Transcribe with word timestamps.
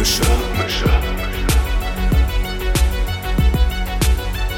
Mundmische. 0.00 0.24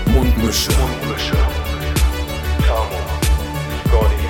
Mundmische. 0.06 0.70
Mundmische. 0.70 1.36
Tamo. 2.64 3.00
Scotty. 3.84 4.28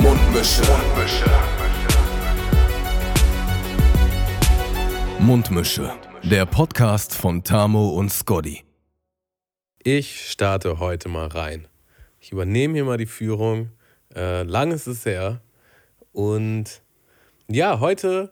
Mundmische. 0.00 0.62
Mundmische. 0.70 1.30
Mundmische. 5.18 5.92
Der 6.22 6.46
Podcast 6.46 7.12
von 7.12 7.42
Tamo 7.42 7.88
und 7.88 8.12
Scotty. 8.12 8.62
Ich 9.82 10.30
starte 10.30 10.78
heute 10.78 11.08
mal 11.08 11.26
rein. 11.26 11.66
Ich 12.20 12.30
übernehme 12.30 12.74
hier 12.74 12.84
mal 12.84 12.98
die 12.98 13.06
Führung. 13.06 13.72
Äh, 14.14 14.44
lang 14.44 14.70
ist 14.70 14.86
es 14.86 15.04
her. 15.04 15.40
Und 16.12 16.82
ja, 17.48 17.80
heute 17.80 18.30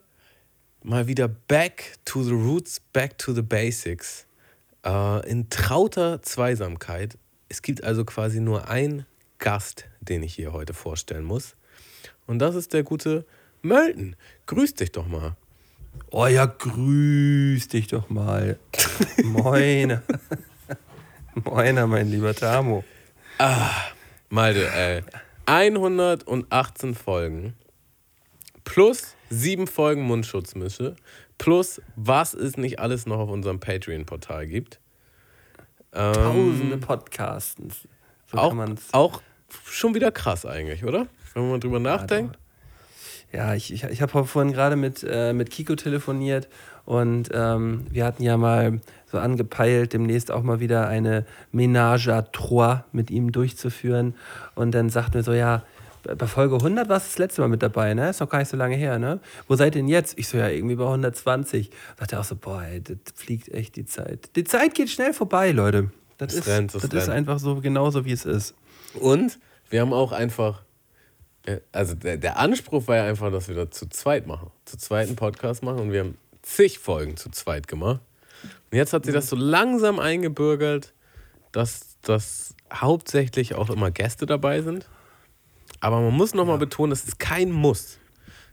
mal 0.82 1.06
wieder 1.06 1.28
back 1.28 1.98
to 2.05 2.23
the 2.23 2.32
roots, 2.32 2.80
back 2.92 3.18
to 3.18 3.32
the 3.32 3.42
basics. 3.42 4.27
Äh, 4.84 5.28
in 5.28 5.51
trauter 5.51 6.23
Zweisamkeit. 6.23 7.18
Es 7.48 7.62
gibt 7.62 7.82
also 7.82 8.04
quasi 8.04 8.41
nur 8.41 8.68
einen 8.68 9.06
Gast, 9.38 9.87
den 10.01 10.23
ich 10.23 10.34
hier 10.34 10.52
heute 10.52 10.74
vorstellen 10.74 11.24
muss. 11.24 11.56
Und 12.27 12.38
das 12.41 12.54
ist 12.54 12.73
der 12.73 12.82
gute 12.82 13.24
Mölten. 13.62 14.16
Grüß 14.46 14.74
dich 14.74 14.92
doch 14.92 15.06
mal. 15.06 15.37
Oh 16.10 16.27
ja, 16.27 16.46
grüß 16.46 17.68
dich 17.68 17.88
doch 17.88 18.09
mal. 18.09 18.59
Moin. 19.24 20.01
Moiner, 21.45 21.87
mein 21.87 22.10
lieber 22.10 22.34
Tamo. 22.34 22.84
Malte, 24.29 24.70
ey. 24.73 25.02
118 25.46 26.95
Folgen 26.95 27.54
plus 28.65 29.15
sieben 29.30 29.66
Folgen 29.66 30.02
Mundschutzmische 30.02 30.96
plus 31.38 31.80
was 31.96 32.34
es 32.34 32.57
nicht 32.57 32.80
alles 32.80 33.07
noch 33.07 33.18
auf 33.18 33.30
unserem 33.30 33.60
Patreon-Portal 33.60 34.46
gibt. 34.46 34.80
Ähm, 35.93 36.12
Tausende 36.12 36.76
Podcasts. 36.76 37.88
So 38.30 38.38
auch, 38.38 38.54
auch 38.93 39.23
schon 39.65 39.95
wieder 39.95 40.10
krass 40.10 40.45
eigentlich, 40.45 40.85
oder? 40.85 41.07
Wenn 41.35 41.51
man 41.51 41.60
drüber 41.60 41.79
nachdenkt. 41.79 42.38
Ja, 43.32 43.54
ich, 43.54 43.73
ich, 43.73 43.85
ich 43.85 44.02
habe 44.02 44.24
vorhin 44.24 44.52
gerade 44.52 44.76
mit, 44.76 45.07
äh, 45.09 45.32
mit 45.32 45.51
Kiko 45.51 45.76
telefoniert 45.76 46.48
und 46.87 47.29
ähm, 47.35 47.87
wir 47.90 48.07
hatten 48.07 48.23
ja 48.23 48.38
mal 48.38 48.80
so 49.10 49.18
angepeilt, 49.18 49.92
demnächst 49.92 50.30
auch 50.30 50.42
mal 50.42 50.60
wieder 50.60 50.88
eine 50.88 51.26
Ménage 51.52 52.09
à 52.09 52.23
trois 52.23 52.85
mit 52.92 53.10
ihm 53.10 53.32
durchzuführen. 53.32 54.15
Und 54.54 54.73
dann 54.73 54.88
sagten 54.88 55.15
wir 55.15 55.23
so, 55.23 55.32
ja, 55.32 55.63
bei 56.02 56.27
Folge 56.27 56.57
100 56.57 56.88
warst 56.88 57.07
du 57.07 57.10
das 57.10 57.18
letzte 57.18 57.41
Mal 57.41 57.49
mit 57.49 57.63
dabei, 57.63 57.95
ne? 57.95 58.10
Ist 58.10 58.21
noch 58.21 58.29
gar 58.29 58.38
nicht 58.38 58.49
so 58.49 58.57
lange 58.57 58.77
her, 58.77 58.99
ne? 58.99 59.21
Wo 59.46 59.57
seid 59.57 59.74
ihr 59.74 59.82
denn 59.82 59.88
jetzt? 59.88 60.18
Ich 60.18 60.29
so, 60.29 60.38
ja, 60.38 60.49
irgendwie 60.49 60.77
bei 60.77 60.85
120. 60.85 61.71
Sagt 61.99 62.13
er 62.13 62.21
auch 62.21 62.24
so, 62.24 62.37
boah, 62.37 62.63
ey, 62.63 62.80
das 62.82 62.96
fliegt 63.15 63.49
echt 63.49 63.77
die 63.77 63.85
Zeit. 63.85 64.31
Die 64.37 64.44
Zeit 64.44 64.75
geht 64.75 64.91
schnell 64.91 65.12
vorbei, 65.12 65.50
Leute. 65.53 65.91
Das, 66.16 66.32
Es 66.32 66.41
ist, 66.41 66.49
rennt, 66.49 66.75
das 66.75 66.84
ist 66.84 66.93
rennt. 66.93 67.10
einfach 67.10 67.38
so 67.38 67.60
genauso, 67.60 68.04
wie 68.04 68.12
es 68.12 68.25
ist. 68.25 68.54
Und 68.94 69.38
wir 69.71 69.81
haben 69.81 69.93
auch 69.93 70.12
einfach, 70.12 70.62
äh, 71.47 71.59
also 71.72 71.94
der, 71.94 72.16
der 72.16 72.38
Anspruch 72.38 72.87
war 72.88 72.97
ja 72.97 73.04
einfach, 73.04 73.31
dass 73.31 73.49
wir 73.49 73.54
das 73.54 73.71
zu 73.71 73.88
zweit 73.88 74.26
machen. 74.26 74.50
Zu 74.65 74.78
zweiten 74.78 75.16
Podcast 75.16 75.62
machen 75.62 75.78
und 75.81 75.93
wir 75.93 76.00
haben 76.00 76.19
zig 76.43 76.78
Folgen 76.78 77.16
zu 77.16 77.31
zweit 77.31 77.69
gemacht. 77.69 78.00
Und 78.71 78.76
jetzt 78.76 78.93
hat 78.93 79.04
sich 79.04 79.15
das 79.15 79.28
so 79.28 79.37
langsam 79.37 79.99
eingebürgert, 79.99 80.93
dass, 81.53 81.97
dass 82.03 82.54
hauptsächlich 82.72 83.54
auch 83.54 83.71
immer 83.71 83.91
Gäste 83.91 84.26
dabei 84.26 84.62
sind. 84.62 84.87
Aber 85.81 86.00
man 86.00 86.12
muss 86.15 86.34
nochmal 86.34 86.59
betonen, 86.59 86.93
es 86.93 87.04
ist 87.04 87.19
kein 87.19 87.53
Muss. 87.53 87.98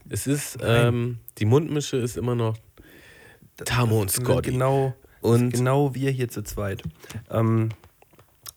Es 0.10 0.28
ist, 0.28 0.58
ähm, 0.62 1.18
die 1.40 1.46
Mundmische 1.46 1.98
ist 1.98 2.16
immer 2.18 2.36
noch 2.36 2.56
Tamo 3.64 4.02
und 4.02 4.12
Scotty. 4.12 4.52
Genau, 4.52 4.94
Und- 5.22 5.52
genau 5.52 5.96
wir 5.96 6.12
hier 6.12 6.30
zu 6.30 6.44
zweit. 6.44 6.84
Ähm, 7.32 7.70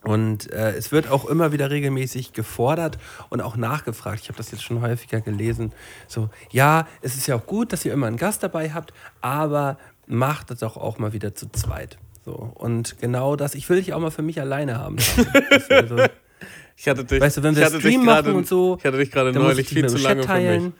und 0.02 0.52
äh, 0.52 0.72
es 0.76 0.92
wird 0.92 1.08
auch 1.10 1.24
immer 1.24 1.50
wieder 1.52 1.70
regelmäßig 1.70 2.32
gefordert 2.32 2.98
und 3.30 3.40
auch 3.40 3.56
nachgefragt. 3.56 4.20
Ich 4.22 4.28
habe 4.28 4.36
das 4.36 4.50
jetzt 4.52 4.62
schon 4.62 4.80
häufiger 4.80 5.20
gelesen. 5.20 5.72
So, 6.06 6.30
ja, 6.50 6.86
es 7.02 7.16
ist 7.16 7.26
ja 7.26 7.34
auch 7.36 7.46
gut, 7.46 7.72
dass 7.72 7.84
ihr 7.84 7.92
immer 7.92 8.06
einen 8.06 8.16
Gast 8.16 8.42
dabei 8.42 8.70
habt, 8.72 8.92
aber 9.22 9.78
macht 10.06 10.50
das 10.50 10.60
doch 10.60 10.76
auch 10.76 10.98
mal 10.98 11.12
wieder 11.12 11.34
zu 11.34 11.50
zweit. 11.50 11.98
So, 12.24 12.32
und 12.54 12.98
genau 13.00 13.34
das, 13.36 13.54
ich 13.54 13.68
will 13.70 13.78
dich 13.78 13.92
auch 13.92 14.00
mal 14.00 14.10
für 14.10 14.22
mich 14.22 14.40
alleine 14.40 14.78
haben. 14.78 14.96
Dass 15.50 15.68
wir 15.68 15.86
so, 15.88 15.96
Ich 16.80 16.86
hatte 16.88 17.04
dich, 17.04 17.20
Weißt 17.20 17.38
du, 17.38 17.42
wenn 17.42 17.56
wir 17.56 17.66
Stream 17.66 18.04
machen 18.04 18.34
und 18.36 18.46
so, 18.46 18.76
Ich 18.78 18.84
hatte 18.84 18.98
dich 18.98 19.10
gerade 19.10 19.32
neulich 19.32 19.68
viel 19.68 19.82
mit 19.82 19.90
zu 19.90 19.98
lange 19.98 20.20
Chat 20.22 20.30
für 20.30 20.38
mich. 20.38 20.46
teilen. 20.46 20.72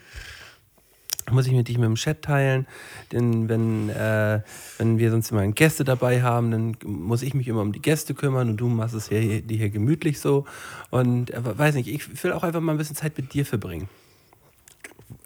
Muss 1.31 1.47
ich 1.47 1.53
mit 1.53 1.67
dich 1.69 1.77
mit 1.77 1.87
dem 1.87 1.97
Chat 1.97 2.23
teilen. 2.23 2.67
Denn 3.13 3.49
wenn, 3.49 3.91
äh, 3.91 4.41
wenn 4.79 4.99
wir 4.99 5.11
sonst 5.11 5.33
immer 5.33 5.47
Gäste 5.49 5.83
dabei 5.85 6.23
haben, 6.23 6.51
dann 6.53 6.77
muss 6.85 7.23
ich 7.23 7.35
mich 7.35 7.49
immer 7.49 7.63
um 7.63 7.73
die 7.73 7.83
Gäste 7.83 8.15
kümmern 8.15 8.49
und 8.49 8.57
du 8.59 8.69
machst 8.69 8.95
es 8.95 9.09
hier, 9.09 9.43
dir 9.43 9.57
hier 9.57 9.71
gemütlich 9.71 10.21
so. 10.21 10.47
Und 10.91 11.35
äh, 11.35 11.41
weiß 11.43 11.75
nicht, 11.75 11.89
ich 11.89 12.23
will 12.23 12.33
auch 12.33 12.45
einfach 12.45 12.61
mal 12.61 12.73
ein 12.73 12.79
bisschen 12.79 12.97
Zeit 12.97 13.19
mit 13.19 13.35
dir 13.35 13.45
verbringen. 13.45 13.89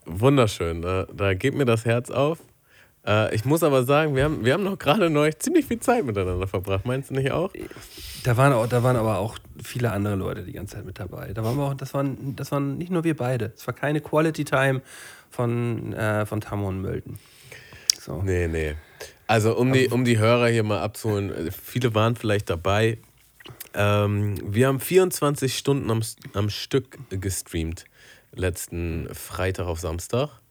Wunderschön, 0.07 0.83
da, 0.83 1.07
da 1.15 1.35
geht 1.35 1.55
mir 1.55 1.65
das 1.67 1.85
Herz 1.85 2.11
auf. 2.11 2.39
Äh, 3.07 3.35
ich 3.35 3.45
muss 3.45 3.63
aber 3.63 3.85
sagen, 3.85 4.15
wir 4.15 4.25
haben, 4.25 4.45
wir 4.45 4.55
haben 4.55 4.63
noch 4.63 4.79
gerade 4.79 5.11
neulich 5.11 5.39
ziemlich 5.39 5.67
viel 5.67 5.81
Zeit 5.81 6.05
miteinander 6.05 6.47
verbracht. 6.47 6.87
Meinst 6.87 7.11
du 7.11 7.15
nicht 7.15 7.33
auch? 7.33 7.53
Da 8.25 8.37
waren, 8.37 8.53
auch, 8.53 8.67
da 8.67 8.83
waren 8.83 8.97
aber 8.97 9.19
auch 9.19 9.39
viele 9.63 9.91
andere 9.93 10.15
Leute 10.15 10.43
die 10.45 10.53
ganze 10.53 10.77
Zeit 10.77 10.85
mit 10.85 10.99
dabei. 10.99 11.33
Da 11.33 11.43
waren 11.45 11.57
wir 11.57 11.65
auch, 11.65 11.75
das, 11.75 11.95
waren, 11.95 12.37
das 12.37 12.53
waren 12.53 12.79
nicht 12.79 12.91
nur 12.91 13.05
wir 13.05 13.17
beide. 13.17 13.53
Es 13.57 13.67
war 13.67 13.75
keine 13.75 14.01
Quality 14.01 14.45
Time 14.45 14.83
von, 15.31 15.93
äh, 15.93 16.27
von 16.27 16.41
Tammo 16.41 16.69
und 16.69 16.81
Mölten. 16.81 17.19
So. 18.01 18.23
Nee, 18.23 18.49
nee. 18.49 18.75
Also, 19.27 19.57
um 19.57 19.73
die, 19.73 19.89
um 19.89 20.05
die 20.05 20.19
Hörer 20.19 20.49
hier 20.49 20.63
mal 20.63 20.81
abzuholen, 20.83 21.31
äh, 21.31 21.51
viele 21.51 21.95
waren 21.95 22.17
vielleicht 22.17 22.51
dabei. 22.51 22.99
Ähm, 23.75 24.37
wir 24.45 24.69
haben 24.69 24.81
24 24.81 25.57
Stunden 25.57 25.91
am, 25.91 26.03
am 26.35 26.51
Stück 26.51 26.99
gestreamt, 27.09 27.85
letzten 28.35 29.09
Freitag 29.15 29.67
auf 29.67 29.81
Samstag. 29.81 30.42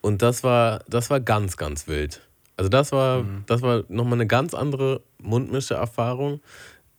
Und 0.00 0.22
das 0.22 0.42
war, 0.42 0.84
das 0.88 1.10
war 1.10 1.20
ganz, 1.20 1.56
ganz 1.56 1.86
wild. 1.86 2.22
Also, 2.56 2.68
das 2.68 2.92
war, 2.92 3.24
das 3.46 3.62
war 3.62 3.84
nochmal 3.88 4.14
eine 4.14 4.26
ganz 4.26 4.54
andere 4.54 5.02
Mundmische-Erfahrung. 5.18 6.40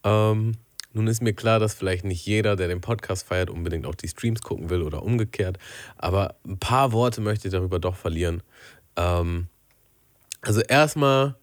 Ähm, 0.04 0.54
nun 0.94 1.08
ist 1.08 1.22
mir 1.22 1.34
klar, 1.34 1.60
dass 1.60 1.74
vielleicht 1.74 2.04
nicht 2.04 2.26
jeder, 2.26 2.56
der 2.56 2.68
den 2.68 2.82
Podcast 2.82 3.28
feiert, 3.28 3.50
unbedingt 3.50 3.86
auch 3.86 3.96
die 3.96 4.08
Streams 4.08 4.42
gucken 4.42 4.70
will 4.70 4.82
oder 4.82 5.04
umgekehrt. 5.04 5.58
Aber 5.98 6.36
ein 6.46 6.58
paar 6.58 6.92
Worte 6.92 7.22
möchte 7.22 7.48
ich 7.48 7.54
darüber 7.54 7.80
doch 7.80 7.96
verlieren. 7.96 8.44
Ähm, 8.98 9.48
also 10.42 10.62
erstmal, 10.62 11.36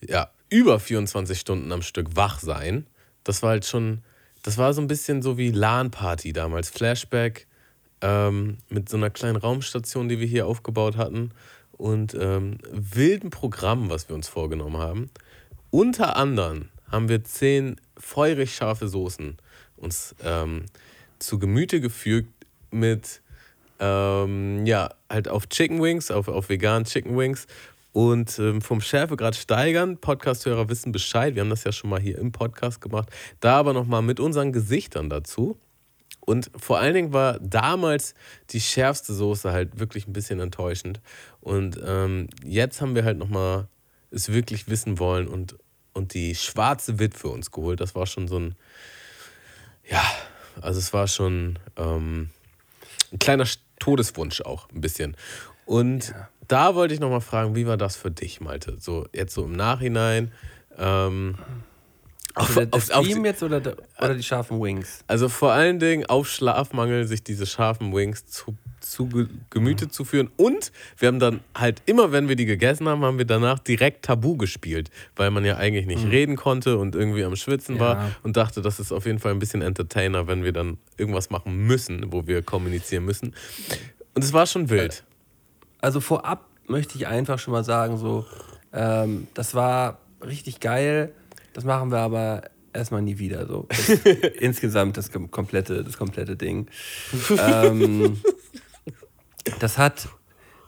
ja, 0.00 0.30
über 0.48 0.80
24 0.80 1.38
Stunden 1.38 1.72
am 1.72 1.82
Stück 1.82 2.16
wach 2.16 2.38
sein. 2.38 2.86
Das 3.24 3.42
war 3.42 3.50
halt 3.50 3.66
schon, 3.66 4.02
das 4.42 4.56
war 4.56 4.72
so 4.72 4.80
ein 4.80 4.86
bisschen 4.86 5.20
so 5.20 5.36
wie 5.36 5.50
LAN-Party 5.50 6.32
damals. 6.32 6.70
Flashback 6.70 7.47
ähm, 8.00 8.58
mit 8.68 8.88
so 8.88 8.96
einer 8.96 9.10
kleinen 9.10 9.36
Raumstation, 9.36 10.08
die 10.08 10.20
wir 10.20 10.26
hier 10.26 10.46
aufgebaut 10.46 10.96
hatten. 10.96 11.30
Und 11.72 12.14
ähm, 12.14 12.58
wilden 12.72 13.30
Programm, 13.30 13.88
was 13.88 14.08
wir 14.08 14.16
uns 14.16 14.28
vorgenommen 14.28 14.78
haben. 14.78 15.10
Unter 15.70 16.16
anderem 16.16 16.70
haben 16.90 17.08
wir 17.08 17.22
zehn 17.24 17.76
feurig 17.96 18.54
scharfe 18.54 18.88
Soßen 18.88 19.36
uns 19.76 20.14
ähm, 20.24 20.66
zu 21.18 21.38
Gemüte 21.38 21.80
gefügt 21.80 22.32
mit 22.70 23.20
ähm, 23.80 24.66
ja, 24.66 24.90
halt 25.08 25.28
auf 25.28 25.48
Chicken 25.48 25.80
Wings, 25.80 26.10
auf, 26.10 26.28
auf 26.28 26.48
veganen 26.48 26.84
Chicken 26.84 27.16
Wings 27.16 27.46
und 27.92 28.38
ähm, 28.38 28.60
vom 28.60 28.80
Schärfegrad 28.80 29.36
steigern. 29.36 29.98
Podcast-Hörer 29.98 30.68
wissen 30.68 30.92
Bescheid. 30.92 31.34
Wir 31.34 31.42
haben 31.42 31.50
das 31.50 31.64
ja 31.64 31.72
schon 31.72 31.90
mal 31.90 32.00
hier 32.00 32.18
im 32.18 32.32
Podcast 32.32 32.80
gemacht. 32.80 33.08
Da 33.40 33.56
aber 33.56 33.72
nochmal 33.72 34.02
mit 34.02 34.20
unseren 34.20 34.52
Gesichtern 34.52 35.08
dazu. 35.10 35.58
Und 36.28 36.50
vor 36.54 36.78
allen 36.78 36.92
Dingen 36.92 37.14
war 37.14 37.38
damals 37.40 38.12
die 38.50 38.60
schärfste 38.60 39.14
Soße 39.14 39.50
halt 39.50 39.80
wirklich 39.80 40.06
ein 40.06 40.12
bisschen 40.12 40.40
enttäuschend. 40.40 41.00
Und 41.40 41.80
ähm, 41.82 42.28
jetzt 42.44 42.82
haben 42.82 42.94
wir 42.94 43.06
halt 43.06 43.16
nochmal 43.16 43.66
es 44.10 44.30
wirklich 44.30 44.68
wissen 44.68 44.98
wollen 44.98 45.26
und, 45.26 45.56
und 45.94 46.12
die 46.12 46.34
schwarze 46.34 46.98
Witwe 46.98 47.28
uns 47.28 47.50
geholt. 47.50 47.80
Das 47.80 47.94
war 47.94 48.04
schon 48.04 48.28
so 48.28 48.38
ein, 48.38 48.56
ja, 49.88 50.04
also 50.60 50.78
es 50.78 50.92
war 50.92 51.08
schon 51.08 51.58
ähm, 51.78 52.28
ein 53.10 53.18
kleiner 53.18 53.46
Todeswunsch 53.78 54.42
auch 54.42 54.68
ein 54.68 54.82
bisschen. 54.82 55.16
Und 55.64 56.12
da 56.46 56.74
wollte 56.74 56.92
ich 56.92 57.00
nochmal 57.00 57.22
fragen, 57.22 57.54
wie 57.54 57.66
war 57.66 57.78
das 57.78 57.96
für 57.96 58.10
dich, 58.10 58.42
Malte? 58.42 58.76
So 58.80 59.06
jetzt 59.14 59.32
so 59.32 59.46
im 59.46 59.52
Nachhinein. 59.52 60.30
Ähm, 60.76 61.38
Also 62.38 62.54
der, 62.54 62.66
der 62.66 62.80
Stream 62.80 63.24
jetzt 63.24 63.42
oder, 63.42 63.60
der, 63.60 63.76
oder 64.00 64.14
die 64.14 64.22
scharfen 64.22 64.60
Wings? 64.60 65.00
also 65.06 65.28
vor 65.28 65.52
allen 65.52 65.78
Dingen 65.78 66.06
auf 66.06 66.28
Schlafmangel, 66.28 67.06
sich 67.06 67.22
diese 67.22 67.46
scharfen 67.46 67.92
Wings 67.94 68.26
zu, 68.26 68.56
zu 68.80 69.06
Ge- 69.08 69.26
Gemüte 69.50 69.88
zu 69.88 70.04
führen. 70.04 70.30
Und 70.36 70.70
wir 70.96 71.08
haben 71.08 71.18
dann 71.18 71.40
halt 71.54 71.82
immer, 71.86 72.12
wenn 72.12 72.28
wir 72.28 72.36
die 72.36 72.46
gegessen 72.46 72.88
haben, 72.88 73.02
haben 73.04 73.18
wir 73.18 73.24
danach 73.24 73.58
direkt 73.58 74.04
Tabu 74.04 74.36
gespielt, 74.36 74.90
weil 75.16 75.30
man 75.30 75.44
ja 75.44 75.56
eigentlich 75.56 75.86
nicht 75.86 76.06
reden 76.06 76.36
konnte 76.36 76.78
und 76.78 76.94
irgendwie 76.94 77.24
am 77.24 77.36
Schwitzen 77.36 77.78
war 77.80 77.94
Ja. 77.96 78.10
und 78.22 78.36
dachte, 78.36 78.62
das 78.62 78.78
ist 78.80 78.92
auf 78.92 79.04
jeden 79.06 79.18
Fall 79.18 79.32
ein 79.32 79.38
bisschen 79.38 79.62
Entertainer, 79.62 80.26
wenn 80.26 80.44
wir 80.44 80.52
dann 80.52 80.78
irgendwas 80.96 81.30
machen 81.30 81.66
müssen, 81.66 82.12
wo 82.12 82.26
wir 82.26 82.42
kommunizieren 82.42 83.04
müssen. 83.04 83.34
Und 84.14 84.24
es 84.24 84.32
war 84.32 84.46
schon 84.46 84.70
wild. 84.70 85.04
Also 85.80 86.00
vorab 86.00 86.44
möchte 86.66 86.96
ich 86.98 87.06
einfach 87.06 87.38
schon 87.38 87.52
mal 87.52 87.64
sagen, 87.64 87.96
so, 87.98 88.24
Ähm, 88.70 89.26
das 89.32 89.54
war 89.54 89.98
richtig 90.22 90.60
geil. 90.60 91.14
Das 91.58 91.64
machen 91.64 91.90
wir 91.90 91.98
aber 91.98 92.42
erstmal 92.72 93.02
nie 93.02 93.18
wieder. 93.18 93.44
So. 93.48 93.66
Das, 93.68 93.88
insgesamt 94.38 94.96
das 94.96 95.12
kom- 95.12 95.28
komplette, 95.28 95.82
das 95.82 95.98
komplette 95.98 96.36
Ding. 96.36 96.68
ähm, 97.36 98.16
das 99.58 99.76
hat, 99.76 100.08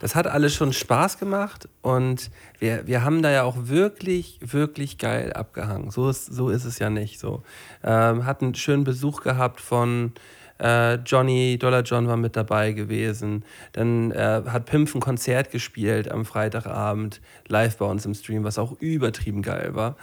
das 0.00 0.16
hat 0.16 0.26
alles 0.26 0.52
schon 0.52 0.72
Spaß 0.72 1.20
gemacht 1.20 1.68
und 1.80 2.32
wir, 2.58 2.88
wir 2.88 3.04
haben 3.04 3.22
da 3.22 3.30
ja 3.30 3.44
auch 3.44 3.68
wirklich, 3.68 4.40
wirklich 4.42 4.98
geil 4.98 5.32
abgehangen. 5.32 5.92
So 5.92 6.08
ist, 6.10 6.26
so 6.26 6.48
ist 6.48 6.64
es 6.64 6.80
ja 6.80 6.90
nicht. 6.90 7.20
So. 7.20 7.44
Ähm, 7.84 8.26
hatten 8.26 8.56
schönen 8.56 8.82
Besuch 8.82 9.22
gehabt 9.22 9.60
von 9.60 10.10
äh, 10.58 10.94
Johnny, 11.06 11.56
Dollar 11.56 11.82
John 11.82 12.08
war 12.08 12.16
mit 12.16 12.34
dabei 12.34 12.72
gewesen. 12.72 13.44
Dann 13.74 14.10
äh, 14.10 14.42
hat 14.44 14.66
Pimpf 14.66 14.96
ein 14.96 15.00
Konzert 15.00 15.52
gespielt 15.52 16.10
am 16.10 16.24
Freitagabend, 16.24 17.20
live 17.46 17.76
bei 17.76 17.86
uns 17.86 18.04
im 18.06 18.14
Stream, 18.14 18.42
was 18.42 18.58
auch 18.58 18.72
übertrieben 18.80 19.42
geil 19.42 19.76
war. 19.76 19.96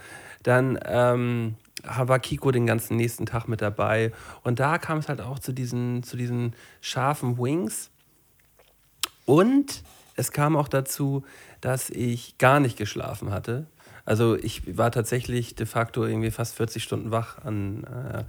Dann 0.47 0.79
ähm, 0.85 1.55
war 1.83 2.19
Kiko 2.19 2.51
den 2.51 2.65
ganzen 2.65 2.95
nächsten 2.95 3.25
Tag 3.25 3.49
mit 3.49 3.61
dabei. 3.61 4.13
Und 4.45 4.61
da 4.61 4.77
kam 4.77 4.99
es 4.99 5.09
halt 5.09 5.19
auch 5.19 5.39
zu 5.39 5.51
diesen, 5.51 6.03
zu 6.03 6.15
diesen 6.15 6.55
scharfen 6.79 7.38
Wings. 7.38 7.89
Und 9.25 9.83
es 10.15 10.31
kam 10.31 10.55
auch 10.55 10.69
dazu, 10.69 11.25
dass 11.59 11.89
ich 11.89 12.38
gar 12.38 12.61
nicht 12.61 12.77
geschlafen 12.77 13.31
hatte. 13.31 13.65
Also 14.05 14.38
ich 14.38 14.77
war 14.77 14.89
tatsächlich 14.89 15.55
de 15.55 15.65
facto 15.65 16.05
irgendwie 16.05 16.31
fast 16.31 16.55
40 16.55 16.81
Stunden 16.81 17.11
wach 17.11 17.39
an, 17.44 17.83
äh, 17.83 18.23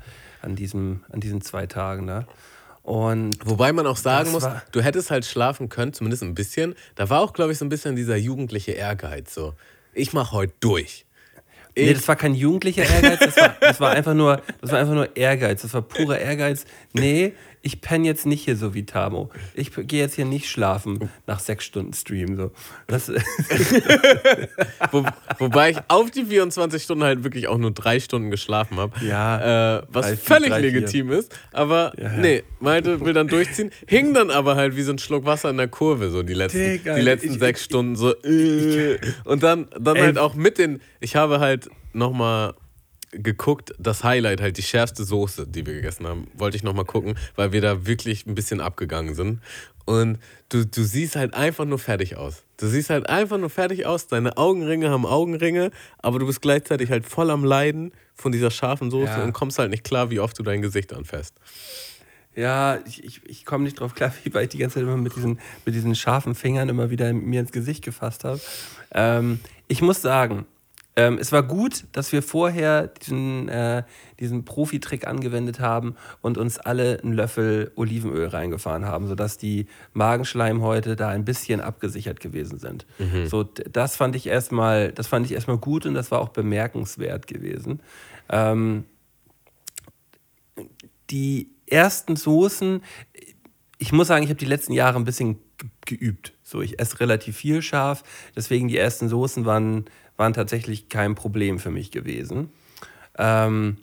an, 0.45 0.57
diesem, 0.57 1.05
an 1.13 1.21
diesen 1.21 1.41
zwei 1.41 1.69
Tagen 1.69 2.09
da. 2.09 2.27
Und 2.83 3.37
Wobei 3.45 3.73
man 3.73 3.87
auch 3.87 3.97
sagen 3.97 4.33
muss, 4.33 4.45
du 4.73 4.81
hättest 4.81 5.13
halt 5.13 5.25
schlafen 5.25 5.69
können, 5.69 5.93
zumindest 5.93 6.25
ein 6.25 6.35
bisschen. 6.35 6.75
Da 6.97 7.11
war 7.11 7.21
auch, 7.21 7.33
glaube 7.33 7.53
ich, 7.53 7.59
so 7.59 7.65
ein 7.65 7.69
bisschen 7.69 7.95
dieser 7.95 8.17
jugendliche 8.17 8.73
Ehrgeiz. 8.73 9.33
So, 9.33 9.55
ich 9.93 10.13
mache 10.13 10.33
heute 10.33 10.55
durch. 10.59 11.07
Nee, 11.79 11.91
Ich- 11.91 11.97
das 11.99 12.09
war 12.09 12.17
kein 12.17 12.35
jugendlicher 12.35 12.83
Ehrgeiz, 12.83 13.21
das 13.21 13.37
war, 13.37 13.57
das 13.61 13.81
war, 13.81 13.91
einfach, 13.93 14.15
nur, 14.15 14.43
das 14.61 14.73
war 14.73 14.81
einfach 14.81 14.95
nur 14.95 15.17
Ehrgeiz. 15.17 15.63
Das 15.63 15.73
war 15.75 15.83
purer 15.83 16.19
Ehrgeiz. 16.19 16.65
Nee, 16.93 17.33
ich 17.63 17.81
penne 17.81 18.07
jetzt 18.07 18.25
nicht 18.27 18.45
hier 18.45 18.57
so 18.57 18.73
wie 18.75 18.85
Tamo. 18.87 19.31
Ich 19.55 19.73
gehe 19.75 20.01
jetzt 20.01 20.15
hier 20.15 20.25
nicht 20.25 20.49
schlafen 20.49 21.11
nach 21.27 21.41
sechs 21.41 21.65
Stunden 21.65 21.93
Stream. 21.93 22.37
So. 22.37 22.53
Das, 22.87 23.09
Wo, 24.93 25.05
wobei 25.39 25.71
ich 25.71 25.79
auf 25.89 26.11
die 26.11 26.25
24 26.25 26.83
Stunden 26.83 27.05
halt 27.05 27.25
wirklich 27.25 27.49
auch 27.49 27.59
nur 27.59 27.71
drei 27.73 28.01
Stunden 28.01 28.31
geschlafen 28.31 28.77
habe. 28.79 28.93
Ja, 29.05 29.79
Äh, 29.79 29.83
was 29.89 30.07
drei, 30.07 30.17
völlig 30.17 30.49
drei, 30.51 30.61
vier. 30.63 30.73
legitim 30.73 31.13
ist. 31.13 31.37
Aber 31.53 31.93
Ja, 32.01 32.11
nee, 32.17 32.43
Malte 32.61 33.01
will 33.05 33.13
dann 33.13 33.29
durchziehen. 33.29 33.71
Hing 33.87 34.15
dann 34.15 34.31
aber 34.31 34.57
halt 34.57 34.77
wie 34.77 34.83
so 34.83 34.93
ein 34.93 34.99
Schluck 34.99 35.25
Wasser 35.25 35.51
in 35.51 35.57
der 35.57 35.69
Kurve, 35.69 36.11
so 36.11 36.23
die 36.23 36.35
letzten, 36.35 36.59
Digga, 36.59 36.95
die 36.97 37.03
letzten 37.03 37.33
ich- 37.35 37.39
sechs 37.39 37.65
Stunden. 37.65 37.97
So, 37.97 38.15
äh. 38.23 38.99
Und 39.25 39.43
dann, 39.43 39.69
dann 39.79 39.97
Ey. 39.97 40.03
halt 40.03 40.19
auch 40.19 40.35
mit 40.35 40.59
den. 40.59 40.81
Ich 41.01 41.17
habe 41.17 41.41
halt 41.41 41.69
nochmal 41.93 42.55
geguckt, 43.11 43.73
das 43.79 44.05
Highlight, 44.05 44.41
halt 44.41 44.59
die 44.59 44.63
schärfste 44.63 45.05
Soße, 45.05 45.47
die 45.47 45.65
wir 45.67 45.75
gegessen 45.75 46.07
haben, 46.07 46.29
wollte 46.35 46.57
ich 46.57 46.63
nochmal 46.63 46.85
gucken, 46.85 47.17
weil 47.37 47.53
wir 47.53 47.61
da 47.61 47.87
wirklich 47.87 48.27
ein 48.27 48.35
bisschen 48.35 48.61
abgegangen 48.61 49.15
sind. 49.15 49.41
Und 49.87 50.19
du, 50.51 50.67
du 50.67 50.85
siehst 50.85 51.17
halt 51.17 51.33
einfach 51.33 51.65
nur 51.65 51.79
fertig 51.79 52.17
aus. 52.17 52.43
Du 52.59 52.67
siehst 52.67 52.91
halt 52.91 53.09
einfach 53.09 53.39
nur 53.39 53.49
fertig 53.49 53.87
aus. 53.87 54.07
Deine 54.07 54.37
Augenringe 54.37 54.91
haben 54.91 55.07
Augenringe, 55.07 55.71
aber 55.99 56.19
du 56.19 56.27
bist 56.27 56.43
gleichzeitig 56.43 56.91
halt 56.91 57.07
voll 57.07 57.31
am 57.31 57.43
Leiden 57.45 57.93
von 58.15 58.31
dieser 58.33 58.51
scharfen 58.51 58.91
Soße 58.91 59.13
Ja. 59.13 59.25
und 59.25 59.33
kommst 59.33 59.59
halt 59.59 59.71
nicht 59.71 59.85
klar, 59.85 60.11
wie 60.11 60.21
oft 60.21 60.39
du 60.39 60.43
dein 60.43 60.61
Gesicht 60.61 60.93
anfasst. 60.93 61.35
ja, 62.37 62.79
ich, 62.87 63.03
ich, 63.03 63.21
ich 63.25 63.45
komme 63.47 63.65
nicht 63.65 63.81
drauf 63.81 63.95
klar, 63.95 64.13
wie 64.25 64.35
weil 64.35 64.45
ich 64.45 64.51
die 64.51 64.59
ganze 64.59 64.75
Zeit 64.75 64.83
immer 64.83 64.97
mit 64.99 65.17
diesen, 65.17 65.41
mit 65.65 65.75
diesen 65.75 65.95
scharfen 65.95 66.35
Fingern 66.35 66.69
immer 66.69 66.91
wieder 66.91 67.13
mir 67.15 67.41
ins 67.41 67.53
Gesicht 67.53 67.83
gefasst 67.83 68.25
habe. 68.25 68.41
Ähm, 68.93 69.41
ich 69.69 69.81
muss 69.81 70.03
sagen, 70.03 70.45
ähm, 70.99 71.17
es 71.21 71.31
war 71.31 71.45
gut, 71.45 71.85
dass 71.93 72.11
wir 72.11 72.23
vorher 72.25 72.89
diesen, 72.89 73.49
äh, 73.49 73.85
diesen 74.19 74.45
Profi-Trick 74.45 75.07
angewendet 75.07 75.61
haben 75.61 75.95
und 76.23 76.37
uns 76.39 76.59
alle 76.59 77.01
einen 77.03 77.13
Löffel 77.13 77.71
Olivenöl 77.77 78.27
reingefahren 78.27 78.85
haben, 78.85 79.07
sodass 79.07 79.39
die 79.39 79.67
Magenschleimhäute 79.93 80.97
da 80.97 81.09
ein 81.09 81.25
bisschen 81.25 81.61
abgesichert 81.61 82.19
gewesen 82.19 82.59
sind. 82.59 82.85
So, 83.29 83.45
d- 83.45 83.65
das 83.73 83.95
fand 83.95 84.17
ich 84.17 84.27
erstmal, 84.27 84.91
das 84.91 85.07
fand 85.07 85.25
ich 85.27 85.33
erstmal 85.33 85.59
gut 85.59 85.87
und 85.87 85.95
das 85.95 86.11
war 86.11 86.21
auch 86.21 86.31
bemerkenswert 86.31 87.29
gewesen. 87.29 87.81
Ähm, 88.29 88.85
die 91.11 91.51
ersten 91.67 92.17
Soßen, 92.17 92.83
ich 93.79 93.93
muss 93.93 94.09
sagen, 94.09 94.25
ich 94.25 94.31
habe 94.31 94.39
die 94.39 94.45
letzten 94.47 94.73
Jahre 94.73 94.99
ein 94.99 95.05
bisschen 95.05 95.39
ge- 95.59 95.71
geübt. 95.87 96.33
So, 96.43 96.61
ich 96.61 96.81
esse 96.81 96.99
relativ 97.01 97.37
viel 97.37 97.63
scharf, 97.63 98.03
deswegen 98.35 98.69
die 98.69 98.77
ersten 98.79 99.09
Soßen 99.09 99.45
waren, 99.45 99.85
waren 100.19 100.35
tatsächlich 100.35 100.91
kein 100.91 101.15
Problem 101.15 101.59
für 101.59 101.71
mich 101.71 101.91
gewesen. 101.91 102.51
Ähm, 103.17 103.79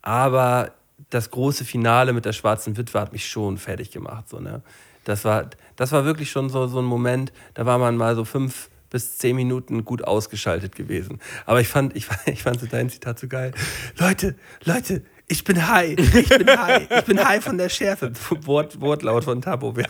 aber 0.00 0.72
das 1.10 1.30
große 1.30 1.66
Finale 1.66 2.14
mit 2.14 2.24
der 2.24 2.32
schwarzen 2.32 2.76
Witwe 2.78 3.00
hat 3.00 3.12
mich 3.12 3.28
schon 3.28 3.58
fertig 3.58 3.90
gemacht. 3.90 4.28
So, 4.28 4.38
ne? 4.38 4.62
das, 5.04 5.24
war, 5.24 5.50
das 5.76 5.92
war 5.92 6.04
wirklich 6.04 6.30
schon 6.30 6.48
so, 6.48 6.66
so 6.66 6.78
ein 6.78 6.84
Moment, 6.84 7.32
da 7.54 7.66
war 7.66 7.78
man 7.78 7.96
mal 7.96 8.14
so 8.14 8.24
fünf 8.24 8.70
bis 8.90 9.18
zehn 9.18 9.36
Minuten 9.36 9.84
gut 9.84 10.02
ausgeschaltet 10.02 10.74
gewesen. 10.74 11.20
Aber 11.46 11.60
ich 11.60 11.68
fand, 11.68 11.96
ich, 11.96 12.06
ich 12.26 12.42
fand 12.42 12.60
so 12.60 12.66
dein 12.66 12.88
Zitat 12.90 13.18
so 13.18 13.28
geil. 13.28 13.52
Leute, 13.98 14.36
Leute, 14.64 15.02
ich 15.28 15.44
bin 15.44 15.68
high. 15.68 15.96
Ich 15.98 16.28
bin 16.28 16.48
high. 16.48 16.88
Ich 16.90 17.04
bin 17.04 17.24
high 17.24 17.42
von 17.42 17.56
der 17.56 17.68
Schärfe. 17.68 18.12
Wort, 18.42 18.80
Wortlaut 18.80 19.24
von 19.24 19.40
Tabo. 19.40 19.74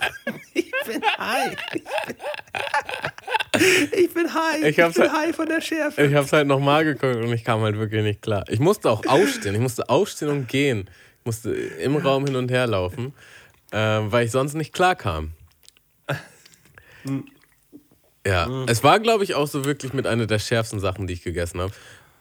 Ich 0.53 0.93
bin 0.93 1.03
high. 1.19 1.55
Ich 1.73 1.83
bin, 1.83 2.15
ich 3.53 4.13
bin 4.13 4.33
high. 4.33 4.61
Ich 4.61 4.77
Ich, 4.77 4.79
hab's 4.79 4.95
bin 4.95 5.11
halt- 5.11 5.27
high 5.27 5.35
von 5.35 5.47
der 5.47 5.61
Schärfe. 5.61 6.01
Ich 6.03 6.13
habe 6.13 6.25
es 6.25 6.33
halt 6.33 6.47
nochmal 6.47 6.83
geguckt 6.85 7.15
und 7.17 7.31
ich 7.33 7.43
kam 7.43 7.61
halt 7.61 7.77
wirklich 7.77 8.03
nicht 8.03 8.21
klar. 8.21 8.43
Ich 8.49 8.59
musste 8.59 8.89
auch 8.89 9.05
aufstehen. 9.07 9.53
Ich 9.55 9.61
musste 9.61 9.89
aufstehen 9.89 10.29
und 10.29 10.47
gehen. 10.47 10.89
Ich 11.19 11.25
musste 11.25 11.51
im 11.53 11.95
Raum 11.97 12.25
hin 12.25 12.35
und 12.35 12.49
her 12.49 12.65
laufen, 12.67 13.13
äh, 13.71 13.77
weil 13.77 14.25
ich 14.25 14.31
sonst 14.31 14.53
nicht 14.53 14.73
klar 14.73 14.95
kam. 14.95 15.33
Ja, 18.25 18.65
es 18.67 18.83
war, 18.83 18.99
glaube 18.99 19.23
ich, 19.23 19.33
auch 19.35 19.47
so 19.47 19.65
wirklich 19.65 19.93
mit 19.93 20.05
einer 20.05 20.27
der 20.27 20.37
schärfsten 20.39 20.79
Sachen, 20.79 21.07
die 21.07 21.13
ich 21.13 21.23
gegessen 21.23 21.59
habe 21.59 21.73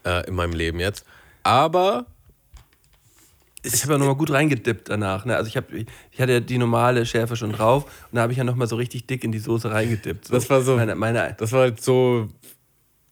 äh, 0.05 0.27
in 0.27 0.35
meinem 0.35 0.55
Leben 0.55 0.81
jetzt. 0.81 1.05
Aber 1.43 2.07
Ich 3.63 3.83
habe 3.83 3.93
ja 3.95 3.99
nochmal 3.99 4.15
gut 4.17 4.31
reingedippt 4.31 4.89
danach. 4.89 5.25
Ne? 5.27 5.37
Also 5.37 5.49
ich, 5.49 5.57
hab, 5.57 5.73
ich 5.73 5.87
hatte 6.21 6.33
ja 6.33 6.41
die 6.41 6.57
normale 6.59 7.05
Schärfe 7.05 7.37
schon 7.37 7.53
drauf 7.53 7.85
und 7.85 8.17
da 8.17 8.23
habe 8.23 8.33
ich 8.33 8.39
ja 8.39 8.45
nochmal 8.45 8.67
so 8.67 8.77
richtig 8.77 9.07
dick 9.07 9.23
in 9.25 9.33
die 9.33 9.39
Soße 9.39 9.71
reingedippt. 9.71 10.29
So. 10.29 10.35
Das 10.35 10.49
war 10.49 10.63
so- 10.63 10.77
Meine, 10.77 10.95
meine, 10.95 11.35
das 11.39 11.53
war 11.53 11.61
halt 11.61 11.81
so 11.83 12.29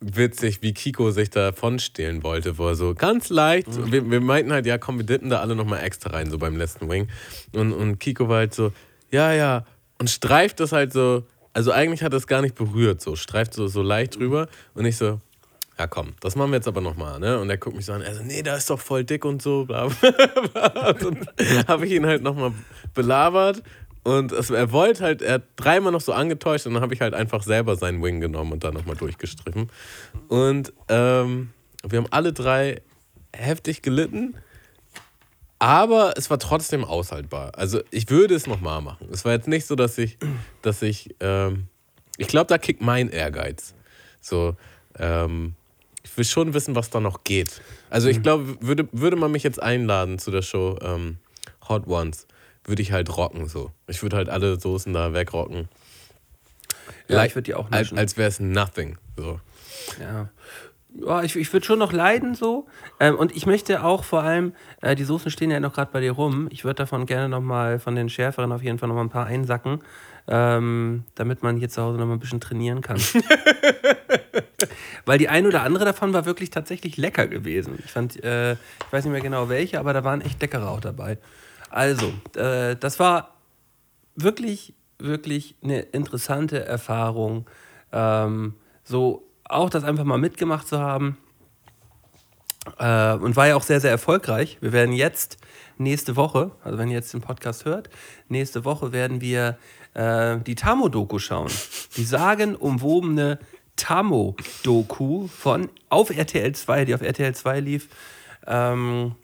witzig, 0.00 0.62
wie 0.62 0.72
Kiko 0.72 1.10
sich 1.10 1.28
davon 1.30 1.78
stehlen 1.80 2.22
wollte, 2.22 2.56
wo 2.56 2.68
er 2.68 2.76
so 2.76 2.94
ganz 2.94 3.30
leicht, 3.30 3.66
wir, 3.90 4.08
wir 4.08 4.20
meinten 4.20 4.52
halt, 4.52 4.64
ja 4.64 4.78
komm, 4.78 4.98
wir 4.98 5.04
dippen 5.04 5.28
da 5.28 5.40
alle 5.40 5.56
nochmal 5.56 5.82
extra 5.82 6.10
rein, 6.10 6.30
so 6.30 6.38
beim 6.38 6.56
letzten 6.56 6.88
Wing. 6.88 7.08
Und, 7.52 7.72
und 7.72 7.98
Kiko 7.98 8.28
war 8.28 8.36
halt 8.38 8.54
so, 8.54 8.72
ja, 9.10 9.32
ja, 9.32 9.64
und 9.98 10.08
streift 10.08 10.60
das 10.60 10.70
halt 10.70 10.92
so, 10.92 11.24
also 11.52 11.72
eigentlich 11.72 12.04
hat 12.04 12.12
er 12.12 12.18
es 12.18 12.28
gar 12.28 12.42
nicht 12.42 12.54
berührt, 12.54 13.00
so, 13.00 13.16
streift 13.16 13.54
so, 13.54 13.66
so 13.66 13.82
leicht 13.82 14.16
drüber 14.16 14.46
und 14.74 14.84
ich 14.84 14.96
so, 14.96 15.20
ja 15.78 15.86
komm, 15.86 16.14
das 16.20 16.34
machen 16.36 16.50
wir 16.50 16.56
jetzt 16.56 16.68
aber 16.68 16.80
nochmal, 16.80 17.20
ne? 17.20 17.38
Und 17.38 17.48
er 17.50 17.56
guckt 17.56 17.76
mich 17.76 17.86
so 17.86 17.92
an, 17.92 18.02
er 18.02 18.14
so, 18.14 18.22
nee, 18.22 18.42
da 18.42 18.56
ist 18.56 18.68
doch 18.68 18.80
voll 18.80 19.04
dick 19.04 19.24
und 19.24 19.40
so, 19.40 19.64
bla 19.64 19.88
dann 20.02 21.26
habe 21.68 21.86
ich 21.86 21.92
ihn 21.92 22.06
halt 22.06 22.22
nochmal 22.22 22.52
belabert 22.94 23.62
und 24.08 24.32
es, 24.32 24.48
er 24.48 24.72
wollte 24.72 25.04
halt, 25.04 25.22
er 25.22 25.34
hat 25.34 25.42
dreimal 25.56 25.92
noch 25.92 26.00
so 26.00 26.12
angetäuscht 26.12 26.66
und 26.66 26.74
dann 26.74 26.82
habe 26.82 26.94
ich 26.94 27.00
halt 27.00 27.12
einfach 27.12 27.42
selber 27.42 27.76
seinen 27.76 28.02
Wing 28.02 28.20
genommen 28.20 28.52
und 28.52 28.64
dann 28.64 28.72
nochmal 28.72 28.96
durchgestrichen. 28.96 29.70
Und 30.28 30.72
ähm, 30.88 31.50
wir 31.86 31.98
haben 31.98 32.06
alle 32.10 32.32
drei 32.32 32.80
heftig 33.36 33.82
gelitten, 33.82 34.34
aber 35.58 36.14
es 36.16 36.30
war 36.30 36.38
trotzdem 36.38 36.84
aushaltbar. 36.84 37.52
Also 37.56 37.82
ich 37.90 38.08
würde 38.08 38.34
es 38.34 38.46
nochmal 38.46 38.80
machen. 38.80 39.08
Es 39.12 39.26
war 39.26 39.32
jetzt 39.32 39.46
nicht 39.46 39.66
so, 39.66 39.74
dass 39.74 39.98
ich, 39.98 40.16
dass 40.62 40.80
ich, 40.80 41.14
ähm, 41.20 41.66
ich 42.16 42.28
glaube, 42.28 42.46
da 42.46 42.56
kickt 42.56 42.80
mein 42.80 43.10
Ehrgeiz. 43.10 43.74
So, 44.22 44.56
ähm, 44.98 45.54
ich 46.10 46.16
will 46.16 46.24
schon 46.24 46.54
wissen, 46.54 46.74
was 46.74 46.90
da 46.90 47.00
noch 47.00 47.24
geht. 47.24 47.60
Also 47.90 48.08
ich 48.08 48.22
glaube, 48.22 48.56
würde, 48.60 48.88
würde 48.92 49.16
man 49.16 49.30
mich 49.30 49.42
jetzt 49.42 49.62
einladen 49.62 50.18
zu 50.18 50.30
der 50.30 50.42
Show 50.42 50.78
ähm, 50.82 51.18
Hot 51.68 51.86
Ones, 51.86 52.26
würde 52.64 52.82
ich 52.82 52.92
halt 52.92 53.14
rocken 53.16 53.46
so. 53.46 53.70
Ich 53.86 54.02
würde 54.02 54.16
halt 54.16 54.28
alle 54.28 54.58
Soßen 54.58 54.92
da 54.92 55.12
wegrocken. 55.12 55.68
ja, 57.08 57.16
Like- 57.16 57.30
ich 57.30 57.34
würde 57.36 57.44
die 57.44 57.54
auch 57.54 57.70
Als, 57.70 57.90
mischen. 57.90 57.98
als 57.98 58.16
wäre 58.16 58.28
es 58.28 58.40
nothing. 58.40 58.98
So. 59.16 59.40
Ja. 60.00 60.28
Ja, 60.94 61.22
ich, 61.22 61.36
ich 61.36 61.52
würde 61.52 61.66
schon 61.66 61.78
noch 61.78 61.92
leiden 61.92 62.34
so. 62.34 62.66
Ähm, 62.98 63.14
und 63.16 63.36
ich 63.36 63.44
möchte 63.46 63.84
auch 63.84 64.04
vor 64.04 64.22
allem, 64.22 64.54
äh, 64.80 64.96
die 64.96 65.04
Soßen 65.04 65.30
stehen 65.30 65.50
ja 65.50 65.60
noch 65.60 65.74
gerade 65.74 65.92
bei 65.92 66.00
dir 66.00 66.12
rum. 66.12 66.48
Ich 66.50 66.64
würde 66.64 66.76
davon 66.76 67.04
gerne 67.06 67.28
nochmal 67.28 67.78
von 67.78 67.94
den 67.94 68.08
schärferen 68.08 68.50
auf 68.52 68.62
jeden 68.62 68.78
Fall 68.78 68.88
nochmal 68.88 69.04
ein 69.04 69.10
paar 69.10 69.26
einsacken, 69.26 69.80
ähm, 70.28 71.04
damit 71.14 71.42
man 71.42 71.56
hier 71.56 71.68
zu 71.68 71.82
Hause 71.82 71.98
nochmal 71.98 72.16
ein 72.16 72.20
bisschen 72.20 72.40
trainieren 72.40 72.80
kann. 72.82 72.96
Weil 75.06 75.18
die 75.18 75.28
ein 75.28 75.46
oder 75.46 75.62
andere 75.62 75.86
davon 75.86 76.12
war 76.12 76.26
wirklich 76.26 76.50
tatsächlich 76.50 76.98
lecker 76.98 77.26
gewesen. 77.26 77.78
Ich 77.84 77.90
fand, 77.90 78.22
äh, 78.22 78.52
ich 78.52 78.92
weiß 78.92 79.04
nicht 79.04 79.12
mehr 79.12 79.22
genau 79.22 79.48
welche, 79.48 79.80
aber 79.80 79.92
da 79.92 80.04
waren 80.04 80.20
echt 80.20 80.40
leckere 80.40 80.68
auch 80.68 80.80
dabei. 80.80 81.18
Also, 81.70 82.12
äh, 82.36 82.76
das 82.76 83.00
war 83.00 83.34
wirklich, 84.16 84.74
wirklich 84.98 85.56
eine 85.62 85.80
interessante 85.80 86.64
Erfahrung. 86.64 87.46
Ähm, 87.92 88.54
so 88.84 89.26
auch 89.44 89.70
das 89.70 89.84
einfach 89.84 90.04
mal 90.04 90.18
mitgemacht 90.18 90.68
zu 90.68 90.78
haben. 90.78 91.16
Äh, 92.78 93.14
und 93.14 93.36
war 93.36 93.48
ja 93.48 93.56
auch 93.56 93.62
sehr, 93.62 93.80
sehr 93.80 93.90
erfolgreich. 93.90 94.58
Wir 94.60 94.72
werden 94.72 94.92
jetzt 94.92 95.38
nächste 95.78 96.16
Woche, 96.16 96.50
also 96.64 96.78
wenn 96.78 96.88
ihr 96.88 96.96
jetzt 96.96 97.12
den 97.12 97.20
Podcast 97.20 97.64
hört, 97.64 97.88
nächste 98.28 98.64
Woche 98.64 98.92
werden 98.92 99.20
wir 99.20 99.58
äh, 99.94 100.38
die 100.38 100.54
Tamo-Doku 100.54 101.18
schauen. 101.18 101.50
Die 101.96 102.04
sagenumwobene 102.04 103.38
Tamo-Doku 103.76 105.28
von 105.28 105.68
auf 105.88 106.10
RTL 106.10 106.54
2, 106.54 106.84
die 106.84 106.94
auf 106.94 107.02
RTL 107.02 107.34
2 107.34 107.60
lief. 107.60 107.88
Ähm, 108.46 109.14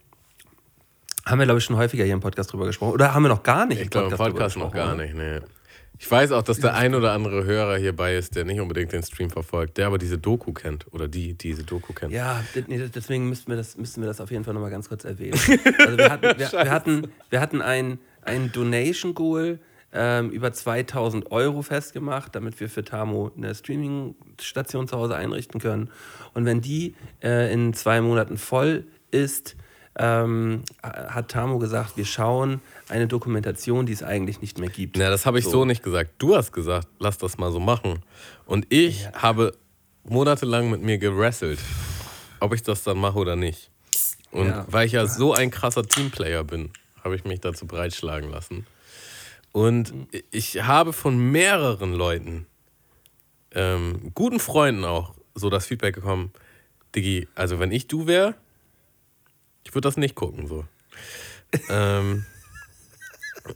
haben 1.26 1.38
wir, 1.38 1.46
glaube 1.46 1.58
ich, 1.58 1.64
schon 1.64 1.76
häufiger 1.76 2.04
hier 2.04 2.12
im 2.12 2.20
Podcast 2.20 2.52
drüber 2.52 2.66
gesprochen. 2.66 2.92
Oder 2.92 3.14
haben 3.14 3.22
wir 3.22 3.30
noch 3.30 3.42
gar 3.42 3.66
nicht 3.66 3.80
Ich 3.80 3.90
glaube, 3.90 4.10
im 4.10 4.16
Podcast 4.16 4.56
noch 4.56 4.72
gar 4.72 4.94
nicht, 4.94 5.14
nee. 5.14 5.40
Ich 6.04 6.10
weiß 6.10 6.32
auch, 6.32 6.42
dass 6.42 6.58
der 6.58 6.74
ein 6.74 6.94
oder 6.94 7.12
andere 7.12 7.44
Hörer 7.44 7.78
hierbei 7.78 8.14
ist, 8.14 8.36
der 8.36 8.44
nicht 8.44 8.60
unbedingt 8.60 8.92
den 8.92 9.02
Stream 9.02 9.30
verfolgt, 9.30 9.78
der 9.78 9.86
aber 9.86 9.96
diese 9.96 10.18
Doku 10.18 10.52
kennt 10.52 10.86
oder 10.92 11.08
die 11.08 11.32
die 11.32 11.48
diese 11.48 11.64
Doku 11.64 11.94
kennt. 11.94 12.12
Ja, 12.12 12.44
nee, 12.66 12.90
deswegen 12.94 13.30
müssten 13.30 13.50
wir 13.50 13.56
das, 13.56 13.78
müssten 13.78 14.02
wir 14.02 14.08
das 14.08 14.20
auf 14.20 14.30
jeden 14.30 14.44
Fall 14.44 14.52
nochmal 14.52 14.70
ganz 14.70 14.90
kurz 14.90 15.04
erwähnen. 15.04 15.32
Also 15.78 15.96
wir 15.96 16.10
hatten, 16.10 16.38
wir, 16.38 16.52
wir 16.52 16.70
hatten, 16.70 17.06
wir 17.30 17.40
hatten 17.40 17.62
ein, 17.62 17.98
ein 18.20 18.52
Donation 18.52 19.14
Goal 19.14 19.60
ähm, 19.94 20.28
über 20.28 20.52
2000 20.52 21.32
Euro 21.32 21.62
festgemacht, 21.62 22.34
damit 22.34 22.60
wir 22.60 22.68
für 22.68 22.84
Tamo 22.84 23.30
eine 23.34 23.54
Streaming-Station 23.54 24.88
zu 24.88 24.98
Hause 24.98 25.16
einrichten 25.16 25.58
können. 25.58 25.88
Und 26.34 26.44
wenn 26.44 26.60
die 26.60 26.96
äh, 27.22 27.50
in 27.50 27.72
zwei 27.72 28.02
Monaten 28.02 28.36
voll 28.36 28.84
ist, 29.10 29.56
ähm, 29.98 30.64
hat 30.82 31.30
Tamo 31.30 31.58
gesagt, 31.58 31.96
wir 31.96 32.04
schauen 32.04 32.60
eine 32.88 33.06
Dokumentation, 33.06 33.86
die 33.86 33.92
es 33.92 34.02
eigentlich 34.02 34.40
nicht 34.40 34.58
mehr 34.58 34.68
gibt. 34.68 34.96
Na, 34.96 35.10
das 35.10 35.26
habe 35.26 35.38
ich 35.38 35.44
so. 35.44 35.64
nicht 35.64 35.82
gesagt. 35.82 36.12
Du 36.18 36.36
hast 36.36 36.52
gesagt, 36.52 36.88
lass 36.98 37.18
das 37.18 37.38
mal 37.38 37.50
so 37.50 37.60
machen. 37.60 38.00
Und 38.46 38.66
ich 38.68 39.06
habe 39.14 39.56
monatelang 40.04 40.70
mit 40.70 40.82
mir 40.82 40.98
gerasselt, 40.98 41.58
ob 42.40 42.52
ich 42.54 42.62
das 42.62 42.82
dann 42.82 42.98
mache 42.98 43.18
oder 43.18 43.36
nicht. 43.36 43.70
Und 44.30 44.48
Ja. 44.48 44.66
weil 44.68 44.86
ich 44.86 44.92
ja 44.92 45.06
so 45.06 45.32
ein 45.32 45.50
krasser 45.50 45.84
Teamplayer 45.84 46.44
bin, 46.44 46.70
habe 47.02 47.16
ich 47.16 47.24
mich 47.24 47.40
dazu 47.40 47.66
breitschlagen 47.66 48.30
lassen. 48.30 48.66
Und 49.52 49.92
ich 50.30 50.62
habe 50.64 50.92
von 50.92 51.16
mehreren 51.30 51.92
Leuten, 51.94 52.46
ähm, 53.52 54.10
guten 54.14 54.40
Freunden 54.40 54.84
auch, 54.84 55.14
so 55.34 55.48
das 55.48 55.66
Feedback 55.66 55.94
gekommen, 55.94 56.32
Diggi, 56.94 57.28
also 57.34 57.60
wenn 57.60 57.70
ich 57.72 57.86
du 57.86 58.06
wäre, 58.06 58.34
ich 59.64 59.72
würde 59.74 59.88
das 59.88 59.96
nicht 59.96 60.14
gucken, 60.14 60.46
so. 60.48 60.64
ähm, 61.70 62.26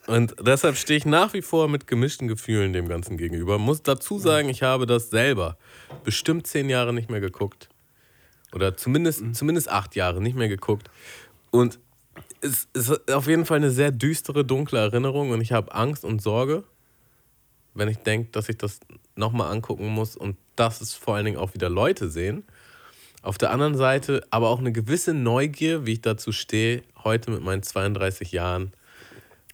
und 0.06 0.34
deshalb 0.40 0.76
stehe 0.76 0.98
ich 0.98 1.06
nach 1.06 1.32
wie 1.32 1.42
vor 1.42 1.68
mit 1.68 1.86
gemischten 1.86 2.28
Gefühlen 2.28 2.72
dem 2.72 2.88
Ganzen 2.88 3.16
gegenüber. 3.16 3.58
Muss 3.58 3.82
dazu 3.82 4.18
sagen, 4.18 4.48
ich 4.48 4.62
habe 4.62 4.86
das 4.86 5.08
selber 5.08 5.56
bestimmt 6.04 6.46
zehn 6.46 6.68
Jahre 6.68 6.92
nicht 6.92 7.10
mehr 7.10 7.20
geguckt. 7.20 7.68
Oder 8.52 8.76
zumindest, 8.76 9.34
zumindest 9.34 9.68
acht 9.70 9.96
Jahre 9.96 10.20
nicht 10.20 10.36
mehr 10.36 10.48
geguckt. 10.48 10.90
Und 11.50 11.78
es 12.40 12.68
ist 12.74 13.10
auf 13.10 13.26
jeden 13.26 13.46
Fall 13.46 13.58
eine 13.58 13.70
sehr 13.70 13.90
düstere, 13.90 14.44
dunkle 14.44 14.78
Erinnerung. 14.78 15.30
Und 15.30 15.40
ich 15.40 15.52
habe 15.52 15.74
Angst 15.74 16.04
und 16.04 16.20
Sorge, 16.20 16.64
wenn 17.74 17.88
ich 17.88 17.98
denke, 17.98 18.30
dass 18.32 18.48
ich 18.48 18.58
das 18.58 18.80
nochmal 19.16 19.50
angucken 19.50 19.88
muss. 19.88 20.16
Und 20.16 20.36
dass 20.56 20.82
es 20.82 20.92
vor 20.94 21.14
allen 21.14 21.24
Dingen 21.24 21.38
auch 21.38 21.54
wieder 21.54 21.70
Leute 21.70 22.10
sehen. 22.10 22.44
Auf 23.22 23.38
der 23.38 23.50
anderen 23.52 23.76
Seite 23.76 24.22
aber 24.30 24.48
auch 24.48 24.58
eine 24.58 24.72
gewisse 24.72 25.14
Neugier, 25.14 25.86
wie 25.86 25.94
ich 25.94 26.02
dazu 26.02 26.30
stehe, 26.30 26.82
heute 27.04 27.30
mit 27.30 27.42
meinen 27.42 27.62
32 27.62 28.32
Jahren 28.32 28.72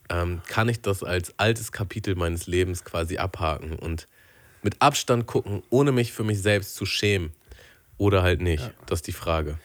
ähm, 0.09 0.43
kann 0.47 0.69
ich 0.69 0.81
das 0.81 1.03
als 1.03 1.39
altes 1.39 1.73
Kapitel 1.73 2.15
meines 2.15 2.47
Lebens 2.47 2.85
quasi 2.85 3.19
abhaken 3.19 3.77
und 3.79 4.09
mit 4.63 4.81
Abstand 4.81 5.27
gucken, 5.27 5.63
ohne 5.71 5.93
mich 5.93 6.13
für 6.13 6.25
mich 6.25 6.41
selbst 6.41 6.75
zu 6.75 6.87
schämen. 6.87 7.33
Oder 7.97 8.23
halt 8.23 8.41
nicht. 8.41 8.73
Das 8.87 8.99
ist 8.99 9.07
die 9.07 9.13
Frage. 9.13 9.59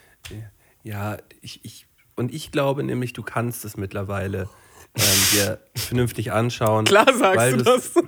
Ja, 0.83 1.17
ich, 1.41 1.63
ich, 1.63 1.87
und 2.15 2.33
ich 2.33 2.51
glaube 2.51 2.83
nämlich, 2.83 3.13
du 3.13 3.23
kannst 3.23 3.65
es 3.65 3.75
mittlerweile 3.75 4.49
ähm, 4.95 5.03
dir 5.31 5.59
vernünftig 5.75 6.31
anschauen. 6.31 6.85
Klar 6.85 7.11
sagst 7.13 7.51
du 7.53 7.63
das. 7.63 7.91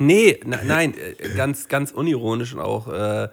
Nee, 0.00 0.38
na, 0.44 0.60
nein, 0.62 0.94
äh, 0.94 1.34
ganz, 1.34 1.66
ganz 1.66 1.90
unironisch 1.90 2.54
und 2.54 2.60
auch 2.60 2.86
äh, 2.86 3.28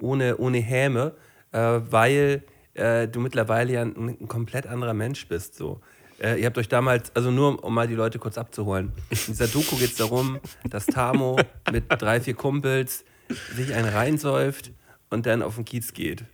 ohne, 0.00 0.36
ohne 0.38 0.58
Häme, 0.58 1.14
äh, 1.52 1.58
weil 1.58 2.42
äh, 2.74 3.06
du 3.06 3.20
mittlerweile 3.20 3.72
ja 3.72 3.82
ein, 3.82 4.16
ein 4.20 4.26
komplett 4.26 4.66
anderer 4.66 4.94
Mensch 4.94 5.28
bist. 5.28 5.54
So. 5.54 5.80
Äh, 6.20 6.40
ihr 6.40 6.46
habt 6.46 6.58
euch 6.58 6.68
damals, 6.68 7.14
also 7.14 7.30
nur 7.30 7.62
um 7.62 7.74
mal 7.74 7.86
die 7.86 7.94
Leute 7.94 8.18
kurz 8.18 8.38
abzuholen, 8.38 8.92
in 9.10 9.18
dieser 9.28 9.46
Doku 9.46 9.76
geht 9.76 9.90
es 9.90 9.96
darum, 9.96 10.40
dass 10.68 10.86
Tamo 10.86 11.38
mit 11.70 11.84
drei, 11.88 12.20
vier 12.20 12.34
Kumpels 12.34 13.04
sich 13.54 13.72
einen 13.74 13.88
reinsäuft 13.88 14.72
und 15.10 15.26
dann 15.26 15.42
auf 15.42 15.54
den 15.54 15.64
Kiez 15.64 15.92
geht. 15.92 16.24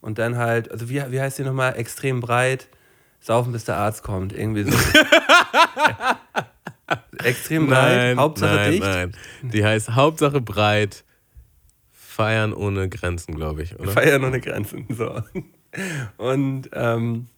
Und 0.00 0.18
dann 0.18 0.36
halt, 0.36 0.70
also 0.70 0.88
wie, 0.88 1.02
wie 1.10 1.20
heißt 1.20 1.38
die 1.38 1.42
nochmal? 1.42 1.76
Extrem 1.76 2.20
breit, 2.20 2.68
saufen 3.20 3.52
bis 3.52 3.64
der 3.64 3.76
Arzt 3.76 4.02
kommt. 4.02 4.32
Irgendwie 4.32 4.64
so. 4.64 4.72
Extrem 7.22 7.66
breit, 7.66 8.16
Hauptsache 8.16 8.54
nein, 8.54 8.70
dicht. 8.72 8.82
nein. 8.82 9.12
Die 9.42 9.64
heißt 9.64 9.94
Hauptsache 9.94 10.40
breit, 10.40 11.04
feiern 11.92 12.52
ohne 12.52 12.88
Grenzen, 12.88 13.34
glaube 13.34 13.62
ich, 13.62 13.78
oder? 13.78 13.92
Feiern 13.92 14.24
ohne 14.24 14.40
Grenzen. 14.40 14.86
So. 14.88 15.22
Und 16.16 16.70
ähm, 16.72 17.28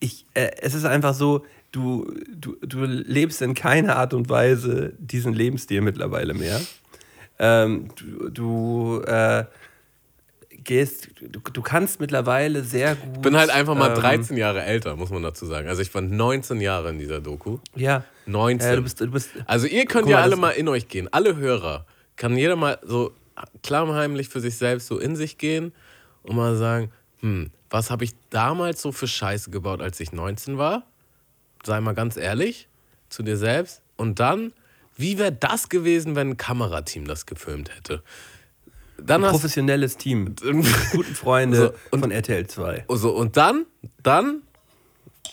ich, 0.00 0.26
äh, 0.34 0.50
es 0.60 0.74
ist 0.74 0.84
einfach 0.84 1.14
so, 1.14 1.44
du, 1.72 2.12
du, 2.34 2.56
du 2.60 2.84
lebst 2.84 3.42
in 3.42 3.54
keiner 3.54 3.96
Art 3.96 4.14
und 4.14 4.28
Weise 4.28 4.94
diesen 4.98 5.32
Lebensstil 5.32 5.80
mittlerweile 5.80 6.34
mehr. 6.34 6.60
Ähm, 7.38 7.88
du 7.96 8.30
du 8.30 9.02
äh, 9.02 9.44
gehst, 10.66 11.08
du, 11.20 11.40
du 11.40 11.62
kannst 11.62 12.00
mittlerweile 12.00 12.62
sehr 12.62 12.94
gut. 12.94 13.16
Ich 13.16 13.20
bin 13.20 13.36
halt 13.36 13.50
einfach 13.50 13.74
mal 13.74 13.90
ähm, 13.90 14.00
13 14.00 14.36
Jahre 14.36 14.62
älter, 14.62 14.96
muss 14.96 15.10
man 15.10 15.22
dazu 15.22 15.46
sagen. 15.46 15.68
Also 15.68 15.82
ich 15.82 15.94
war 15.94 16.02
19 16.02 16.60
Jahre 16.60 16.90
in 16.90 16.98
dieser 16.98 17.20
Doku. 17.20 17.58
Ja. 17.74 18.04
19. 18.26 18.68
Äh, 18.68 18.76
du 18.76 18.82
bist, 18.82 19.00
du 19.00 19.10
bist, 19.10 19.30
Also 19.46 19.66
ihr 19.66 19.86
könnt 19.86 20.08
ja 20.08 20.16
mal, 20.16 20.22
alle 20.22 20.36
mal 20.36 20.50
in 20.50 20.68
euch 20.68 20.88
gehen. 20.88 21.08
Alle 21.12 21.36
Hörer. 21.36 21.86
Kann 22.16 22.36
jeder 22.36 22.56
mal 22.56 22.78
so 22.82 23.12
klammheimlich 23.62 24.28
für 24.28 24.40
sich 24.40 24.56
selbst 24.56 24.88
so 24.88 24.98
in 24.98 25.16
sich 25.16 25.38
gehen 25.38 25.72
und 26.22 26.36
mal 26.36 26.56
sagen, 26.56 26.90
hm, 27.26 27.50
was 27.70 27.90
habe 27.90 28.04
ich 28.04 28.12
damals 28.30 28.80
so 28.80 28.92
für 28.92 29.08
Scheiße 29.08 29.50
gebaut, 29.50 29.80
als 29.82 29.98
ich 29.98 30.12
19 30.12 30.58
war? 30.58 30.84
Sei 31.64 31.80
mal 31.80 31.94
ganz 31.94 32.16
ehrlich 32.16 32.68
zu 33.08 33.24
dir 33.24 33.36
selbst. 33.36 33.82
Und 33.96 34.20
dann, 34.20 34.52
wie 34.96 35.18
wäre 35.18 35.32
das 35.32 35.68
gewesen, 35.68 36.14
wenn 36.14 36.30
ein 36.30 36.36
Kamerateam 36.36 37.04
das 37.06 37.26
gefilmt 37.26 37.74
hätte? 37.74 38.02
Dann 38.98 39.24
hast 39.24 39.32
professionelles 39.32 39.96
Team. 39.96 40.36
Guten 40.92 41.14
Freunde 41.16 41.56
So, 41.56 41.72
und- 41.90 42.00
von 42.00 42.10
RTL 42.12 42.46
2. 42.46 42.84
so, 42.90 43.10
und 43.10 43.36
dann, 43.36 43.66
dann, 44.04 44.42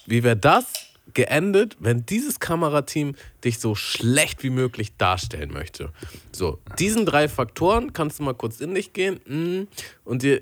wie 0.07 0.23
wäre 0.23 0.35
das 0.35 0.65
geendet, 1.13 1.77
wenn 1.79 2.07
dieses 2.07 2.39
Kamerateam 2.39 3.13
dich 3.43 3.59
so 3.59 3.75
schlecht 3.75 4.41
wie 4.41 4.50
möglich 4.50 4.97
darstellen 4.97 5.53
möchte? 5.53 5.91
So, 6.31 6.59
diesen 6.79 7.05
drei 7.05 7.29
Faktoren 7.29 7.93
kannst 7.93 8.17
du 8.17 8.23
mal 8.23 8.33
kurz 8.33 8.59
in 8.59 8.73
dich 8.73 8.93
gehen 8.93 9.19
mm, 9.27 9.67
und 10.05 10.23
dir, 10.23 10.41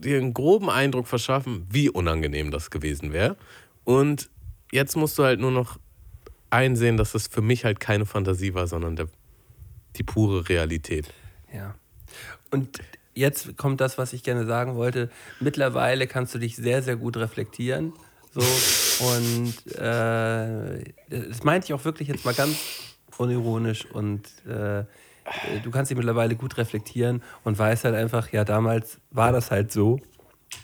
dir 0.00 0.18
einen 0.18 0.34
groben 0.34 0.70
Eindruck 0.70 1.06
verschaffen, 1.06 1.66
wie 1.70 1.88
unangenehm 1.88 2.50
das 2.50 2.70
gewesen 2.70 3.12
wäre. 3.12 3.36
Und 3.84 4.30
jetzt 4.72 4.96
musst 4.96 5.18
du 5.18 5.24
halt 5.24 5.40
nur 5.40 5.50
noch 5.50 5.78
einsehen, 6.50 6.96
dass 6.96 7.12
das 7.12 7.28
für 7.28 7.42
mich 7.42 7.64
halt 7.64 7.80
keine 7.80 8.06
Fantasie 8.06 8.54
war, 8.54 8.66
sondern 8.66 8.96
der, 8.96 9.06
die 9.96 10.02
pure 10.02 10.48
Realität. 10.48 11.12
Ja. 11.52 11.74
Und 12.50 12.80
jetzt 13.14 13.56
kommt 13.56 13.80
das, 13.80 13.98
was 13.98 14.12
ich 14.12 14.22
gerne 14.22 14.46
sagen 14.46 14.74
wollte. 14.74 15.10
Mittlerweile 15.38 16.06
kannst 16.06 16.34
du 16.34 16.38
dich 16.38 16.56
sehr, 16.56 16.82
sehr 16.82 16.96
gut 16.96 17.16
reflektieren. 17.16 17.92
So, 18.32 18.40
und 19.04 19.76
äh, 19.76 20.84
das 21.08 21.42
meinte 21.42 21.66
ich 21.66 21.74
auch 21.74 21.84
wirklich 21.84 22.08
jetzt 22.08 22.24
mal 22.24 22.34
ganz 22.34 22.56
unironisch. 23.16 23.86
Und 23.86 24.22
äh, 24.46 24.84
du 25.62 25.70
kannst 25.70 25.90
dich 25.90 25.96
mittlerweile 25.96 26.34
gut 26.36 26.56
reflektieren 26.56 27.22
und 27.44 27.58
weißt 27.58 27.84
halt 27.84 27.94
einfach, 27.94 28.32
ja, 28.32 28.44
damals 28.44 28.98
war 29.10 29.32
das 29.32 29.50
halt 29.50 29.72
so. 29.72 30.00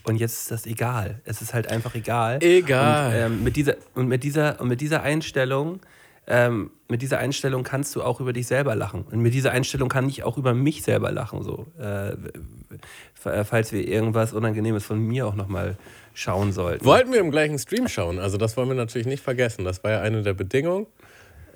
Und 0.03 0.17
jetzt 0.17 0.41
ist 0.43 0.51
das 0.51 0.67
egal. 0.67 1.21
Es 1.25 1.43
ist 1.43 1.55
halt 1.55 1.71
einfach 1.71 1.95
egal. 1.95 2.43
Egal. 2.43 3.09
Und, 3.09 3.15
ähm, 3.33 3.45
mit 3.45 3.57
dieser, 3.57 3.77
und, 3.95 4.09
mit 4.09 4.25
dieser, 4.25 4.61
und 4.61 4.69
mit 4.69 4.81
dieser 4.81 5.03
Einstellung, 5.03 5.81
ähm, 6.27 6.71
mit 6.89 7.03
dieser 7.03 7.19
Einstellung 7.19 7.63
kannst 7.63 7.95
du 7.95 8.03
auch 8.03 8.21
über 8.21 8.33
dich 8.33 8.49
selber 8.49 8.75
lachen. 8.75 9.05
Und 9.11 9.21
mit 9.21 9.33
dieser 9.33 9.53
Einstellung 9.53 9.89
kann 9.89 10.09
ich 10.09 10.25
auch 10.25 10.39
über 10.39 10.55
mich 10.55 10.83
selber 10.83 11.13
lachen. 11.13 11.45
So. 11.45 11.67
Äh, 11.79 12.13
f- 12.13 13.47
falls 13.49 13.71
wir 13.73 13.87
irgendwas 13.87 14.33
Unangenehmes 14.33 14.85
von 14.85 14.99
mir 14.99 15.27
auch 15.27 15.37
nochmal 15.37 15.77
schauen 16.15 16.53
sollten. 16.53 16.85
Wollten 16.85 17.13
wir 17.13 17.21
im 17.21 17.31
gleichen 17.31 17.59
Stream 17.59 17.87
schauen, 17.87 18.19
also 18.19 18.39
das 18.39 18.57
wollen 18.57 18.69
wir 18.69 18.75
natürlich 18.75 19.07
nicht 19.07 19.23
vergessen. 19.23 19.65
Das 19.65 19.85
war 19.85 19.93
ja 19.93 20.01
eine 20.01 20.23
der 20.23 20.35
Bedingungen. 20.35 20.87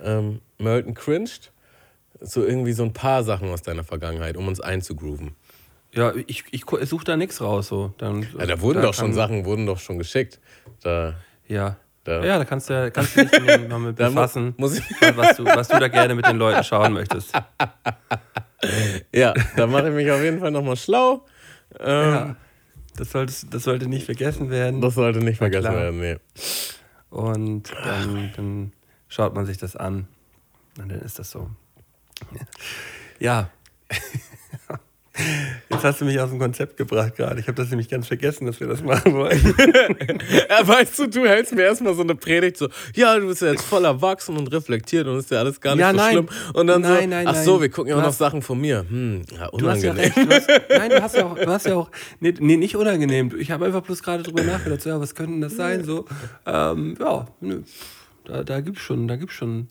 Ähm, 0.04 0.40
Merton 0.58 0.94
cringed. 0.94 1.50
So 2.20 2.44
irgendwie 2.44 2.72
so 2.72 2.82
ein 2.82 2.92
paar 2.92 3.22
Sachen 3.24 3.48
aus 3.50 3.62
deiner 3.62 3.84
Vergangenheit, 3.84 4.36
um 4.36 4.48
uns 4.48 4.60
einzugrooven. 4.60 5.34
Ja, 5.92 6.12
ich, 6.26 6.44
ich, 6.50 6.64
suche 6.88 7.04
da 7.04 7.16
nichts 7.16 7.40
raus. 7.40 7.68
So. 7.68 7.94
Dann, 7.98 8.26
Ja, 8.38 8.46
da 8.46 8.60
wurden 8.60 8.80
da 8.80 8.86
doch 8.86 8.94
schon 8.94 9.12
Sachen, 9.12 9.44
wurden 9.44 9.66
doch 9.66 9.78
schon 9.78 9.98
geschickt. 9.98 10.38
Da, 10.82 11.14
Ja. 11.46 11.76
Da- 12.04 12.24
ja, 12.24 12.38
da 12.38 12.44
kannst 12.46 12.70
du, 12.70 12.90
kannst 12.90 13.14
du 13.16 13.26
dich 13.26 13.68
mal 13.68 13.92
befassen, 13.92 14.54
was, 14.56 14.76
du, 15.36 15.44
was 15.44 15.68
du 15.68 15.78
da 15.78 15.88
gerne 15.88 16.14
mit 16.14 16.26
den 16.26 16.36
Leuten 16.38 16.64
schauen 16.64 16.92
möchtest. 16.94 17.32
Ja, 19.12 19.32
da 19.56 19.66
mache 19.66 19.88
ich 19.88 19.94
mich 19.94 20.10
auf 20.10 20.20
jeden 20.22 20.38
Fall 20.38 20.50
nochmal 20.50 20.76
schlau. 20.76 21.24
Ähm, 21.78 22.12
Ja. 22.12 22.36
Das, 22.96 23.12
solltest, 23.12 23.46
das 23.54 23.62
sollte 23.62 23.86
nicht 23.86 24.04
vergessen 24.04 24.50
werden. 24.50 24.80
Das 24.82 24.94
sollte 24.94 25.20
nicht 25.20 25.38
vergessen 25.38 25.70
klar. 25.70 25.76
werden, 25.76 26.00
nee. 26.00 26.16
Und 27.08 27.72
dann, 27.84 28.30
dann 28.36 28.72
schaut 29.08 29.34
man 29.34 29.46
sich 29.46 29.56
das 29.56 29.76
an. 29.76 30.06
Und 30.78 30.90
dann 30.90 31.00
ist 31.00 31.18
das 31.18 31.30
so. 31.30 31.48
Ja. 33.18 33.50
Jetzt 35.68 35.84
hast 35.84 36.00
du 36.00 36.06
mich 36.06 36.18
aus 36.18 36.30
dem 36.30 36.38
Konzept 36.38 36.78
gebracht 36.78 37.14
gerade. 37.16 37.40
Ich 37.40 37.46
habe 37.48 37.56
das 37.56 37.68
nämlich 37.68 37.88
ganz 37.90 38.06
vergessen, 38.06 38.46
dass 38.46 38.58
wir 38.60 38.68
das 38.68 38.82
machen 38.82 39.12
wollen. 39.12 39.38
Ja, 40.48 40.66
weißt 40.66 40.98
du, 40.98 41.06
du 41.08 41.26
hältst 41.26 41.52
mir 41.54 41.62
erstmal 41.62 41.94
so 41.94 42.02
eine 42.02 42.14
Predigt 42.14 42.56
so, 42.56 42.68
ja, 42.94 43.18
du 43.18 43.26
bist 43.26 43.42
ja 43.42 43.48
jetzt 43.50 43.64
voll 43.64 43.84
erwachsen 43.84 44.36
und 44.36 44.46
reflektiert 44.52 45.06
und 45.06 45.18
ist 45.18 45.30
ja 45.30 45.38
alles 45.40 45.60
gar 45.60 45.74
nicht 45.74 45.80
Ja, 45.82 45.90
so 45.90 45.96
nein. 45.96 46.12
schlimm. 46.12 46.28
Und 46.54 46.66
dann 46.68 46.80
Nein, 46.82 47.02
so, 47.02 47.08
nein, 47.08 47.26
ach 47.26 47.32
nein. 47.34 47.44
so, 47.44 47.60
wir 47.60 47.68
gucken 47.68 47.90
ja 47.90 47.98
auch 47.98 48.02
noch 48.02 48.12
Sachen 48.12 48.40
von 48.40 48.60
mir. 48.60 48.86
Hm, 48.88 49.22
ja, 49.32 49.48
Du 49.50 49.68
hast 49.68 49.82
ja 49.82 49.90
unangenehm. 49.92 50.28
recht. 50.28 50.48
Du 50.48 50.52
hast, 50.54 50.62
nein, 50.70 50.90
du 50.90 51.02
hast 51.02 51.16
ja 51.16 51.26
auch, 51.26 51.34
du 51.38 51.46
hast 51.48 51.66
ja 51.66 51.74
auch 51.76 51.90
nee, 52.20 52.34
nee, 52.38 52.56
nicht 52.56 52.76
unangenehm. 52.76 53.34
Ich 53.38 53.50
habe 53.50 53.66
einfach 53.66 53.82
bloß 53.82 54.02
gerade 54.02 54.22
drüber 54.22 54.42
nachgedacht, 54.42 54.80
so, 54.82 54.88
ja, 54.90 55.00
was 55.00 55.14
könnte 55.14 55.38
das 55.40 55.56
sein? 55.56 55.84
So, 55.84 56.06
ähm, 56.46 56.96
ja, 56.98 57.26
nö, 57.40 57.62
da, 58.24 58.42
da 58.44 58.60
gibt 58.60 58.78
es 58.78 58.82
schon, 58.82 59.06
da 59.08 59.16
gibt's 59.16 59.34
schon 59.34 59.68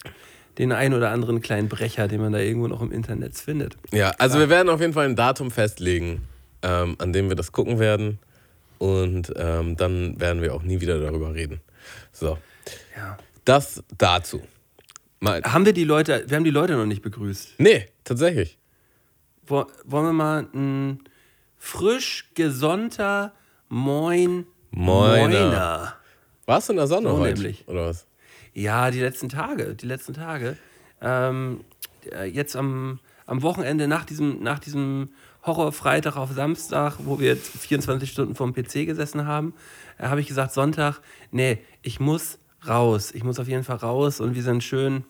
den 0.59 0.71
einen 0.71 0.93
oder 0.93 1.09
anderen 1.09 1.41
kleinen 1.41 1.69
Brecher, 1.69 2.07
den 2.07 2.21
man 2.21 2.31
da 2.33 2.37
irgendwo 2.39 2.67
noch 2.67 2.81
im 2.81 2.91
Internet 2.91 3.35
findet. 3.35 3.77
Ja, 3.91 4.11
also 4.19 4.37
wir 4.37 4.49
werden 4.49 4.69
auf 4.69 4.81
jeden 4.81 4.93
Fall 4.93 5.05
ein 5.05 5.15
Datum 5.15 5.49
festlegen, 5.49 6.21
ähm, 6.61 6.95
an 6.99 7.11
dem 7.13 7.29
wir 7.29 7.35
das 7.35 7.51
gucken 7.51 7.79
werden. 7.79 8.19
Und 8.77 9.33
ähm, 9.35 9.75
dann 9.77 10.19
werden 10.21 10.41
wir 10.41 10.53
auch 10.53 10.61
nie 10.63 10.79
wieder 10.81 10.99
darüber 10.99 11.33
reden. 11.33 11.59
So, 12.13 12.37
Ja. 12.95 13.17
das 13.45 13.83
dazu. 13.97 14.41
Mal, 15.21 15.41
Haben 15.43 15.65
wir 15.65 15.73
die 15.73 15.83
Leute, 15.83 16.23
wir 16.27 16.37
haben 16.37 16.45
die 16.45 16.49
Leute 16.49 16.75
noch 16.77 16.85
nicht 16.85 17.01
begrüßt. 17.01 17.55
nee, 17.57 17.87
tatsächlich. 18.05 18.57
Wo, 19.47 19.65
wollen 19.83 20.05
wir 20.05 20.13
mal 20.13 20.47
ein 20.53 20.99
frisch 21.57 22.29
gesonnter 22.35 23.33
Moin 23.69 24.45
Moiner. 24.71 25.27
Moiner. 25.27 25.93
Warst 26.45 26.69
du 26.69 26.73
in 26.73 26.77
der 26.77 26.87
Sonne 26.87 27.09
So 27.09 27.17
heute? 27.19 27.33
nämlich. 27.41 27.67
Oder 27.67 27.87
was? 27.87 28.05
Ja, 28.53 28.91
die 28.91 29.00
letzten 29.00 29.29
Tage, 29.29 29.75
die 29.75 29.86
letzten 29.86 30.13
Tage. 30.13 30.58
Ähm, 31.01 31.62
äh, 32.12 32.25
jetzt 32.25 32.56
am, 32.56 33.00
am 33.25 33.41
Wochenende 33.41 33.88
nach 33.88 34.06
diesem, 34.06 34.41
nach 34.41 34.60
diesem 34.60 35.10
Horrorfreitag 35.46 36.18
auf 36.18 36.32
Samstag, 36.32 36.98
wo 37.00 37.20
wir 37.20 37.27
jetzt 37.27 37.48
24 37.50 38.12
Stunden 38.12 38.36
vorm 38.36 38.53
PC 38.53 38.86
gesessen 38.86 39.25
haben, 39.25 39.53
äh, 39.98 40.08
habe 40.08 40.22
ich 40.22 40.27
gesagt, 40.27 40.53
Sonntag, 40.53 41.00
nee, 41.32 41.60
ich 41.82 42.00
muss 42.00 42.38
raus. 42.68 43.12
Ich 43.13 43.24
muss 43.24 43.39
auf 43.39 43.48
jeden 43.48 43.63
Fall 43.63 43.77
raus 43.77 44.20
und 44.20 44.36
wir 44.36 44.44
sind 44.44 44.63
schön 44.63 45.03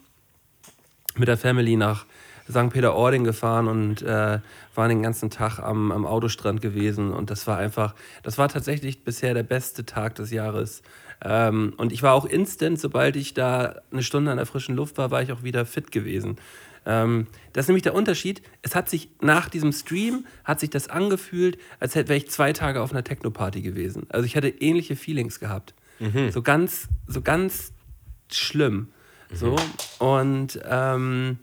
mit 1.16 1.28
der 1.28 1.38
Family 1.38 1.76
nach 1.76 2.06
St. 2.50 2.70
Peter-Ording 2.70 3.24
gefahren 3.24 3.68
und 3.68 4.02
äh, 4.02 4.40
waren 4.74 4.90
den 4.90 5.04
ganzen 5.04 5.30
Tag 5.30 5.60
am, 5.60 5.92
am 5.92 6.06
Autostrand 6.06 6.62
gewesen. 6.62 7.14
Und 7.14 7.30
das 7.30 7.46
war 7.46 7.58
einfach, 7.58 7.94
das 8.24 8.38
war 8.38 8.50
tatsächlich 8.50 9.04
bisher 9.04 9.34
der 9.34 9.44
beste 9.44 9.86
Tag 9.86 10.16
des 10.16 10.32
Jahres. 10.32 10.82
Ähm, 11.24 11.74
und 11.78 11.92
ich 11.92 12.04
war 12.04 12.14
auch 12.14 12.26
instant, 12.26 12.80
sobald 12.80 13.16
ich 13.16 13.34
da 13.34 13.82
eine 13.92 14.04
Stunde 14.04 14.32
an 14.32 14.38
der 14.38 14.46
frischen 14.46 14.76
Luft 14.76 14.98
war, 14.98 15.12
war 15.12 15.22
ich 15.22 15.32
auch 15.32 15.44
wieder 15.44 15.66
fit 15.66 15.92
gewesen. 15.92 16.38
Ähm, 16.86 17.28
das 17.54 17.66
ist 17.66 17.70
nämlich 17.70 17.84
der 17.84 17.94
Unterschied. 17.94 18.42
Es 18.62 18.76
hat 18.76 18.90
sich 18.90 19.10
nach 19.22 19.50
diesem 19.50 19.72
Stream, 19.74 20.26
hat 20.44 20.60
sich 20.60 20.70
das 20.70 20.88
angefühlt, 20.88 21.58
als 21.80 21.96
hätte 21.96 22.10
wäre 22.10 22.18
ich 22.18 22.30
zwei 22.30 22.54
Tage 22.54 22.82
auf 22.82 22.92
einer 22.92 23.04
Techno-Party 23.04 23.62
gewesen. 23.62 24.08
Also 24.10 24.26
ich 24.26 24.36
hatte 24.36 24.48
ähnliche 24.48 24.96
Feelings 24.96 25.40
gehabt. 25.40 25.74
So 26.32 26.42
ganz, 26.42 26.88
so 27.08 27.22
ganz 27.22 27.74
schlimm. 28.32 28.90
So. 29.32 29.58
Und 30.00 30.60
ähm, 30.68 31.38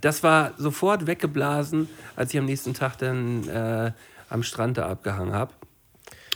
das 0.00 0.22
war 0.22 0.52
sofort 0.56 1.06
weggeblasen, 1.06 1.88
als 2.16 2.32
ich 2.32 2.38
am 2.38 2.46
nächsten 2.46 2.74
Tag 2.74 2.96
dann 2.98 3.48
äh, 3.48 3.92
am 4.28 4.42
Strand 4.42 4.78
da 4.78 4.88
abgehangen 4.88 5.32
habe. 5.34 5.52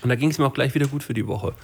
Und 0.03 0.09
da 0.09 0.17
ging 0.17 0.31
es 0.31 0.39
mir 0.39 0.47
auch 0.47 0.55
gleich 0.55 0.75
wieder 0.75 0.87
gut 0.87 1.03
für 1.03 1.15
die 1.15 1.27
Woche. 1.27 1.55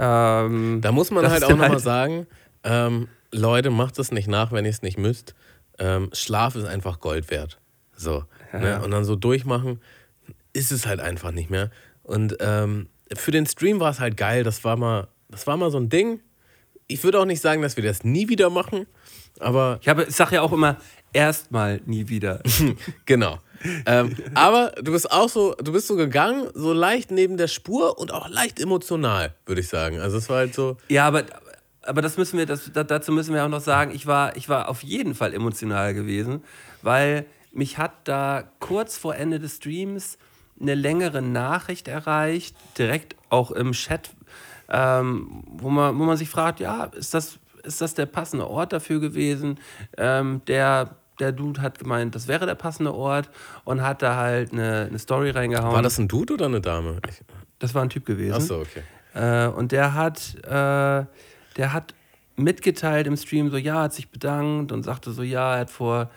Ähm, 0.00 0.80
Da 0.80 0.92
muss 0.92 1.10
man 1.10 1.28
halt 1.30 1.44
auch 1.44 1.50
nochmal 1.50 1.70
halt- 1.70 1.80
sagen, 1.80 2.26
ähm, 2.64 3.08
Leute, 3.32 3.70
macht 3.70 3.98
es 3.98 4.10
nicht 4.12 4.28
nach, 4.28 4.50
wenn 4.52 4.64
ihr 4.64 4.70
es 4.70 4.82
nicht 4.82 4.98
müsst. 4.98 5.34
Ähm, 5.78 6.10
Schlaf 6.12 6.56
ist 6.56 6.64
einfach 6.64 7.00
Gold 7.00 7.30
wert. 7.30 7.58
So. 7.94 8.24
Ne? 8.52 8.80
Und 8.82 8.90
dann 8.90 9.04
so 9.04 9.14
durchmachen, 9.14 9.80
ist 10.52 10.72
es 10.72 10.86
halt 10.86 11.00
einfach 11.00 11.30
nicht 11.30 11.50
mehr. 11.50 11.70
Und 12.02 12.36
ähm, 12.40 12.88
für 13.14 13.30
den 13.30 13.46
Stream 13.46 13.78
war 13.78 13.90
es 13.90 14.00
halt 14.00 14.16
geil. 14.16 14.42
Das 14.42 14.64
war 14.64 14.76
mal, 14.76 15.08
das 15.28 15.46
war 15.46 15.56
mal 15.56 15.70
so 15.70 15.78
ein 15.78 15.88
Ding. 15.88 16.20
Ich 16.88 17.04
würde 17.04 17.20
auch 17.20 17.24
nicht 17.24 17.40
sagen, 17.40 17.62
dass 17.62 17.76
wir 17.76 17.84
das 17.84 18.02
nie 18.02 18.28
wieder 18.28 18.50
machen, 18.50 18.86
aber 19.38 19.78
ich, 19.80 19.88
habe- 19.88 20.04
ich 20.04 20.16
sage 20.16 20.34
ja 20.36 20.42
auch 20.42 20.52
immer, 20.52 20.76
erstmal 21.12 21.80
nie 21.86 22.08
wieder. 22.08 22.42
Genau. 23.06 23.38
Ähm, 23.86 24.16
aber 24.34 24.72
du 24.82 24.92
bist 24.92 25.10
auch 25.12 25.28
so, 25.28 25.54
du 25.54 25.72
bist 25.72 25.86
so 25.86 25.96
gegangen, 25.96 26.48
so 26.54 26.72
leicht 26.72 27.10
neben 27.10 27.36
der 27.36 27.48
Spur 27.48 27.98
und 27.98 28.12
auch 28.12 28.28
leicht 28.28 28.58
emotional, 28.60 29.34
würde 29.46 29.60
ich 29.60 29.68
sagen. 29.68 29.98
Also 30.00 30.18
es 30.18 30.28
war 30.28 30.38
halt 30.38 30.54
so, 30.54 30.76
Ja, 30.88 31.06
aber, 31.06 31.24
aber 31.82 32.02
das 32.02 32.16
müssen 32.16 32.38
wir, 32.38 32.46
das, 32.46 32.70
da- 32.72 32.84
dazu 32.84 33.12
müssen 33.12 33.34
wir 33.34 33.44
auch 33.44 33.48
noch 33.48 33.60
sagen, 33.60 33.92
ich 33.94 34.06
war, 34.06 34.36
ich 34.36 34.48
war 34.48 34.68
auf 34.68 34.82
jeden 34.82 35.14
Fall 35.14 35.34
emotional 35.34 35.92
gewesen, 35.94 36.42
weil 36.82 37.26
mich 37.52 37.78
hat 37.78 37.92
da 38.04 38.44
kurz 38.60 38.96
vor 38.96 39.14
Ende 39.16 39.38
des 39.40 39.56
Streams 39.56 40.16
eine 40.60 40.74
längere 40.74 41.22
Nachricht 41.22 41.88
erreicht, 41.88 42.54
direkt 42.78 43.16
auch 43.30 43.50
im 43.50 43.72
Chat, 43.72 44.10
ähm, 44.68 45.42
wo, 45.46 45.68
man, 45.70 45.98
wo 45.98 46.04
man 46.04 46.16
sich 46.16 46.28
fragt, 46.28 46.60
ja, 46.60 46.84
ist 46.84 47.14
das, 47.14 47.38
ist 47.64 47.80
das 47.80 47.94
der 47.94 48.06
passende 48.06 48.46
Ort 48.48 48.72
dafür 48.72 49.00
gewesen? 49.00 49.58
Ähm, 49.96 50.42
der, 50.46 50.96
der 51.20 51.32
Dude 51.32 51.62
hat 51.62 51.78
gemeint, 51.78 52.14
das 52.14 52.28
wäre 52.28 52.46
der 52.46 52.54
passende 52.54 52.94
Ort 52.94 53.30
und 53.64 53.82
hat 53.82 54.02
da 54.02 54.16
halt 54.16 54.52
eine, 54.52 54.86
eine 54.88 54.98
Story 54.98 55.30
reingehauen. 55.30 55.74
war 55.74 55.82
das 55.82 55.98
ein 55.98 56.08
Dude 56.08 56.34
oder 56.34 56.46
eine 56.46 56.60
Dame? 56.60 57.00
Ich, 57.08 57.22
das 57.58 57.74
war 57.74 57.82
ein 57.82 57.90
Typ 57.90 58.06
gewesen. 58.06 58.34
achso, 58.34 58.60
okay. 58.60 58.82
Äh, 59.14 59.48
und 59.48 59.72
der 59.72 59.94
hat, 59.94 60.36
äh, 60.44 61.04
der 61.56 61.72
hat 61.72 61.94
mitgeteilt 62.36 63.06
im 63.06 63.16
Stream, 63.16 63.50
so 63.50 63.56
ja, 63.56 63.82
hat 63.82 63.92
sich 63.92 64.08
bedankt 64.08 64.72
und 64.72 64.82
sagte 64.82 65.12
so, 65.12 65.22
ja, 65.22 65.54
er 65.54 65.60
hat 65.60 65.70
vor, 65.70 66.10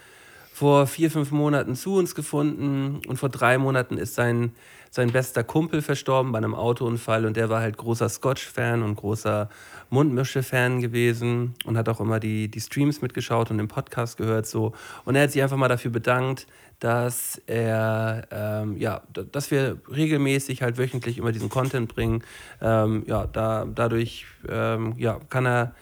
vor 0.53 0.87
vier, 0.87 1.11
fünf 1.11 1.31
Monaten 1.31 1.75
zu 1.75 1.95
uns 1.95 2.15
gefunden 2.15 3.01
und 3.07 3.17
vor 3.17 3.29
drei 3.29 3.57
Monaten 3.57 3.97
ist 3.97 4.15
sein, 4.15 4.53
sein 4.93 5.11
bester 5.11 5.43
Kumpel 5.43 5.81
verstorben 5.81 6.31
bei 6.31 6.37
einem 6.37 6.53
Autounfall 6.53 7.25
und 7.25 7.35
der 7.35 7.49
war 7.49 7.61
halt 7.61 7.77
großer 7.77 8.09
Scotch-Fan 8.09 8.83
und 8.83 8.95
großer 8.95 9.49
Mundmische-Fan 9.89 10.81
gewesen 10.81 11.55
und 11.65 11.77
hat 11.77 11.89
auch 11.89 11.99
immer 11.99 12.19
die, 12.19 12.47
die 12.47 12.61
Streams 12.61 13.01
mitgeschaut 13.01 13.49
und 13.49 13.57
den 13.57 13.67
Podcast 13.67 14.17
gehört 14.17 14.45
so. 14.45 14.73
Und 15.03 15.15
er 15.15 15.23
hat 15.23 15.31
sich 15.31 15.41
einfach 15.41 15.57
mal 15.57 15.67
dafür 15.67 15.89
bedankt, 15.89 16.45
dass 16.79 17.41
er, 17.47 18.27
ähm, 18.29 18.77
ja, 18.77 19.01
dass 19.31 19.49
wir 19.49 19.79
regelmäßig 19.89 20.61
halt 20.61 20.77
wöchentlich 20.77 21.17
immer 21.17 21.31
diesen 21.31 21.49
Content 21.49 21.91
bringen. 21.91 22.23
Ähm, 22.61 23.03
ja, 23.07 23.25
da, 23.25 23.65
dadurch, 23.65 24.27
ähm, 24.47 24.93
ja, 24.99 25.19
kann 25.27 25.47
er, 25.47 25.73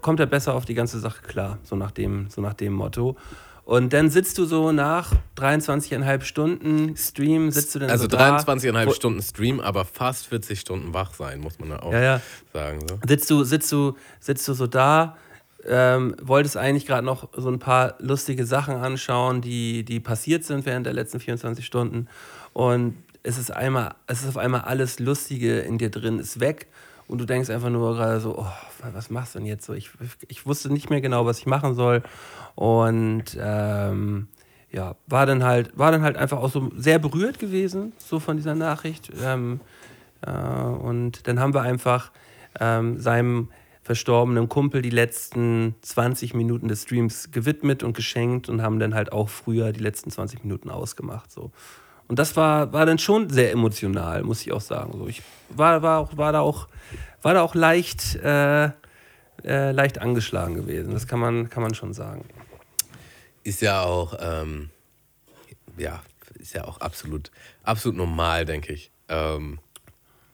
kommt 0.00 0.18
er 0.18 0.26
besser 0.26 0.54
auf 0.54 0.64
die 0.64 0.74
ganze 0.74 0.98
Sache 0.98 1.22
klar, 1.22 1.58
so 1.62 1.76
nach 1.76 1.92
dem, 1.92 2.28
so 2.28 2.40
nach 2.40 2.54
dem 2.54 2.72
Motto. 2.72 3.16
Und 3.68 3.92
dann 3.92 4.08
sitzt 4.08 4.38
du 4.38 4.46
so 4.46 4.72
nach 4.72 5.12
23,5 5.36 6.22
Stunden 6.22 6.96
Stream, 6.96 7.50
sitzt 7.50 7.74
du 7.74 7.80
dann 7.80 7.90
Also 7.90 8.04
so 8.04 8.08
da, 8.08 8.38
23,5 8.38 8.86
wo- 8.86 8.92
Stunden 8.92 9.20
Stream, 9.20 9.60
aber 9.60 9.84
fast 9.84 10.26
40 10.28 10.58
Stunden 10.58 10.94
wach 10.94 11.12
sein, 11.12 11.38
muss 11.40 11.58
man 11.58 11.68
da 11.68 11.80
auch 11.80 11.92
Ja, 11.92 12.00
ja. 12.00 12.20
sagen. 12.54 12.80
So. 12.88 12.98
sitzt 13.06 13.28
du, 13.30 13.44
sitzt 13.44 13.70
du, 13.70 13.94
sitzt 14.20 14.48
du 14.48 14.54
so 14.54 14.66
da, 14.66 15.18
ähm, 15.66 16.16
wolltest 16.22 16.56
eigentlich 16.56 16.86
gerade 16.86 17.04
noch 17.04 17.28
so 17.36 17.50
ein 17.50 17.58
paar 17.58 17.96
lustige 17.98 18.46
Sachen 18.46 18.74
anschauen, 18.76 19.42
die, 19.42 19.84
die 19.84 20.00
passiert 20.00 20.44
sind 20.44 20.64
während 20.64 20.86
der 20.86 20.94
letzten 20.94 21.20
24 21.20 21.66
Stunden. 21.66 22.08
Und 22.54 22.94
es 23.22 23.36
ist 23.36 23.50
einmal, 23.50 23.96
es 24.06 24.22
ist 24.22 24.28
auf 24.30 24.38
einmal 24.38 24.62
alles 24.62 24.98
Lustige 24.98 25.58
in 25.58 25.76
dir 25.76 25.90
drin, 25.90 26.18
ist 26.20 26.40
weg. 26.40 26.68
Und 27.08 27.18
du 27.18 27.24
denkst 27.24 27.48
einfach 27.50 27.70
nur 27.70 27.94
gerade 27.94 28.20
so, 28.20 28.38
oh, 28.38 28.46
was 28.92 29.10
machst 29.10 29.34
du 29.34 29.38
denn 29.38 29.46
jetzt 29.46 29.64
so? 29.64 29.72
Ich, 29.72 29.90
ich 30.28 30.46
wusste 30.46 30.70
nicht 30.70 30.90
mehr 30.90 31.00
genau, 31.00 31.24
was 31.26 31.38
ich 31.38 31.46
machen 31.46 31.74
soll. 31.74 32.02
Und 32.54 33.36
ähm, 33.40 34.28
ja, 34.70 34.94
war 35.06 35.24
dann 35.24 35.42
halt, 35.42 35.76
war 35.76 35.90
dann 35.90 36.02
halt 36.02 36.16
einfach 36.16 36.38
auch 36.38 36.50
so 36.50 36.70
sehr 36.76 36.98
berührt 36.98 37.38
gewesen, 37.38 37.92
so 37.96 38.20
von 38.20 38.36
dieser 38.36 38.54
Nachricht. 38.54 39.10
Ähm, 39.22 39.60
äh, 40.20 40.30
und 40.30 41.26
dann 41.26 41.40
haben 41.40 41.54
wir 41.54 41.62
einfach 41.62 42.12
ähm, 42.60 42.98
seinem 43.00 43.48
verstorbenen 43.82 44.50
Kumpel 44.50 44.82
die 44.82 44.90
letzten 44.90 45.74
20 45.80 46.34
Minuten 46.34 46.68
des 46.68 46.82
Streams 46.82 47.30
gewidmet 47.30 47.82
und 47.82 47.96
geschenkt 47.96 48.50
und 48.50 48.60
haben 48.60 48.78
dann 48.78 48.94
halt 48.94 49.12
auch 49.12 49.30
früher 49.30 49.72
die 49.72 49.80
letzten 49.80 50.10
20 50.10 50.44
Minuten 50.44 50.68
ausgemacht. 50.68 51.32
So. 51.32 51.52
Und 52.08 52.18
das 52.18 52.36
war, 52.36 52.72
war 52.72 52.86
dann 52.86 52.98
schon 52.98 53.28
sehr 53.28 53.52
emotional, 53.52 54.22
muss 54.22 54.40
ich 54.40 54.52
auch 54.52 54.62
sagen. 54.62 54.92
So, 54.98 55.06
ich 55.06 55.22
war, 55.50 55.82
war, 55.82 55.98
auch, 55.98 56.16
war, 56.16 56.32
da, 56.32 56.40
auch, 56.40 56.68
war 57.22 57.34
da 57.34 57.42
auch 57.42 57.54
leicht, 57.54 58.16
äh, 58.16 58.70
äh, 59.44 59.70
leicht 59.72 60.00
angeschlagen 60.00 60.54
gewesen. 60.54 60.92
Das 60.92 61.06
kann 61.06 61.20
man, 61.20 61.50
kann 61.50 61.62
man 61.62 61.74
schon 61.74 61.92
sagen. 61.92 62.24
Ist 63.44 63.60
ja 63.60 63.82
auch, 63.82 64.14
ähm, 64.20 64.70
ja, 65.76 66.02
ist 66.38 66.54
ja 66.54 66.64
auch 66.64 66.80
absolut, 66.80 67.30
absolut 67.62 67.96
normal, 67.98 68.46
denke 68.46 68.72
ich. 68.72 68.90
Ähm, 69.08 69.58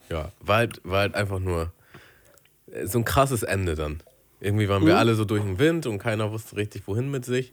ja, 0.08 0.30
war 0.40 0.56
halt, 0.58 0.80
war 0.84 1.00
halt 1.00 1.14
einfach 1.16 1.40
nur 1.40 1.72
so 2.84 2.98
ein 2.98 3.04
krasses 3.04 3.42
Ende 3.42 3.74
dann. 3.74 4.00
Irgendwie 4.40 4.68
waren 4.68 4.84
wir 4.84 4.98
alle 4.98 5.14
so 5.14 5.24
durch 5.24 5.42
den 5.42 5.58
Wind 5.58 5.86
und 5.86 5.98
keiner 5.98 6.30
wusste 6.30 6.56
richtig, 6.56 6.86
wohin 6.86 7.10
mit 7.10 7.24
sich. 7.24 7.52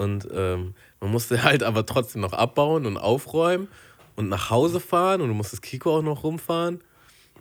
Und 0.00 0.26
ähm, 0.32 0.74
man 1.00 1.10
musste 1.10 1.42
halt 1.44 1.62
aber 1.62 1.84
trotzdem 1.84 2.22
noch 2.22 2.32
abbauen 2.32 2.86
und 2.86 2.96
aufräumen 2.96 3.68
und 4.16 4.30
nach 4.30 4.48
Hause 4.48 4.80
fahren 4.80 5.20
und 5.20 5.28
du 5.28 5.34
musstest 5.34 5.62
Kiko 5.62 5.98
auch 5.98 6.02
noch 6.02 6.24
rumfahren. 6.24 6.80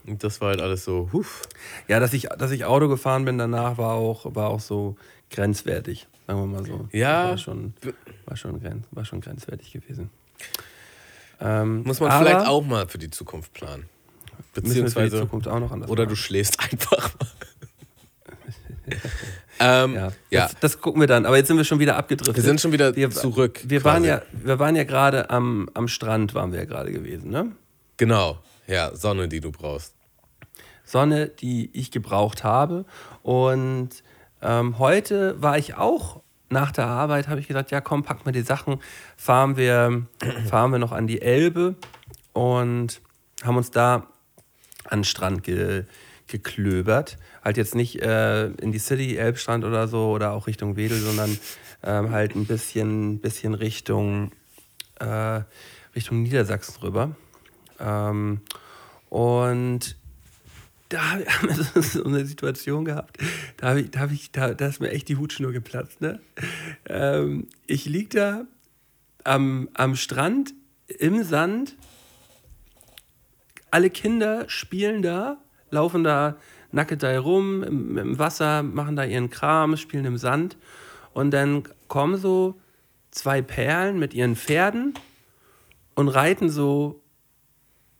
Und 0.05 0.23
das 0.25 0.41
war 0.41 0.49
halt 0.49 0.61
alles 0.61 0.83
so, 0.83 1.09
huf. 1.13 1.43
Ja, 1.87 2.01
dass 2.01 2.11
ich, 2.11 2.23
dass 2.37 2.51
ich 2.51 2.65
Auto 2.65 2.89
gefahren 2.89 3.23
bin 3.23 3.37
danach, 3.37 3.77
war 3.77 3.93
auch, 3.93 4.35
war 4.35 4.49
auch 4.49 4.59
so 4.59 4.97
grenzwertig, 5.29 6.07
sagen 6.27 6.39
wir 6.39 6.47
mal 6.47 6.65
so. 6.65 6.89
Ja. 6.91 7.29
War 7.29 7.37
schon, 7.37 7.73
war 8.25 8.35
schon, 8.35 8.59
grenz, 8.59 8.85
war 8.91 9.05
schon 9.05 9.21
grenzwertig 9.21 9.71
gewesen. 9.71 10.09
Ähm, 11.39 11.83
Muss 11.83 12.01
man 12.01 12.11
vielleicht 12.11 12.45
auch 12.45 12.65
mal 12.65 12.89
für 12.89 12.97
die 12.97 13.09
Zukunft 13.09 13.53
planen. 13.53 13.87
Beziehungsweise, 14.53 15.21
Zukunft 15.21 15.47
oder 15.47 16.05
du 16.05 16.15
schläfst 16.15 16.59
einfach 16.71 17.13
mal. 17.19 17.29
ähm, 19.59 19.95
Ja, 19.95 20.11
ja. 20.29 20.41
Das, 20.43 20.55
das 20.59 20.81
gucken 20.81 21.01
wir 21.01 21.07
dann. 21.07 21.25
Aber 21.25 21.37
jetzt 21.37 21.47
sind 21.47 21.57
wir 21.57 21.63
schon 21.63 21.79
wieder 21.79 21.97
abgedriftet. 21.97 22.35
Wir 22.35 22.43
sind 22.43 22.61
schon 22.61 22.71
wieder 22.71 22.95
wir, 22.95 23.09
zurück. 23.11 23.61
Wir 23.65 23.83
waren 23.83 24.03
ja, 24.03 24.21
wir 24.31 24.59
waren 24.59 24.75
ja 24.75 24.83
gerade 24.83 25.29
am, 25.29 25.69
am 25.73 25.87
Strand, 25.87 26.33
waren 26.33 26.51
wir 26.51 26.59
ja 26.59 26.65
gerade 26.65 26.91
gewesen, 26.91 27.29
ne? 27.29 27.51
Genau, 27.97 28.39
ja, 28.67 28.95
Sonne, 28.95 29.27
die 29.27 29.41
du 29.41 29.51
brauchst. 29.51 29.93
Sonne, 30.85 31.27
die 31.27 31.69
ich 31.73 31.91
gebraucht 31.91 32.43
habe. 32.43 32.85
Und 33.21 33.89
ähm, 34.41 34.79
heute 34.79 35.41
war 35.41 35.57
ich 35.57 35.75
auch 35.75 36.21
nach 36.49 36.71
der 36.71 36.87
Arbeit, 36.87 37.27
habe 37.27 37.39
ich 37.39 37.47
gesagt, 37.47 37.71
ja 37.71 37.81
komm, 37.81 38.03
pack 38.03 38.25
mal 38.25 38.31
die 38.31 38.41
Sachen, 38.41 38.79
fahren 39.15 39.57
wir, 39.57 40.07
fahren 40.49 40.71
wir 40.71 40.79
noch 40.79 40.91
an 40.91 41.07
die 41.07 41.21
Elbe 41.21 41.75
und 42.33 43.01
haben 43.43 43.57
uns 43.57 43.71
da 43.71 44.07
an 44.85 44.99
den 44.99 45.03
Strand 45.03 45.43
ge, 45.43 45.85
geklöbert. 46.27 47.17
Halt 47.49 47.57
jetzt 47.57 47.73
nicht 47.73 47.99
äh, 48.03 48.45
in 48.61 48.71
die 48.71 48.77
City, 48.77 49.17
Elbstrand 49.17 49.65
oder 49.65 49.87
so 49.87 50.11
oder 50.11 50.33
auch 50.33 50.45
Richtung 50.45 50.75
Wedel, 50.75 50.99
sondern 50.99 51.35
ähm, 51.81 52.11
halt 52.11 52.35
ein 52.35 52.45
bisschen, 52.45 53.17
bisschen 53.21 53.55
Richtung, 53.55 54.31
äh, 54.99 55.41
Richtung 55.95 56.21
Niedersachsen 56.21 56.75
rüber. 56.83 57.15
Ähm, 57.79 58.41
und 59.09 59.97
da 60.89 61.01
haben 61.01 61.23
wir 61.73 61.81
so- 61.81 62.03
eine 62.03 62.23
Situation 62.23 62.85
gehabt, 62.85 63.17
da, 63.57 63.69
hab 63.69 63.77
ich, 63.77 63.89
da, 63.89 63.99
hab 64.01 64.11
ich, 64.11 64.31
da, 64.31 64.53
da 64.53 64.67
ist 64.67 64.79
mir 64.79 64.91
echt 64.91 65.09
die 65.09 65.15
Hutschnur 65.17 65.51
geplatzt. 65.51 66.01
Ne? 66.01 66.19
Ähm, 66.87 67.47
ich 67.65 67.85
lieg 67.85 68.11
da 68.11 68.45
am, 69.23 69.69
am 69.73 69.95
Strand 69.95 70.53
im 70.99 71.23
Sand, 71.23 71.75
alle 73.71 73.89
Kinder 73.89 74.47
spielen 74.49 75.01
da, 75.01 75.37
laufen 75.71 76.03
da 76.03 76.37
nackig 76.71 76.99
da 76.99 77.19
rum 77.19 77.63
im, 77.63 77.97
im 77.97 78.19
Wasser, 78.19 78.63
machen 78.63 78.95
da 78.95 79.03
ihren 79.03 79.29
Kram, 79.29 79.77
spielen 79.77 80.05
im 80.05 80.17
Sand 80.17 80.57
und 81.13 81.31
dann 81.31 81.63
kommen 81.87 82.17
so 82.17 82.59
zwei 83.11 83.41
Perlen 83.41 83.99
mit 83.99 84.13
ihren 84.13 84.35
Pferden 84.35 84.93
und 85.95 86.07
reiten 86.07 86.49
so 86.49 87.01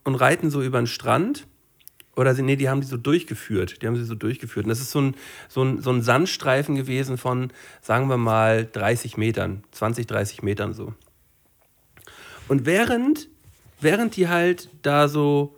und 0.04 0.16
reiten 0.16 0.50
so 0.50 0.62
über 0.62 0.80
den 0.80 0.88
Strand. 0.88 1.46
Oder 2.16 2.36
sie, 2.36 2.42
nee, 2.42 2.56
die 2.56 2.68
haben 2.68 2.82
die 2.82 2.88
so 2.88 2.98
durchgeführt. 2.98 3.82
Die 3.82 3.88
haben 3.88 3.96
sie 3.96 4.04
so 4.04 4.16
durchgeführt. 4.16 4.66
Und 4.66 4.70
das 4.70 4.82
ist 4.82 4.92
so 4.92 5.00
ein, 5.00 5.16
so 5.48 5.64
ein, 5.64 5.82
so 5.82 5.92
ein 5.92 6.02
Sandstreifen 6.02 6.76
gewesen 6.76 7.18
von, 7.18 7.52
sagen 7.82 8.10
wir 8.10 8.18
mal, 8.18 8.66
30 8.66 9.16
Metern, 9.16 9.64
20, 9.72 10.08
30 10.08 10.44
Metern 10.44 10.74
so. 10.74 10.94
Und 12.48 12.66
während, 12.66 13.30
während 13.80 14.16
die 14.16 14.28
halt 14.28 14.70
da 14.82 15.08
so 15.08 15.58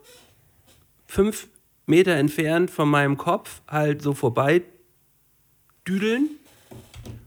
fünf 1.08 1.48
Meter 1.92 2.16
entfernt 2.16 2.72
von 2.72 2.90
meinem 2.90 3.18
Kopf 3.18 3.62
halt 3.68 4.02
so 4.02 4.16
vorbei 4.16 4.64
düdeln, 5.88 6.30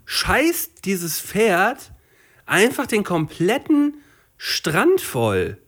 scheißt 0.07 0.85
dieses 0.85 1.21
Pferd 1.21 1.93
einfach 2.47 2.87
den 2.87 3.05
kompletten 3.05 3.95
Strand 4.37 5.01
voll. 5.01 5.59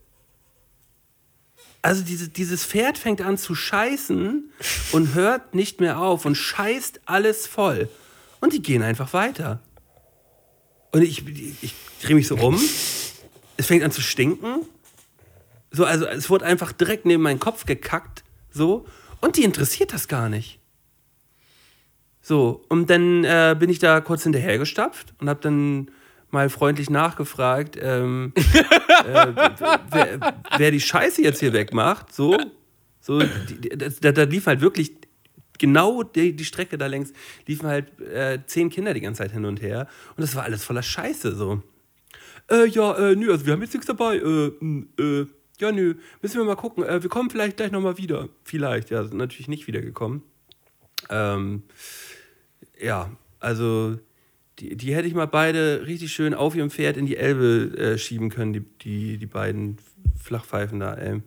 Also 1.82 2.02
diese, 2.02 2.28
dieses 2.28 2.64
Pferd 2.64 2.98
fängt 2.98 3.20
an 3.20 3.38
zu 3.38 3.54
scheißen 3.54 4.50
und 4.90 5.14
hört 5.14 5.54
nicht 5.54 5.80
mehr 5.80 6.00
auf 6.00 6.24
und 6.24 6.34
scheißt 6.34 7.02
alles 7.04 7.46
voll. 7.46 7.88
Und 8.40 8.52
die 8.52 8.60
gehen 8.60 8.82
einfach 8.82 9.12
weiter. 9.12 9.60
Und 10.90 11.02
ich, 11.02 11.24
ich, 11.62 11.74
drehe 12.02 12.16
mich 12.16 12.26
so 12.26 12.36
um. 12.36 12.60
Es 13.56 13.66
fängt 13.66 13.84
an 13.84 13.92
zu 13.92 14.00
stinken. 14.00 14.66
So, 15.70 15.84
also 15.84 16.06
es 16.06 16.28
wurde 16.28 16.44
einfach 16.44 16.72
direkt 16.72 17.06
neben 17.06 17.22
meinen 17.22 17.38
Kopf 17.38 17.66
gekackt. 17.66 18.24
So. 18.56 18.86
Und 19.20 19.36
die 19.36 19.44
interessiert 19.44 19.92
das 19.92 20.08
gar 20.08 20.28
nicht. 20.28 20.58
So, 22.20 22.64
und 22.68 22.90
dann 22.90 23.22
äh, 23.24 23.54
bin 23.58 23.70
ich 23.70 23.78
da 23.78 24.00
kurz 24.00 24.24
hinterhergestapft 24.24 25.14
und 25.20 25.28
habe 25.28 25.40
dann 25.42 25.90
mal 26.30 26.50
freundlich 26.50 26.90
nachgefragt, 26.90 27.78
ähm, 27.80 28.32
äh, 28.36 29.32
wer, 29.90 30.42
wer 30.56 30.70
die 30.70 30.80
Scheiße 30.80 31.22
jetzt 31.22 31.38
hier 31.38 31.52
wegmacht. 31.52 32.12
So, 32.12 32.36
so 33.00 33.20
da, 33.20 34.12
da 34.12 34.22
lief 34.24 34.46
halt 34.46 34.60
wirklich 34.60 34.96
genau 35.58 36.02
die, 36.02 36.34
die 36.34 36.44
Strecke 36.44 36.78
da 36.78 36.86
längs, 36.86 37.12
liefen 37.46 37.68
halt 37.68 38.00
äh, 38.00 38.40
zehn 38.46 38.70
Kinder 38.70 38.92
die 38.92 39.02
ganze 39.02 39.22
Zeit 39.22 39.32
hin 39.32 39.44
und 39.44 39.62
her. 39.62 39.86
Und 40.16 40.22
das 40.22 40.34
war 40.34 40.42
alles 40.42 40.64
voller 40.64 40.82
Scheiße. 40.82 41.34
So. 41.36 41.62
Äh, 42.50 42.66
ja, 42.66 42.96
äh, 42.96 43.14
nö, 43.14 43.30
also 43.30 43.46
wir 43.46 43.52
haben 43.52 43.62
jetzt 43.62 43.74
nichts 43.74 43.86
dabei. 43.86 44.16
Äh, 44.16 44.52
mh, 44.58 44.86
äh, 44.98 45.26
ja, 45.60 45.72
nö, 45.72 45.94
müssen 46.22 46.38
wir 46.38 46.44
mal 46.44 46.56
gucken. 46.56 46.84
Äh, 46.84 47.02
wir 47.02 47.10
kommen 47.10 47.30
vielleicht 47.30 47.56
gleich 47.56 47.72
nochmal 47.72 47.98
wieder. 47.98 48.28
Vielleicht, 48.44 48.90
ja, 48.90 49.04
sind 49.04 49.18
natürlich 49.18 49.48
nicht 49.48 49.66
wiedergekommen. 49.66 50.22
Ähm, 51.10 51.62
ja, 52.80 53.10
also 53.40 53.98
die, 54.58 54.76
die 54.76 54.94
hätte 54.94 55.08
ich 55.08 55.14
mal 55.14 55.26
beide 55.26 55.86
richtig 55.86 56.12
schön 56.12 56.34
auf 56.34 56.54
ihrem 56.54 56.70
Pferd 56.70 56.96
in 56.96 57.06
die 57.06 57.16
Elbe 57.16 57.76
äh, 57.76 57.98
schieben 57.98 58.30
können, 58.30 58.52
die, 58.52 58.60
die, 58.60 59.18
die 59.18 59.26
beiden 59.26 59.78
Flachpfeifen 60.18 60.80
da. 60.80 60.94
Ey. 60.94 61.22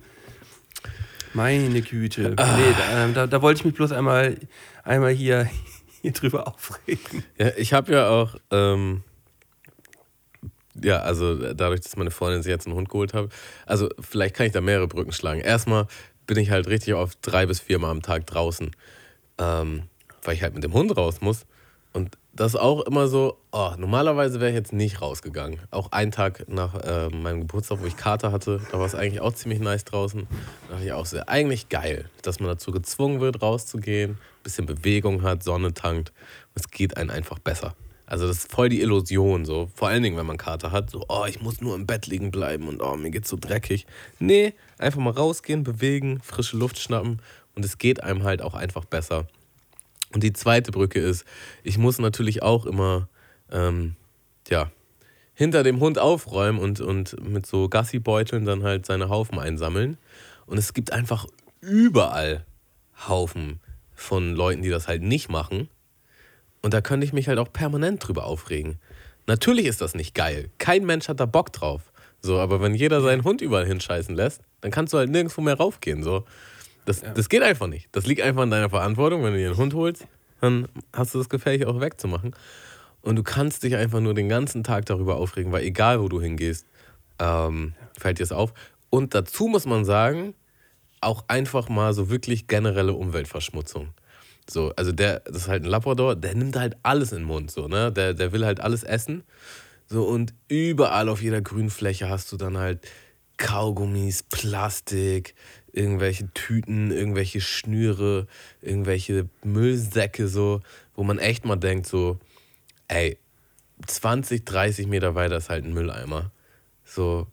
Meine 1.34 1.82
Güte. 1.82 2.30
Nee, 2.30 2.36
da, 2.36 3.06
ähm, 3.06 3.14
da, 3.14 3.28
da 3.28 3.42
wollte 3.42 3.60
ich 3.60 3.66
mich 3.66 3.76
bloß 3.76 3.92
einmal, 3.92 4.38
einmal 4.84 5.12
hier, 5.12 5.50
hier 6.02 6.12
drüber 6.12 6.48
aufregen. 6.48 7.24
Ja, 7.38 7.52
ich 7.58 7.74
habe 7.74 7.94
ja 7.94 8.10
auch, 8.10 8.36
ähm, 8.52 9.04
ja, 10.84 11.00
also 11.00 11.54
dadurch, 11.54 11.82
dass 11.82 11.96
meine 11.96 12.12
Freundin 12.12 12.44
sich 12.44 12.50
jetzt 12.50 12.68
einen 12.68 12.76
Hund 12.76 12.90
geholt 12.90 13.14
hat, 13.14 13.30
also 13.66 13.90
vielleicht 14.00 14.36
kann 14.36 14.46
ich 14.46 14.52
da 14.52 14.62
mehrere 14.62 14.88
Brücken 14.88 15.12
schlagen. 15.12 15.42
Erstmal 15.42 15.88
bin 16.28 16.38
ich 16.38 16.52
halt 16.52 16.68
richtig 16.68 16.94
auf 16.94 17.16
drei 17.22 17.46
bis 17.46 17.60
viermal 17.60 17.92
am 17.92 18.02
Tag 18.02 18.28
draußen, 18.28 18.72
ähm, 19.40 19.84
weil 20.24 20.36
ich 20.36 20.44
halt 20.44 20.54
mit 20.54 20.64
dem 20.64 20.74
Hund 20.74 20.96
raus 20.96 21.22
muss. 21.22 21.46
Und 21.92 22.18
das 22.34 22.54
ist 22.54 22.60
auch 22.60 22.82
immer 22.86 23.08
so, 23.08 23.38
oh, 23.52 23.72
normalerweise 23.78 24.40
wäre 24.40 24.52
ich 24.52 24.56
jetzt 24.56 24.72
nicht 24.72 25.02
rausgegangen. 25.02 25.60
Auch 25.72 25.92
einen 25.92 26.12
Tag 26.12 26.48
nach 26.48 26.76
äh, 26.76 27.10
meinem 27.10 27.42
Geburtstag, 27.42 27.82
wo 27.82 27.86
ich 27.86 27.98
Kater 27.98 28.32
hatte, 28.32 28.62
da 28.72 28.80
war 28.80 28.86
es 28.86 28.96
eigentlich 28.96 29.22
auch 29.22 29.34
ziemlich 29.34 29.60
nice 29.60 29.86
draußen. 29.86 30.28
Da 30.68 30.74
dachte 30.74 30.86
ich 30.86 30.94
auch 30.94 31.06
sehr, 31.06 31.28
eigentlich 31.28 31.70
geil, 31.70 32.10
dass 32.22 32.40
man 32.40 32.50
dazu 32.50 32.72
gezwungen 32.72 33.20
wird, 33.20 33.42
rauszugehen, 33.42 34.20
bisschen 34.44 34.68
Bewegung 34.68 35.24
hat, 35.24 35.44
Sonne 35.44 35.74
tankt. 35.74 36.14
Es 36.54 36.70
geht 36.70 36.96
einem 36.96 37.10
einfach 37.10 37.40
besser. 37.40 37.76
Also 38.10 38.28
das 38.28 38.38
ist 38.38 38.52
voll 38.52 38.70
die 38.70 38.82
Illusion 38.82 39.46
so. 39.46 39.70
Vor 39.76 39.88
allen 39.88 40.02
Dingen, 40.02 40.18
wenn 40.18 40.26
man 40.26 40.38
Kater 40.38 40.72
hat. 40.72 40.90
So, 40.90 41.06
oh, 41.10 41.26
ich 41.30 41.42
muss 41.42 41.62
nur 41.62 41.76
im 41.76 41.86
Bett 41.86 42.08
liegen 42.08 42.32
bleiben 42.32 42.68
und 42.68 42.82
oh, 42.82 42.96
mir 42.96 43.12
geht's 43.12 43.30
so 43.30 43.38
dreckig. 43.40 43.86
Nee, 44.18 44.56
einfach 44.80 45.00
mal 45.00 45.12
rausgehen, 45.12 45.62
bewegen, 45.62 46.20
frische 46.24 46.58
Luft 46.58 46.80
schnappen 46.80 47.22
und 47.54 47.64
es 47.64 47.78
geht 47.78 48.02
einem 48.02 48.24
halt 48.24 48.42
auch 48.42 48.56
einfach 48.56 48.84
besser. 48.84 49.28
Und 50.12 50.24
die 50.24 50.34
zweite 50.34 50.72
Brücke 50.72 51.00
ist, 51.00 51.24
ich 51.62 51.78
muss 51.78 52.00
natürlich 52.00 52.42
auch 52.42 52.66
immer, 52.66 53.08
ähm, 53.52 53.96
ja, 54.48 54.72
hinter 55.36 55.62
dem 55.62 55.80
Hund 55.80 56.00
aufräumen 56.00 56.58
und, 56.58 56.82
und 56.82 57.16
mit 57.24 57.46
so 57.46 57.70
Gassibeuteln 57.70 58.44
dann 58.44 58.64
halt 58.64 58.88
seine 58.88 59.10
Haufen 59.10 59.38
einsammeln. 59.38 60.00
Und 60.48 60.58
es 60.58 60.74
gibt 60.74 60.92
einfach 60.92 61.28
überall 61.62 62.44
Haufen 63.08 63.60
von 63.94 64.34
Leuten, 64.34 64.64
die 64.64 64.70
das 64.70 64.88
halt 64.88 65.04
nicht 65.04 65.30
machen. 65.30 65.70
Und 66.62 66.74
da 66.74 66.82
könnte 66.82 67.06
ich 67.06 67.14
mich 67.14 67.28
halt 67.28 67.40
auch 67.40 67.52
permanent 67.52 68.06
drüber 68.06 68.26
aufregen. 68.26 68.80
Natürlich 69.28 69.66
ist 69.66 69.82
das 69.82 69.96
nicht 69.96 70.16
geil. 70.16 70.50
Kein 70.58 70.86
Mensch 70.86 71.08
hat 71.08 71.20
da 71.20 71.26
Bock 71.26 71.54
drauf. 71.54 71.92
So, 72.22 72.40
aber 72.40 72.62
wenn 72.62 72.76
jeder 72.76 73.02
seinen 73.02 73.24
Hund 73.24 73.42
überall 73.42 73.66
hinscheißen 73.66 74.14
lässt, 74.14 74.42
dann 74.62 74.72
kannst 74.72 74.94
du 74.94 74.98
halt 74.98 75.10
nirgendwo 75.10 75.42
mehr 75.42 75.56
raufgehen. 75.56 76.04
So. 76.04 76.26
Das, 76.86 77.02
das 77.02 77.30
geht 77.30 77.44
einfach 77.44 77.68
nicht. 77.68 77.88
Das 77.92 78.06
liegt 78.06 78.22
einfach 78.22 78.44
in 78.44 78.52
deiner 78.52 78.70
Verantwortung. 78.70 79.24
Wenn 79.24 79.34
du 79.34 79.40
dir 79.40 79.48
einen 79.48 79.58
Hund 79.58 79.74
holst, 79.74 80.06
dann 80.42 80.68
hast 80.94 81.14
du 81.14 81.20
das 81.20 81.30
gefährlich 81.30 81.66
auch 81.66 81.80
wegzumachen. 81.80 82.36
Und 83.02 83.16
du 83.16 83.24
kannst 83.24 83.64
dich 83.64 83.76
einfach 83.76 84.02
nur 84.02 84.14
den 84.14 84.28
ganzen 84.28 84.64
Tag 84.64 84.86
darüber 84.86 85.16
aufregen, 85.16 85.52
weil 85.52 85.64
egal 85.64 86.02
wo 86.02 86.10
du 86.10 86.20
hingehst, 86.20 86.66
ähm, 87.20 87.74
fällt 87.98 88.20
dir 88.20 88.24
es 88.24 88.32
auf. 88.32 88.54
Und 88.90 89.14
dazu 89.14 89.48
muss 89.48 89.66
man 89.66 89.86
sagen, 89.86 90.34
auch 91.02 91.24
einfach 91.28 91.70
mal 91.70 91.94
so 91.94 92.10
wirklich 92.10 92.48
generelle 92.48 92.94
Umweltverschmutzung. 92.94 93.90
So, 94.50 94.74
also 94.76 94.92
der, 94.92 95.20
das 95.22 95.44
ist 95.44 95.48
halt 95.48 95.64
ein 95.64 95.70
Labrador, 95.70 96.16
der 96.16 96.36
nimmt 96.36 96.56
halt 96.56 96.78
alles 96.84 97.12
in 97.12 97.20
den 97.20 97.28
Mund, 97.28 97.52
so, 97.52 97.68
ne? 97.68 97.92
Der, 97.92 98.14
der 98.14 98.32
will 98.32 98.46
halt 98.46 98.60
alles 98.60 98.84
essen. 98.84 99.24
So, 99.88 100.04
und 100.06 100.34
überall 100.48 101.10
auf 101.10 101.22
jeder 101.22 101.42
Grünfläche 101.42 102.10
hast 102.10 102.32
du 102.32 102.38
dann 102.38 102.58
halt 102.58 102.88
Kaugummis, 103.38 104.24
Plastik, 104.24 105.34
irgendwelche 105.72 106.32
Tüten, 106.34 106.92
irgendwelche 106.92 107.42
Schnüre, 107.42 108.28
irgendwelche 108.62 109.30
Müllsäcke, 109.44 110.28
so, 110.28 110.62
wo 110.96 111.04
man 111.04 111.20
echt 111.20 111.46
mal 111.46 111.56
denkt, 111.56 111.88
so, 111.88 112.20
ey, 112.88 113.18
20, 113.86 114.46
30 114.46 114.88
Meter 114.88 115.16
weiter 115.16 115.38
ist 115.38 115.50
halt 115.50 115.64
ein 115.64 115.74
Mülleimer. 115.74 116.32
So, 116.84 117.28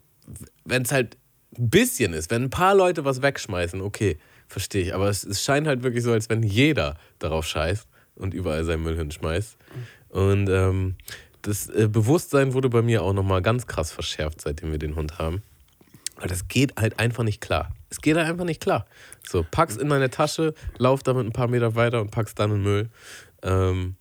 wenn 0.65 0.83
es 0.83 0.91
halt 0.91 1.17
ein 1.57 1.69
bisschen 1.69 2.13
ist, 2.13 2.31
wenn 2.31 2.43
ein 2.43 2.49
paar 2.49 2.75
Leute 2.75 3.05
was 3.05 3.21
wegschmeißen, 3.21 3.81
okay, 3.81 4.17
verstehe 4.47 4.83
ich. 4.83 4.93
Aber 4.93 5.09
es, 5.09 5.23
es 5.23 5.43
scheint 5.43 5.67
halt 5.67 5.83
wirklich 5.83 6.03
so, 6.03 6.11
als 6.11 6.29
wenn 6.29 6.43
jeder 6.43 6.95
darauf 7.19 7.45
scheißt 7.45 7.87
und 8.15 8.33
überall 8.33 8.63
seinen 8.63 8.83
Müll 8.83 8.97
hinschmeißt. 8.97 9.57
Und 10.09 10.49
ähm, 10.49 10.95
das 11.41 11.69
äh, 11.69 11.87
Bewusstsein 11.87 12.53
wurde 12.53 12.69
bei 12.69 12.81
mir 12.81 13.03
auch 13.03 13.13
nochmal 13.13 13.41
ganz 13.41 13.67
krass 13.67 13.91
verschärft, 13.91 14.41
seitdem 14.41 14.71
wir 14.71 14.79
den 14.79 14.95
Hund 14.95 15.19
haben. 15.19 15.43
Weil 16.17 16.27
das 16.27 16.47
geht 16.47 16.75
halt 16.79 16.99
einfach 16.99 17.23
nicht 17.23 17.41
klar. 17.41 17.75
Es 17.89 18.01
geht 18.01 18.17
halt 18.17 18.27
einfach 18.27 18.45
nicht 18.45 18.61
klar. 18.61 18.85
So, 19.27 19.45
pack's 19.49 19.77
in 19.77 19.89
deine 19.89 20.09
Tasche, 20.09 20.53
lauf 20.77 21.03
damit 21.03 21.25
ein 21.25 21.31
paar 21.31 21.47
Meter 21.47 21.75
weiter 21.75 22.01
und 22.01 22.11
pack's 22.11 22.35
dann 22.35 22.51
in 22.51 22.63
Müll. 22.63 22.89
Ähm, 23.43 23.95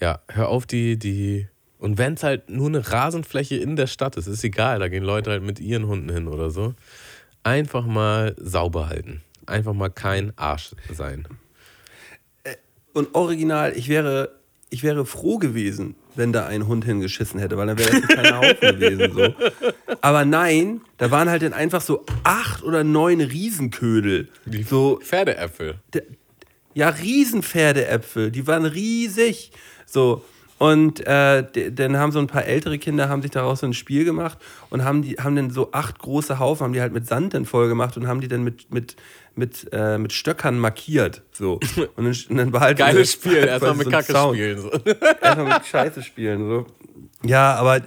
ja, 0.00 0.20
hör 0.28 0.48
auf 0.48 0.66
die, 0.66 0.98
die. 0.98 1.48
Und 1.78 1.98
wenn 1.98 2.14
es 2.14 2.22
halt 2.22 2.48
nur 2.48 2.68
eine 2.68 2.88
Rasenfläche 2.88 3.56
in 3.56 3.76
der 3.76 3.88
Stadt 3.88 4.16
ist, 4.16 4.26
ist 4.26 4.44
egal, 4.44 4.78
da 4.78 4.88
gehen 4.88 5.02
Leute 5.02 5.30
halt 5.30 5.42
mit 5.42 5.60
ihren 5.60 5.86
Hunden 5.86 6.10
hin 6.10 6.28
oder 6.28 6.50
so. 6.50 6.74
Einfach 7.42 7.84
mal 7.84 8.34
sauber 8.38 8.88
halten. 8.88 9.22
Einfach 9.46 9.72
mal 9.72 9.90
kein 9.90 10.32
Arsch 10.36 10.70
sein. 10.92 11.26
Und 12.92 13.14
original, 13.14 13.72
ich 13.76 13.88
wäre, 13.88 14.36
ich 14.70 14.82
wäre 14.84 15.04
froh 15.04 15.38
gewesen, 15.38 15.96
wenn 16.14 16.32
da 16.32 16.46
ein 16.46 16.68
Hund 16.68 16.84
hingeschissen 16.84 17.40
hätte, 17.40 17.56
weil 17.56 17.66
dann 17.66 17.78
wäre 17.78 17.90
das 17.90 18.02
ein 18.02 18.08
kleiner 18.08 18.38
Haufen 18.38 18.60
gewesen. 18.78 19.12
So. 19.14 19.34
Aber 20.00 20.24
nein, 20.24 20.80
da 20.98 21.10
waren 21.10 21.28
halt 21.28 21.42
dann 21.42 21.52
einfach 21.54 21.80
so 21.80 22.04
acht 22.22 22.62
oder 22.62 22.84
neun 22.84 23.20
Riesenködel. 23.20 24.28
Die 24.44 24.62
So, 24.62 25.00
Pferdeäpfel. 25.02 25.74
ja, 26.74 26.88
Riesenpferdeäpfel, 26.88 28.30
die 28.30 28.46
waren 28.46 28.64
riesig. 28.64 29.50
So. 29.86 30.24
Und 30.58 31.04
äh, 31.04 31.72
dann 31.72 31.96
haben 31.96 32.12
so 32.12 32.20
ein 32.20 32.28
paar 32.28 32.44
ältere 32.44 32.78
Kinder 32.78 33.08
haben 33.08 33.22
sich 33.22 33.32
daraus 33.32 33.58
so 33.60 33.66
ein 33.66 33.74
Spiel 33.74 34.04
gemacht 34.04 34.38
und 34.70 34.84
haben 34.84 35.02
die 35.02 35.16
haben 35.16 35.34
dann 35.34 35.50
so 35.50 35.72
acht 35.72 35.98
große 35.98 36.38
Haufen, 36.38 36.62
haben 36.64 36.72
die 36.72 36.80
halt 36.80 36.92
mit 36.92 37.08
Sand 37.08 37.34
dann 37.34 37.44
voll 37.44 37.68
gemacht 37.68 37.96
und 37.96 38.06
haben 38.06 38.20
die 38.20 38.28
dann 38.28 38.44
mit 38.44 38.72
mit 38.72 38.94
mit, 39.36 39.68
äh, 39.72 39.98
mit 39.98 40.12
Stöckern 40.12 40.58
markiert. 40.58 41.22
So. 41.32 41.54
Und 41.96 42.04
dann, 42.04 42.06
und 42.28 42.36
dann 42.36 42.52
war 42.52 42.60
halt 42.60 42.78
Geiles 42.78 43.12
so- 43.12 43.18
Spiel, 43.20 43.38
erstmal 43.44 43.74
mit 43.74 43.84
so 43.86 43.90
Kacke 43.90 44.12
Sound. 44.12 44.36
spielen. 44.36 44.60
So. 44.60 44.70
Einfach 45.20 45.58
mit 45.58 45.66
Scheiße 45.66 46.02
spielen. 46.02 46.48
So. 46.48 46.66
Ja, 47.24 47.54
aber 47.54 47.80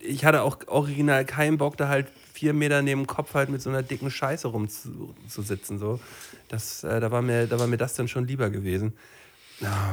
ich 0.00 0.24
hatte 0.24 0.42
auch 0.42 0.58
original 0.66 1.24
keinen 1.24 1.58
Bock, 1.58 1.76
da 1.76 1.88
halt 1.88 2.06
vier 2.32 2.52
Meter 2.52 2.82
neben 2.82 3.02
dem 3.02 3.06
Kopf 3.06 3.34
halt 3.34 3.48
mit 3.48 3.62
so 3.62 3.70
einer 3.70 3.82
dicken 3.82 4.10
Scheiße 4.10 4.48
rumzusitzen. 4.48 5.78
So. 5.78 6.00
Das, 6.48 6.84
äh, 6.84 7.00
da, 7.00 7.10
war 7.10 7.22
mir, 7.22 7.46
da 7.46 7.58
war 7.58 7.66
mir 7.66 7.76
das 7.78 7.94
dann 7.94 8.08
schon 8.08 8.26
lieber 8.26 8.50
gewesen. 8.50 8.92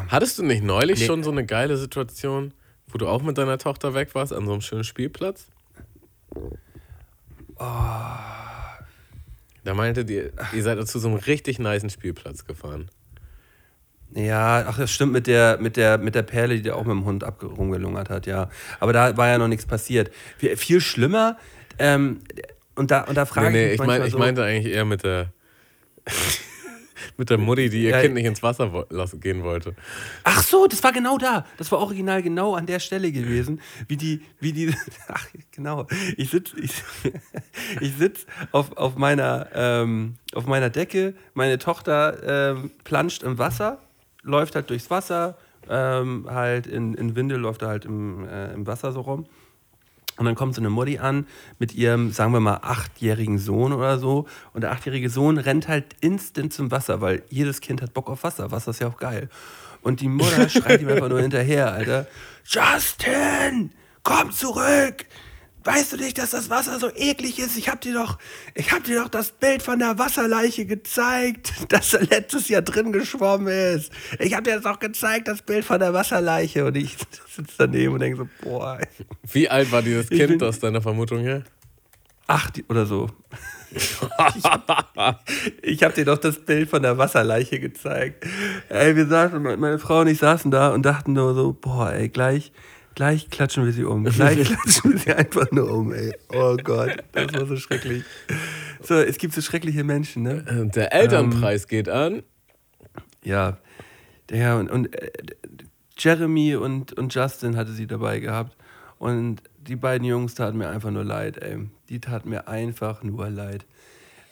Hattest 0.10 0.38
du 0.40 0.44
nicht 0.44 0.64
neulich 0.64 1.00
Nee. 1.00 1.06
schon 1.06 1.24
so 1.24 1.32
eine 1.32 1.46
geile 1.46 1.78
Situation, 1.78 2.52
wo 2.88 2.98
du 2.98 3.08
auch 3.08 3.22
mit 3.22 3.38
deiner 3.38 3.58
Tochter 3.58 3.94
weg 3.94 4.10
warst, 4.16 4.34
an 4.34 4.46
so 4.46 4.52
einem 4.54 4.62
schönen 4.62 4.84
Spielplatz? 4.84 5.46
Da 9.64 9.74
meinte 9.74 10.02
ihr, 10.02 10.32
ihr 10.54 10.64
seid 10.64 10.86
zu 10.88 11.00
so 11.00 11.08
einem 11.08 11.18
richtig 11.18 11.60
niceen 11.60 11.90
Spielplatz 11.90 12.46
gefahren. 12.46 12.90
Ja, 14.14 14.66
ach, 14.68 14.78
das 14.78 14.92
stimmt 14.92 15.14
mit 15.14 15.28
der, 15.28 15.58
mit 15.60 15.78
der, 15.78 15.98
mit 15.98 16.16
der 16.16 16.24
Perle, 16.24 16.56
die 16.56 16.64
da 16.64 16.74
auch 16.74 16.84
mit 16.84 16.92
dem 16.92 17.06
Hund 17.06 17.24
rumgelungert 17.42 18.10
hat, 18.10 18.26
ja. 18.26 18.50
Aber 18.80 18.92
da 18.92 19.16
war 19.16 19.28
ja 19.28 19.38
noch 19.38 19.48
nichts 19.48 19.66
passiert. 19.66 20.12
Viel, 20.38 20.58
viel 20.58 20.82
schlimmer, 20.82 21.38
ähm, 21.80 22.20
und 22.76 22.92
da, 22.92 23.02
und 23.02 23.16
da 23.16 23.26
frage 23.26 23.52
Nee, 23.52 23.58
nee, 23.58 23.66
ich 23.68 23.74
ich, 23.74 23.80
mich 23.80 23.88
mein, 23.88 23.88
manchmal 23.88 24.08
ich 24.08 24.14
so, 24.14 24.20
meinte 24.20 24.44
eigentlich 24.44 24.74
eher 24.74 24.86
mit 24.86 25.04
der 25.04 25.34
mit 27.18 27.30
der 27.30 27.38
Mutti, 27.38 27.70
die 27.70 27.84
ihr 27.84 27.92
Ja, 27.92 28.02
Kind 28.02 28.14
nicht 28.14 28.26
ins 28.26 28.44
Wasser 28.44 28.86
lassen, 28.90 29.20
gehen 29.20 29.44
wollte. 29.44 29.76
Ach 30.24 30.44
so, 30.44 30.68
das 30.68 30.84
war 30.84 30.92
genau 30.92 31.18
da. 31.18 31.46
Das 31.58 31.72
war 31.72 31.80
original 31.80 32.22
genau 32.22 32.56
an 32.56 32.66
der 32.66 32.80
Stelle 32.80 33.12
gewesen, 33.12 33.62
wie 33.88 33.98
die, 33.98 34.22
wie 34.40 34.54
die, 34.54 34.74
ach 35.08 35.28
genau. 35.52 35.88
Ich 36.18 36.30
sitz, 36.30 36.54
ich, 36.62 36.72
ich 37.82 37.96
sitz 37.96 38.26
auf, 38.52 38.76
auf 38.78 38.96
meiner, 38.96 39.48
ähm, 39.54 40.16
auf 40.34 40.46
meiner 40.46 40.70
Decke. 40.70 41.14
Meine 41.34 41.58
Tochter 41.58 42.52
ähm, 42.52 42.72
planscht 42.84 43.24
im 43.24 43.38
Wasser, 43.38 43.80
läuft 44.24 44.56
halt 44.56 44.70
durchs 44.70 44.90
Wasser, 44.90 45.38
ähm, 45.70 46.28
halt 46.30 46.68
in, 46.68 46.94
in 46.96 47.16
Windel 47.16 47.40
läuft 47.40 47.62
er 47.62 47.70
halt 47.70 47.86
im, 47.86 48.28
äh, 48.28 48.54
im 48.54 48.68
Wasser 48.68 48.92
so 48.92 49.02
rum. 49.02 49.26
Und 50.18 50.26
dann 50.26 50.36
kommt 50.36 50.56
so 50.56 50.62
eine 50.62 50.70
Mutti 50.70 51.00
an 51.00 51.26
mit 51.58 51.74
ihrem, 51.74 52.12
sagen 52.12 52.34
wir 52.34 52.40
mal, 52.40 52.60
achtjährigen 52.62 53.40
Sohn 53.40 53.74
oder 53.74 53.98
so. 53.98 54.28
Und 54.54 54.62
der 54.62 54.72
achtjährige 54.72 55.10
Sohn 55.10 55.38
rennt 55.38 55.68
halt 55.68 55.96
instant 56.02 56.54
zum 56.54 56.70
Wasser, 56.70 57.02
weil 57.02 57.24
jedes 57.30 57.62
Kind 57.62 57.82
hat 57.82 57.94
Bock 57.94 58.10
auf 58.10 58.24
Wasser. 58.24 58.52
Wasser 58.52 58.72
ist 58.72 58.82
ja 58.82 58.88
auch 58.88 58.98
geil. 58.98 59.30
Und 59.82 60.02
die 60.02 60.10
Mutter 60.10 60.48
schreit 60.50 60.82
ihm 60.82 60.90
einfach 60.90 61.10
nur 61.10 61.22
hinterher, 61.22 61.72
Alter. 61.72 62.08
Justin, 62.44 63.72
komm 64.04 64.32
zurück! 64.32 65.06
Weißt 65.64 65.94
du 65.94 65.98
nicht, 65.98 66.18
dass 66.18 66.32
das 66.32 66.50
Wasser 66.50 66.80
so 66.80 66.90
eklig 66.96 67.38
ist? 67.40 67.56
Ich 67.58 67.70
hab 67.70 67.82
dir 67.82 67.94
doch, 67.94 68.18
ich 68.56 68.72
hab 68.72 68.84
dir 68.84 69.02
doch 69.02 69.10
das 69.10 69.32
Bild 69.32 69.62
von 69.62 69.78
der 69.80 70.00
Wasserleiche 70.00 70.66
gezeigt, 70.66 71.54
dass 71.70 71.94
er 71.94 72.02
letztes 72.06 72.50
Jahr 72.50 72.62
drin 72.64 72.92
geschwommen 72.92 73.48
ist. 73.48 73.92
Ich 74.20 74.34
hab 74.34 74.44
dir 74.44 74.56
das 74.56 74.66
auch 74.66 74.80
gezeigt, 74.80 75.28
das 75.28 75.42
Bild 75.44 75.64
von 75.64 75.80
der 75.80 75.94
Wasserleiche. 75.94 76.66
Und 76.66 76.76
ich 76.78 76.98
sitze 77.36 77.54
daneben 77.60 77.94
und 77.94 78.00
denke 78.00 78.18
so, 78.18 78.28
boah, 78.44 78.80
Wie 79.32 79.50
alt 79.50 79.72
war 79.72 79.82
dieses 79.82 80.10
Ich 80.10 80.18
Kind 80.20 80.40
bin- 80.40 80.44
aus 80.48 80.60
deiner 80.60 80.82
Vermutung 80.82 81.20
her? 81.20 81.44
acht 82.28 82.64
oder 82.70 82.86
so. 82.86 83.10
Ich 85.62 85.84
habe 85.84 85.94
dir 85.94 86.06
doch 86.06 86.18
das 86.18 86.40
Bild 86.40 86.70
von 86.70 86.82
der 86.82 86.98
Wasserleiche 86.98 87.60
gezeigt. 87.60 88.26
Ey, 88.70 88.96
wir 88.96 89.06
saßen, 89.08 89.42
meine 89.42 89.80
Frau 89.80 90.00
und 90.02 90.08
ich 90.08 90.20
saßen 90.20 90.50
da 90.50 90.70
und 90.70 90.84
dachten 90.84 91.14
nur 91.14 91.34
so, 91.34 91.54
boah, 91.54 91.92
ey, 91.92 92.08
gleich, 92.10 92.52
gleich 92.96 93.30
klatschen 93.30 93.66
wir 93.66 93.74
sie 93.74 93.84
um. 93.84 94.04
Gleich 94.06 94.44
klatschen 94.44 94.94
wir 94.94 95.00
sie 95.00 95.14
einfach 95.14 95.52
nur 95.52 95.72
um, 95.72 95.94
ey. 95.94 96.14
Oh 96.34 96.58
Gott, 96.64 97.04
das 97.12 97.34
war 97.34 97.46
so 97.46 97.56
schrecklich. 97.58 98.04
So, 98.82 98.96
es 98.96 99.18
gibt 99.18 99.34
so 99.34 99.42
schreckliche 99.42 99.84
Menschen, 99.84 100.24
ne? 100.24 100.46
Äh, 100.48 100.70
Der 100.70 100.94
Elternpreis 100.94 101.68
geht 101.68 101.90
an. 101.90 102.24
Ja. 103.24 103.58
Ja, 104.30 104.58
und, 104.58 104.70
und 104.72 104.96
äh, 104.96 105.12
Jeremy 105.98 106.56
und, 106.56 106.94
und 106.94 107.14
Justin 107.14 107.58
hatte 107.58 107.74
sie 107.74 107.88
dabei 107.88 108.20
gehabt. 108.20 108.56
Und 108.98 109.42
die 109.58 109.76
beiden 109.76 110.06
Jungs 110.08 110.36
taten 110.36 110.58
mir 110.58 110.70
einfach 110.70 110.92
nur 110.92 111.04
leid, 111.04 111.38
ey. 111.38 111.70
Die 111.90 112.00
taten 112.00 112.30
mir 112.30 112.48
einfach 112.48 113.04
nur 113.04 113.30
leid. 113.30 113.66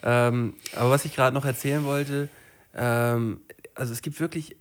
Ähm, 0.03 0.53
aber 0.75 0.91
was 0.91 1.05
ich 1.05 1.15
gerade 1.15 1.33
noch 1.33 1.45
erzählen 1.45 1.83
wollte, 1.83 2.29
ähm, 2.73 3.41
also 3.75 3.91
es 3.93 4.01
gibt 4.01 4.19
wirklich 4.19 4.55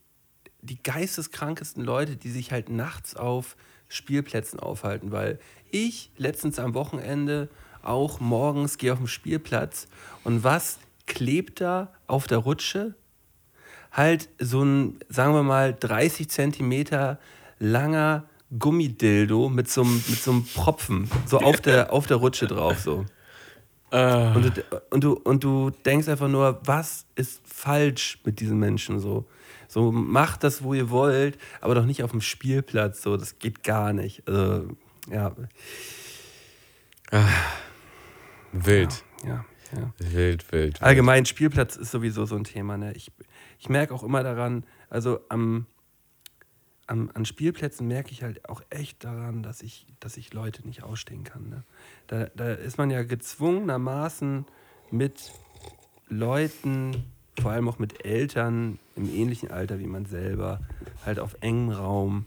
die 0.61 0.83
geisteskrankesten 0.83 1.85
Leute, 1.85 2.17
die 2.17 2.31
sich 2.31 2.53
halt 2.53 2.69
nachts 2.69 3.17
auf 3.17 3.57
Spielplätzen 3.89 4.61
aufhalten, 4.61 5.13
weil 5.13 5.39
ich 5.71 6.11
letztens 6.17 6.59
am 6.59 6.75
Wochenende 6.75 7.49
auch 7.83 8.21
morgens 8.21 8.79
gehe 8.79 8.93
auf 8.93 8.99
den 8.99 9.07
Spielplatz 9.07 9.89
und 10.25 10.45
was 10.45 10.79
klebt 11.07 11.61
da 11.61 11.93
auf 12.07 12.27
der 12.27 12.39
Rutsche? 12.39 12.95
Halt 13.93 14.29
so 14.39 14.63
ein, 14.63 14.99
sagen 15.09 15.33
wir 15.33 15.43
mal, 15.43 15.75
30 15.79 16.29
Zentimeter 16.29 17.19
langer 17.59 18.25
Gummidildo 18.57 19.49
mit 19.49 19.71
so 19.71 19.83
einem, 19.83 19.95
mit 19.95 20.23
so 20.23 20.31
einem 20.33 20.45
Propfen, 20.45 21.11
so 21.27 21.39
auf 21.43 21.61
der, 21.61 21.93
auf 21.93 22.07
der 22.07 22.19
Rutsche 22.19 22.47
drauf, 22.47 22.79
so. 22.79 23.05
Äh, 23.91 24.35
Und 24.35 24.45
du, 24.45 24.63
und, 24.91 25.05
du, 25.05 25.13
und 25.15 25.45
du 25.45 25.71
denkst 25.71 26.09
einfach 26.09 26.29
nur, 26.29 26.61
was 26.65 27.07
ist 27.15 27.41
falsch 27.47 28.19
mit 28.25 28.41
diesen 28.41 28.59
Menschen 28.59 29.01
so? 29.01 29.27
So, 29.69 29.93
macht 29.93 30.43
das, 30.45 30.63
wo 30.63 30.75
ihr 30.75 30.91
wollt, 30.91 31.39
aber 31.61 31.75
doch 31.75 31.85
nicht 31.85 32.03
auf 32.03 32.11
dem 32.11 32.23
Spielplatz. 32.23 33.03
So, 33.03 33.17
das 33.17 33.39
geht 33.39 33.63
gar 33.63 33.93
nicht. 33.93 34.27
Also, 34.27 34.69
ja, 35.11 35.35
wild. 38.53 39.05
ja, 39.25 39.45
ja. 39.73 39.93
Wild, 39.99 40.15
wild. 40.19 40.53
wild. 40.53 40.83
Allgemein, 40.83 41.27
Spielplatz 41.27 41.77
ist 41.77 41.91
sowieso 41.91 42.27
so 42.27 42.37
ein 42.37 42.45
Thema. 42.45 42.77
Ne? 42.79 42.93
Ich, 42.95 43.13
ich 43.59 43.69
merke 43.69 43.95
auch 43.95 44.03
immer 44.03 44.23
daran, 44.23 44.65
also 44.89 45.21
am, 45.29 45.67
am, 46.87 47.11
an 47.13 47.25
Spielplätzen 47.25 47.87
merke 47.87 48.13
ich 48.13 48.23
halt 48.23 48.49
auch 48.49 48.63
echt 48.71 49.05
daran, 49.05 49.43
dass 49.43 49.63
ich, 49.63 49.87
dass 50.01 50.17
ich 50.17 50.33
Leute 50.33 50.67
nicht 50.67 50.83
ausstehen 50.83 51.25
kann. 51.25 51.49
Ne? 51.49 51.65
Da, 52.07 52.27
da 52.35 52.53
ist 52.53 52.79
man 52.79 52.91
ja 52.91 53.03
gezwungenermaßen 53.03 54.47
mit 54.91 55.33
Leuten, 56.09 57.05
vor 57.41 57.51
allem 57.51 57.69
auch 57.69 57.79
mit 57.79 58.05
Eltern 58.05 58.79
im 58.97 59.13
ähnlichen 59.13 59.51
Alter 59.51 59.79
wie 59.79 59.87
man 59.87 60.07
selber, 60.07 60.61
halt 61.05 61.19
auf 61.19 61.37
engem 61.41 61.71
Raum. 61.71 62.27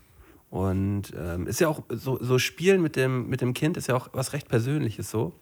Und 0.50 1.14
ähm, 1.18 1.48
ist 1.48 1.62
ja 1.62 1.70
auch 1.70 1.84
so, 1.90 2.22
so 2.22 2.38
Spielen 2.38 2.82
mit 2.82 2.96
dem, 2.96 3.30
mit 3.30 3.42
dem 3.42 3.54
Kind 3.54 3.78
ist 3.78 3.88
ja 3.88 3.96
auch 3.96 4.10
was 4.14 4.34
recht 4.34 4.50
Persönliches 4.50 5.10
so 5.10 5.34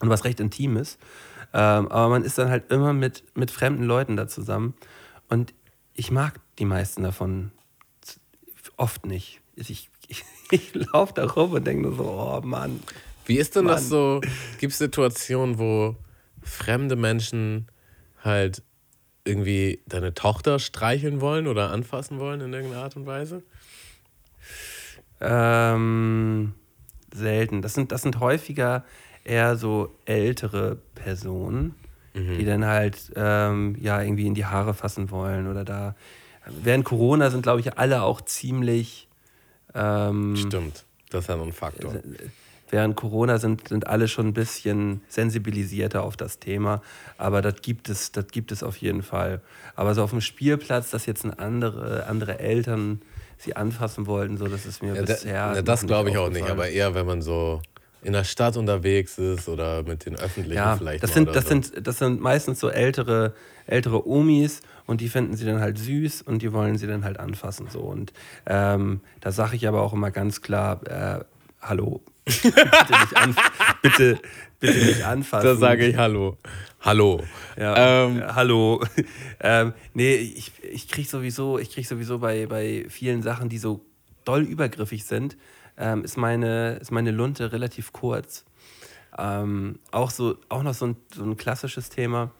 und 0.00 0.08
was 0.08 0.24
recht 0.24 0.38
Intimes. 0.40 0.98
Ähm, 1.52 1.88
aber 1.88 2.08
man 2.08 2.24
ist 2.24 2.38
dann 2.38 2.50
halt 2.50 2.70
immer 2.70 2.92
mit, 2.92 3.24
mit 3.34 3.50
fremden 3.50 3.84
Leuten 3.84 4.16
da 4.16 4.28
zusammen. 4.28 4.74
Und 5.28 5.54
ich 5.94 6.10
mag 6.10 6.40
die 6.58 6.64
meisten 6.64 7.02
davon 7.02 7.50
oft 8.76 9.06
nicht. 9.06 9.40
Ich, 9.56 9.90
ich, 10.08 10.24
ich 10.50 10.74
laufe 10.74 11.14
da 11.14 11.26
rum 11.26 11.52
und 11.52 11.66
denke 11.66 11.82
nur 11.82 11.96
so, 11.96 12.04
oh 12.04 12.40
Mann. 12.44 12.80
Wie 13.26 13.38
ist 13.38 13.56
denn 13.56 13.66
das 13.66 13.82
Mann. 13.82 13.90
so? 13.90 14.20
Gibt 14.58 14.72
es 14.72 14.78
Situationen, 14.78 15.58
wo 15.58 15.96
fremde 16.42 16.96
Menschen 16.96 17.66
halt 18.22 18.62
irgendwie 19.28 19.80
deine 19.86 20.14
Tochter 20.14 20.58
streicheln 20.58 21.20
wollen 21.20 21.46
oder 21.46 21.70
anfassen 21.70 22.18
wollen 22.18 22.40
in 22.40 22.52
irgendeiner 22.52 22.82
Art 22.82 22.96
und 22.96 23.06
Weise? 23.06 23.42
Ähm, 25.20 26.54
selten. 27.14 27.62
Das 27.62 27.74
sind, 27.74 27.92
das 27.92 28.02
sind 28.02 28.20
häufiger 28.20 28.84
eher 29.24 29.56
so 29.56 29.94
ältere 30.06 30.78
Personen, 30.94 31.74
die 32.14 32.44
dann 32.44 32.64
halt 32.64 33.12
ähm, 33.14 33.76
ja 33.80 34.02
irgendwie 34.02 34.26
in 34.26 34.34
die 34.34 34.46
Haare 34.46 34.74
fassen 34.74 35.10
wollen 35.10 35.46
oder 35.46 35.64
da. 35.64 35.94
Während 36.46 36.84
Corona 36.84 37.30
sind, 37.30 37.42
glaube 37.42 37.60
ich, 37.60 37.78
alle 37.78 38.02
auch 38.02 38.22
ziemlich. 38.22 39.08
Ähm, 39.74 40.34
Stimmt. 40.34 40.84
Das 41.10 41.22
ist 41.22 41.28
ja 41.28 41.36
noch 41.36 41.46
ein 41.46 41.52
Faktor. 41.52 41.94
Während 42.70 42.96
Corona 42.96 43.38
sind, 43.38 43.68
sind 43.68 43.86
alle 43.86 44.08
schon 44.08 44.28
ein 44.28 44.32
bisschen 44.34 45.00
sensibilisierter 45.08 46.02
auf 46.02 46.16
das 46.16 46.38
Thema. 46.38 46.82
Aber 47.16 47.42
das 47.42 47.62
gibt 47.62 47.88
es, 47.88 48.12
das 48.12 48.28
gibt 48.28 48.52
es 48.52 48.62
auf 48.62 48.76
jeden 48.76 49.02
Fall. 49.02 49.40
Aber 49.76 49.94
so 49.94 50.02
auf 50.02 50.10
dem 50.10 50.20
Spielplatz, 50.20 50.90
dass 50.90 51.06
jetzt 51.06 51.24
andere, 51.38 52.06
andere 52.06 52.38
Eltern 52.38 53.00
sie 53.38 53.54
anfassen 53.56 54.06
wollten, 54.06 54.36
so 54.36 54.46
das 54.48 54.66
ist 54.66 54.82
mir 54.82 54.94
Ja, 54.94 55.02
da, 55.02 55.12
bisher. 55.14 55.54
noch 55.54 55.62
das 55.62 55.86
glaube 55.86 56.10
ich 56.10 56.18
auch 56.18 56.28
nicht, 56.30 56.48
aber 56.48 56.68
eher, 56.68 56.94
wenn 56.94 57.06
man 57.06 57.22
so 57.22 57.62
in 58.02 58.12
der 58.12 58.24
Stadt 58.24 58.56
unterwegs 58.56 59.18
ist 59.18 59.48
oder 59.48 59.82
mit 59.82 60.06
den 60.06 60.14
Öffentlichen 60.16 60.56
Ja, 60.56 60.76
vielleicht. 60.76 61.02
das 61.02 61.14
sind, 61.14 61.28
das, 61.28 61.44
so. 61.44 61.48
sind, 61.50 61.86
das 61.86 61.98
sind 61.98 62.20
meistens 62.20 62.60
so 62.60 62.68
ältere, 62.68 63.34
ältere 63.66 64.08
Omis 64.08 64.60
und 64.86 65.00
die 65.00 65.08
finden 65.08 65.36
sie 65.36 65.44
dann 65.44 65.60
halt 65.60 65.78
süß 65.78 66.22
und 66.22 66.42
die 66.42 66.52
wollen 66.52 66.78
sie 66.78 66.86
dann 66.86 67.04
halt 67.04 67.18
anfassen. 67.20 67.68
So. 67.70 67.80
Und 67.80 68.12
ähm, 68.46 69.00
da 69.20 69.32
sage 69.32 69.56
ich 69.56 69.66
aber 69.66 69.82
auch 69.82 69.92
immer 69.92 70.10
ganz 70.10 70.40
klar, 70.42 70.80
äh, 70.86 71.24
hallo, 71.60 72.00
bitte, 72.28 72.92
nicht 73.00 73.16
an, 73.16 73.36
bitte, 73.82 74.20
bitte 74.60 74.86
nicht 74.86 75.04
anfassen. 75.04 75.46
Da 75.46 75.56
sage 75.56 75.86
ich 75.86 75.96
Hallo. 75.96 76.36
Hallo. 76.80 77.22
Ja, 77.56 78.04
Ähm, 78.04 78.22
hallo. 78.34 78.84
ähm, 79.40 79.72
nee, 79.94 80.14
ich, 80.14 80.52
ich 80.62 80.88
kriege 80.88 81.08
sowieso, 81.08 81.58
ich 81.58 81.70
krieg 81.72 81.86
sowieso 81.86 82.18
bei, 82.18 82.46
bei 82.46 82.86
vielen 82.88 83.22
Sachen, 83.22 83.48
die 83.48 83.58
so 83.58 83.84
doll 84.24 84.42
übergriffig 84.42 85.04
sind, 85.04 85.36
ähm, 85.76 86.04
ist, 86.04 86.16
meine, 86.16 86.74
ist 86.76 86.92
meine 86.92 87.10
Lunte 87.10 87.52
relativ 87.52 87.92
kurz. 87.92 88.44
Ähm, 89.16 89.78
auch, 89.90 90.10
so, 90.10 90.36
auch 90.48 90.62
noch 90.62 90.74
so 90.74 90.86
ein, 90.86 90.96
so 91.14 91.24
ein 91.24 91.36
klassisches 91.36 91.88
Thema. 91.88 92.30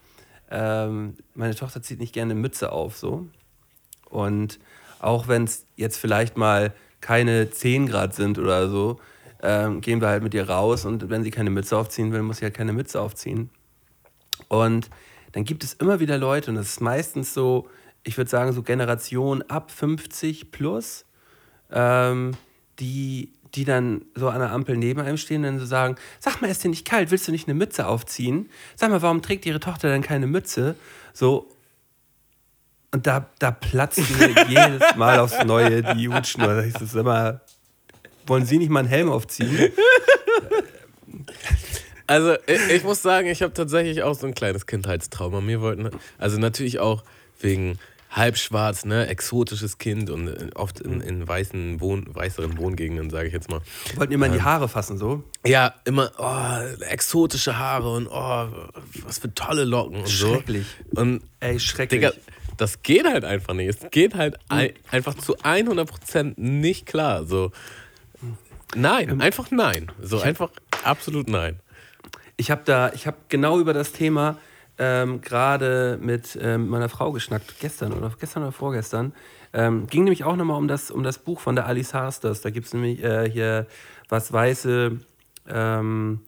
Ähm, 0.51 1.17
meine 1.35 1.55
Tochter 1.55 1.83
zieht 1.83 1.99
nicht 1.99 2.13
gerne 2.13 2.35
Mütze 2.35 2.73
auf, 2.73 2.97
so. 2.97 3.27
Und 4.09 4.59
auch 5.01 5.29
wenn 5.29 5.45
es 5.45 5.67
jetzt 5.77 5.99
vielleicht 5.99 6.37
mal 6.37 6.73
keine 7.01 7.51
10 7.51 7.87
Grad 7.89 8.15
sind 8.15 8.39
oder 8.39 8.69
so, 8.69 9.01
ähm, 9.43 9.81
gehen 9.81 10.01
wir 10.01 10.09
halt 10.09 10.23
mit 10.23 10.35
ihr 10.35 10.49
raus 10.49 10.85
und 10.85 11.11
wenn 11.11 11.23
sie 11.23 11.31
keine 11.31 11.51
Mütze 11.51 11.77
aufziehen 11.77 12.13
will, 12.13 12.23
muss 12.23 12.39
sie 12.39 12.45
halt 12.45 12.55
keine 12.55 12.73
Mütze 12.73 13.01
aufziehen. 13.01 13.51
Und 14.49 14.91
dann 15.33 15.45
gibt 15.45 15.65
es 15.65 15.75
immer 15.75 16.01
wieder 16.01 16.19
Leute, 16.19 16.51
und 16.51 16.57
das 16.57 16.69
ist 16.69 16.81
meistens 16.81 17.35
so, 17.35 17.69
ich 18.05 18.17
würde 18.17 18.31
sagen, 18.31 18.53
so 18.53 18.63
Generation 18.63 19.43
ab 19.43 19.71
50 19.71 20.51
plus, 20.51 21.05
ähm, 21.71 22.33
die, 22.79 23.33
die 23.55 23.65
dann 23.65 24.03
so 24.15 24.29
an 24.29 24.41
der 24.41 24.53
Ampel 24.53 24.77
neben 24.77 25.01
einem 25.01 25.17
stehen 25.17 25.39
und 25.39 25.45
dann 25.45 25.59
so 25.59 25.67
sagen: 25.67 25.97
Sag 26.21 26.41
mal, 26.41 26.49
ist 26.49 26.65
dir 26.65 26.69
nicht 26.69 26.87
kalt? 26.87 27.11
Willst 27.11 27.29
du 27.29 27.33
nicht 27.33 27.49
eine 27.49 27.55
Mütze 27.55 27.87
aufziehen? 27.87 28.49
Sag 28.77 28.91
mal, 28.91 29.03
warum 29.03 29.23
trägt 29.23 29.47
ihre 29.47 29.61
Tochter 29.61 29.89
denn 29.89 30.03
keine 30.03 30.27
Mütze? 30.27 30.75
So. 31.13 31.51
Und 32.91 33.07
da, 33.07 33.29
da 33.39 33.51
platzt 33.51 33.99
mir 34.19 34.35
jedes 34.49 34.97
Mal 34.97 35.19
aufs 35.19 35.45
Neue 35.45 35.83
die 35.95 36.09
Hutschnur. 36.09 36.55
Da 36.55 36.63
ich 36.63 36.73
so, 36.73 36.87
sag 36.87 37.05
mal, 37.05 37.43
wollen 38.29 38.47
Sie 38.47 38.59
nicht 38.59 38.71
mal 38.71 38.81
einen 38.81 38.89
Helm 38.89 39.11
aufziehen? 39.11 39.73
Also 42.11 42.37
ich, 42.47 42.77
ich 42.77 42.85
muss 42.85 43.03
sagen, 43.03 43.29
ich 43.29 43.43
habe 43.43 43.53
tatsächlich 43.53 44.03
auch 44.03 44.15
so 44.15 44.27
ein 44.27 44.33
kleines 44.33 44.65
Kindheitstrauma. 44.65 45.43
Mir 45.43 45.61
wollten, 45.61 45.91
also 46.17 46.39
natürlich 46.39 46.79
auch 46.79 47.05
wegen 47.39 47.79
halbschwarz, 48.11 48.87
ne, 48.87 49.07
exotisches 49.09 49.77
Kind 49.77 50.09
und 50.09 50.29
äh, 50.29 50.49
oft 50.55 50.81
in, 50.81 51.03
in 51.03 51.29
weißen 51.29 51.81
Wohn, 51.81 52.07
weißeren 52.09 52.57
Wohngegenden, 52.57 53.11
sage 53.11 53.29
ich 53.29 53.35
jetzt 53.35 53.51
mal. 53.51 53.61
Wollten 53.97 54.15
immer 54.15 54.27
in 54.27 54.33
die 54.33 54.43
Haare 54.43 54.69
fassen, 54.69 54.97
so. 54.97 55.23
Ja, 55.47 55.75
immer 55.85 56.11
oh, 56.19 56.83
exotische 56.85 57.59
Haare 57.59 57.93
und 57.93 58.09
oh, 58.09 58.49
was 59.05 59.19
für 59.19 59.35
tolle 59.35 59.65
Locken 59.65 59.99
und 59.99 60.09
so. 60.09 60.35
Schrecklich. 60.35 60.67
Und 60.95 61.23
Ey, 61.41 61.61
schrecklich. 61.61 62.01
Digga, 62.01 62.13
das 62.57 62.83
geht 62.83 63.05
halt 63.05 63.25
einfach 63.25 63.53
nicht. 63.53 63.69
Es 63.69 63.91
geht 63.91 64.15
halt 64.15 64.39
ein, 64.49 64.71
einfach 64.91 65.15
zu 65.15 65.37
100% 65.37 66.35
nicht 66.37 66.87
klar. 66.87 67.27
So, 67.27 67.53
nein, 68.75 69.21
einfach 69.21 69.51
nein. 69.51 69.91
So 70.01 70.21
einfach 70.21 70.51
absolut 70.85 71.29
nein. 71.29 71.61
Ich 72.37 72.51
habe 72.51 72.63
da, 72.65 72.93
ich 72.93 73.07
habe 73.07 73.17
genau 73.29 73.59
über 73.59 73.73
das 73.73 73.93
Thema 73.93 74.37
ähm, 74.79 75.21
gerade 75.21 75.99
mit 76.01 76.39
ähm, 76.41 76.69
meiner 76.69 76.89
Frau 76.89 77.13
geschnackt, 77.13 77.59
gestern 77.61 77.93
oder 77.93 78.13
gestern 78.19 78.45
oder 78.45 78.53
vorgestern. 78.53 79.13
Ähm, 79.53 79.87
ging 79.89 80.05
nämlich 80.05 80.25
auch 80.25 80.37
nochmal 80.37 80.59
um 80.59 80.69
das, 80.69 80.91
um 80.91 81.03
das 81.03 81.19
Buch 81.19 81.41
von 81.41 81.57
der 81.57 81.67
Alice 81.67 81.95
Harsters. 81.95 82.43
Da 82.43 82.51
gibt 82.51 82.67
es 82.67 82.75
nämlich 82.75 83.03
äh, 83.03 83.29
hier, 83.29 83.67
was 84.09 84.33
Weiße, 84.33 84.99
ähm, 85.49 86.21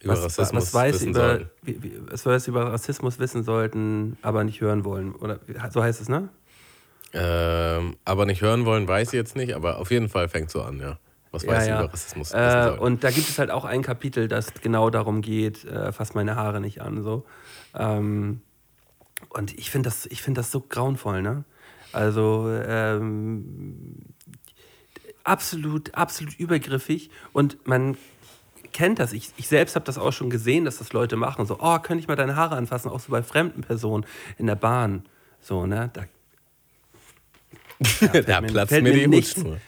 Über 0.00 0.12
was, 0.14 0.24
Rassismus 0.24 0.64
was 0.64 0.74
Weiße 0.74 0.94
wissen 0.94 1.10
über, 1.10 1.40
wie, 1.62 1.82
wie, 1.82 1.92
was 2.10 2.26
Weiße 2.26 2.50
über 2.50 2.72
Rassismus 2.72 3.18
wissen 3.18 3.44
sollten, 3.44 4.16
aber 4.22 4.42
nicht 4.44 4.60
hören 4.60 4.84
wollen. 4.84 5.14
Oder 5.14 5.38
so 5.70 5.82
heißt 5.82 6.00
es, 6.00 6.08
ne? 6.08 6.30
Ähm, 7.12 7.96
aber 8.04 8.26
nicht 8.26 8.42
hören 8.42 8.64
wollen, 8.64 8.88
weiß 8.88 9.08
ich 9.08 9.14
jetzt 9.14 9.36
nicht, 9.36 9.54
aber 9.54 9.78
auf 9.78 9.92
jeden 9.92 10.08
Fall 10.08 10.28
fängt 10.28 10.50
so 10.50 10.62
an, 10.62 10.80
ja. 10.80 10.98
Was 11.34 11.46
weiß 11.46 11.64
ich 11.64 11.70
über 11.70 11.92
Rassismus? 11.92 12.32
Äh, 12.32 12.76
und 12.78 13.04
da 13.04 13.10
gibt 13.10 13.28
es 13.28 13.38
halt 13.38 13.50
auch 13.50 13.64
ein 13.64 13.82
Kapitel, 13.82 14.28
das 14.28 14.54
genau 14.54 14.90
darum 14.90 15.20
geht, 15.20 15.64
äh, 15.64 15.92
fass 15.92 16.14
meine 16.14 16.36
Haare 16.36 16.60
nicht 16.60 16.80
an. 16.80 17.02
So. 17.02 17.24
Ähm, 17.74 18.40
und 19.30 19.58
ich 19.58 19.70
finde 19.70 19.88
das, 19.88 20.06
ich 20.06 20.22
find 20.22 20.38
das 20.38 20.50
so 20.50 20.60
grauenvoll, 20.60 21.22
ne? 21.22 21.44
Also 21.92 22.50
ähm, 22.50 24.04
absolut, 25.24 25.94
absolut 25.94 26.34
übergriffig. 26.38 27.10
Und 27.32 27.66
man 27.66 27.96
kennt 28.72 28.98
das. 28.98 29.12
Ich, 29.12 29.32
ich 29.36 29.48
selbst 29.48 29.74
habe 29.76 29.84
das 29.84 29.98
auch 29.98 30.12
schon 30.12 30.30
gesehen, 30.30 30.64
dass 30.64 30.78
das 30.78 30.92
Leute 30.92 31.16
machen. 31.16 31.46
So, 31.46 31.58
oh, 31.60 31.78
könnte 31.78 32.00
ich 32.02 32.08
mal 32.08 32.16
deine 32.16 32.36
Haare 32.36 32.56
anfassen? 32.56 32.90
Auch 32.90 33.00
so 33.00 33.10
bei 33.10 33.22
fremden 33.22 33.62
Personen 33.62 34.04
in 34.38 34.46
der 34.46 34.56
Bahn. 34.56 35.04
So, 35.40 35.66
ne? 35.66 35.90
Da, 35.92 36.04
ja, 38.12 38.22
da 38.22 38.40
platzt 38.40 38.68
fällt 38.70 38.84
mir 38.84 38.92
die 38.92 39.06
nichts- 39.06 39.36
Hutschnur. 39.36 39.58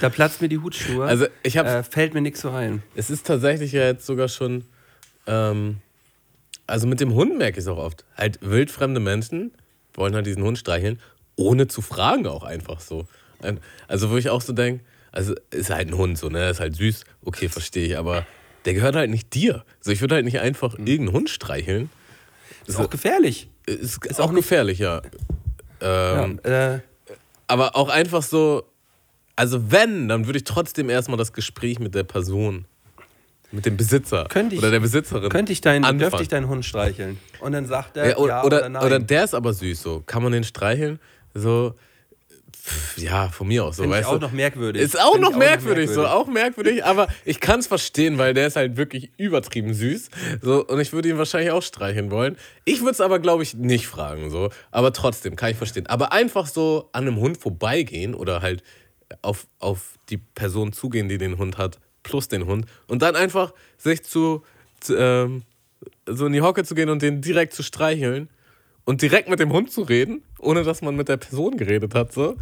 Da 0.00 0.08
platzt 0.08 0.40
mir 0.40 0.48
die 0.48 0.58
Hutschnur. 0.58 1.06
Also 1.06 1.26
ich 1.42 1.56
habe 1.56 1.68
äh, 1.68 1.82
fällt 1.82 2.14
mir 2.14 2.20
nichts 2.20 2.40
so 2.40 2.50
ein. 2.50 2.82
Es 2.94 3.10
ist 3.10 3.26
tatsächlich 3.26 3.72
ja 3.72 3.82
jetzt 3.82 4.06
sogar 4.06 4.28
schon, 4.28 4.64
ähm, 5.26 5.78
also 6.66 6.86
mit 6.86 7.00
dem 7.00 7.14
Hund 7.14 7.38
merke 7.38 7.58
ich 7.58 7.64
es 7.64 7.68
auch 7.68 7.78
oft. 7.78 8.04
Halt 8.16 8.38
wildfremde 8.42 9.00
Menschen 9.00 9.52
wollen 9.94 10.14
halt 10.14 10.26
diesen 10.26 10.42
Hund 10.42 10.58
streicheln, 10.58 11.00
ohne 11.36 11.66
zu 11.66 11.82
fragen 11.82 12.26
auch 12.26 12.44
einfach 12.44 12.80
so. 12.80 13.06
Also 13.86 14.10
wo 14.10 14.16
ich 14.16 14.30
auch 14.30 14.40
so 14.42 14.52
denke, 14.52 14.84
also 15.12 15.34
ist 15.50 15.70
halt 15.70 15.88
ein 15.88 15.96
Hund 15.96 16.18
so, 16.18 16.28
ne, 16.28 16.50
ist 16.50 16.60
halt 16.60 16.76
süß, 16.76 17.04
okay, 17.24 17.48
verstehe 17.48 17.86
ich, 17.86 17.96
aber 17.96 18.26
der 18.64 18.74
gehört 18.74 18.96
halt 18.96 19.10
nicht 19.10 19.32
dir. 19.34 19.64
Also 19.78 19.92
ich 19.92 20.00
würde 20.00 20.16
halt 20.16 20.24
nicht 20.24 20.40
einfach 20.40 20.74
irgendeinen 20.78 21.12
Hund 21.12 21.30
streicheln. 21.30 21.90
Das 22.66 22.74
ist 22.74 22.80
auch 22.80 22.90
gefährlich. 22.90 23.48
Ist, 23.66 24.04
Ist 24.04 24.20
auch 24.20 24.30
auch 24.30 24.34
gefährlich, 24.34 24.78
ja. 24.78 25.02
Ähm, 25.80 26.40
Ja, 26.44 26.74
äh, 26.74 26.80
Aber 27.46 27.76
auch 27.76 27.88
einfach 27.88 28.22
so, 28.22 28.64
also 29.38 29.70
wenn, 29.70 30.08
dann 30.08 30.26
würde 30.26 30.38
ich 30.38 30.44
trotzdem 30.44 30.90
erstmal 30.90 31.16
das 31.16 31.32
Gespräch 31.32 31.78
mit 31.78 31.94
der 31.94 32.02
Person, 32.02 32.64
mit 33.52 33.64
dem 33.66 33.76
Besitzer 33.76 34.26
Könnte 34.28 34.56
ich- 34.56 34.60
oder 34.60 34.70
der 34.72 34.80
Besitzerin 34.80 35.30
könnte 35.30 35.52
ich 35.52 35.60
deinen, 35.60 35.84
anfangen. 35.84 36.00
dürfte 36.00 36.22
ich 36.22 36.28
deinen 36.28 36.48
Hund 36.48 36.64
streicheln? 36.64 37.18
Und 37.40 37.52
dann 37.52 37.64
sagt 37.66 37.96
er, 37.96 38.10
ja, 38.10 38.16
oder, 38.16 38.28
ja 38.28 38.44
oder, 38.44 38.56
oder 38.58 38.68
nein. 38.68 38.84
oder 38.84 38.98
der 38.98 39.24
ist 39.24 39.34
aber 39.34 39.52
süß 39.52 39.80
so. 39.80 40.02
Kann 40.04 40.22
man 40.24 40.32
den 40.32 40.42
streicheln? 40.44 40.98
So, 41.34 41.74
pff, 42.52 42.98
ja, 42.98 43.28
von 43.28 43.46
mir 43.46 43.64
aus 43.64 43.76
so, 43.76 43.84
ich 43.84 43.90
weißt 43.90 44.08
auch 44.08 44.14
du. 44.14 44.18
noch 44.18 44.32
merkwürdig. 44.32 44.82
Ist 44.82 45.00
auch 45.00 45.12
Finde 45.12 45.28
noch 45.28 45.32
ich 45.32 45.38
merkwürdig, 45.38 45.88
so, 45.88 46.04
auch 46.06 46.26
merkwürdig, 46.26 46.84
aber 46.84 47.06
ich 47.24 47.38
kann 47.38 47.60
es 47.60 47.68
verstehen, 47.68 48.18
weil 48.18 48.34
der 48.34 48.48
ist 48.48 48.56
halt 48.56 48.76
wirklich 48.76 49.12
übertrieben 49.18 49.72
süß. 49.72 50.10
So, 50.42 50.66
und 50.66 50.80
ich 50.80 50.92
würde 50.92 51.08
ihn 51.08 51.16
wahrscheinlich 51.16 51.52
auch 51.52 51.62
streicheln 51.62 52.10
wollen. 52.10 52.36
Ich 52.64 52.80
würde 52.80 52.90
es 52.92 53.00
aber, 53.00 53.20
glaube 53.20 53.44
ich, 53.44 53.54
nicht 53.54 53.86
fragen, 53.86 54.30
so. 54.30 54.50
Aber 54.72 54.92
trotzdem, 54.92 55.36
kann 55.36 55.52
ich 55.52 55.56
verstehen. 55.56 55.86
Aber 55.86 56.12
einfach 56.12 56.48
so 56.48 56.88
an 56.92 57.06
einem 57.06 57.18
Hund 57.18 57.38
vorbeigehen 57.38 58.14
oder 58.14 58.42
halt 58.42 58.64
auf, 59.22 59.46
auf 59.58 59.98
die 60.08 60.18
Person 60.18 60.72
zugehen, 60.72 61.08
die 61.08 61.18
den 61.18 61.38
Hund 61.38 61.58
hat, 61.58 61.78
plus 62.02 62.28
den 62.28 62.46
Hund, 62.46 62.66
und 62.86 63.02
dann 63.02 63.16
einfach 63.16 63.52
sich 63.76 64.02
zu, 64.02 64.42
zu 64.80 64.96
ähm, 64.96 65.42
so 66.06 66.26
in 66.26 66.32
die 66.32 66.42
Hocke 66.42 66.64
zu 66.64 66.74
gehen 66.74 66.88
und 66.88 67.02
den 67.02 67.20
direkt 67.20 67.54
zu 67.54 67.62
streicheln 67.62 68.28
und 68.84 69.02
direkt 69.02 69.28
mit 69.28 69.40
dem 69.40 69.52
Hund 69.52 69.70
zu 69.70 69.82
reden, 69.82 70.22
ohne 70.38 70.62
dass 70.62 70.82
man 70.82 70.96
mit 70.96 71.08
der 71.08 71.18
Person 71.18 71.56
geredet 71.56 71.94
hat, 71.94 72.12
so, 72.12 72.36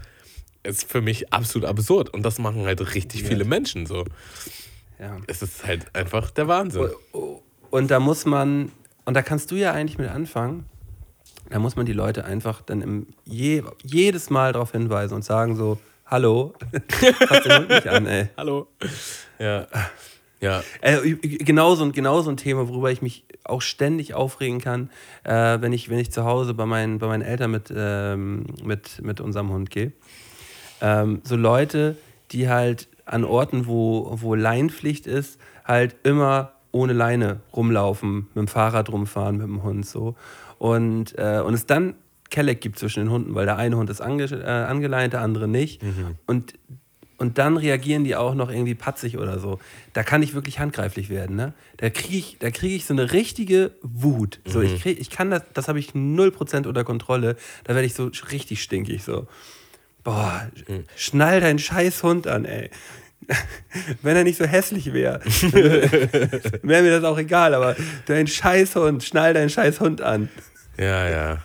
ist 0.63 0.85
für 0.91 1.01
mich 1.01 1.33
absolut 1.33 1.69
absurd. 1.69 2.11
Und 2.11 2.23
das 2.23 2.39
machen 2.39 2.65
halt 2.67 2.95
richtig 2.95 3.25
viele 3.25 3.45
Menschen 3.45 3.87
so. 3.87 4.05
Ja. 4.99 5.19
Es 5.27 5.43
ist 5.43 5.67
halt 5.67 5.95
einfach 5.95 6.31
der 6.31 6.49
Wahnsinn. 6.49 6.91
Und 7.71 7.91
da 7.91 8.01
muss 8.01 8.25
man, 8.25 8.73
und 9.05 9.15
da 9.15 9.23
kannst 9.23 9.51
du 9.51 9.57
ja 9.57 9.73
eigentlich 9.73 9.99
mit 9.99 10.09
anfangen, 10.09 10.67
da 11.51 11.59
muss 11.59 11.77
man 11.77 11.87
die 11.87 11.93
Leute 11.93 12.25
einfach 12.25 12.63
dann 12.63 12.81
im, 12.81 13.07
je, 13.25 13.63
jedes 13.83 14.31
Mal 14.31 14.53
darauf 14.53 14.73
hinweisen 14.73 15.15
und 15.15 15.25
sagen 15.25 15.57
so, 15.57 15.79
hallo, 16.07 16.55
fass 17.29 17.43
den 17.43 17.57
Hund 17.59 17.69
nicht 17.69 17.89
an, 17.89 18.07
ey. 18.07 18.29
Hallo. 18.37 18.69
Ja. 19.39 19.67
Ja. 20.41 20.63
Äh, 20.83 21.13
genauso, 21.15 21.85
ein- 21.85 21.93
genauso 21.93 22.31
ein 22.31 22.37
Thema, 22.37 22.69
worüber 22.69 22.91
ich 22.91 23.01
mich 23.03 23.25
auch 23.45 23.63
ständig 23.63 24.15
aufregen 24.15 24.61
kann, 24.61 24.91
äh, 25.25 25.61
wenn, 25.61 25.73
ich, 25.73 25.89
wenn 25.89 25.99
ich 25.99 26.13
zu 26.13 26.25
Hause 26.25 26.53
bei 26.53 26.67
meinen, 26.67 26.99
bei 26.99 27.07
meinen 27.07 27.23
Eltern 27.23 27.51
mit, 27.51 27.73
ähm, 27.75 28.45
mit, 28.63 29.01
mit 29.03 29.21
unserem 29.21 29.51
Hund 29.51 29.71
gehe. 29.71 29.93
Ähm, 30.83 31.21
so 31.25 31.37
Leute, 31.37 31.97
die 32.33 32.49
halt 32.51 32.89
an 33.07 33.25
Orten, 33.25 33.67
wo, 33.67 34.11
wo 34.21 34.35
Leinpflicht 34.35 35.07
ist, 35.07 35.41
halt 35.65 35.97
immer 36.03 36.53
ohne 36.71 36.93
Leine 36.93 37.41
rumlaufen, 37.55 38.29
mit 38.35 38.37
dem 38.37 38.49
Fahrrad 38.49 38.91
rumfahren, 38.91 39.39
mit 39.39 39.47
dem 39.47 39.63
Hund 39.63 39.87
so. 39.87 40.17
Und, 40.59 41.17
äh, 41.19 41.41
und 41.45 41.55
es 41.55 41.65
dann 41.67 41.95
Kelleck 42.31 42.61
gibt 42.61 42.79
zwischen 42.79 43.01
den 43.01 43.11
Hunden, 43.11 43.35
weil 43.35 43.47
der 43.47 43.57
eine 43.57 43.77
Hund 43.77 43.91
ist 43.91 44.01
ange, 44.01 44.25
äh, 44.25 44.45
angeleint, 44.45 45.13
der 45.13 45.21
andere 45.21 45.49
nicht. 45.49 45.83
Und, 46.27 46.55
und 47.19 47.39
dann 47.39 47.57
reagieren 47.57 48.05
die 48.05 48.17
auch 48.17 48.35
noch 48.35 48.51
irgendwie 48.51 48.75
patzig 48.75 49.19
oder 49.19 49.39
so. 49.39 49.59
Da 49.93 50.03
kann 50.03 50.23
ich 50.23 50.35
wirklich 50.35 50.59
handgreiflich 50.59 51.09
werden. 51.09 51.37
Ne? 51.37 51.55
Da 51.79 51.91
kriege 51.91 52.17
ich, 52.17 52.37
da 52.39 52.51
krieg 52.51 52.73
ich 52.73 52.85
so 52.85 52.95
eine 52.95 53.13
richtige 53.13 53.73
Wut. 53.83 54.41
So, 54.47 54.61
ich, 54.61 54.83
krieg, 54.83 55.01
ich 55.01 55.11
kann 55.11 55.31
das, 55.31 55.43
das 55.55 55.69
habe 55.69 55.79
ich 55.79 55.91
0% 55.91 56.67
unter 56.67 56.85
Kontrolle. 56.85 57.37
Da 57.65 57.75
werde 57.75 57.87
ich 57.87 57.95
so 57.95 58.11
richtig 58.33 58.63
stinkig. 58.63 59.03
So. 59.03 59.27
Boah, 60.05 60.49
schnall 60.95 61.41
deinen 61.41 61.59
scheiß 61.59 62.03
Hund 62.03 62.27
an, 62.27 62.45
ey. 62.45 62.71
Wenn 64.03 64.17
er 64.17 64.25
nicht 64.25 64.39
so 64.39 64.45
hässlich 64.45 64.93
wäre, 64.93 65.21
wäre 66.63 66.83
mir 66.83 66.91
das 66.91 67.05
auch 67.05 67.19
egal, 67.19 67.55
aber 67.55 67.75
dein 68.07 68.27
scheiß 68.27 68.77
Hund, 68.77 69.03
schnall 69.03 69.35
deinen 69.35 69.51
scheiß 69.51 69.81
Hund 69.81 70.01
an. 70.03 70.29
Ja, 70.79 71.09
ja. 71.09 71.39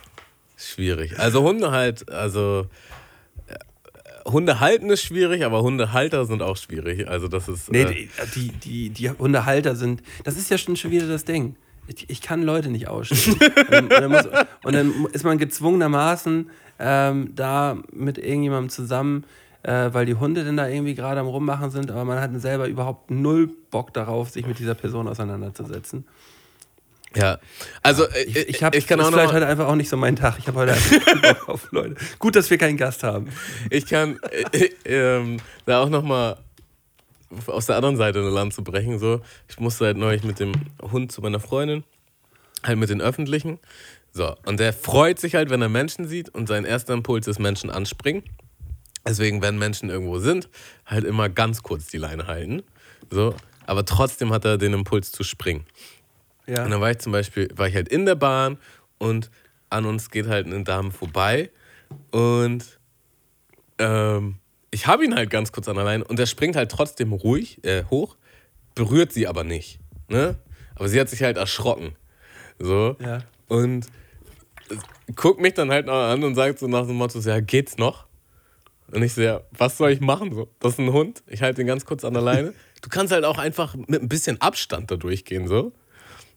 Schwierig. 0.62 1.18
Also 1.18 1.42
Hunde 1.42 1.70
halt, 1.70 2.10
also 2.10 2.66
äh, 3.46 4.30
Hunde 4.30 4.60
halten 4.60 4.90
ist 4.90 5.02
schwierig, 5.02 5.44
aber 5.44 5.62
Hundehalter 5.62 6.24
sind 6.24 6.42
auch 6.42 6.56
schwierig. 6.56 7.08
Also 7.08 7.28
das 7.28 7.48
ist. 7.48 7.70
Nee, 7.70 7.82
äh, 7.82 8.08
die, 8.34 8.48
die, 8.48 8.90
die 8.90 9.10
Hundehalter 9.10 9.74
sind, 9.74 10.02
das 10.24 10.36
ist 10.36 10.50
ja 10.50 10.58
schon 10.58 10.76
schon 10.76 10.90
wieder 10.90 11.06
das 11.06 11.24
Ding. 11.24 11.56
Ich, 11.88 12.08
ich 12.08 12.22
kann 12.22 12.42
Leute 12.42 12.68
nicht 12.70 12.88
ausstehen. 12.88 13.34
und, 13.34 13.70
dann, 13.70 13.84
und, 13.84 13.90
dann 13.90 14.10
muss, 14.10 14.26
und 14.64 14.74
dann 14.74 15.06
ist 15.12 15.24
man 15.24 15.38
gezwungenermaßen 15.38 16.50
ähm, 16.78 17.32
da 17.34 17.78
mit 17.92 18.18
irgendjemandem 18.18 18.70
zusammen, 18.70 19.24
äh, 19.62 19.90
weil 19.92 20.06
die 20.06 20.14
Hunde 20.14 20.44
denn 20.44 20.56
da 20.56 20.68
irgendwie 20.68 20.94
gerade 20.94 21.20
am 21.20 21.26
Rummachen 21.26 21.70
sind, 21.70 21.90
aber 21.90 22.04
man 22.04 22.20
hat 22.20 22.30
selber 22.40 22.68
überhaupt 22.68 23.10
null 23.10 23.50
Bock 23.70 23.92
darauf, 23.92 24.30
sich 24.30 24.46
mit 24.46 24.58
dieser 24.58 24.74
Person 24.74 25.08
auseinanderzusetzen. 25.08 26.04
Ja. 27.16 27.38
Also 27.82 28.08
äh, 28.08 28.24
Ich, 28.24 28.36
ich, 28.36 28.62
hab, 28.62 28.74
ich 28.74 28.86
kann 28.86 28.98
ist 28.98 29.06
auch 29.06 29.10
noch 29.10 29.18
vielleicht 29.18 29.34
heute 29.34 29.46
einfach 29.46 29.66
auch 29.66 29.74
nicht 29.74 29.88
so 29.88 29.96
mein 29.96 30.16
Tag. 30.16 30.36
Ich 30.38 30.46
habe 30.46 30.58
heute 30.58 30.72
einfach 30.72 31.48
auf 31.48 31.70
Leute. 31.72 31.96
Gut, 32.18 32.36
dass 32.36 32.50
wir 32.50 32.58
keinen 32.58 32.76
Gast 32.76 33.02
haben. 33.02 33.28
Ich 33.70 33.86
kann 33.86 34.18
äh, 34.52 34.66
äh, 34.84 35.16
ähm, 35.18 35.38
da 35.66 35.82
auch 35.82 35.88
noch 35.88 36.02
mal 36.02 36.38
aus 37.46 37.66
der 37.66 37.76
anderen 37.76 37.96
Seite 37.96 38.20
eine 38.20 38.30
Lanze 38.30 38.62
brechen. 38.62 38.98
So. 38.98 39.20
Ich 39.48 39.58
musste 39.58 39.86
halt 39.86 39.96
neulich 39.96 40.22
mit 40.22 40.40
dem 40.40 40.52
Hund 40.80 41.12
zu 41.12 41.20
meiner 41.22 41.40
Freundin, 41.40 41.84
halt 42.62 42.78
mit 42.78 42.90
den 42.90 43.00
Öffentlichen. 43.00 43.58
So, 44.12 44.36
und 44.44 44.60
der 44.60 44.72
freut 44.74 45.18
sich 45.18 45.34
halt, 45.34 45.48
wenn 45.48 45.62
er 45.62 45.70
Menschen 45.70 46.06
sieht 46.06 46.28
und 46.28 46.46
sein 46.46 46.64
erster 46.64 46.92
Impuls 46.92 47.26
ist 47.26 47.38
Menschen 47.38 47.70
anspringen. 47.70 48.22
Deswegen, 49.06 49.42
wenn 49.42 49.58
Menschen 49.58 49.88
irgendwo 49.88 50.18
sind, 50.18 50.48
halt 50.86 51.04
immer 51.04 51.28
ganz 51.28 51.62
kurz 51.62 51.86
die 51.86 51.96
Leine 51.96 52.26
halten. 52.26 52.62
So, 53.10 53.34
aber 53.66 53.84
trotzdem 53.84 54.32
hat 54.32 54.44
er 54.44 54.58
den 54.58 54.74
Impuls 54.74 55.12
zu 55.12 55.24
springen. 55.24 55.64
Ja. 56.46 56.64
Und 56.64 56.70
dann 56.70 56.80
war 56.80 56.90
ich 56.90 56.98
zum 56.98 57.12
Beispiel, 57.12 57.48
war 57.54 57.68
ich 57.68 57.74
halt 57.74 57.88
in 57.88 58.06
der 58.06 58.14
Bahn 58.14 58.58
und 58.98 59.30
an 59.70 59.86
uns 59.86 60.10
geht 60.10 60.26
halt 60.26 60.46
eine 60.46 60.64
Dame 60.64 60.90
vorbei 60.90 61.50
und 62.10 62.78
ähm, 63.78 64.36
ich 64.70 64.86
habe 64.86 65.04
ihn 65.04 65.14
halt 65.14 65.30
ganz 65.30 65.52
kurz 65.52 65.68
an 65.68 65.76
der 65.76 65.84
Leine 65.84 66.04
und 66.04 66.18
er 66.18 66.26
springt 66.26 66.56
halt 66.56 66.70
trotzdem 66.70 67.12
ruhig 67.12 67.62
äh, 67.64 67.84
hoch, 67.84 68.16
berührt 68.74 69.12
sie 69.12 69.26
aber 69.26 69.44
nicht. 69.44 69.80
Ne? 70.08 70.36
Aber 70.74 70.88
sie 70.88 71.00
hat 71.00 71.08
sich 71.08 71.22
halt 71.22 71.36
erschrocken. 71.36 71.94
So. 72.58 72.96
Ja. 73.00 73.20
Und 73.48 73.86
guckt 75.14 75.40
mich 75.40 75.54
dann 75.54 75.70
halt 75.70 75.86
noch 75.86 75.94
an 75.94 76.24
und 76.24 76.34
sagt 76.34 76.58
so 76.58 76.66
nach 76.66 76.86
dem 76.86 76.96
Motto, 76.96 77.20
so, 77.20 77.28
ja, 77.28 77.40
geht's 77.40 77.76
noch? 77.76 78.06
Und 78.90 79.02
ich 79.02 79.14
so, 79.14 79.22
ja, 79.22 79.42
was 79.52 79.78
soll 79.78 79.90
ich 79.90 80.00
machen? 80.00 80.32
So, 80.34 80.48
das 80.60 80.74
ist 80.74 80.78
ein 80.78 80.92
Hund, 80.92 81.22
ich 81.26 81.42
halte 81.42 81.60
ihn 81.60 81.66
ganz 81.66 81.84
kurz 81.84 82.04
an 82.04 82.14
der 82.14 82.22
Leine. 82.22 82.54
Du 82.82 82.88
kannst 82.88 83.12
halt 83.12 83.24
auch 83.24 83.38
einfach 83.38 83.76
mit 83.76 84.02
ein 84.02 84.08
bisschen 84.08 84.40
Abstand 84.40 84.90
da 84.90 84.96
durchgehen, 84.96 85.46
so. 85.46 85.72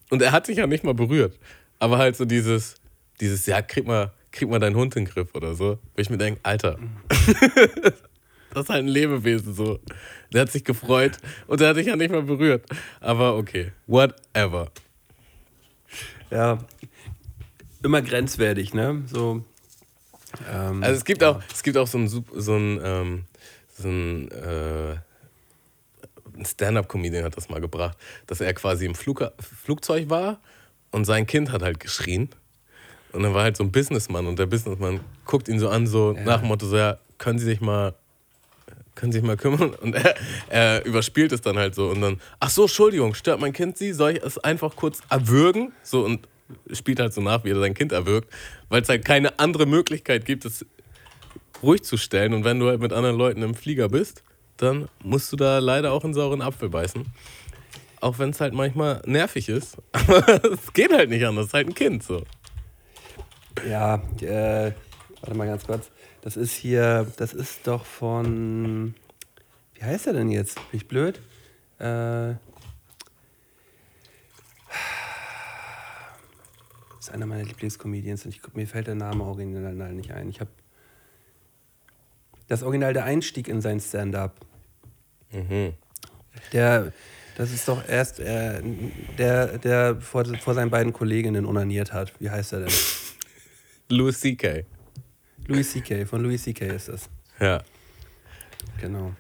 Und 0.10 0.22
er 0.22 0.32
hat 0.32 0.46
sich 0.46 0.58
ja 0.58 0.68
nicht 0.68 0.84
mal 0.84 0.94
berührt. 0.94 1.38
Aber 1.80 1.98
halt 1.98 2.16
so 2.16 2.26
dieses, 2.26 2.76
dieses, 3.20 3.46
ja, 3.46 3.62
krieg 3.62 3.86
mal, 3.86 4.12
krieg 4.32 4.50
mal 4.50 4.60
deinen 4.60 4.76
Hund 4.76 4.96
in 4.96 5.06
den 5.06 5.12
Griff 5.12 5.34
oder 5.34 5.56
so. 5.56 5.80
Wo 5.96 6.02
ich 6.02 6.10
mir 6.10 6.18
denke, 6.18 6.40
Alter, 6.44 6.78
das 8.54 8.64
ist 8.64 8.70
halt 8.70 8.84
ein 8.84 8.88
Lebewesen 8.88 9.54
so. 9.54 9.80
Der 10.34 10.42
hat 10.42 10.52
sich 10.52 10.64
gefreut 10.64 11.18
und 11.48 11.60
der 11.60 11.70
hat 11.70 11.78
dich 11.78 11.88
ja 11.88 11.96
nicht 11.96 12.12
mal 12.12 12.24
berührt. 12.24 12.66
Aber 13.02 13.36
okay, 13.38 13.72
whatever. 13.88 14.72
Ja. 16.32 16.60
Immer 17.84 18.02
grenzwertig, 18.02 18.74
ne? 18.74 19.04
So. 19.08 19.44
Ähm, 20.52 20.84
Also 20.84 20.98
es 20.98 21.06
gibt 21.06 21.24
auch, 21.24 21.42
es 21.54 21.64
gibt 21.64 21.78
auch 21.78 21.88
so 21.88 21.98
ein, 21.98 22.08
so 22.08 22.24
ein, 22.56 22.80
ähm, 22.84 23.24
so 23.78 23.88
ein, 23.88 24.32
äh, 24.32 24.96
ein 26.38 26.46
Stand-up-Comedian 26.46 27.24
hat 27.24 27.38
das 27.38 27.50
mal 27.50 27.62
gebracht, 27.62 27.98
dass 28.28 28.42
er 28.42 28.54
quasi 28.54 28.86
im 28.86 28.96
Flug, 28.96 29.24
Flugzeug 29.40 30.10
war 30.10 30.40
und 30.92 31.06
sein 31.06 31.28
Kind 31.28 31.52
hat 31.52 31.62
halt 31.62 31.80
geschrien. 31.80 32.30
Und 33.12 33.24
dann 33.24 33.34
war 33.34 33.44
halt 33.44 33.56
so 33.56 33.64
ein 33.64 33.72
Businessmann 33.72 34.28
und 34.28 34.40
der 34.40 34.46
Businessmann 34.46 35.00
guckt 35.26 35.48
ihn 35.48 35.60
so 35.60 35.70
an, 35.70 35.88
so 35.88 36.14
nach 36.26 36.40
dem 36.40 36.50
Motto, 36.50 36.66
so, 36.66 36.76
ja, 36.76 36.98
können 37.18 37.40
Sie 37.40 37.46
sich 37.46 37.62
mal, 37.62 37.94
können 38.94 39.12
Sie 39.12 39.20
sich 39.20 39.26
mal 39.26 39.38
kümmern? 39.38 39.74
Und 39.74 39.96
er, 39.96 40.16
er 40.50 40.86
überspielt 40.86 41.32
es 41.32 41.42
dann 41.42 41.58
halt 41.58 41.76
so 41.76 41.90
und 41.90 42.02
dann, 42.02 42.20
ach 42.40 42.50
so, 42.50 42.64
Entschuldigung, 42.64 43.14
stört 43.14 43.40
mein 43.40 43.54
Kind 43.54 43.78
Sie? 43.78 43.94
Soll 43.94 44.12
ich 44.12 44.24
es 44.24 44.38
einfach 44.38 44.76
kurz 44.76 45.00
erwürgen? 45.10 45.72
So 45.84 46.04
und 46.04 46.28
spielt 46.72 47.00
halt 47.00 47.14
so 47.14 47.22
nach, 47.22 47.44
wie 47.44 47.52
er 47.52 47.60
sein 47.60 47.74
Kind 47.74 47.92
erwürgt, 47.92 48.32
weil 48.70 48.82
es 48.82 48.90
halt 48.90 49.06
keine 49.06 49.40
andere 49.40 49.66
Möglichkeit 49.66 50.26
gibt, 50.26 50.46
es 50.46 50.66
ruhig 51.64 51.84
zu 51.84 51.98
stellen. 51.98 52.34
Und 52.34 52.44
wenn 52.44 52.60
du 52.60 52.68
halt 52.68 52.82
mit 52.82 52.94
anderen 52.94 53.18
Leuten 53.18 53.42
im 53.42 53.56
Flieger 53.56 53.90
bist, 53.90 54.24
dann 54.58 54.88
musst 55.04 55.32
du 55.32 55.36
da 55.36 55.60
leider 55.60 55.92
auch 55.92 56.04
einen 56.04 56.14
sauren 56.14 56.42
Apfel 56.42 56.70
beißen. 56.70 57.06
Auch 58.02 58.20
wenn 58.20 58.30
es 58.30 58.42
halt 58.42 58.54
manchmal 58.54 59.02
nervig 59.06 59.50
ist. 59.50 59.78
Aber 59.92 60.44
es 60.46 60.74
geht 60.74 60.94
halt 60.94 61.10
nicht 61.10 61.26
anders. 61.26 61.46
Es 61.46 61.48
ist 61.50 61.54
halt 61.54 61.68
ein 61.68 61.76
Kind 61.76 62.04
so. 62.04 62.24
Ja, 63.68 63.96
äh, 64.22 64.74
warte 65.22 65.36
mal 65.36 65.48
ganz 65.48 65.66
kurz. 65.66 65.90
Das 66.22 66.38
ist 66.38 66.54
hier, 66.54 67.08
das 67.18 67.34
ist 67.34 67.68
doch 67.68 67.86
von. 67.86 68.96
Wie 69.74 69.84
heißt 69.84 70.08
er 70.08 70.14
denn 70.14 70.30
jetzt? 70.30 70.56
Bin 70.72 70.80
ich 70.80 70.88
blöd? 70.88 71.22
Äh, 71.80 72.32
ist 77.00 77.12
einer 77.12 77.26
meiner 77.26 77.44
Lieblingscomedians 77.44 78.26
und 78.26 78.36
ich, 78.36 78.42
mir 78.54 78.68
fällt 78.68 78.88
der 78.88 78.96
Name 78.96 79.24
original 79.24 79.94
nicht 79.94 80.12
ein. 80.12 80.30
Ich 80.30 80.40
habe 80.40 80.50
das 82.48 82.64
Original 82.64 82.94
der 82.94 83.06
Einstieg 83.06 83.48
in 83.48 83.62
sein 83.62 83.80
Stand-up. 83.80 84.36
Der, 86.54 86.94
das 87.38 87.52
ist 87.52 87.68
doch 87.68 87.88
erst 87.88 88.20
äh, 88.20 88.62
der, 89.18 89.58
der 89.58 89.98
vor, 90.00 90.26
vor 90.40 90.54
seinen 90.54 90.70
beiden 90.70 90.94
Kolleginnen 90.94 91.46
onaniert 91.46 91.94
hat. 91.94 92.14
Wie 92.20 92.30
heißt 92.30 92.54
er 92.54 92.62
denn? 92.62 92.74
Louis 93.90 94.20
C.K. 94.20 94.66
Louis 95.48 95.72
C.K. 95.72 96.06
Von 96.06 96.24
Louis 96.24 96.44
C.K. 96.44 96.66
ist 96.68 96.90
das. 96.90 97.10
Ja. 97.40 97.62
Genau. 98.80 99.14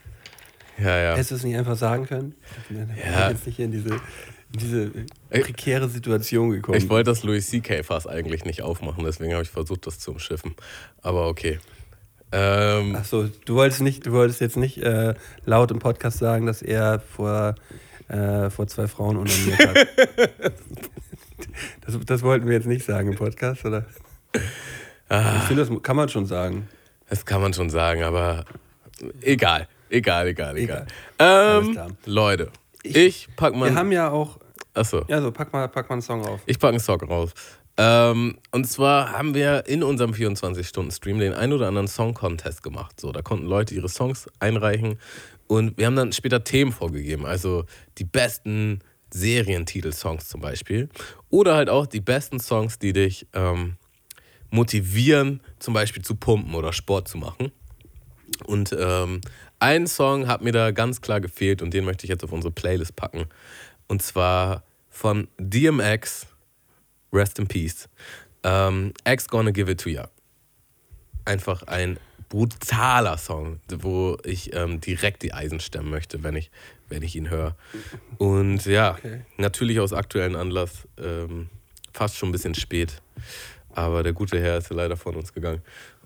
Ja, 0.78 0.98
ja. 0.98 1.12
Hättest 1.14 1.32
du 1.32 1.36
es 1.36 1.44
nicht 1.44 1.56
einfach 1.56 1.78
sagen 1.78 2.06
können? 2.06 2.36
Ja. 2.70 3.28
ich 3.28 3.36
jetzt 3.36 3.48
nicht 3.48 3.60
in 3.60 3.72
diese, 3.72 3.90
in 3.90 4.60
diese 4.60 4.92
prekäre 5.30 5.88
Situation 5.88 6.50
gekommen. 6.50 6.78
Ich 6.78 6.90
wollte 6.90 7.12
das 7.12 7.24
Louis 7.24 7.48
C.K. 7.50 7.84
Fass 7.84 8.08
eigentlich 8.08 8.46
nicht 8.46 8.62
aufmachen, 8.62 9.04
deswegen 9.06 9.34
habe 9.34 9.44
ich 9.44 9.50
versucht, 9.50 9.88
das 9.88 10.00
zu 10.00 10.12
umschiffen. 10.12 10.56
Aber 11.02 11.28
okay. 11.28 11.60
Ähm, 12.32 12.96
Achso, 12.96 13.30
du 13.46 13.56
wolltest 13.56 13.82
nicht, 13.82 14.06
du 14.06 14.12
wolltest 14.12 14.42
jetzt 14.42 14.58
nicht 14.58 14.78
äh, 14.78 15.14
laut 15.46 15.72
im 15.72 15.80
Podcast 15.80 16.18
sagen, 16.18 16.46
dass 16.46 16.62
er 16.62 17.00
vor, 17.00 17.56
äh, 18.08 18.50
vor 18.50 18.68
zwei 18.68 18.88
Frauen 18.88 19.18
onaniert 19.18 19.60
hat. 19.60 19.88
das, 21.86 21.98
das 22.06 22.22
wollten 22.24 22.48
wir 22.48 22.56
jetzt 22.56 22.68
nicht 22.68 22.86
sagen 22.86 23.10
im 23.12 23.16
Podcast, 23.16 23.64
oder? 23.66 23.86
Ah. 25.08 25.38
Ich 25.38 25.44
finde, 25.44 25.66
das 25.66 25.82
kann 25.84 25.96
man 25.96 26.10
schon 26.10 26.26
sagen. 26.26 26.68
das 27.10 27.26
kann 27.26 27.42
man 27.42 27.54
schon 27.54 27.70
sagen, 27.70 28.04
aber 28.04 28.46
egal. 29.22 29.68
Egal, 29.90 30.28
egal, 30.28 30.58
egal. 30.58 30.88
Alles 31.18 31.68
Ähm. 31.68 31.98
Leute, 32.06 32.52
ich, 32.84 33.28
pack 33.36 33.56
mal. 33.56 33.70
Wir 33.70 33.76
haben 33.76 33.92
ja 33.92 34.10
auch. 34.10 34.40
achso. 34.74 35.06
Ja, 35.08 35.22
so, 35.22 35.32
pack 35.32 35.54
mal, 35.54 35.68
pack 35.70 35.88
mal 35.90 35.94
einen 35.94 36.02
Song 36.02 36.26
auf. 36.26 36.42
Ich 36.48 36.60
packe 36.60 36.72
einen 36.72 36.80
Song 36.80 37.00
raus. 37.02 37.32
Ähm, 37.78 38.38
und 38.52 38.66
zwar 38.66 39.12
haben 39.12 39.34
wir 39.34 39.66
in 39.68 39.84
unserem 39.84 40.12
24-Stunden-Stream 40.12 41.20
den 41.20 41.34
ein 41.34 41.52
oder 41.52 41.68
anderen 41.68 41.88
Song-Contest 41.88 42.64
gemacht. 42.64 43.00
So, 43.00 43.12
da 43.12 43.22
konnten 43.22 43.48
Leute 43.48 43.76
ihre 43.76 43.90
Songs 43.90 44.30
einreichen 44.40 44.98
und 45.48 45.78
wir 45.78 45.86
haben 45.86 45.96
dann 45.96 46.14
später 46.14 46.44
Themen 46.44 46.72
vorgegeben. 46.72 47.26
Also 47.26 47.66
die 47.98 48.06
besten 48.06 48.80
Serientitel-Songs 49.12 50.28
zum 50.28 50.42
Beispiel. 50.42 50.90
Oder 51.30 51.56
halt 51.56 51.70
auch 51.70 51.86
die 51.86 52.02
besten 52.02 52.40
Songs, 52.40 52.80
die 52.80 52.94
dich 52.94 53.28
ähm, 53.34 53.76
motivieren, 54.50 55.42
zum 55.60 55.74
Beispiel 55.74 56.04
zu 56.04 56.16
pumpen 56.16 56.56
oder 56.56 56.74
Sport 56.74 57.08
zu 57.08 57.18
machen. 57.18 57.52
Und 58.46 58.76
ähm, 58.78 59.22
ein 59.60 59.88
Song 59.88 60.28
hat 60.28 60.42
mir 60.42 60.52
da 60.52 60.72
ganz 60.72 61.02
klar 61.02 61.22
gefehlt 61.22 61.62
und 61.62 61.74
den 61.74 61.86
möchte 61.86 62.06
ich 62.06 62.10
jetzt 62.10 62.24
auf 62.24 62.32
unsere 62.32 62.52
Playlist 62.52 62.96
packen. 62.96 63.26
Und 63.88 64.02
zwar 64.02 64.64
von 64.90 65.28
DMX, 65.40 66.28
Rest 67.16 67.40
in 67.40 67.48
Peace. 67.48 67.88
Ähm, 68.44 68.94
X 69.08 69.28
Gonna 69.28 69.52
Give 69.52 69.72
It 69.72 69.80
To 69.82 69.90
Ya. 69.90 70.10
Einfach 71.26 71.64
ein 71.64 71.98
brutaler 72.30 73.18
Song, 73.18 73.60
wo 73.70 74.18
ich 74.24 74.54
ähm, 74.54 74.82
direkt 74.82 75.24
die 75.24 75.34
Eisen 75.34 75.60
stemmen 75.60 75.90
möchte, 75.90 76.24
wenn 76.24 76.36
ich, 76.36 76.52
wenn 76.90 77.02
ich 77.04 77.16
ihn 77.16 77.30
höre. 77.30 77.56
Und 78.18 78.66
ja, 78.66 78.92
Okay. 78.96 79.22
natürlich 79.38 79.80
aus 79.80 79.94
aktuellem 79.94 80.36
Anlass, 80.36 80.88
ähm, 80.98 81.50
fast 81.94 82.18
schon 82.18 82.30
ein 82.30 82.32
bisschen 82.32 82.56
spät. 82.56 83.02
Aber 83.74 84.04
der 84.04 84.14
gute 84.14 84.40
Herr 84.40 84.58
ist 84.58 84.70
ja 84.70 84.76
leider 84.76 84.98
von 84.98 85.16
uns 85.16 85.34
gegangen. 85.34 85.62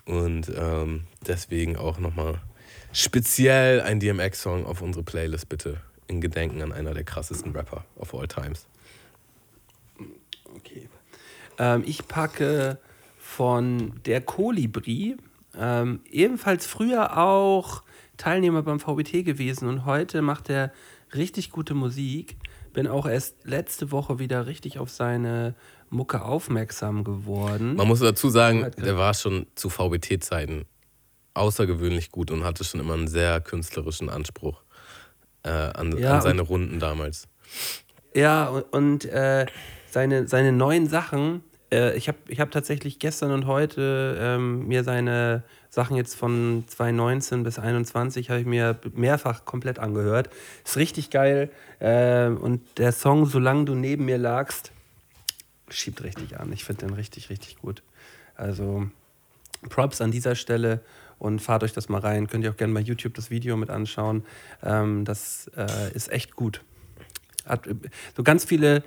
Und 0.06 0.52
ähm, 0.56 1.06
deswegen 1.28 1.76
auch 1.78 2.00
nochmal 2.00 2.42
speziell 2.92 3.82
ein 3.82 4.00
DMX-Song 4.00 4.66
auf 4.66 4.82
unsere 4.82 5.04
Playlist, 5.04 5.50
bitte. 5.50 5.82
In 6.08 6.22
Gedenken 6.22 6.62
an 6.62 6.72
einer 6.72 6.94
der 6.94 7.04
krassesten 7.04 7.52
Rapper 7.56 7.86
of 7.96 8.14
all 8.16 8.28
times. 8.28 8.66
Okay. 10.56 10.90
Ähm, 11.60 11.84
ich 11.86 12.08
packe 12.08 12.80
von 13.20 13.94
der 14.06 14.22
Kolibri, 14.22 15.18
ähm, 15.58 16.02
ebenfalls 16.10 16.66
früher 16.66 17.18
auch 17.18 17.84
Teilnehmer 18.18 18.64
beim 18.64 18.80
VBT 18.80 19.24
gewesen 19.24 19.68
und 19.68 19.86
heute 19.86 20.22
macht 20.22 20.50
er 20.50 20.72
richtig 21.14 21.52
gute 21.52 21.74
Musik. 21.74 22.38
Bin 22.74 22.88
auch 22.88 23.06
erst 23.06 23.46
letzte 23.46 23.92
Woche 23.92 24.20
wieder 24.20 24.46
richtig 24.46 24.80
auf 24.80 24.90
seine 24.90 25.56
Mucke 25.90 26.24
aufmerksam 26.24 27.04
geworden. 27.04 27.76
Man 27.76 27.88
muss 27.88 28.00
dazu 28.00 28.30
sagen, 28.30 28.70
der 28.78 28.98
war 28.98 29.14
schon 29.14 29.48
zu 29.56 29.70
VBT-Zeiten 29.70 30.66
außergewöhnlich 31.34 32.12
gut 32.12 32.32
und 32.32 32.44
hatte 32.44 32.64
schon 32.64 32.80
immer 32.80 32.94
einen 32.94 33.08
sehr 33.08 33.42
künstlerischen 33.42 34.10
Anspruch 34.10 34.62
äh, 35.44 35.50
an, 35.50 35.98
Ja, 35.98 36.16
an 36.16 36.22
seine 36.22 36.42
Runden 36.42 36.80
damals. 36.80 37.28
Ja, 38.14 38.50
und, 38.50 38.64
und 38.74 39.06
äh, 39.06 39.46
seine, 39.90 40.28
seine 40.28 40.52
neuen 40.52 40.88
Sachen, 40.88 41.44
äh, 41.72 41.96
ich 41.96 42.08
habe 42.08 42.18
ich 42.28 42.40
hab 42.40 42.52
tatsächlich 42.52 43.00
gestern 43.00 43.32
und 43.32 43.46
heute 43.46 44.18
ähm, 44.20 44.68
mir 44.68 44.84
seine 44.84 45.44
Sachen 45.70 45.96
jetzt 45.96 46.16
von 46.16 46.64
2019 46.68 47.44
bis 47.44 47.56
2021 47.56 48.30
habe 48.30 48.40
ich 48.40 48.46
mir 48.46 48.80
mehrfach 48.94 49.46
komplett 49.46 49.80
angehört. 49.80 50.30
Ist 50.66 50.78
richtig 50.78 51.10
geil. 51.10 51.52
Ähm, 51.80 52.38
und 52.38 52.62
der 52.78 52.92
Song 52.92 53.26
Solange 53.26 53.66
du 53.66 53.76
neben 53.76 54.06
mir 54.06 54.18
lagst, 54.18 54.72
schiebt 55.70 56.04
richtig 56.04 56.40
an. 56.40 56.52
Ich 56.52 56.64
finde 56.64 56.88
den 56.88 56.96
richtig, 56.96 57.30
richtig 57.30 57.58
gut. 57.58 57.84
Also 58.36 58.88
Props 59.70 60.02
an 60.02 60.12
dieser 60.12 60.36
Stelle 60.36 60.82
und 61.20 61.42
fahrt 61.42 61.64
euch 61.64 61.74
das 61.74 61.90
mal 61.90 62.00
rein. 62.00 62.28
Könnt 62.28 62.44
ihr 62.44 62.52
auch 62.52 62.58
gerne 62.58 62.74
bei 62.74 62.80
YouTube 62.80 63.14
das 63.14 63.30
Video 63.30 63.58
mit 63.58 63.70
anschauen. 63.70 64.26
Ähm, 64.64 65.06
das 65.06 65.52
äh, 65.56 65.94
ist 65.94 66.12
echt 66.12 66.36
gut. 66.36 66.64
Hat 67.46 67.68
äh, 67.68 67.76
so 68.16 68.24
ganz 68.24 68.46
viele 68.46 68.84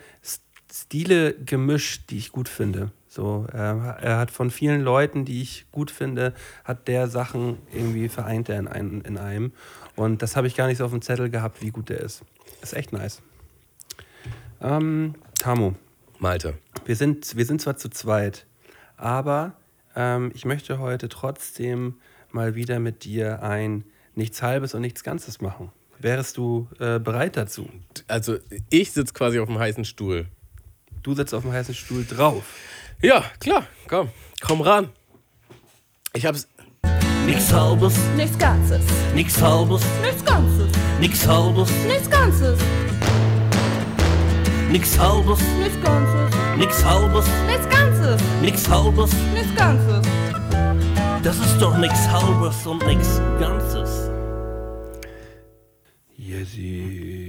Stile 0.73 1.35
gemischt, 1.35 2.11
die 2.11 2.17
ich 2.17 2.33
gut 2.33 2.49
finde. 2.49 2.93
So, 3.07 3.47
äh, 3.53 3.57
er 3.57 4.17
hat 4.17 4.31
von 4.31 4.51
vielen 4.51 4.81
Leuten, 4.81 5.27
die 5.27 5.43
ich 5.43 5.67
gut 5.71 5.91
finde, 5.91 6.33
hat 6.65 6.89
der 6.89 7.09
Sachen 7.09 7.59
irgendwie 7.71 8.09
vereint 8.09 8.49
er 8.49 8.59
in, 8.59 8.69
ein, 8.69 9.03
in 9.03 9.19
einem. 9.19 9.53
Und 9.97 10.23
das 10.23 10.35
habe 10.35 10.47
ich 10.47 10.57
gar 10.57 10.67
nicht 10.67 10.79
so 10.79 10.87
auf 10.87 10.91
dem 10.91 11.03
Zettel 11.03 11.29
gehabt, 11.29 11.61
wie 11.61 11.71
gut 11.71 11.91
der 11.91 12.01
ist. 12.01 12.23
Ist 12.63 12.73
echt 12.73 12.91
nice. 12.91 13.21
Ähm, 14.63 15.15
Tamo, 15.39 15.75
Malte. 16.19 16.55
wir 16.87 16.97
sind, 16.97 17.37
wir 17.37 17.45
sind 17.45 17.61
zwar 17.61 17.77
zu 17.77 17.91
zweit, 17.91 18.47
aber 18.97 19.57
ähm, 19.95 20.31
ich 20.35 20.47
möchte 20.47 20.79
heute 20.79 21.11
trotzdem 21.11 21.97
mal 22.31 22.55
wieder 22.55 22.79
mit 22.79 23.05
dir 23.05 23.43
ein 23.43 23.85
nichts 24.15 24.41
Halbes 24.41 24.73
und 24.73 24.81
nichts 24.81 25.05
Ganzes 25.05 25.43
machen. 25.43 25.71
Wärst 25.99 26.39
du 26.39 26.67
äh, 26.79 26.99
bereit 26.99 27.37
dazu? 27.37 27.69
Also 28.09 28.39
ich 28.71 28.93
sitze 28.93 29.13
quasi 29.13 29.39
auf 29.39 29.49
dem 29.49 29.59
heißen 29.59 29.85
Stuhl. 29.85 30.27
Du 31.03 31.15
sitzt 31.15 31.35
auf 31.35 31.43
dem 31.43 31.53
heißen 31.53 31.75
Stuhl 31.75 32.05
drauf. 32.05 32.45
Ja, 33.01 33.25
klar, 33.41 33.67
komm, 33.89 34.09
komm 34.41 34.61
ran. 34.61 34.89
Ich 36.13 36.25
hab's. 36.27 36.47
Nix 37.27 37.53
halbes, 37.53 37.95
Nichts 38.17 38.37
Ganzes. 38.39 38.83
nix 39.15 39.41
halbes, 39.41 39.83
Nichts 40.03 40.25
Ganzes. 40.25 40.69
nix 41.01 41.27
halbes, 41.27 41.71
Nichts 41.87 42.11
Ganzes. 42.11 42.59
nix 44.71 44.99
halbes, 44.99 45.41
Nichts 45.61 45.81
Ganzes. 45.83 46.31
nix 46.59 46.85
halbes, 46.85 47.27
Nichts 47.47 47.69
Ganzes. 47.69 48.21
nix 48.41 48.69
halbes. 48.69 49.13
Nichts 49.35 49.55
Ganzes. 49.57 50.09
Das 51.23 51.37
ist 51.39 51.59
doch 51.61 51.77
nix 51.79 51.95
halbes 52.09 52.67
und 52.67 52.85
nix 52.87 53.21
ganzes. 53.39 54.11
Yesi. 56.17 57.22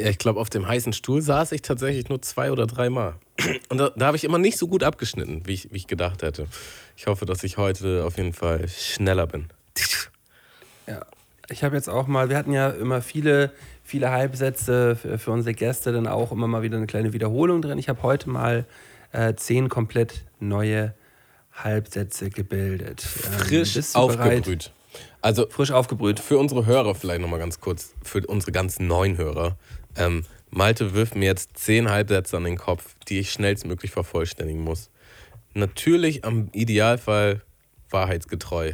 Ja, 0.00 0.08
ich 0.08 0.18
glaube, 0.18 0.40
auf 0.40 0.50
dem 0.50 0.66
heißen 0.66 0.92
Stuhl 0.92 1.20
saß 1.20 1.52
ich 1.52 1.62
tatsächlich 1.62 2.08
nur 2.08 2.22
zwei 2.22 2.50
oder 2.52 2.66
dreimal. 2.66 3.14
Und 3.68 3.78
da, 3.78 3.90
da 3.90 4.06
habe 4.06 4.16
ich 4.16 4.24
immer 4.24 4.38
nicht 4.38 4.58
so 4.58 4.68
gut 4.68 4.82
abgeschnitten, 4.82 5.42
wie 5.46 5.54
ich, 5.54 5.72
wie 5.72 5.76
ich 5.76 5.86
gedacht 5.86 6.22
hätte. 6.22 6.46
Ich 6.96 7.06
hoffe, 7.06 7.26
dass 7.26 7.42
ich 7.44 7.56
heute 7.56 8.04
auf 8.04 8.16
jeden 8.16 8.32
Fall 8.32 8.68
schneller 8.68 9.26
bin. 9.26 9.48
Ja. 10.86 11.04
Ich 11.48 11.64
habe 11.64 11.74
jetzt 11.74 11.88
auch 11.88 12.06
mal, 12.06 12.28
wir 12.28 12.36
hatten 12.36 12.52
ja 12.52 12.70
immer 12.70 13.02
viele, 13.02 13.52
viele 13.82 14.10
Halbsätze 14.10 14.94
für, 14.96 15.18
für 15.18 15.32
unsere 15.32 15.52
Gäste, 15.52 15.92
dann 15.92 16.06
auch 16.06 16.30
immer 16.30 16.46
mal 16.46 16.62
wieder 16.62 16.76
eine 16.76 16.86
kleine 16.86 17.12
Wiederholung 17.12 17.60
drin. 17.60 17.76
Ich 17.78 17.88
habe 17.88 18.02
heute 18.02 18.30
mal 18.30 18.66
äh, 19.12 19.34
zehn 19.34 19.68
komplett 19.68 20.24
neue 20.38 20.94
Halbsätze 21.52 22.30
gebildet. 22.30 23.06
Ähm, 23.26 23.32
Frisch 23.32 23.74
bist 23.74 23.96
du 23.96 24.06
bereit? 24.06 24.38
aufgebrüht. 24.38 24.72
Also 25.22 25.46
Frisch 25.48 25.70
aufgebrüht. 25.70 26.20
für 26.20 26.38
unsere 26.38 26.66
Hörer 26.66 26.94
vielleicht 26.94 27.20
nochmal 27.20 27.38
ganz 27.38 27.60
kurz, 27.60 27.94
für 28.02 28.24
unsere 28.26 28.52
ganzen 28.52 28.86
neuen 28.86 29.18
Hörer. 29.18 29.56
Ähm, 29.96 30.24
Malte 30.50 30.94
wirft 30.94 31.14
mir 31.14 31.26
jetzt 31.26 31.56
zehn 31.58 31.90
Halbsätze 31.90 32.36
an 32.36 32.44
den 32.44 32.56
Kopf, 32.58 32.94
die 33.08 33.18
ich 33.20 33.30
schnellstmöglich 33.32 33.90
vervollständigen 33.92 34.62
muss. 34.62 34.90
Natürlich 35.54 36.24
am 36.24 36.48
Idealfall 36.52 37.42
wahrheitsgetreu. 37.90 38.72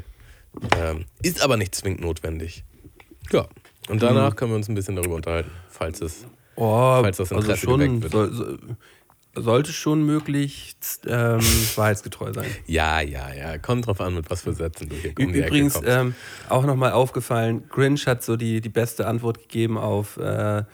Ähm, 0.79 1.05
ist 1.23 1.43
aber 1.43 1.57
nicht 1.57 1.75
zwingend 1.75 2.01
notwendig. 2.01 2.64
Ja. 3.31 3.47
Und 3.89 4.03
danach 4.03 4.33
Mhm. 4.33 4.37
können 4.37 4.51
wir 4.53 4.57
uns 4.57 4.69
ein 4.69 4.75
bisschen 4.75 4.97
darüber 4.97 5.14
unterhalten, 5.17 5.51
falls 5.71 6.01
es. 6.01 6.25
Oh, 6.57 7.01
Falls 7.03 7.19
das 7.19 7.31
also 7.33 7.43
Interesse 7.43 7.64
schon, 7.67 7.81
geweckt 7.81 8.03
wird. 8.03 8.12
soll, 8.12 8.33
soll, 8.33 8.59
sollte 9.35 9.73
schon 9.73 10.05
möglichst 10.07 11.07
ähm, 11.07 11.41
wahrheitsgetreu 11.77 12.33
sein. 12.33 12.47
Ja, 12.67 13.01
ja, 13.03 13.33
ja. 13.35 13.59
Kommt 13.59 13.87
drauf 13.87 14.01
an, 14.01 14.14
mit 14.14 14.31
was 14.31 14.43
für 14.43 14.55
Sätzen 14.55 14.89
du 14.89 14.97
hier 14.97 15.12
um 15.19 15.35
Übrigens 15.35 15.79
ähm, 15.85 16.14
auch 16.49 16.64
nochmal 16.64 16.93
aufgefallen, 16.93 17.69
Grinch 17.69 18.07
hat 18.07 18.23
so 18.23 18.37
die, 18.37 18.61
die 18.62 18.71
beste 18.71 19.07
Antwort 19.07 19.39
gegeben 19.41 19.77
auf, 19.77 20.17
äh, 20.17 20.64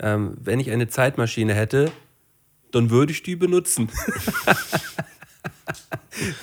ähm, 0.00 0.36
wenn 0.40 0.60
ich 0.60 0.70
eine 0.70 0.88
Zeitmaschine 0.88 1.54
hätte, 1.54 1.90
dann 2.72 2.90
würde 2.90 3.12
ich 3.12 3.22
die 3.22 3.36
benutzen. 3.36 3.88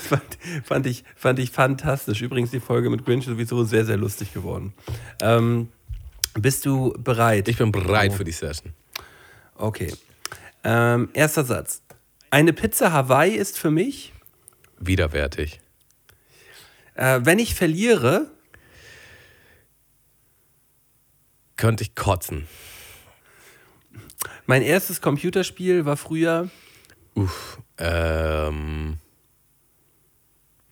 fand, 0.07 0.37
fand, 0.63 0.85
ich, 0.87 1.03
fand 1.15 1.39
ich 1.39 1.51
fantastisch. 1.51 2.21
Übrigens 2.21 2.51
die 2.51 2.59
Folge 2.59 2.89
mit 2.89 3.05
Grinch 3.05 3.25
ist 3.25 3.31
sowieso 3.31 3.63
sehr, 3.63 3.85
sehr 3.85 3.97
lustig 3.97 4.33
geworden. 4.33 4.73
Ähm, 5.21 5.69
bist 6.35 6.65
du 6.65 6.93
bereit? 6.97 7.47
ich 7.47 7.57
bin 7.57 7.71
bereit 7.71 8.11
Oh. 8.13 8.17
für 8.17 8.23
die 8.23 8.31
Session. 8.31 8.73
Okay. 9.55 9.93
Ähm, 10.63 11.09
erster 11.13 11.43
Satz. 11.43 11.81
Eine 12.31 12.53
Pizza 12.53 12.91
Hawaii 12.91 13.35
ist 13.35 13.59
für 13.59 13.69
mich, 13.69 14.11
Widerwärtig. 14.79 15.59
äh, 16.95 17.19
wenn 17.23 17.37
ich 17.39 17.53
verliere, 17.55 18.27
Könnte 21.55 21.83
ich 21.83 21.93
kotzen. 21.95 22.47
Mein 24.45 24.61
erstes 24.61 25.01
Computerspiel 25.01 25.85
war 25.85 25.97
früher 25.97 26.49
Uff. 27.15 27.59
Ähm. 27.77 28.97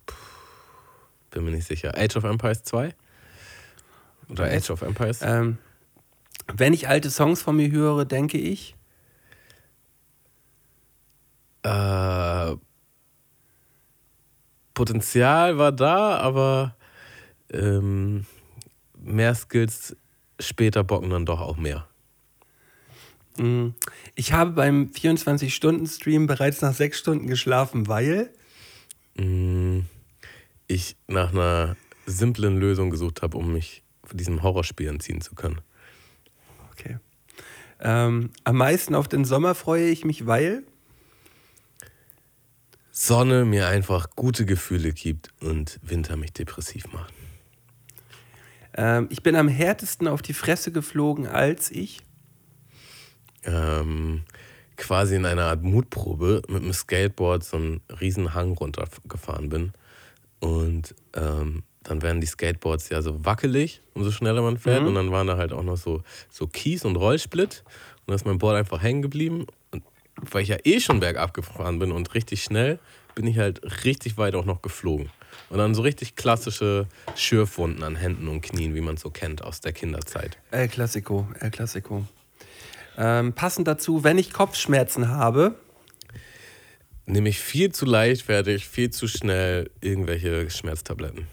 puh, 0.06 0.16
Bin 1.32 1.46
mir 1.46 1.52
nicht 1.52 1.68
sicher. 1.68 1.96
Age 1.96 2.16
of 2.16 2.24
Empires 2.24 2.64
2? 2.64 2.96
Oder. 4.30 4.46
Age 4.46 4.72
of 4.72 4.82
Empires? 4.82 5.20
Ähm, 5.22 5.58
wenn 6.54 6.74
ich 6.74 6.88
alte 6.88 7.10
Songs 7.12 7.42
von 7.42 7.56
mir 7.56 7.70
höre, 7.70 8.06
denke 8.06 8.38
ich. 8.38 8.76
Äh, 11.64 12.56
Potenzial 14.74 15.58
war 15.60 15.72
da, 15.72 16.18
aber 16.18 16.76
ähm, 17.52 18.26
mehr 18.98 19.36
Skills 19.36 19.96
später 20.40 20.84
bocken 20.84 21.12
dann 21.12 21.26
doch 21.26 21.40
auch 21.40 21.58
mehr. 21.58 21.88
Mh, 23.38 23.74
Ich 24.16 24.34
habe 24.34 24.52
beim 24.52 24.92
24-Stunden-Stream 24.94 26.28
bereits 26.28 26.62
nach 26.62 26.74
sechs 26.74 27.00
Stunden 27.00 27.28
geschlafen, 27.28 27.88
weil. 27.88 28.32
Mm, 29.18 29.82
Ich 30.68 30.96
nach 31.08 31.32
einer 31.34 31.76
simplen 32.06 32.58
Lösung 32.58 32.90
gesucht 32.90 33.22
habe, 33.22 33.38
um 33.38 33.52
mich 33.54 33.84
von 34.04 34.18
diesem 34.18 34.42
Horrorspiel 34.44 34.88
entziehen 34.88 35.22
zu 35.22 35.36
können. 35.36 35.62
Okay. 36.72 36.98
Ähm, 37.80 38.32
am 38.44 38.58
meisten 38.58 38.96
auf 38.96 39.08
den 39.08 39.26
Sommer 39.26 39.56
freue 39.56 39.90
ich 39.90 40.06
mich, 40.06 40.28
weil. 40.28 40.64
Sonne 42.92 43.46
mir 43.46 43.68
einfach 43.68 44.10
gute 44.16 44.46
Gefühle 44.46 44.92
gibt 44.94 45.32
und 45.42 45.80
Winter 45.82 46.18
mich 46.18 46.34
depressiv 46.34 46.92
macht. 46.92 47.14
Ähm, 48.74 49.08
ich 49.10 49.24
bin 49.24 49.36
am 49.36 49.48
härtesten 49.48 50.08
auf 50.08 50.22
die 50.22 50.34
Fresse 50.34 50.72
geflogen, 50.72 51.26
als 51.28 51.72
ich. 51.72 52.00
Ähm, 53.44 54.24
quasi 54.78 55.16
in 55.16 55.26
einer 55.26 55.46
Art 55.46 55.64
Mutprobe 55.64 56.42
mit 56.48 56.64
dem 56.64 56.74
Skateboard 56.74 57.44
so 57.44 57.58
einen 57.58 57.82
riesen 58.00 58.34
Hang 58.34 58.54
runtergefahren 58.54 59.50
bin 59.50 59.74
und 60.42 60.96
ähm, 61.14 61.64
dann 61.84 62.02
werden 62.02 62.20
die 62.20 62.28
Skateboards 62.28 62.90
ja 62.90 63.02
so 63.02 63.24
wackelig, 63.26 63.82
umso 63.94 64.12
schneller 64.12 64.42
man 64.42 64.58
fährt. 64.58 64.84
Und 64.84 64.96
dann 64.96 65.12
waren 65.12 65.28
da 65.28 65.38
halt 65.38 65.54
auch 65.54 65.64
noch 65.64 65.78
so, 65.78 66.04
so 66.30 66.48
Kies 66.48 66.86
und 66.86 66.96
Rollsplit. 66.96 67.64
Und 67.66 68.08
dann 68.08 68.16
ist 68.16 68.26
mein 68.26 68.38
Board 68.38 68.56
einfach 68.56 68.82
hängen 68.82 69.02
geblieben. 69.02 69.48
Und 69.72 69.84
weil 70.16 70.44
ich 70.44 70.50
ja 70.50 70.58
eh 70.64 70.80
schon 70.80 71.00
bergab 71.00 71.34
gefahren 71.34 71.80
bin 71.80 71.92
und 71.92 72.14
richtig 72.14 72.44
schnell, 72.44 72.80
bin 73.16 73.26
ich 73.26 73.38
halt 73.38 73.84
richtig 73.84 74.18
weit 74.18 74.36
auch 74.36 74.46
noch 74.46 74.62
geflogen. 74.62 75.10
Und 75.50 75.58
dann 75.58 75.74
so 75.74 75.82
richtig 75.82 76.16
klassische 76.16 76.88
Schürfwunden 77.16 77.84
an 77.84 77.96
Händen 77.96 78.28
und 78.28 78.42
Knien, 78.42 78.76
wie 78.76 78.82
man 78.82 78.96
es 78.96 79.02
so 79.02 79.10
kennt 79.10 79.44
aus 79.44 79.62
der 79.62 79.74
Kinderzeit. 79.74 80.38
El 80.52 80.68
Clasico, 80.68 81.28
El 81.40 81.52
Clasico. 81.52 82.06
Ähm, 83.04 83.34
passend 83.34 83.68
dazu, 83.68 84.04
wenn 84.04 84.20
ich 84.20 84.32
Kopfschmerzen 84.32 85.10
habe, 85.10 85.56
Nehme 87.08 87.30
ich 87.30 87.40
viel 87.40 87.72
zu 87.72 87.86
leichtfertig, 87.86 88.68
viel 88.68 88.92
zu 88.92 89.08
schnell 89.08 89.72
irgendwelche 89.82 90.50
Schmerztabletten. 90.50 91.28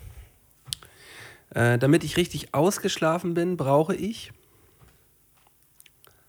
äh, 1.54 1.78
damit 1.78 2.04
ich 2.04 2.16
richtig 2.16 2.54
ausgeschlafen 2.54 3.34
bin, 3.34 3.56
brauche 3.56 3.94
ich. 3.94 4.32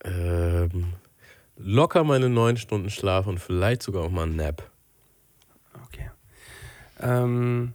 Ähm, 0.03 0.93
locker 1.57 2.03
meine 2.03 2.29
neun 2.29 2.57
Stunden 2.57 2.89
Schlaf 2.89 3.27
und 3.27 3.39
vielleicht 3.39 3.81
sogar 3.81 4.03
auch 4.03 4.11
mal 4.11 4.23
einen 4.23 4.35
Nap. 4.35 4.69
Okay. 5.85 6.11
Ähm, 6.99 7.73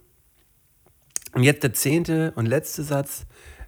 und 1.33 1.43
jetzt 1.43 1.63
der 1.63 1.73
zehnte 1.73 2.31
und 2.35 2.45
letzte 2.45 2.83
Satz. 2.83 3.25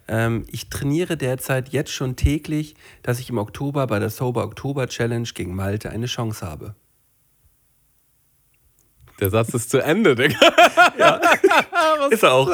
Ähm, 0.08 0.44
ich 0.50 0.70
trainiere 0.70 1.16
derzeit 1.16 1.68
jetzt 1.68 1.92
schon 1.92 2.16
täglich, 2.16 2.74
dass 3.02 3.20
ich 3.20 3.28
im 3.28 3.38
Oktober 3.38 3.86
bei 3.86 3.98
der 3.98 4.10
Sober 4.10 4.42
Oktober 4.44 4.88
Challenge 4.88 5.28
gegen 5.34 5.54
Malte 5.54 5.90
eine 5.90 6.06
Chance 6.06 6.44
habe. 6.46 6.74
Der 9.20 9.30
Satz 9.30 9.52
ist 9.52 9.70
zu 9.70 9.78
Ende, 9.78 10.14
Digga. 10.14 10.38
Ist 12.10 12.22
er 12.22 12.32
auch. 12.32 12.50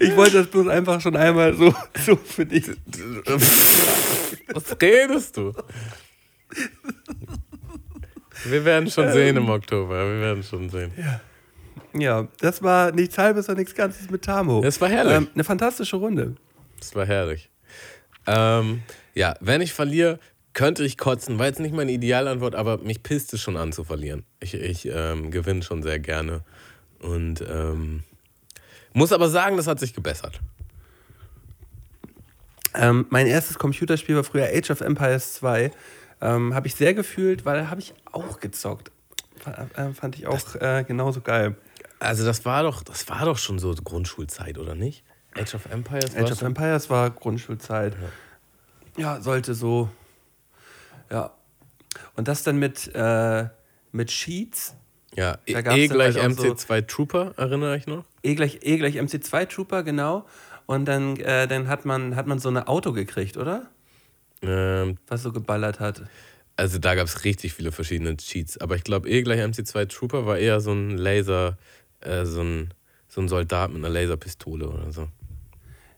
ich 0.00 0.16
wollte 0.16 0.38
das 0.38 0.48
bloß 0.48 0.66
einfach 0.68 1.00
schon 1.00 1.16
einmal 1.16 1.54
so, 1.54 1.72
so 2.04 2.16
für 2.16 2.44
dich. 2.44 2.70
Was 4.52 4.76
redest 4.80 5.36
du? 5.36 5.52
Wir 8.44 8.64
werden 8.64 8.90
schon 8.90 9.12
sehen 9.12 9.36
im 9.36 9.48
Oktober. 9.48 9.94
Wir 9.94 10.20
werden 10.20 10.42
schon 10.42 10.68
sehen. 10.68 10.90
Ja, 10.96 11.20
das 12.40 12.62
war 12.62 12.92
nichts 12.92 13.18
halbes 13.18 13.48
und 13.48 13.58
nichts 13.58 13.74
Ganzes 13.74 14.10
mit 14.10 14.22
Tamo. 14.22 14.62
Das 14.62 14.80
war 14.80 14.88
herrlich. 14.88 15.16
Ähm, 15.16 15.28
eine 15.34 15.44
fantastische 15.44 15.96
Runde. 15.96 16.36
Das 16.78 16.94
war 16.94 17.06
herrlich. 17.06 17.50
Ähm, 18.26 18.82
ja, 19.14 19.34
wenn 19.40 19.60
ich 19.60 19.72
verliere, 19.72 20.18
könnte 20.54 20.84
ich 20.84 20.98
kotzen. 20.98 21.38
War 21.38 21.46
jetzt 21.46 21.60
nicht 21.60 21.74
meine 21.74 21.92
Idealantwort, 21.92 22.54
aber 22.54 22.78
mich 22.78 23.02
pisst 23.02 23.34
es 23.34 23.40
schon 23.40 23.56
an 23.56 23.72
zu 23.72 23.84
verlieren. 23.84 24.24
Ich, 24.40 24.54
ich 24.54 24.88
ähm, 24.90 25.30
gewinne 25.30 25.62
schon 25.62 25.82
sehr 25.82 25.98
gerne. 25.98 26.42
Und 27.00 27.44
ähm, 27.48 28.02
muss 28.92 29.12
aber 29.12 29.28
sagen, 29.28 29.56
das 29.56 29.66
hat 29.66 29.80
sich 29.80 29.94
gebessert. 29.94 30.40
Ähm, 32.74 33.06
mein 33.10 33.26
erstes 33.26 33.58
Computerspiel 33.58 34.16
war 34.16 34.24
früher 34.24 34.48
Age 34.52 34.70
of 34.70 34.80
Empires 34.80 35.34
2. 35.34 35.70
Ähm, 36.20 36.54
habe 36.54 36.66
ich 36.66 36.74
sehr 36.74 36.94
gefühlt, 36.94 37.44
weil 37.44 37.70
habe 37.70 37.80
ich 37.80 37.94
auch 38.10 38.40
gezockt. 38.40 38.90
Äh, 39.76 39.92
fand 39.92 40.16
ich 40.16 40.26
auch 40.26 40.54
äh, 40.56 40.84
genauso 40.86 41.20
geil. 41.20 41.56
Also 42.04 42.24
das 42.24 42.44
war 42.44 42.62
doch, 42.62 42.82
das 42.82 43.08
war 43.08 43.24
doch 43.24 43.38
schon 43.38 43.58
so 43.58 43.74
Grundschulzeit, 43.74 44.58
oder 44.58 44.74
nicht? 44.74 45.04
Age 45.34 45.54
of 45.54 45.66
Empires 45.66 46.14
Age 46.16 46.30
of 46.32 46.42
Empires 46.42 46.90
war 46.90 47.10
Grundschulzeit. 47.10 47.96
Ja, 48.96 49.20
sollte 49.20 49.54
so. 49.54 49.88
Ja. 51.10 51.32
Und 52.16 52.28
das 52.28 52.42
dann 52.42 52.58
mit, 52.58 52.90
äh, 52.94 53.48
mit 53.92 54.10
Sheets. 54.10 54.74
Ja, 55.16 55.38
E, 55.46 55.52
e 55.52 55.62
dann 55.62 55.88
gleich 55.88 56.16
halt 56.16 56.32
auch 56.32 56.36
so- 56.36 56.42
MC2 56.54 56.86
Trooper, 56.86 57.34
erinnere 57.36 57.76
ich 57.76 57.86
noch. 57.86 58.04
E 58.22 58.34
gleich, 58.34 58.58
e 58.62 58.76
gleich 58.78 58.96
MC2 58.98 59.46
Trooper, 59.46 59.82
genau. 59.84 60.26
Und 60.66 60.86
dann, 60.86 61.16
äh, 61.16 61.46
dann 61.46 61.68
hat, 61.68 61.84
man, 61.84 62.16
hat 62.16 62.26
man 62.26 62.38
so 62.38 62.48
ein 62.48 62.56
Auto 62.58 62.92
gekriegt, 62.92 63.36
oder? 63.36 63.66
Ähm, 64.42 64.98
Was 65.08 65.22
so 65.22 65.32
geballert 65.32 65.78
hat. 65.80 66.02
also 66.56 66.78
da 66.78 66.94
gab 66.94 67.06
es 67.06 67.24
richtig 67.24 67.52
viele 67.54 67.70
verschiedene 67.72 68.16
Cheats. 68.16 68.58
Aber 68.58 68.74
ich 68.76 68.82
glaube, 68.84 69.08
E 69.08 69.22
gleich 69.22 69.40
MC2 69.40 69.86
Trooper 69.88 70.26
war 70.26 70.38
eher 70.38 70.60
so 70.60 70.72
ein 70.72 70.96
Laser, 70.96 71.58
äh, 72.04 72.24
so, 72.26 72.42
ein, 72.42 72.72
so 73.08 73.20
ein 73.20 73.28
Soldat 73.28 73.70
mit 73.70 73.78
einer 73.84 73.88
Laserpistole 73.92 74.68
oder 74.68 74.92
so. 74.92 75.08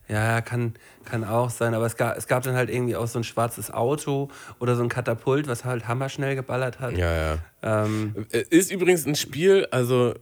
Ja, 0.09 0.40
kann, 0.40 0.74
kann 1.04 1.24
auch 1.24 1.50
sein, 1.50 1.74
aber 1.74 1.86
es 1.86 1.96
gab, 1.96 2.16
es 2.16 2.28
gab 2.28 2.44
dann 2.44 2.54
halt 2.54 2.70
irgendwie 2.70 2.94
auch 2.94 3.09
so 3.09 3.18
ein 3.18 3.24
schwarzes 3.24 3.72
Auto 3.72 4.28
oder 4.61 4.76
so 4.76 4.82
ein 4.84 4.88
Katapult, 4.88 5.48
was 5.48 5.64
halt 5.64 5.88
hammerschnell 5.88 6.36
geballert 6.36 6.78
hat. 6.78 6.96
Ja, 6.96 7.12
ja. 7.12 7.38
Ähm, 7.62 8.26
Äh, 8.30 8.44
Ist 8.50 8.70
übrigens 8.70 9.04
ein 9.04 9.16
Spiel, 9.16 9.66
also 9.72 10.14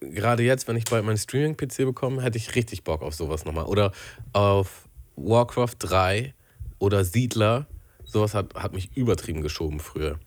gerade 0.00 0.44
jetzt, 0.44 0.68
wenn 0.68 0.76
ich 0.76 0.84
bald 0.84 1.04
meinen 1.04 1.16
Streaming-PC 1.18 1.78
bekomme, 1.78 2.22
hätte 2.22 2.38
ich 2.38 2.54
richtig 2.54 2.84
Bock 2.84 3.02
auf 3.02 3.14
sowas 3.14 3.44
nochmal. 3.44 3.64
Oder 3.64 3.90
auf 4.32 4.88
Warcraft 5.16 5.74
3 5.80 6.34
oder 6.78 7.04
Siedler. 7.04 7.66
Sowas 8.04 8.34
hat, 8.34 8.54
hat 8.54 8.72
mich 8.72 8.96
übertrieben 8.96 9.42
geschoben 9.42 9.80
früher. 9.80 10.20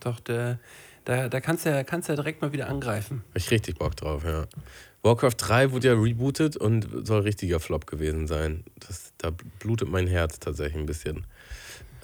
doch, 0.00 0.18
der, 0.20 0.58
da, 1.04 1.28
da 1.28 1.40
kannst 1.40 1.66
du 1.66 1.70
ja, 1.70 1.84
kannst 1.84 2.08
ja 2.08 2.14
direkt 2.16 2.42
mal 2.42 2.52
wieder 2.52 2.68
angreifen. 2.68 3.24
Hab 3.30 3.36
ich 3.36 3.50
richtig 3.50 3.78
Bock 3.78 3.96
drauf, 3.96 4.24
ja. 4.24 4.46
Warcraft 5.02 5.34
3 5.36 5.72
wurde 5.72 5.88
ja 5.88 5.94
rebootet 5.94 6.56
und 6.56 7.06
soll 7.06 7.22
richtiger 7.22 7.58
Flop 7.58 7.86
gewesen 7.86 8.26
sein. 8.28 8.64
Das, 8.86 9.12
da 9.18 9.30
blutet 9.58 9.88
mein 9.88 10.06
Herz 10.06 10.38
tatsächlich 10.38 10.76
ein 10.76 10.86
bisschen. 10.86 11.26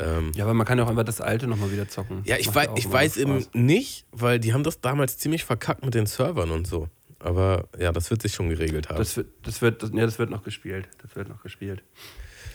Ähm, 0.00 0.32
Ja, 0.34 0.44
aber 0.44 0.54
man 0.54 0.66
kann 0.66 0.78
ja 0.78 0.84
auch 0.84 0.88
einfach 0.88 1.04
das 1.04 1.20
alte 1.20 1.46
nochmal 1.46 1.70
wieder 1.72 1.88
zocken. 1.88 2.22
ja, 2.24 2.36
ich, 2.38 2.48
auch 2.48 2.76
ich 2.76 2.90
weiß 2.90 3.16
eben 3.18 3.46
nicht, 3.52 4.04
weil 4.10 4.40
die 4.40 4.52
haben 4.52 4.64
das 4.64 4.80
damals 4.80 5.18
ziemlich 5.18 5.44
verkackt 5.44 5.84
mit 5.84 5.94
den 5.94 6.06
Servern 6.06 6.50
und 6.50 6.66
so. 6.66 6.88
Aber 7.20 7.68
ja, 7.78 7.92
das 7.92 8.10
wird 8.10 8.22
sich 8.22 8.32
schon 8.32 8.48
geregelt 8.48 8.88
haben. 8.88 8.98
Das 8.98 9.16
wird, 9.16 9.28
das 9.42 9.60
wird, 9.60 9.82
das, 9.82 9.90
ja, 9.92 10.04
das 10.06 10.18
wird 10.18 10.30
noch 10.30 10.42
gespielt. 10.44 10.88
Das 11.02 11.14
wird 11.16 11.28
noch 11.28 11.42
gespielt. 11.42 11.82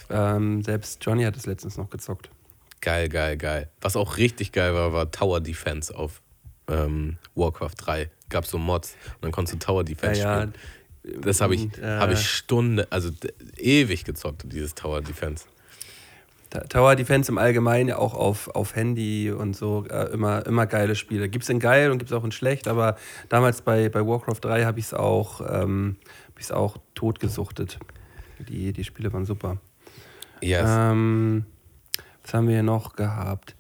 Ähm, 0.10 0.62
selbst 0.62 1.04
Johnny 1.04 1.24
hat 1.24 1.36
es 1.36 1.46
letztens 1.46 1.78
noch 1.78 1.90
gezockt. 1.90 2.30
Geil, 2.82 3.08
geil, 3.08 3.38
geil. 3.38 3.70
Was 3.82 3.96
auch 3.96 4.18
richtig 4.18 4.52
geil 4.52 4.74
war, 4.74 4.92
war 4.92 5.12
Tower 5.12 5.40
Defense 5.40 5.96
auf 5.96 6.22
ähm, 6.68 7.18
Warcraft 7.36 7.76
3. 7.78 8.10
Gab 8.30 8.46
so 8.46 8.58
Mods 8.58 8.96
und 9.16 9.24
dann 9.24 9.32
konntest 9.32 9.56
du 9.56 9.66
Tower 9.66 9.84
Defense 9.84 10.22
Ja, 10.22 10.42
spielen. 10.42 10.54
Das 11.22 11.42
habe 11.42 11.56
ich, 11.56 11.78
äh, 11.80 11.98
hab 11.98 12.12
ich 12.12 12.26
Stunde, 12.26 12.88
also 12.90 13.10
ewig 13.58 14.06
gezockt, 14.06 14.44
dieses 14.46 14.74
Tower 14.74 15.02
Defense. 15.02 15.46
Tower 16.70 16.96
Defense 16.96 17.32
im 17.32 17.38
Allgemeinen 17.38 17.90
ja 17.90 17.98
auch 17.98 18.14
auf, 18.14 18.48
auf 18.50 18.76
Handy 18.76 19.32
und 19.32 19.56
so 19.56 19.86
äh, 19.90 20.12
immer, 20.14 20.46
immer 20.46 20.68
geile 20.68 20.96
Spiele. 20.96 21.28
Gibt 21.30 21.44
es 21.44 21.50
in 21.50 21.60
geil 21.60 21.92
und 21.92 21.98
gibt 21.98 22.12
es 22.12 22.18
auch 22.18 22.24
in 22.24 22.32
schlecht, 22.32 22.68
aber 22.68 22.98
damals 23.30 23.62
bei, 23.62 23.90
bei 23.90 24.06
Warcraft 24.06 24.40
3 24.42 24.64
habe 24.64 24.80
ich 24.80 24.86
es 24.86 24.94
auch, 24.94 25.42
ähm, 25.50 25.98
ich's 26.38 26.52
auch 26.52 26.78
totgesuchtet. 26.96 27.80
Die, 28.48 28.72
die 28.74 28.84
Spiele 28.84 29.12
waren 29.14 29.26
super. 29.26 29.58
Yes. 30.42 30.66
Ähm, 30.68 31.46
was 32.22 32.34
haben 32.34 32.48
wir 32.48 32.56
hier 32.56 32.64
noch 32.64 32.96
gehabt? 32.96 33.56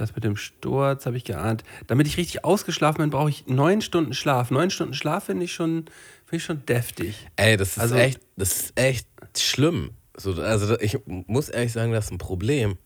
Das 0.00 0.14
mit 0.14 0.22
dem 0.24 0.36
Sturz 0.36 1.06
habe 1.06 1.16
ich 1.16 1.24
geahnt. 1.24 1.64
Damit 1.88 2.06
ich 2.06 2.16
richtig 2.16 2.44
ausgeschlafen 2.44 2.98
bin, 2.98 3.10
brauche 3.10 3.30
ich 3.30 3.46
neun 3.46 3.80
Stunden 3.82 4.14
Schlaf. 4.14 4.50
Neun 4.50 4.70
Stunden 4.70 4.94
Schlaf 4.94 5.24
finde 5.24 5.44
ich 5.44 5.52
schon, 5.52 5.86
finde 6.24 6.36
ich 6.36 6.44
schon 6.44 6.64
deftig. 6.66 7.26
Ey, 7.36 7.56
das 7.56 7.70
ist 7.72 7.78
Also- 7.80 7.94
echt, 7.96 8.20
das 8.36 8.52
ist 8.60 8.72
echt 8.78 9.08
schlimm. 9.36 9.90
So, 10.16 10.34
also 10.34 10.78
ich 10.80 10.98
muss 11.06 11.48
ehrlich 11.48 11.72
sagen, 11.72 11.92
das 11.92 12.06
ist 12.06 12.10
ein 12.12 12.18
Problem. 12.18 12.76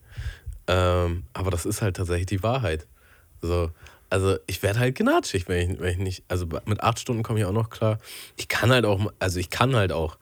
Ähm, 0.67 1.23
aber 1.33 1.51
das 1.51 1.65
ist 1.65 1.81
halt 1.81 1.97
tatsächlich 1.97 2.27
die 2.27 2.41
Wahrheit. 2.43 2.87
So, 3.41 3.71
also 4.09 4.37
ich 4.47 4.63
werde 4.63 4.79
halt 4.79 4.95
gnatschig, 4.95 5.47
wenn 5.47 5.71
ich, 5.71 5.79
wenn 5.79 5.91
ich 5.91 5.97
nicht. 5.97 6.23
Also 6.29 6.47
mit 6.65 6.81
acht 6.81 6.99
Stunden 6.99 7.21
komme 7.23 7.39
ich 7.39 7.45
auch 7.45 7.51
noch 7.51 7.69
klar. 7.69 7.97
Ich 8.37 8.47
kann 8.47 8.71
halt 8.71 8.85
auch, 8.85 9.11
also 9.19 9.39
ich 9.39 9.49
kann 9.49 9.75
halt 9.75 9.91
auch 9.91 10.17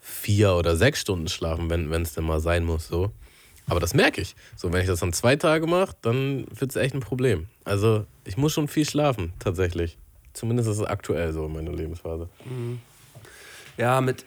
vier 0.00 0.54
oder 0.54 0.74
sechs 0.76 1.00
Stunden 1.00 1.28
schlafen, 1.28 1.68
wenn 1.70 1.92
es 2.02 2.14
denn 2.14 2.24
mal 2.24 2.40
sein 2.40 2.64
muss. 2.64 2.88
So. 2.88 3.12
Aber 3.68 3.80
das 3.80 3.94
merke 3.94 4.20
ich. 4.20 4.34
So, 4.56 4.72
wenn 4.72 4.80
ich 4.80 4.86
das 4.86 5.00
dann 5.00 5.12
zwei 5.12 5.36
Tage 5.36 5.66
mache, 5.66 5.94
dann 6.02 6.46
wird 6.50 6.70
es 6.70 6.76
echt 6.76 6.94
ein 6.94 7.00
Problem. 7.00 7.48
Also 7.64 8.06
ich 8.24 8.36
muss 8.36 8.52
schon 8.52 8.68
viel 8.68 8.88
schlafen, 8.88 9.32
tatsächlich. 9.38 9.98
Zumindest 10.32 10.68
ist 10.68 10.78
es 10.78 10.84
aktuell 10.84 11.32
so 11.32 11.46
in 11.46 11.52
meiner 11.52 11.72
Lebensphase. 11.72 12.28
Ja, 13.76 14.00
mit, 14.00 14.24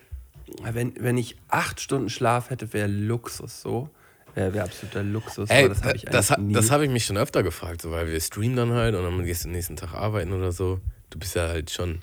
wenn, 0.64 0.94
wenn 1.00 1.18
ich 1.18 1.38
acht 1.48 1.80
Stunden 1.82 2.10
Schlaf 2.10 2.50
hätte, 2.50 2.72
wäre 2.74 2.88
Luxus 2.88 3.62
so. 3.62 3.90
Wäre 4.34 4.54
wär 4.54 4.64
absoluter 4.64 5.04
Luxus. 5.04 5.50
Ey, 5.50 5.68
das 5.68 5.84
habe 5.84 5.96
ich 5.96 6.06
das, 6.06 6.34
das 6.38 6.72
habe 6.72 6.86
ich 6.86 6.92
mich 6.92 7.06
schon 7.06 7.18
öfter 7.18 7.44
gefragt, 7.44 7.82
so, 7.82 7.92
weil 7.92 8.08
wir 8.08 8.20
streamen 8.20 8.56
dann 8.56 8.72
halt 8.72 8.96
und 8.96 9.04
dann 9.04 9.26
gehst 9.26 9.44
du 9.44 9.50
den 9.50 9.54
nächsten 9.54 9.76
Tag 9.76 9.94
arbeiten 9.94 10.32
oder 10.32 10.52
so. 10.52 10.80
Du 11.10 11.20
bist 11.20 11.36
ja 11.36 11.50
halt 11.50 11.70
schon 11.70 12.02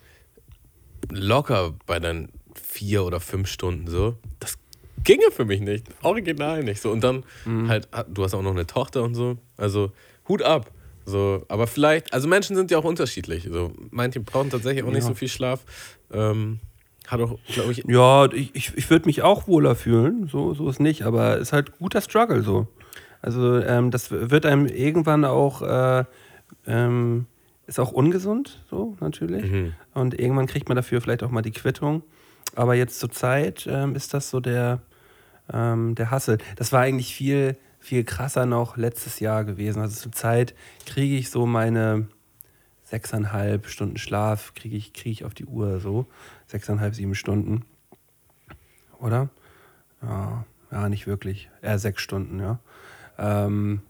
locker 1.10 1.74
bei 1.86 2.00
deinen 2.00 2.28
vier 2.54 3.04
oder 3.04 3.20
fünf 3.20 3.48
Stunden 3.48 3.86
so. 3.86 4.18
Das 4.40 4.58
ginge 5.04 5.30
für 5.32 5.44
mich 5.44 5.60
nicht. 5.60 5.86
Original 6.02 6.62
nicht. 6.64 6.80
So. 6.80 6.90
Und 6.90 7.02
dann 7.04 7.24
Mhm. 7.44 7.68
halt, 7.68 7.88
du 8.08 8.24
hast 8.24 8.34
auch 8.34 8.42
noch 8.42 8.52
eine 8.52 8.66
Tochter 8.66 9.02
und 9.02 9.14
so. 9.14 9.36
Also 9.56 9.92
Hut 10.28 10.42
ab. 10.42 10.70
So, 11.04 11.44
aber 11.48 11.66
vielleicht, 11.66 12.12
also 12.12 12.28
Menschen 12.28 12.54
sind 12.54 12.70
ja 12.70 12.78
auch 12.78 12.84
unterschiedlich. 12.84 13.48
So, 13.50 13.72
manche 13.90 14.20
brauchen 14.20 14.50
tatsächlich 14.50 14.84
auch 14.84 14.88
nicht 14.90 15.02
Ja. 15.04 15.08
so 15.08 15.14
viel 15.14 15.28
Schlaf. 15.28 15.64
Ähm, 16.12 16.60
hat 17.06 17.20
auch, 17.20 17.38
glaube 17.46 17.72
ich, 17.72 17.82
Ja, 17.88 18.30
ich, 18.32 18.54
ich, 18.54 18.76
ich 18.76 18.90
würde 18.90 19.06
mich 19.06 19.22
auch 19.22 19.48
wohler 19.48 19.74
fühlen, 19.74 20.28
so, 20.30 20.52
so 20.52 20.68
ist 20.68 20.80
nicht, 20.80 21.02
aber 21.04 21.36
es 21.36 21.42
ist 21.48 21.52
halt 21.54 21.78
guter 21.78 22.02
Struggle 22.02 22.42
so. 22.42 22.66
Also 23.22 23.58
ähm, 23.60 23.90
das 23.90 24.10
wird 24.10 24.44
einem 24.44 24.66
irgendwann 24.66 25.24
auch 25.24 25.62
äh, 25.62 26.04
ähm, 26.66 27.26
ist 27.66 27.78
auch 27.80 27.92
ungesund, 27.92 28.62
so 28.70 28.96
natürlich. 29.00 29.50
Mhm. 29.50 29.72
Und 29.94 30.18
irgendwann 30.18 30.46
kriegt 30.46 30.68
man 30.68 30.76
dafür 30.76 31.00
vielleicht 31.00 31.22
auch 31.22 31.30
mal 31.30 31.42
die 31.42 31.50
Quittung. 31.50 32.02
Aber 32.54 32.74
jetzt 32.74 32.98
zur 33.00 33.10
Zeit 33.10 33.66
ähm, 33.70 33.94
ist 33.94 34.12
das 34.14 34.30
so 34.30 34.40
der, 34.40 34.80
ähm, 35.52 35.94
der 35.94 36.10
Hassel. 36.10 36.38
Das 36.56 36.72
war 36.72 36.80
eigentlich 36.80 37.14
viel, 37.14 37.56
viel 37.80 38.04
krasser 38.04 38.46
noch 38.46 38.76
letztes 38.76 39.20
Jahr 39.20 39.44
gewesen. 39.44 39.80
Also 39.80 40.00
zur 40.00 40.12
Zeit 40.12 40.54
kriege 40.86 41.16
ich 41.16 41.30
so 41.30 41.46
meine 41.46 42.08
sechseinhalb 42.84 43.66
Stunden 43.66 43.98
Schlaf, 43.98 44.54
kriege 44.54 44.76
ich, 44.76 44.92
krieg 44.92 45.12
ich 45.12 45.24
auf 45.24 45.34
die 45.34 45.44
Uhr 45.44 45.80
so. 45.80 46.06
Sechseinhalb, 46.46 46.94
sieben 46.94 47.14
Stunden. 47.14 47.64
Oder? 48.98 49.28
Ja, 50.02 50.44
ja 50.70 50.88
nicht 50.88 51.06
wirklich. 51.06 51.50
Eher 51.60 51.78
sechs 51.78 52.02
Stunden, 52.02 52.40
ja. 52.40 52.58
Ähm, 53.18 53.82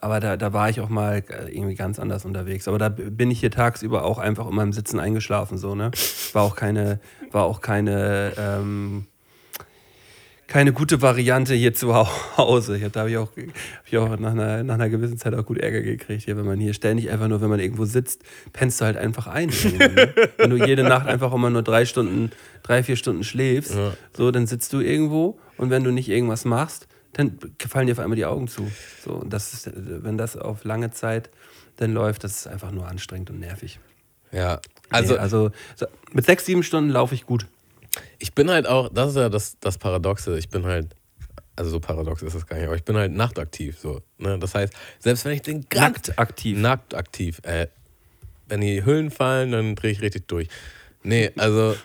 aber 0.00 0.18
da, 0.18 0.36
da 0.36 0.52
war 0.52 0.68
ich 0.68 0.80
auch 0.80 0.88
mal 0.88 1.22
äh, 1.28 1.54
irgendwie 1.54 1.76
ganz 1.76 2.00
anders 2.00 2.24
unterwegs. 2.24 2.66
Aber 2.66 2.78
da 2.78 2.88
bin 2.88 3.30
ich 3.30 3.38
hier 3.38 3.52
tagsüber 3.52 4.04
auch 4.04 4.18
einfach 4.18 4.48
immer 4.48 4.62
im 4.62 4.72
Sitzen 4.72 4.98
eingeschlafen, 4.98 5.58
so, 5.58 5.74
ne? 5.76 5.92
War 6.32 6.42
auch 6.42 6.56
keine, 6.56 6.98
war 7.30 7.44
auch 7.44 7.60
keine, 7.60 8.32
ähm, 8.36 9.06
keine 10.52 10.74
gute 10.74 11.00
Variante 11.00 11.54
hier 11.54 11.72
zu 11.72 11.94
Hause. 12.36 12.76
Ich 12.76 12.84
hab, 12.84 12.92
da 12.92 13.00
habe 13.00 13.10
ich 13.10 13.16
auch, 13.16 13.28
hab 13.30 13.86
ich 13.86 13.96
auch 13.96 14.18
nach, 14.18 14.32
einer, 14.32 14.62
nach 14.62 14.74
einer 14.74 14.90
gewissen 14.90 15.16
Zeit 15.16 15.34
auch 15.34 15.46
gut 15.46 15.56
Ärger 15.56 15.80
gekriegt. 15.80 16.24
Hier, 16.24 16.36
wenn 16.36 16.44
man 16.44 16.60
hier 16.60 16.74
ständig 16.74 17.10
einfach 17.10 17.26
nur, 17.26 17.40
wenn 17.40 17.48
man 17.48 17.58
irgendwo 17.58 17.86
sitzt, 17.86 18.20
pennst 18.52 18.78
du 18.80 18.84
halt 18.84 18.98
einfach 18.98 19.26
ein. 19.26 19.50
Ne? 19.72 20.12
wenn 20.36 20.50
du 20.50 20.56
jede 20.56 20.82
Nacht 20.82 21.06
einfach 21.06 21.32
immer 21.32 21.48
nur 21.48 21.62
drei 21.62 21.86
Stunden, 21.86 22.30
drei, 22.62 22.82
vier 22.82 22.96
Stunden 22.96 23.24
schläfst, 23.24 23.74
Ja. 23.74 23.94
so, 24.14 24.30
dann 24.30 24.46
sitzt 24.46 24.72
du 24.74 24.80
irgendwo 24.80 25.38
und 25.56 25.70
wenn 25.70 25.82
du 25.84 25.90
nicht 25.90 26.08
irgendwas 26.10 26.44
machst, 26.44 26.86
dann 27.14 27.38
fallen 27.66 27.86
dir 27.86 27.92
auf 27.92 27.98
einmal 28.00 28.16
die 28.16 28.26
Augen 28.26 28.48
zu. 28.48 28.70
So, 29.02 29.12
und 29.12 29.32
das 29.32 29.54
ist, 29.54 29.70
wenn 29.74 30.18
das 30.18 30.36
auf 30.36 30.64
lange 30.64 30.90
Zeit 30.90 31.30
dann 31.76 31.94
läuft, 31.94 32.24
das 32.24 32.32
ist 32.36 32.46
einfach 32.46 32.70
nur 32.72 32.86
anstrengend 32.86 33.30
und 33.30 33.40
nervig. 33.40 33.80
Ja, 34.30 34.60
also, 34.90 35.14
nee, 35.14 35.18
also 35.20 35.50
so, 35.76 35.86
mit 36.12 36.26
sechs, 36.26 36.44
sieben 36.44 36.62
Stunden 36.62 36.90
laufe 36.90 37.14
ich 37.14 37.24
gut. 37.24 37.46
Ich 38.18 38.34
bin 38.34 38.50
halt 38.50 38.66
auch, 38.66 38.88
das 38.92 39.10
ist 39.10 39.16
ja 39.16 39.28
das, 39.28 39.58
das 39.60 39.78
Paradoxe, 39.78 40.38
ich 40.38 40.48
bin 40.48 40.64
halt, 40.64 40.94
also 41.56 41.70
so 41.70 41.80
paradox 41.80 42.22
ist 42.22 42.34
das 42.34 42.46
gar 42.46 42.56
nicht, 42.56 42.66
aber 42.66 42.76
ich 42.76 42.84
bin 42.84 42.96
halt 42.96 43.12
nachtaktiv. 43.12 43.78
So, 43.78 44.00
ne? 44.18 44.38
Das 44.38 44.54
heißt, 44.54 44.72
selbst 44.98 45.24
wenn 45.24 45.32
ich 45.32 45.42
den 45.42 45.68
ganzen 45.68 45.92
Nackt 45.92 46.18
aktiv. 46.18 46.58
Nackt 46.58 46.94
aktiv. 46.94 47.40
Äh, 47.42 47.66
wenn 48.48 48.60
die 48.60 48.84
Hüllen 48.84 49.10
fallen, 49.10 49.52
dann 49.52 49.74
drehe 49.74 49.92
ich 49.92 50.00
richtig 50.00 50.28
durch. 50.28 50.48
Nee, 51.02 51.30
also 51.36 51.76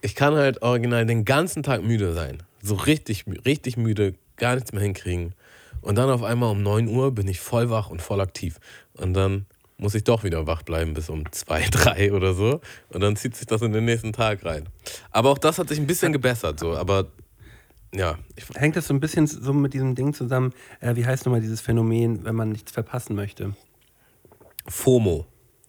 ich 0.00 0.14
kann 0.14 0.34
halt 0.34 0.62
original 0.62 1.06
den 1.06 1.24
ganzen 1.24 1.62
Tag 1.62 1.82
müde 1.82 2.12
sein. 2.12 2.42
So 2.62 2.74
richtig, 2.74 3.24
richtig 3.44 3.76
müde, 3.76 4.14
gar 4.36 4.54
nichts 4.54 4.72
mehr 4.72 4.82
hinkriegen. 4.82 5.34
Und 5.80 5.96
dann 5.96 6.10
auf 6.10 6.22
einmal 6.22 6.50
um 6.50 6.62
9 6.62 6.88
Uhr 6.88 7.12
bin 7.12 7.26
ich 7.28 7.40
voll 7.40 7.70
wach 7.70 7.90
und 7.90 8.02
voll 8.02 8.20
aktiv. 8.20 8.58
Und 8.94 9.14
dann 9.14 9.46
muss 9.78 9.94
ich 9.94 10.04
doch 10.04 10.22
wieder 10.24 10.46
wach 10.46 10.62
bleiben 10.62 10.94
bis 10.94 11.08
um 11.08 11.24
2, 11.30 11.68
3 11.70 12.12
oder 12.14 12.34
so. 12.34 12.60
Und 12.90 13.00
dann 13.00 13.16
zieht 13.16 13.36
sich 13.36 13.46
das 13.46 13.62
in 13.62 13.72
den 13.72 13.84
nächsten 13.84 14.12
Tag 14.12 14.44
rein. 14.44 14.68
Aber 15.10 15.30
auch 15.30 15.38
das 15.38 15.58
hat 15.58 15.68
sich 15.68 15.78
ein 15.78 15.86
bisschen 15.86 16.12
gebessert. 16.12 16.60
So. 16.60 16.76
Aber 16.76 17.08
ja, 17.94 18.18
ich, 18.36 18.44
Hängt 18.54 18.76
das 18.76 18.86
so 18.88 18.94
ein 18.94 19.00
bisschen 19.00 19.26
so 19.26 19.52
mit 19.52 19.74
diesem 19.74 19.94
Ding 19.94 20.14
zusammen, 20.14 20.52
äh, 20.80 20.96
wie 20.96 21.04
heißt 21.04 21.26
nochmal 21.26 21.40
dieses 21.42 21.60
Phänomen, 21.60 22.24
wenn 22.24 22.34
man 22.34 22.48
nichts 22.50 22.72
verpassen 22.72 23.14
möchte? 23.14 23.54
FOMO, 24.66 25.26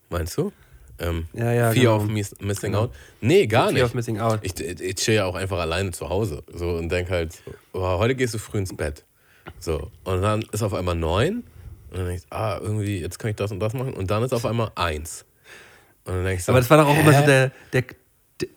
meinst 0.09 0.37
du? 0.37 0.51
Ähm, 0.99 1.25
Ja, 1.33 1.51
ja, 1.51 1.71
Fear 1.71 1.73
genau. 1.73 1.95
of 1.97 2.07
miss 2.07 2.35
Missing 2.39 2.71
Genau. 2.71 2.83
Out? 2.83 2.91
Nee, 3.19 3.47
gar 3.47 3.63
Fear 3.69 3.73
nicht. 3.73 3.83
of 3.83 3.93
Missing 3.95 4.19
Out. 4.19 4.39
Ich, 4.43 4.57
ich 4.59 4.95
chill 4.95 5.15
ja 5.15 5.25
auch 5.25 5.35
einfach 5.35 5.59
alleine 5.59 5.91
zu 5.91 6.07
Hause 6.09 6.43
so, 6.53 6.69
und 6.75 6.89
denke 6.89 7.11
halt, 7.11 7.41
oh, 7.73 7.81
heute 7.97 8.15
gehst 8.15 8.33
du 8.35 8.37
früh 8.37 8.59
ins 8.59 8.75
Bett. 8.75 9.03
So, 9.59 9.91
und 10.03 10.21
dann 10.21 10.43
ist 10.51 10.61
auf 10.63 10.73
einmal 10.73 10.95
neun 10.95 11.43
und 11.93 11.99
dann 11.99 12.07
denkst 12.07 12.23
du, 12.27 12.35
ah, 12.35 12.59
irgendwie, 12.59 12.99
jetzt 12.99 13.19
kann 13.19 13.29
ich 13.29 13.35
das 13.35 13.51
und 13.51 13.59
das 13.59 13.73
machen 13.73 13.93
und 13.93 14.09
dann 14.09 14.23
ist 14.23 14.33
auf 14.33 14.45
einmal 14.45 14.71
eins. 14.73 15.25
Und 16.05 16.15
dann 16.15 16.25
denkst 16.25 16.47
du, 16.47 16.51
Aber 16.51 16.59
das 16.59 16.69
war 16.69 16.77
doch 16.77 16.87
auch 16.87 16.99
immer 16.99 17.13
so 17.13 17.19
hä? 17.19 17.25
der, 17.25 17.51
der, 17.71 17.83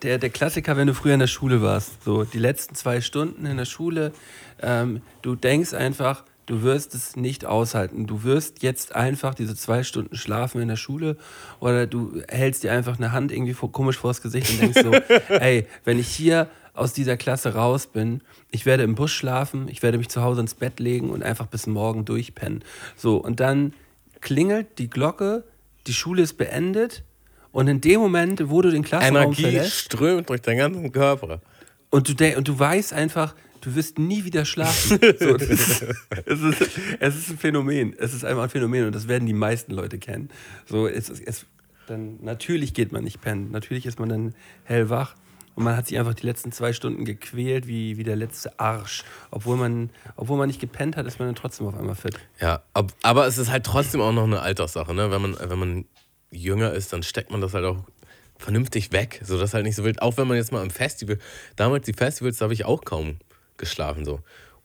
der, 0.01 0.17
der 0.17 0.29
Klassiker, 0.31 0.75
wenn 0.75 0.87
du 0.87 0.95
früher 0.95 1.13
in 1.13 1.19
der 1.19 1.27
Schule 1.27 1.61
warst. 1.61 2.03
So 2.03 2.23
die 2.23 2.39
letzten 2.39 2.73
zwei 2.73 2.99
Stunden 2.99 3.45
in 3.45 3.57
der 3.57 3.65
Schule. 3.65 4.11
Ähm, 4.59 5.01
du 5.21 5.35
denkst 5.35 5.75
einfach, 5.75 6.23
du 6.47 6.63
wirst 6.63 6.95
es 6.95 7.15
nicht 7.15 7.45
aushalten. 7.45 8.07
Du 8.07 8.23
wirst 8.23 8.63
jetzt 8.63 8.95
einfach 8.95 9.35
diese 9.35 9.55
zwei 9.55 9.83
Stunden 9.83 10.15
schlafen 10.15 10.59
in 10.59 10.67
der 10.67 10.75
Schule 10.75 11.15
oder 11.59 11.85
du 11.85 12.23
hältst 12.27 12.63
dir 12.63 12.73
einfach 12.73 12.97
eine 12.97 13.11
Hand 13.11 13.31
irgendwie 13.31 13.53
vor, 13.53 13.71
komisch 13.71 13.99
vors 13.99 14.23
Gesicht 14.23 14.49
und 14.49 14.61
denkst 14.61 14.81
so, 14.81 14.91
ey, 15.35 15.67
wenn 15.85 15.99
ich 15.99 16.07
hier 16.07 16.49
aus 16.77 16.93
dieser 16.93 17.17
Klasse 17.17 17.55
raus 17.55 17.87
bin, 17.87 18.21
ich 18.51 18.65
werde 18.65 18.83
im 18.83 18.95
Bus 18.95 19.11
schlafen, 19.11 19.67
ich 19.67 19.81
werde 19.83 19.97
mich 19.97 20.09
zu 20.09 20.21
Hause 20.21 20.41
ins 20.41 20.53
Bett 20.53 20.79
legen 20.79 21.09
und 21.09 21.23
einfach 21.23 21.47
bis 21.47 21.67
morgen 21.67 22.05
durchpennen. 22.05 22.63
So, 22.95 23.17
und 23.17 23.39
dann 23.39 23.73
klingelt 24.21 24.77
die 24.77 24.89
Glocke, 24.89 25.43
die 25.87 25.93
Schule 25.93 26.21
ist 26.21 26.37
beendet 26.37 27.03
und 27.51 27.67
in 27.67 27.81
dem 27.81 27.99
Moment, 27.99 28.49
wo 28.49 28.61
du 28.61 28.71
den 28.71 28.83
Klassenraum 28.83 29.23
Energie 29.23 29.41
verlässt 29.41 29.75
strömt 29.75 30.29
durch 30.29 30.41
deinen 30.41 30.57
ganzen 30.57 30.91
Körper. 30.91 31.41
und 31.89 32.19
du, 32.19 32.37
und 32.37 32.47
du 32.47 32.59
weißt 32.59 32.93
einfach, 32.93 33.33
du 33.61 33.75
wirst 33.75 33.97
nie 33.97 34.23
wieder 34.23 34.45
schlafen. 34.45 34.99
So, 35.19 35.35
ist, 35.35 35.83
es, 36.25 36.41
ist, 36.41 36.69
es 36.99 37.15
ist 37.15 37.29
ein 37.29 37.37
Phänomen. 37.37 37.95
Es 37.97 38.13
ist 38.13 38.23
einfach 38.23 38.43
ein 38.43 38.49
Phänomen 38.49 38.85
und 38.85 38.93
das 38.93 39.07
werden 39.07 39.25
die 39.25 39.33
meisten 39.33 39.73
Leute 39.73 39.97
kennen. 39.97 40.29
So, 40.67 40.87
es, 40.87 41.09
es, 41.09 41.45
dann, 41.87 42.19
natürlich 42.21 42.73
geht 42.73 42.91
man 42.91 43.03
nicht 43.03 43.21
pennen. 43.21 43.49
Natürlich 43.51 43.85
ist 43.85 43.99
man 43.99 44.09
dann 44.09 44.35
hellwach 44.63 45.15
und 45.57 45.63
man 45.63 45.75
hat 45.75 45.87
sich 45.87 45.97
einfach 45.97 46.13
die 46.13 46.27
letzten 46.27 46.51
zwei 46.51 46.71
Stunden 46.71 47.03
gequält 47.03 47.65
wie, 47.65 47.97
wie 47.97 48.03
der 48.03 48.15
letzte 48.15 48.59
Arsch. 48.59 49.03
Obwohl 49.31 49.57
man, 49.57 49.89
obwohl 50.15 50.37
man 50.37 50.45
nicht 50.45 50.61
gepennt 50.61 50.95
hat, 50.95 51.07
ist 51.07 51.17
man 51.17 51.27
dann 51.27 51.35
trotzdem 51.35 51.65
auf 51.65 51.75
einmal 51.75 51.95
fit. 51.95 52.13
Ja, 52.39 52.61
ab, 52.75 52.93
aber 53.01 53.25
es 53.25 53.39
ist 53.39 53.49
halt 53.49 53.65
trotzdem 53.65 53.99
auch 53.99 54.11
noch 54.11 54.25
eine 54.25 54.39
Alterssache, 54.39 54.93
ne? 54.93 55.09
Wenn 55.09 55.19
man, 55.19 55.35
wenn 55.41 55.57
man 55.57 55.85
jünger 56.29 56.73
ist, 56.73 56.93
dann 56.93 57.01
steckt 57.01 57.31
man 57.31 57.41
das 57.41 57.55
halt 57.55 57.65
auch 57.65 57.83
vernünftig 58.37 58.91
weg, 58.91 59.19
so 59.23 59.39
dass 59.39 59.55
halt 59.55 59.65
nicht 59.65 59.75
so 59.75 59.83
wild. 59.83 59.99
Auch 59.99 60.17
wenn 60.17 60.27
man 60.27 60.37
jetzt 60.37 60.51
mal 60.51 60.61
im 60.61 60.69
Festival, 60.69 61.17
damals 61.55 61.87
die 61.87 61.93
Festivals, 61.93 62.37
da 62.37 62.43
habe 62.43 62.53
ich 62.53 62.63
auch 62.63 62.85
kaum 62.85 63.17
geschlafen, 63.57 64.05
so. 64.05 64.19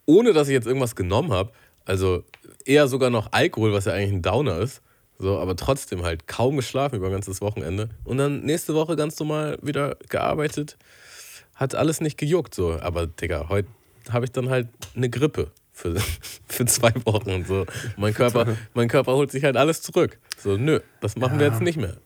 Ohne 0.05 0.35
dass 0.35 0.49
ich 0.49 0.53
jetzt 0.53 0.67
irgendwas 0.67 0.95
genommen 0.95 1.33
habe, 1.33 1.53
also 1.87 2.23
eher 2.67 2.87
sogar 2.87 3.09
noch 3.09 3.33
Alkohol, 3.33 3.73
was 3.73 3.87
ja 3.87 3.95
eigentlich 3.95 4.13
ein 4.13 4.21
Downer 4.21 4.59
ist, 4.59 4.83
so, 5.23 5.39
aber 5.39 5.57
trotzdem 5.57 6.03
halt 6.03 6.27
kaum 6.27 6.57
geschlafen 6.57 6.97
über 6.97 7.07
ein 7.07 7.13
ganzes 7.13 7.41
Wochenende. 7.41 7.89
Und 8.05 8.19
dann 8.19 8.43
nächste 8.43 8.75
Woche 8.75 8.97
ganz 8.97 9.19
normal 9.19 9.59
wieder 9.63 9.97
gearbeitet, 10.11 10.77
hat 11.55 11.75
alles 11.75 12.01
nicht 12.01 12.19
gejuckt, 12.19 12.55
so. 12.55 12.79
Aber, 12.81 13.07
Digga, 13.07 13.49
heute 13.49 13.69
habe 14.11 14.25
ich 14.27 14.33
dann 14.33 14.51
halt 14.51 14.69
eine 14.97 15.09
Grippe 15.09 15.53
für, 15.73 15.95
für 16.49 16.67
zwei 16.67 16.93
Wochen 17.07 17.31
und 17.31 17.47
so. 17.47 17.65
Mein 17.97 18.13
Körper, 18.15 18.57
mein 18.75 18.89
Körper 18.89 19.15
holt 19.15 19.31
sich 19.31 19.45
halt 19.45 19.57
alles 19.57 19.81
zurück. 19.81 20.19
So, 20.37 20.57
nö, 20.57 20.81
das 21.01 21.17
machen 21.17 21.39
wir 21.39 21.47
Ja. 21.47 21.53
jetzt 21.53 21.63
nicht 21.63 21.77
mehr. 21.79 21.97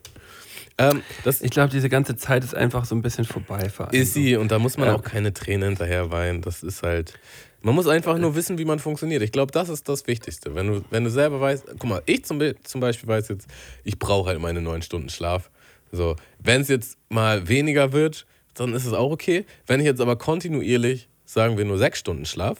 Ähm, 0.79 1.03
das 1.25 1.41
Ich 1.41 1.51
glaube, 1.51 1.71
diese 1.71 1.89
ganze 1.89 2.17
Zeit 2.17 2.45
ist 2.45 2.55
einfach 2.55 2.85
so 2.85 2.95
ein 2.95 3.01
bisschen 3.01 3.25
vorbei. 3.25 3.71
ist 3.93 4.13
sie 4.13 4.37
und 4.37 4.53
da 4.53 4.59
muss 4.59 4.77
man 4.77 4.89
Ja. 4.89 4.95
auch 4.95 5.03
keine 5.03 5.33
Tränen 5.33 5.71
hinterher 5.71 6.11
weinen. 6.11 6.43
Das 6.43 6.63
ist 6.63 6.83
halt. 6.83 7.19
Man 7.67 7.75
muss 7.75 7.89
einfach 7.89 8.17
nur 8.17 8.37
wissen, 8.37 8.59
wie 8.59 8.65
man 8.65 8.79
funktioniert. 8.79 9.23
Ich 9.23 9.33
glaube, 9.33 9.51
das 9.51 9.69
ist 9.69 9.89
das 9.89 10.07
Wichtigste. 10.07 10.55
Wenn 10.55 10.69
du, 10.69 10.85
wenn 10.91 11.03
du 11.03 11.11
selber 11.11 11.41
weißt, 11.41 11.65
guck 11.81 11.91
mal, 11.91 12.01
ich 12.07 12.25
zum, 12.25 12.41
zum 12.63 12.81
Beispiel 12.81 13.09
weiß 13.09 13.27
jetzt, 13.27 13.49
ich 13.83 13.99
brauche 13.99 14.29
halt 14.29 14.41
meine 14.41 14.61
neun 14.61 14.83
Stunden 14.83 15.09
Schlaf. 15.09 15.51
So, 15.91 16.15
wenn 16.39 16.61
es 16.61 16.69
jetzt 16.69 16.97
mal 17.09 17.49
weniger 17.49 17.93
wird, 17.93 18.25
dann 18.55 18.73
ist 18.73 18.87
es 18.87 18.93
auch 18.93 19.11
okay. 19.11 19.47
Wenn 19.67 19.81
ich 19.81 19.87
jetzt 19.87 20.01
aber 20.01 20.15
kontinuierlich, 20.15 21.09
sagen 21.25 21.59
wir 21.59 21.65
nur 21.65 21.77
sechs 21.77 21.99
Stunden 21.99 22.25
Schlaf, 22.25 22.59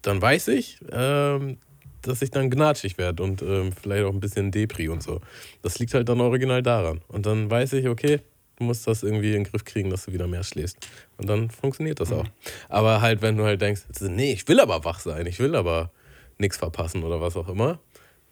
dann 0.00 0.22
weiß 0.22 0.48
ich, 0.48 0.78
ähm, 0.90 1.58
dass 2.00 2.22
ich 2.22 2.30
dann 2.30 2.48
gnatschig 2.48 2.96
werde 2.96 3.22
und 3.22 3.42
ähm, 3.42 3.72
vielleicht 3.72 4.06
auch 4.06 4.14
ein 4.14 4.20
bisschen 4.20 4.50
Depri 4.50 4.88
und 4.88 5.02
so. 5.02 5.20
Das 5.60 5.78
liegt 5.78 5.92
halt 5.92 6.08
dann 6.08 6.22
original 6.22 6.62
daran. 6.62 7.02
Und 7.08 7.26
dann 7.26 7.50
weiß 7.50 7.74
ich, 7.74 7.88
okay, 7.88 8.20
du 8.56 8.64
musst 8.64 8.86
das 8.86 9.02
irgendwie 9.02 9.28
in 9.28 9.44
den 9.44 9.44
Griff 9.44 9.64
kriegen, 9.64 9.90
dass 9.90 10.06
du 10.06 10.12
wieder 10.12 10.26
mehr 10.26 10.44
schläfst. 10.44 10.86
Und 11.16 11.28
dann 11.28 11.50
funktioniert 11.50 12.00
das 12.00 12.12
auch. 12.12 12.26
Aber 12.68 13.00
halt, 13.00 13.22
wenn 13.22 13.36
du 13.36 13.44
halt 13.44 13.60
denkst, 13.60 13.82
nee, 14.00 14.32
ich 14.32 14.46
will 14.48 14.60
aber 14.60 14.84
wach 14.84 15.00
sein, 15.00 15.26
ich 15.26 15.38
will 15.38 15.54
aber 15.54 15.90
nichts 16.38 16.56
verpassen 16.56 17.02
oder 17.02 17.20
was 17.20 17.36
auch 17.36 17.48
immer, 17.48 17.78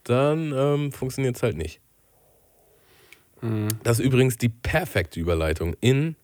dann 0.04 0.52
ähm, 0.52 0.92
funktioniert 0.92 1.36
es 1.36 1.42
halt 1.42 1.56
nicht. 1.56 1.80
Das 3.82 3.98
ist 3.98 4.04
übrigens 4.04 4.38
die 4.38 4.48
perfekte 4.48 5.18
Überleitung 5.18 5.74
in 5.80 6.14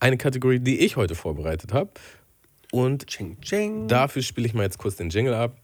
eine 0.00 0.16
Kategorie, 0.16 0.58
die 0.58 0.80
ich 0.80 0.96
heute 0.96 1.14
vorbereitet 1.14 1.72
habe. 1.72 1.90
Und 2.72 3.06
Ching, 3.06 3.40
ching. 3.40 3.88
Dafür 3.88 4.22
spiele 4.22 4.46
ich 4.46 4.54
mal 4.54 4.64
jetzt 4.64 4.78
kurz 4.78 4.96
den 4.96 5.10
Jingle 5.10 5.34
ab. 5.34 5.56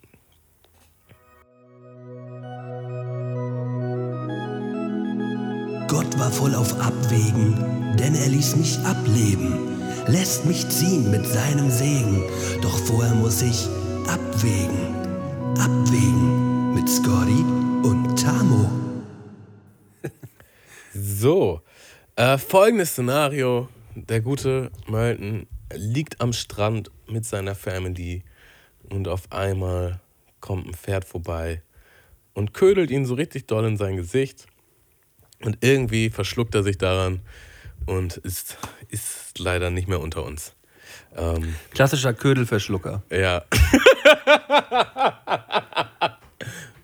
Gott 5.89 6.18
war 6.18 6.30
voll 6.30 6.55
auf 6.55 6.80
Abwägen, 6.80 7.97
denn 7.99 8.14
er 8.14 8.28
ließ 8.28 8.57
mich 8.57 8.78
ableben, 8.80 9.78
lässt 10.07 10.47
mich 10.47 10.68
ziehen 10.68 11.11
mit 11.11 11.26
seinem 11.26 11.70
Segen. 11.70 12.22
Doch 12.62 12.76
vorher 12.78 13.14
muss 13.14 13.43
ich 13.43 13.68
abwägen, 14.09 14.95
abwägen 15.59 16.74
mit 16.74 16.89
Scotty 16.89 17.45
und 17.87 18.16
Tamo. 18.18 18.70
So, 20.95 21.61
äh, 22.16 22.39
folgendes 22.39 22.91
Szenario. 22.91 23.68
Der 23.95 24.20
gute 24.20 24.70
Malton 24.87 25.47
liegt 25.72 26.20
am 26.20 26.32
Strand 26.32 26.91
mit 27.09 27.24
seiner 27.24 27.55
Family 27.55 28.22
und 28.91 29.09
auf 29.09 29.30
einmal 29.30 30.01
kommt 30.41 30.66
ein 30.66 30.74
Pferd 30.74 31.05
vorbei 31.05 31.62
und 32.32 32.55
ködelt 32.55 32.91
ihn 32.91 33.07
so 33.07 33.14
richtig 33.14 33.47
doll 33.47 33.64
in 33.64 33.76
sein 33.76 33.97
Gesicht. 33.97 34.47
Und 35.45 35.59
irgendwie 35.61 36.11
verschluckt 36.11 36.55
er 36.55 36.62
sich 36.62 36.78
daran 36.78 37.20
und 37.86 38.16
ist, 38.18 38.57
ist 38.88 39.38
leider 39.38 39.70
nicht 39.70 39.88
mehr 39.88 40.01
unter 40.01 40.24
uns. 40.24 40.55
Ähm, 41.16 41.55
Klassischer 41.72 42.12
Ködelverschlucker. 42.14 43.03
ja. 43.11 43.42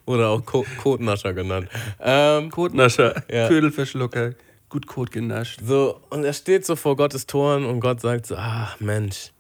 Oder 0.07 0.29
auch 0.31 0.45
Ko 0.45 0.67
Kotnascher 0.79 1.33
genannt. 1.35 1.69
Ähm, 2.01 2.51
Kotnascher, 2.51 3.23
Ja. 3.31 3.47
Ködelverschlucker. 3.49 4.35
Gut 4.69 4.87
Kot 4.87 5.11
genascht. 5.11 5.61
so, 5.65 6.01
und 6.11 6.25
er 6.25 6.33
steht 6.33 6.65
so 6.65 6.77
vor 6.77 6.97
Gottes 6.97 7.27
Toren 7.27 7.65
und 7.65 7.81
Gott 7.81 8.01
sagt 8.01 8.27
so, 8.27 8.37
ach 8.37 8.79
Mensch, 8.79 9.33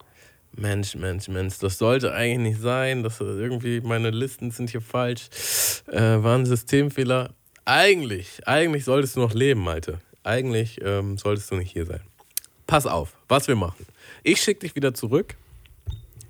Mensch, 0.52 0.96
Mensch, 0.96 1.28
Mensch, 1.28 1.58
das 1.60 1.78
sollte 1.78 2.12
eigentlich 2.12 2.54
nicht 2.54 2.60
sein, 2.60 3.02
das 3.04 3.20
irgendwie, 3.20 3.80
meine 3.80 4.10
Listen 4.10 4.50
sind 4.50 4.70
hier 4.70 4.80
falsch, 4.80 5.28
äh, 5.86 6.00
war 6.22 6.36
ein 6.36 6.46
Systemfehler. 6.46 7.30
Eigentlich, 7.64 8.46
eigentlich 8.46 8.84
solltest 8.84 9.16
du 9.16 9.20
noch 9.20 9.34
leben, 9.34 9.60
Malte. 9.62 10.00
Eigentlich 10.22 10.80
ähm, 10.82 11.18
solltest 11.18 11.50
du 11.50 11.56
nicht 11.56 11.72
hier 11.72 11.86
sein. 11.86 12.00
Pass 12.66 12.86
auf, 12.86 13.14
was 13.28 13.48
wir 13.48 13.56
machen. 13.56 13.86
Ich 14.22 14.40
schicke 14.40 14.60
dich 14.60 14.74
wieder 14.76 14.94
zurück, 14.94 15.34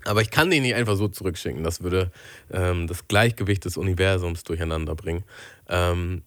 aber 0.04 0.22
ich 0.22 0.30
kann 0.30 0.50
dich 0.50 0.60
nicht 0.60 0.74
einfach 0.74 0.96
so 0.96 1.08
zurückschicken. 1.08 1.62
Das 1.64 1.82
würde 1.82 2.10
ähm, 2.52 2.86
das 2.86 3.06
Gleichgewicht 3.08 3.64
des 3.64 3.76
Universums 3.76 4.44
durcheinander 4.44 4.94
bringen. 4.94 5.24
Ähm, 5.68 6.22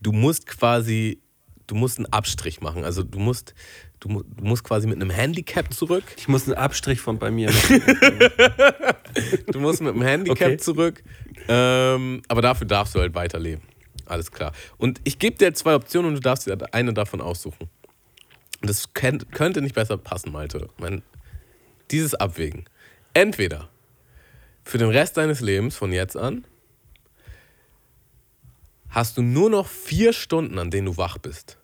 du 0.00 0.12
musst 0.12 0.46
quasi, 0.46 1.20
du 1.66 1.74
musst 1.74 1.98
einen 1.98 2.06
Abstrich 2.06 2.60
machen. 2.60 2.84
Also 2.84 3.02
du 3.02 3.18
musst, 3.18 3.54
du, 3.98 4.22
du 4.22 4.44
musst 4.44 4.64
quasi 4.64 4.86
mit 4.86 4.96
einem 4.96 5.10
Handicap 5.10 5.72
zurück. 5.74 6.04
Ich 6.16 6.28
muss 6.28 6.44
einen 6.46 6.54
Abstrich 6.56 7.00
von 7.00 7.18
bei 7.18 7.30
mir 7.30 7.50
machen. 7.52 7.82
Du 9.48 9.60
musst 9.60 9.80
mit 9.82 9.92
einem 9.94 10.02
Handicap 10.02 10.48
Okay. 10.48 10.56
zurück. 10.58 11.02
Ähm, 11.48 12.22
aber 12.28 12.40
dafür 12.42 12.66
darfst 12.66 12.94
du 12.94 13.00
halt 13.00 13.14
weiterleben. 13.14 13.62
Alles 14.10 14.32
klar. 14.32 14.52
Und 14.76 15.00
ich 15.04 15.20
gebe 15.20 15.36
dir 15.36 15.54
zwei 15.54 15.76
Optionen 15.76 16.08
und 16.08 16.14
du 16.16 16.20
darfst 16.20 16.46
dir 16.46 16.58
eine 16.72 16.92
davon 16.92 17.20
aussuchen. 17.20 17.70
Das 18.60 18.92
könnte 18.92 19.62
nicht 19.62 19.74
besser 19.74 19.96
passen, 19.96 20.32
Malte. 20.32 20.68
Mein, 20.78 21.02
dieses 21.92 22.14
Abwägen. 22.16 22.64
Entweder 23.14 23.70
für 24.64 24.78
den 24.78 24.90
Rest 24.90 25.16
deines 25.16 25.40
Lebens 25.40 25.76
von 25.76 25.92
jetzt 25.92 26.16
an 26.16 26.44
hast 28.88 29.16
du 29.16 29.22
nur 29.22 29.48
noch 29.48 29.68
vier 29.68 30.12
Stunden, 30.12 30.58
an 30.58 30.72
denen 30.72 30.86
du 30.86 30.96
wach 30.96 31.16
bist. 31.18 31.58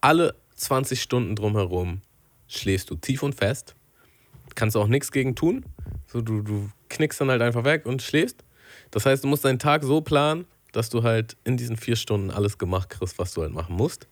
Alle 0.00 0.34
20 0.56 1.02
Stunden 1.02 1.36
drumherum 1.36 2.00
schläfst 2.48 2.88
du 2.88 2.96
tief 2.96 3.22
und 3.22 3.34
fest. 3.34 3.74
Kannst 4.54 4.74
auch 4.74 4.88
nichts 4.88 5.12
gegen 5.12 5.36
tun. 5.36 5.66
So, 6.06 6.22
du, 6.22 6.40
du 6.42 6.70
knickst 6.88 7.20
dann 7.20 7.28
halt 7.28 7.42
einfach 7.42 7.64
weg 7.64 7.84
und 7.84 8.00
schläfst. 8.00 8.42
Das 8.90 9.04
heißt, 9.04 9.22
du 9.22 9.28
musst 9.28 9.44
deinen 9.44 9.58
Tag 9.58 9.84
so 9.84 10.00
planen, 10.00 10.46
dass 10.72 10.90
du 10.90 11.02
halt 11.02 11.36
in 11.44 11.56
diesen 11.56 11.76
vier 11.76 11.96
Stunden 11.96 12.30
alles 12.30 12.58
gemacht 12.58 12.90
kriegst, 12.90 13.18
was 13.18 13.32
du 13.32 13.42
halt 13.42 13.52
machen 13.52 13.76
musst. 13.76 14.08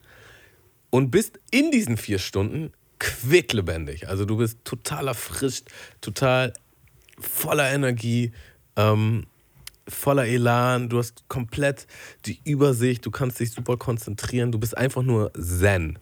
Und 0.90 1.10
bist 1.10 1.38
in 1.50 1.70
diesen 1.70 1.96
vier 1.96 2.18
Stunden 2.18 2.72
quicklebendig. 2.98 4.08
Also 4.08 4.24
du 4.24 4.36
bist 4.36 4.58
total 4.64 5.08
erfrischt, 5.08 5.68
total 6.00 6.52
voller 7.18 7.70
Energie, 7.70 8.32
ähm, 8.76 9.26
voller 9.86 10.26
Elan. 10.26 10.88
Du 10.88 10.98
hast 10.98 11.28
komplett 11.28 11.86
die 12.26 12.40
Übersicht, 12.44 13.04
du 13.04 13.10
kannst 13.10 13.40
dich 13.40 13.50
super 13.50 13.76
konzentrieren. 13.76 14.52
Du 14.52 14.58
bist 14.58 14.76
einfach 14.76 15.02
nur 15.02 15.32
Zen. 15.34 15.98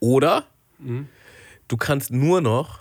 Oder 0.00 0.46
du 1.66 1.76
kannst 1.76 2.10
nur 2.10 2.40
noch 2.40 2.80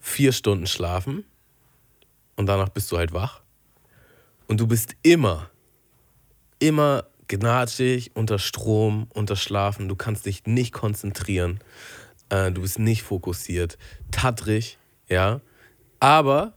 vier 0.00 0.32
Stunden 0.32 0.66
schlafen 0.66 1.24
und 2.36 2.46
danach 2.46 2.68
bist 2.68 2.90
du 2.92 2.98
halt 2.98 3.12
wach. 3.12 3.43
Und 4.46 4.60
du 4.60 4.66
bist 4.66 4.96
immer, 5.02 5.50
immer 6.58 7.04
gnatschig, 7.28 8.12
unter 8.14 8.38
Strom, 8.38 9.06
unter 9.14 9.36
Schlafen. 9.36 9.88
Du 9.88 9.96
kannst 9.96 10.26
dich 10.26 10.44
nicht 10.46 10.72
konzentrieren. 10.72 11.60
Äh, 12.28 12.52
du 12.52 12.62
bist 12.62 12.78
nicht 12.78 13.02
fokussiert. 13.02 13.78
Tattrig, 14.10 14.78
ja. 15.08 15.40
Aber, 16.00 16.52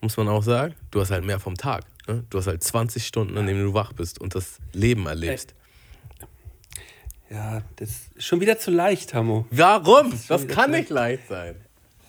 muss 0.00 0.16
man 0.16 0.28
auch 0.28 0.42
sagen, 0.42 0.74
du 0.90 1.00
hast 1.00 1.10
halt 1.10 1.24
mehr 1.24 1.40
vom 1.40 1.56
Tag. 1.56 1.84
Ne? 2.06 2.24
Du 2.30 2.38
hast 2.38 2.46
halt 2.46 2.62
20 2.62 3.06
Stunden, 3.06 3.36
an 3.36 3.46
denen 3.46 3.62
du 3.62 3.74
wach 3.74 3.92
bist 3.92 4.20
und 4.20 4.34
das 4.34 4.58
Leben 4.72 5.06
erlebst. 5.06 5.54
Ja, 7.30 7.62
das 7.76 7.90
ist 8.14 8.24
schon 8.24 8.40
wieder 8.40 8.58
zu 8.58 8.70
leicht, 8.70 9.12
Hamo. 9.12 9.46
Warum? 9.50 10.12
Das 10.28 10.44
wieder 10.44 10.54
kann 10.54 10.70
nicht 10.70 10.88
leicht 10.88 11.28
sein. 11.28 11.56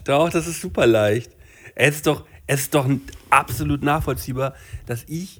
Doch, 0.05 0.29
das 0.29 0.47
ist 0.47 0.61
super 0.61 0.87
leicht. 0.87 1.31
Es 1.75 1.95
ist 1.95 2.07
doch, 2.07 2.25
es 2.49 2.61
ist 2.61 2.73
doch 2.73 2.89
absolut 3.29 3.83
nachvollziehbar, 3.83 4.55
dass 4.87 5.03
ich 5.07 5.39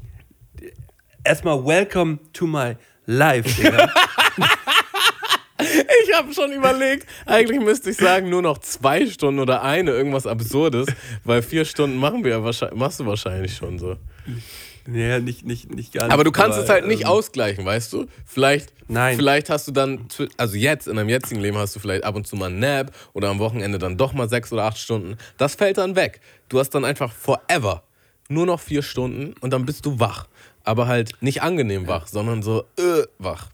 erstmal 1.24 1.66
welcome 1.66 2.20
to 2.34 2.46
my 2.46 2.76
life, 3.06 3.50
Digga. 3.50 3.92
Ich 5.62 6.16
habe 6.16 6.34
schon 6.34 6.54
überlegt, 6.54 7.06
eigentlich 7.26 7.60
müsste 7.60 7.90
ich 7.90 7.98
sagen, 7.98 8.30
nur 8.30 8.42
noch 8.42 8.60
zwei 8.60 9.06
Stunden 9.06 9.42
oder 9.42 9.62
eine, 9.62 9.92
irgendwas 9.92 10.26
Absurdes, 10.26 10.88
weil 11.26 11.42
vier 11.42 11.66
Stunden 11.66 11.98
machen 11.98 12.24
wir 12.24 12.32
ja 12.32 12.44
wahrscheinlich, 12.44 12.80
machst 12.80 13.02
du 13.02 13.06
wahrscheinlich 13.06 13.58
schon 13.58 13.78
so. 13.78 13.98
Nee, 14.90 15.20
nicht, 15.20 15.46
nicht, 15.46 15.74
nicht 15.74 15.94
gar 15.94 16.06
nicht. 16.06 16.14
Aber 16.14 16.24
du 16.24 16.32
kannst 16.32 16.58
es 16.58 16.70
halt 16.70 16.88
nicht 16.88 17.02
ähm, 17.02 17.08
ausgleichen, 17.08 17.66
weißt 17.66 17.94
du? 17.94 18.08
Vielleicht, 18.26 18.74
Nein. 18.88 19.16
vielleicht 19.16 19.50
hast 19.50 19.68
du 19.68 19.72
dann, 19.72 20.08
also 20.38 20.56
jetzt, 20.56 20.88
in 20.88 20.96
deinem 20.96 21.10
jetzigen 21.10 21.42
Leben 21.42 21.58
hast 21.58 21.76
du 21.76 21.80
vielleicht 21.80 22.04
ab 22.04 22.16
und 22.16 22.28
zu 22.28 22.36
mal 22.36 22.48
einen 22.48 22.60
Nap 22.60 22.92
oder 23.14 23.30
am 23.30 23.40
Wochenende 23.40 23.78
dann 23.78 23.98
doch 23.98 24.14
mal 24.14 24.30
sechs 24.30 24.52
oder 24.52 24.64
acht 24.64 24.78
Stunden. 24.78 25.18
Das 25.38 25.56
fällt 25.56 25.78
dann 25.78 25.96
weg. 25.96 26.22
Du 26.50 26.60
hast 26.60 26.72
dann 26.72 26.86
einfach 26.86 27.12
forever 27.12 27.84
nur 28.30 28.46
noch 28.46 28.60
vier 28.60 28.84
Stunden 28.84 29.34
und 29.42 29.52
dann 29.52 29.66
bist 29.66 29.86
du 29.86 30.00
wach. 30.00 30.28
Aber 30.64 30.88
halt 30.88 31.14
nicht 31.22 31.42
angenehm 31.42 31.88
wach, 31.88 32.08
sondern 32.08 32.44
so 32.44 32.64
äh, 32.78 33.04
wach. 33.18 33.50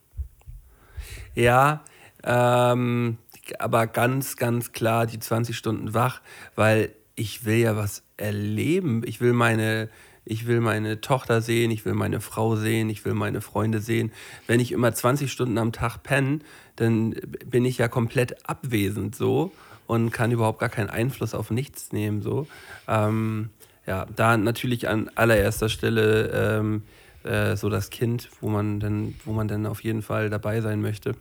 Ja, 1.33 1.83
ähm, 2.23 3.17
aber 3.59 3.87
ganz, 3.87 4.37
ganz 4.37 4.71
klar 4.71 5.05
die 5.05 5.19
20 5.19 5.55
Stunden 5.55 5.93
wach, 5.93 6.21
weil 6.55 6.93
ich 7.15 7.45
will 7.45 7.57
ja 7.57 7.77
was 7.77 8.03
erleben. 8.17 9.03
Ich 9.05 9.21
will 9.21 9.33
meine, 9.33 9.89
ich 10.25 10.47
will 10.47 10.59
meine 10.59 11.01
Tochter 11.01 11.41
sehen, 11.41 11.71
ich 11.71 11.85
will 11.85 11.93
meine 11.93 12.19
Frau 12.19 12.55
sehen, 12.55 12.89
ich 12.89 13.05
will 13.05 13.13
meine 13.13 13.41
Freunde 13.41 13.79
sehen. 13.79 14.11
Wenn 14.47 14.59
ich 14.59 14.71
immer 14.71 14.93
20 14.93 15.31
Stunden 15.31 15.57
am 15.57 15.71
Tag 15.71 16.03
penne, 16.03 16.39
dann 16.75 17.15
bin 17.45 17.63
ich 17.63 17.77
ja 17.77 17.87
komplett 17.87 18.49
abwesend 18.49 19.15
so 19.15 19.51
und 19.87 20.11
kann 20.11 20.31
überhaupt 20.31 20.59
gar 20.59 20.69
keinen 20.69 20.89
Einfluss 20.89 21.33
auf 21.35 21.51
nichts 21.51 21.91
nehmen 21.91 22.21
so. 22.21 22.47
Ähm, 22.87 23.49
ja, 23.85 24.07
da 24.15 24.35
natürlich 24.35 24.89
an 24.89 25.11
allererster 25.13 25.69
Stelle 25.69 26.59
ähm, 26.59 26.83
äh, 27.23 27.55
so 27.55 27.69
das 27.69 27.91
Kind, 27.91 28.29
wo 28.41 28.49
man 28.49 28.79
dann, 28.79 29.15
wo 29.25 29.33
man 29.33 29.47
dann 29.47 29.65
auf 29.65 29.83
jeden 29.83 30.01
Fall 30.01 30.29
dabei 30.29 30.61
sein 30.61 30.81
möchte. 30.81 31.15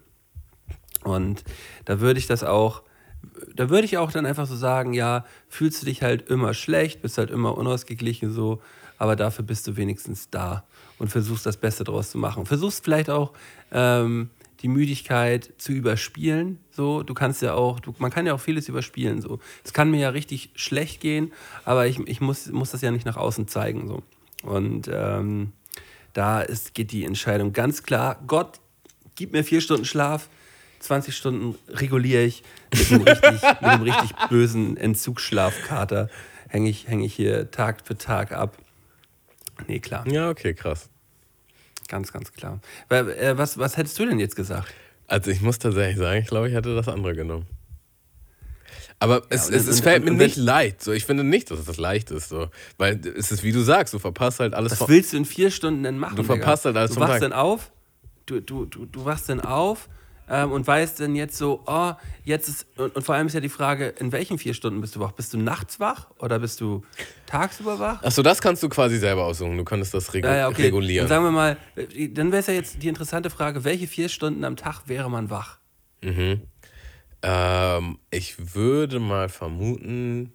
Und 1.02 1.44
da 1.84 2.00
würde 2.00 2.18
ich 2.18 2.26
das 2.26 2.42
auch, 2.42 2.82
da 3.54 3.68
würde 3.68 3.84
ich 3.84 3.98
auch 3.98 4.10
dann 4.10 4.24
einfach 4.24 4.46
so 4.46 4.56
sagen, 4.56 4.94
ja, 4.94 5.26
fühlst 5.48 5.82
du 5.82 5.86
dich 5.86 6.02
halt 6.02 6.28
immer 6.30 6.54
schlecht, 6.54 7.02
bist 7.02 7.18
halt 7.18 7.30
immer 7.30 7.56
unausgeglichen 7.58 8.32
so, 8.32 8.62
aber 8.98 9.16
dafür 9.16 9.44
bist 9.44 9.66
du 9.66 9.76
wenigstens 9.76 10.30
da 10.30 10.64
und 10.98 11.08
versuchst 11.08 11.46
das 11.46 11.56
Beste 11.56 11.84
draus 11.84 12.10
zu 12.10 12.18
machen. 12.18 12.46
Versuchst 12.46 12.84
vielleicht 12.84 13.10
auch 13.10 13.32
ähm, 13.72 14.30
die 14.60 14.68
Müdigkeit 14.68 15.52
zu 15.58 15.72
überspielen. 15.72 16.58
So, 16.70 17.02
du 17.02 17.12
kannst 17.12 17.42
ja 17.42 17.54
auch, 17.54 17.80
du, 17.80 17.94
man 17.98 18.10
kann 18.10 18.26
ja 18.26 18.34
auch 18.34 18.40
vieles 18.40 18.68
überspielen. 18.68 19.20
So, 19.20 19.38
es 19.64 19.72
kann 19.72 19.90
mir 19.90 20.00
ja 20.00 20.08
richtig 20.10 20.50
schlecht 20.54 21.00
gehen, 21.00 21.32
aber 21.64 21.86
ich, 21.86 21.98
ich 22.06 22.20
muss, 22.20 22.50
muss 22.50 22.70
das 22.70 22.80
ja 22.80 22.90
nicht 22.90 23.04
nach 23.04 23.16
außen 23.16 23.46
zeigen. 23.48 23.88
So. 23.88 24.02
Und 24.42 24.88
ähm, 24.92 25.52
da 26.14 26.40
ist, 26.40 26.74
geht 26.74 26.92
die 26.92 27.04
Entscheidung 27.04 27.52
ganz 27.52 27.82
klar. 27.82 28.22
Gott, 28.26 28.60
gib 29.16 29.32
mir 29.32 29.44
vier 29.44 29.60
Stunden 29.60 29.84
Schlaf, 29.84 30.28
20 30.80 31.16
Stunden 31.16 31.58
reguliere 31.68 32.22
ich 32.22 32.42
mit 32.72 32.90
einem 32.90 33.02
richtig, 33.02 33.42
mit 33.42 33.62
einem 33.62 33.82
richtig 33.82 34.10
bösen 34.28 34.76
Entzugsschlafkater. 34.76 36.08
Hänge 36.48 36.70
ich, 36.70 36.88
häng 36.88 37.00
ich 37.00 37.14
hier 37.14 37.50
Tag 37.50 37.82
für 37.84 37.98
Tag 37.98 38.32
ab. 38.32 38.56
Nee, 39.68 39.80
klar. 39.80 40.06
Ja, 40.08 40.30
okay, 40.30 40.54
krass. 40.54 40.88
Ganz, 41.88 42.12
ganz 42.12 42.32
klar. 42.32 42.60
Äh, 42.88 43.36
Was, 43.36 43.58
was 43.58 43.76
hättest 43.76 43.98
du 43.98 44.06
denn 44.06 44.18
jetzt 44.18 44.36
gesagt? 44.36 44.72
Also 45.06 45.30
ich 45.30 45.40
muss 45.42 45.58
tatsächlich 45.58 45.98
sagen, 45.98 46.20
ich 46.22 46.26
glaube, 46.28 46.48
ich 46.48 46.54
hätte 46.54 46.74
das 46.74 46.88
andere 46.88 47.14
genommen. 47.14 47.46
Aber 49.00 49.22
es, 49.28 49.48
und- 49.48 49.54
es, 49.54 49.66
es 49.66 49.76
und- 49.78 49.82
fällt 49.82 49.98
und- 50.00 50.04
mir 50.06 50.10
und 50.12 50.16
nicht 50.18 50.36
leicht. 50.36 50.82
So, 50.82 50.92
ich 50.92 51.04
finde 51.04 51.24
nicht, 51.24 51.50
dass 51.50 51.66
es 51.68 51.76
leicht 51.76 52.10
ist. 52.10 52.28
So. 52.28 52.48
Weil 52.78 53.00
es 53.06 53.32
ist, 53.32 53.42
wie 53.42 53.52
du 53.52 53.60
sagst, 53.60 53.92
du 53.92 53.98
verpasst 53.98 54.40
halt 54.40 54.54
alles 54.54 54.80
Was 54.80 54.88
willst 54.88 55.12
du 55.12 55.18
in 55.18 55.24
vier 55.24 55.50
Stunden 55.50 55.82
denn 55.82 55.98
machen? 55.98 56.16
Du 56.16 56.22
verpasst 56.22 56.64
Digga? 56.64 56.70
halt 56.70 56.76
alles 56.78 56.90
Du 56.90 56.94
vom 56.94 57.02
wachst 57.02 57.12
Tag. 57.14 57.20
dann 57.20 57.32
auf, 57.32 57.70
du, 58.26 58.40
du, 58.40 58.64
du, 58.66 58.86
du 58.86 59.04
wachst 59.04 59.28
dann 59.28 59.40
auf 59.40 59.88
ähm, 60.28 60.52
und 60.52 60.66
weißt 60.66 61.00
dann 61.00 61.14
jetzt 61.14 61.36
so, 61.36 61.62
oh, 61.66 61.92
jetzt 62.24 62.48
ist, 62.48 62.66
und, 62.76 62.96
und 62.96 63.02
vor 63.02 63.14
allem 63.14 63.26
ist 63.26 63.34
ja 63.34 63.40
die 63.40 63.48
Frage, 63.48 63.88
in 63.98 64.12
welchen 64.12 64.38
vier 64.38 64.54
Stunden 64.54 64.80
bist 64.80 64.96
du 64.96 65.00
wach? 65.00 65.12
Bist 65.12 65.32
du 65.34 65.38
nachts 65.38 65.80
wach 65.80 66.10
oder 66.18 66.38
bist 66.38 66.60
du 66.60 66.82
tagsüber 67.26 67.78
wach? 67.78 68.02
Achso, 68.02 68.22
das 68.22 68.40
kannst 68.40 68.62
du 68.62 68.68
quasi 68.68 68.98
selber 68.98 69.24
aussuchen. 69.24 69.56
Du 69.56 69.64
könntest 69.64 69.94
das 69.94 70.12
regu 70.14 70.26
Ja, 70.26 70.36
ja, 70.36 70.48
okay. 70.48 70.62
regulieren. 70.62 71.08
Dann 71.08 71.22
sagen 71.22 71.24
wir 71.24 71.32
mal, 71.32 71.56
äh, 71.76 72.08
dann 72.08 72.32
wäre 72.32 72.40
es 72.40 72.46
ja 72.46 72.54
jetzt 72.54 72.82
die 72.82 72.88
interessante 72.88 73.30
Frage, 73.30 73.64
welche 73.64 73.86
vier 73.86 74.08
Stunden 74.08 74.44
am 74.44 74.56
Tag 74.56 74.82
wäre 74.86 75.10
man 75.10 75.30
wach? 75.30 75.58
Ähm, 77.22 77.98
ich 78.10 78.54
würde 78.54 79.00
mal 79.00 79.28
vermuten. 79.28 80.32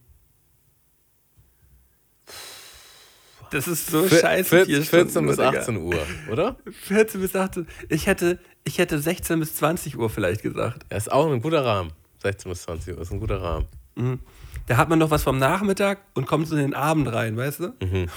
Das 3.51 3.67
ist 3.67 3.87
so 3.87 4.07
scheiße. 4.07 4.49
14, 4.49 4.65
vier 4.65 4.83
14 4.83 5.09
Stunden 5.09 5.27
bis 5.27 5.37
nur, 5.37 5.45
Digga. 5.47 5.59
18 5.59 5.77
Uhr, 5.77 6.07
oder? 6.31 6.55
14 6.71 7.21
bis 7.21 7.35
18. 7.35 7.67
Ich 7.89 8.07
hätte, 8.07 8.39
ich 8.63 8.77
hätte 8.77 8.99
16 8.99 9.39
bis 9.39 9.55
20 9.55 9.97
Uhr 9.97 10.09
vielleicht 10.09 10.41
gesagt. 10.41 10.85
Ja, 10.91 10.97
ist 10.97 11.11
auch 11.11 11.31
ein 11.31 11.41
guter 11.41 11.63
Rahmen. 11.65 11.91
16 12.21 12.51
bis 12.51 12.61
20 12.63 12.95
Uhr 12.95 13.01
ist 13.01 13.11
ein 13.11 13.19
guter 13.19 13.41
Rahmen. 13.41 13.67
Da 14.67 14.77
hat 14.77 14.87
man 14.87 14.99
noch 14.99 15.09
was 15.09 15.23
vom 15.23 15.37
Nachmittag 15.39 15.99
und 16.13 16.25
kommt 16.25 16.47
so 16.47 16.55
in 16.55 16.61
den 16.61 16.73
Abend 16.73 17.11
rein, 17.11 17.35
weißt 17.35 17.59
du? 17.59 18.07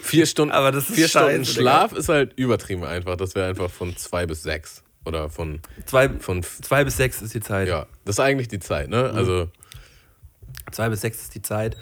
Vier 0.00 0.26
Stunden, 0.26 0.52
Aber 0.52 0.70
das 0.70 0.88
ist 0.90 0.94
vier 0.94 1.08
scheiße, 1.08 1.44
Stunden 1.44 1.44
Schlaf 1.46 1.92
ist 1.92 2.08
halt 2.08 2.34
übertrieben 2.36 2.84
einfach. 2.84 3.16
Das 3.16 3.34
wäre 3.34 3.48
einfach 3.48 3.70
von 3.70 3.96
2 3.96 4.26
bis 4.26 4.42
6. 4.44 4.82
Oder 5.06 5.28
von, 5.28 5.60
Zwei, 5.86 6.08
von 6.08 6.42
zwei 6.42 6.84
bis 6.84 6.96
sechs 6.96 7.20
ist 7.20 7.34
die 7.34 7.40
Zeit. 7.40 7.68
ja, 7.68 7.86
das 8.04 8.16
ist 8.16 8.20
eigentlich 8.20 8.48
die 8.48 8.58
Zeit, 8.60 8.88
ne? 8.88 9.10
Also, 9.10 9.50
Zwei 10.72 10.88
bis 10.88 11.02
sechs 11.02 11.20
ist 11.20 11.34
die 11.34 11.42
Zeit. 11.42 11.76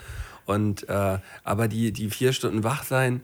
Und 0.45 0.89
äh, 0.89 1.19
aber 1.45 1.69
die, 1.69 1.93
die 1.93 2.11
vier 2.11 2.33
Stunden 2.33 2.65
wach 2.65 2.83
sein, 2.83 3.23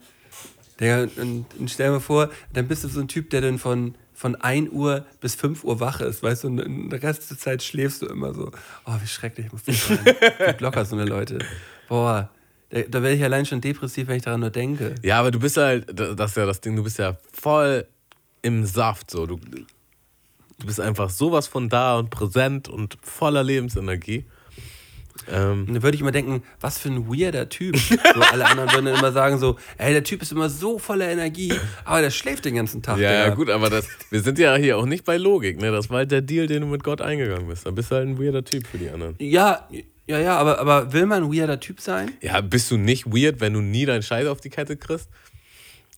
der, 0.79 1.09
und, 1.17 1.45
und 1.59 1.69
stell 1.69 1.91
mir 1.91 1.99
vor, 1.99 2.29
dann 2.53 2.69
bist 2.69 2.85
du 2.85 2.87
so 2.87 3.01
ein 3.01 3.09
Typ, 3.09 3.29
der 3.31 3.41
dann 3.41 3.59
von, 3.59 3.95
von 4.19 4.35
1 4.35 4.71
Uhr 4.71 5.05
bis 5.21 5.35
5 5.35 5.63
Uhr 5.63 5.79
wach 5.79 6.01
ist, 6.01 6.21
weißt 6.21 6.43
du, 6.43 6.47
und 6.49 6.59
in 6.59 6.89
der 6.89 7.01
Rest 7.01 7.31
der 7.31 7.37
Zeit 7.37 7.63
schläfst 7.63 8.01
du 8.01 8.05
immer 8.07 8.33
so. 8.33 8.51
Oh, 8.85 8.91
wie 9.01 9.07
schrecklich 9.07 9.49
muss 9.49 9.63
das 9.63 9.87
sein. 9.87 9.97
Gibt 10.45 10.59
locker 10.59 10.83
so 10.83 10.97
eine 10.97 11.05
Leute. 11.05 11.39
Boah, 11.87 12.29
da, 12.69 12.81
da 12.81 13.01
werde 13.01 13.15
ich 13.15 13.23
allein 13.23 13.45
schon 13.45 13.61
depressiv, 13.61 14.09
wenn 14.09 14.17
ich 14.17 14.23
daran 14.23 14.41
nur 14.41 14.49
denke. 14.49 14.95
ja, 15.03 15.21
aber 15.21 15.31
du 15.31 15.39
bist 15.39 15.55
halt, 15.55 15.97
das 15.97 16.31
ist 16.31 16.35
ja 16.35 16.45
das 16.45 16.59
Ding, 16.59 16.75
du 16.75 16.83
bist 16.83 16.99
ja 16.99 17.15
voll 17.31 17.87
im 18.41 18.65
Saft, 18.65 19.09
so. 19.09 19.25
Du, 19.25 19.37
du 19.37 20.65
bist 20.65 20.81
einfach 20.81 21.09
sowas 21.09 21.47
von 21.47 21.69
da 21.69 21.97
und 21.97 22.09
präsent 22.09 22.67
und 22.67 22.97
voller 23.01 23.45
Lebensenergie. 23.45 24.25
Ähm, 25.27 25.65
Und 25.67 25.73
dann 25.75 25.83
würde 25.83 25.95
ich 25.95 26.01
immer 26.01 26.11
denken, 26.11 26.43
was 26.61 26.77
für 26.79 26.89
ein 26.89 27.07
weirder 27.07 27.49
Typ. 27.49 27.75
So, 27.77 27.95
alle 28.31 28.45
anderen 28.45 28.71
würden 28.71 28.85
dann 28.85 28.95
immer 28.97 29.11
sagen 29.11 29.37
so, 29.37 29.57
ey, 29.77 29.91
der 29.93 30.03
Typ 30.03 30.21
ist 30.21 30.31
immer 30.31 30.49
so 30.49 30.79
voller 30.79 31.07
Energie, 31.09 31.53
aber 31.85 32.01
der 32.01 32.09
schläft 32.09 32.45
den 32.45 32.55
ganzen 32.55 32.81
Tag. 32.81 32.97
ja, 32.97 33.11
ja, 33.11 33.29
gut, 33.35 33.49
aber 33.49 33.69
das, 33.69 33.87
wir 34.09 34.21
sind 34.21 34.39
ja 34.39 34.55
hier 34.55 34.77
auch 34.77 34.85
nicht 34.85 35.03
bei 35.05 35.17
Logik, 35.17 35.59
ne? 35.61 35.71
Das 35.71 35.89
war 35.89 35.97
halt 35.97 36.11
der 36.11 36.21
Deal, 36.21 36.47
den 36.47 36.61
du 36.61 36.67
mit 36.67 36.83
Gott 36.83 37.01
eingegangen 37.01 37.47
bist. 37.47 37.65
Da 37.65 37.71
bist 37.71 37.91
du 37.91 37.95
halt 37.95 38.07
ein 38.07 38.17
weirder 38.19 38.43
Typ 38.43 38.65
für 38.65 38.77
die 38.77 38.89
anderen. 38.89 39.15
Ja, 39.19 39.67
ja, 40.07 40.17
ja, 40.19 40.37
aber, 40.37 40.57
aber 40.59 40.93
will 40.93 41.05
man 41.05 41.23
ein 41.25 41.31
weirder 41.33 41.59
Typ 41.59 41.79
sein? 41.81 42.11
Ja, 42.21 42.41
bist 42.41 42.71
du 42.71 42.77
nicht 42.77 43.05
weird, 43.05 43.39
wenn 43.41 43.53
du 43.53 43.61
nie 43.61 43.85
deinen 43.85 44.01
Scheiß 44.01 44.25
auf 44.27 44.41
die 44.41 44.49
Kette 44.49 44.77
kriegst? 44.77 45.09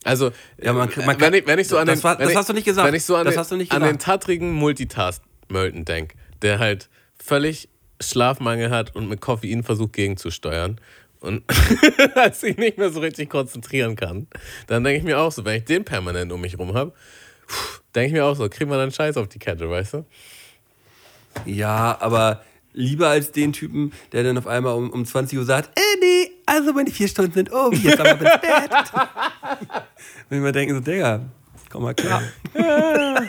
Also, 0.04 0.32
Ja, 0.60 0.72
man- 0.72 0.90
äh, 0.92 0.96
man 0.98 1.08
wenn, 1.08 1.18
kann- 1.18 1.34
ich, 1.34 1.46
wenn 1.46 1.58
ich 1.60 1.68
so 1.68 1.78
an 1.78 1.86
das 1.86 2.00
den, 2.00 2.04
war- 2.04 2.18
wenn 2.18 2.24
das 2.24 2.32
ich, 2.32 2.36
hast 2.36 2.48
du 2.48 2.52
nicht 2.54 2.64
gesagt. 2.64 2.86
Wenn 2.88 2.94
ich 2.94 3.04
so 3.04 3.16
an, 3.16 3.24
Das 3.24 3.34
den, 3.34 3.40
hast 3.40 3.50
du 3.52 3.56
nicht 3.56 3.72
an 3.72 3.82
den 3.82 3.98
tattrigen 3.98 4.52
Multitask-Mölten 4.52 5.84
denke, 5.84 6.16
der 6.42 6.58
halt 6.58 6.88
völlig 7.22 7.68
Schlafmangel 8.02 8.70
hat 8.70 8.94
und 8.94 9.08
mit 9.08 9.20
Koffein 9.20 9.62
versucht 9.62 9.92
gegenzusteuern 9.94 10.80
und 11.20 11.44
als 12.14 12.40
sich 12.40 12.56
nicht 12.56 12.78
mehr 12.78 12.90
so 12.90 13.00
richtig 13.00 13.30
konzentrieren 13.30 13.96
kann, 13.96 14.26
dann 14.66 14.84
denke 14.84 14.98
ich 14.98 15.04
mir 15.04 15.18
auch 15.18 15.32
so, 15.32 15.44
wenn 15.44 15.58
ich 15.58 15.64
den 15.64 15.84
permanent 15.84 16.32
um 16.32 16.40
mich 16.40 16.58
rum 16.58 16.74
habe, 16.74 16.92
denke 17.94 18.08
ich 18.08 18.12
mir 18.12 18.24
auch 18.24 18.34
so, 18.34 18.48
kriegen 18.48 18.70
wir 18.70 18.76
dann 18.76 18.90
Scheiß 18.90 19.16
auf 19.16 19.28
die 19.28 19.38
Kette, 19.38 19.70
weißt 19.70 19.94
du? 19.94 20.06
Ja, 21.46 21.96
aber 22.00 22.42
lieber 22.72 23.08
als 23.08 23.32
den 23.32 23.52
Typen, 23.52 23.92
der 24.12 24.24
dann 24.24 24.38
auf 24.38 24.46
einmal 24.46 24.74
um, 24.74 24.90
um 24.90 25.04
20 25.04 25.38
Uhr 25.38 25.44
sagt, 25.44 25.78
äh, 25.78 25.98
nee, 26.00 26.30
also 26.46 26.72
meine 26.72 26.90
vier 26.90 27.08
Stunden 27.08 27.32
sind 27.32 27.50
um, 27.52 27.72
jetzt 27.72 28.00
aber 28.00 28.12
ins 28.12 28.40
Bett. 28.40 28.70
Wenn 30.28 30.44
wir 30.44 30.52
denken 30.52 30.74
so, 30.74 30.80
Digga, 30.80 31.20
komm 31.70 31.84
mal 31.84 31.94
klar. 31.94 32.22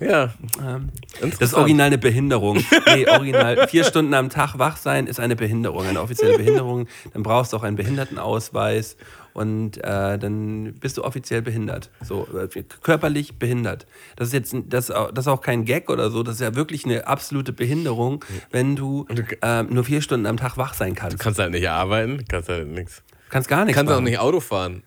Ja, 0.00 0.32
Ähm, 0.66 0.88
Das 1.20 1.40
ist 1.40 1.54
original 1.54 1.88
eine 1.88 1.98
Behinderung. 1.98 2.62
Nee, 2.86 3.06
original. 3.06 3.68
Vier 3.68 3.84
Stunden 3.84 4.14
am 4.14 4.30
Tag 4.30 4.58
wach 4.58 4.76
sein 4.78 5.06
ist 5.06 5.20
eine 5.20 5.36
Behinderung, 5.36 5.84
eine 5.86 6.00
offizielle 6.00 6.38
Behinderung. 6.38 6.86
Dann 7.12 7.22
brauchst 7.22 7.52
du 7.52 7.58
auch 7.58 7.62
einen 7.62 7.76
Behindertenausweis 7.76 8.96
und 9.34 9.76
äh, 9.78 10.18
dann 10.18 10.74
bist 10.80 10.96
du 10.96 11.04
offiziell 11.04 11.42
behindert. 11.42 11.90
So, 12.02 12.26
äh, 12.36 12.48
körperlich 12.82 13.38
behindert. 13.38 13.86
Das 14.16 14.28
ist 14.28 14.32
jetzt 14.34 14.56
das, 14.68 14.90
auch- 14.90 15.12
das 15.12 15.24
ist 15.26 15.28
auch 15.28 15.40
kein 15.42 15.64
Gag 15.64 15.88
oder 15.90 16.10
so, 16.10 16.22
das 16.22 16.36
ist 16.36 16.40
ja 16.40 16.54
wirklich 16.54 16.84
eine 16.84 17.06
absolute 17.06 17.52
Behinderung, 17.52 18.24
wenn 18.50 18.76
du 18.76 19.06
äh, 19.42 19.62
nur 19.64 19.84
vier 19.84 20.00
Stunden 20.02 20.26
am 20.26 20.36
Tag 20.38 20.56
wach 20.56 20.74
sein 20.74 20.94
kannst. 20.94 21.18
Du 21.18 21.22
kannst 21.22 21.38
halt 21.38 21.52
nicht 21.52 21.68
arbeiten, 21.68 22.24
kannst 22.26 22.48
halt 22.48 22.66
nichts. 22.68 23.02
kannst 23.28 23.48
gar 23.48 23.64
nichts 23.64 23.76
Kannst 23.76 23.92
auch 23.92 23.96
machen. 23.96 24.04
nicht 24.04 24.18
Auto 24.18 24.40
fahren. 24.40 24.82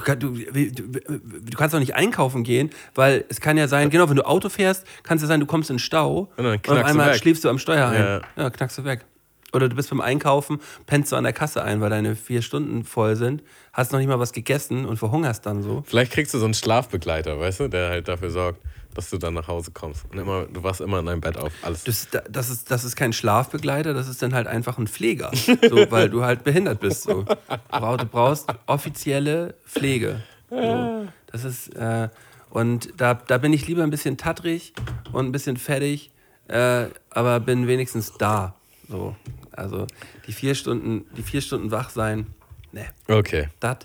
Du, 0.00 0.06
kann, 0.06 0.18
du, 0.18 0.30
du, 0.30 0.72
du 0.72 1.56
kannst 1.56 1.74
auch 1.74 1.78
nicht 1.78 1.94
einkaufen 1.94 2.42
gehen, 2.42 2.70
weil 2.94 3.24
es 3.28 3.40
kann 3.40 3.58
ja 3.58 3.68
sein, 3.68 3.90
genau, 3.90 4.08
wenn 4.08 4.16
du 4.16 4.26
Auto 4.26 4.48
fährst, 4.48 4.86
kann 5.02 5.16
es 5.16 5.22
ja 5.22 5.28
sein, 5.28 5.40
du 5.40 5.46
kommst 5.46 5.68
in 5.68 5.76
den 5.76 5.80
Stau 5.80 6.30
Und 6.36 6.44
dann 6.44 6.54
und 6.54 6.68
auf 6.70 6.84
einmal 6.84 7.14
schläfst 7.14 7.44
du 7.44 7.50
am 7.50 7.58
Steuer 7.58 7.88
ein. 7.88 8.00
Ja. 8.02 8.20
Ja. 8.36 8.50
knackst 8.50 8.78
du 8.78 8.84
weg. 8.84 9.04
Oder 9.52 9.68
du 9.68 9.76
bist 9.76 9.90
beim 9.90 10.00
Einkaufen, 10.00 10.60
pennst 10.86 11.12
du 11.12 11.16
an 11.16 11.24
der 11.24 11.32
Kasse 11.32 11.62
ein, 11.62 11.80
weil 11.80 11.90
deine 11.90 12.16
vier 12.16 12.40
Stunden 12.40 12.84
voll 12.84 13.16
sind, 13.16 13.42
hast 13.72 13.92
noch 13.92 13.98
nicht 13.98 14.08
mal 14.08 14.18
was 14.18 14.32
gegessen 14.32 14.86
und 14.86 14.96
verhungerst 14.96 15.44
dann 15.44 15.62
so. 15.62 15.82
Vielleicht 15.86 16.12
kriegst 16.12 16.32
du 16.32 16.38
so 16.38 16.44
einen 16.44 16.54
Schlafbegleiter, 16.54 17.38
weißt 17.38 17.60
du, 17.60 17.68
der 17.68 17.90
halt 17.90 18.08
dafür 18.08 18.30
sorgt, 18.30 18.62
dass 18.94 19.10
du 19.10 19.18
dann 19.18 19.34
nach 19.34 19.48
Hause 19.48 19.70
kommst. 19.72 20.04
Und 20.10 20.18
immer, 20.18 20.44
du 20.46 20.62
wachst 20.62 20.80
immer 20.80 20.98
in 21.00 21.06
deinem 21.06 21.20
Bett 21.20 21.36
auf. 21.36 21.52
Alles. 21.62 21.84
Das, 21.84 22.08
das, 22.30 22.50
ist, 22.50 22.70
das 22.70 22.84
ist 22.84 22.96
kein 22.96 23.12
Schlafbegleiter, 23.12 23.94
das 23.94 24.08
ist 24.08 24.20
dann 24.22 24.34
halt 24.34 24.46
einfach 24.46 24.78
ein 24.78 24.86
Pfleger, 24.88 25.30
so, 25.34 25.56
weil 25.90 26.10
du 26.10 26.24
halt 26.24 26.44
behindert 26.44 26.80
bist. 26.80 27.02
So. 27.04 27.22
Du 27.22 27.36
brauch- 27.70 27.96
Du 27.98 28.06
brauchst 28.06 28.48
offizielle 28.66 29.54
Pflege. 29.66 30.22
So. 30.50 31.06
Das 31.30 31.44
ist, 31.44 31.68
äh, 31.76 32.08
und 32.50 32.90
da, 32.96 33.14
da 33.14 33.38
bin 33.38 33.52
ich 33.52 33.68
lieber 33.68 33.82
ein 33.84 33.90
bisschen 33.90 34.16
tattrig 34.16 34.72
und 35.12 35.26
ein 35.26 35.32
bisschen 35.32 35.56
fertig, 35.56 36.10
äh, 36.48 36.86
aber 37.10 37.38
bin 37.40 37.68
wenigstens 37.68 38.14
da. 38.18 38.56
So. 38.88 39.14
Also 39.52 39.86
die 40.26 40.32
vier 40.32 40.54
Stunden, 40.56 41.04
die 41.16 41.22
vier 41.22 41.40
Stunden 41.42 41.70
wach 41.70 41.90
sein, 41.90 42.26
ne, 42.72 42.86
Okay, 43.06 43.48
das 43.60 43.76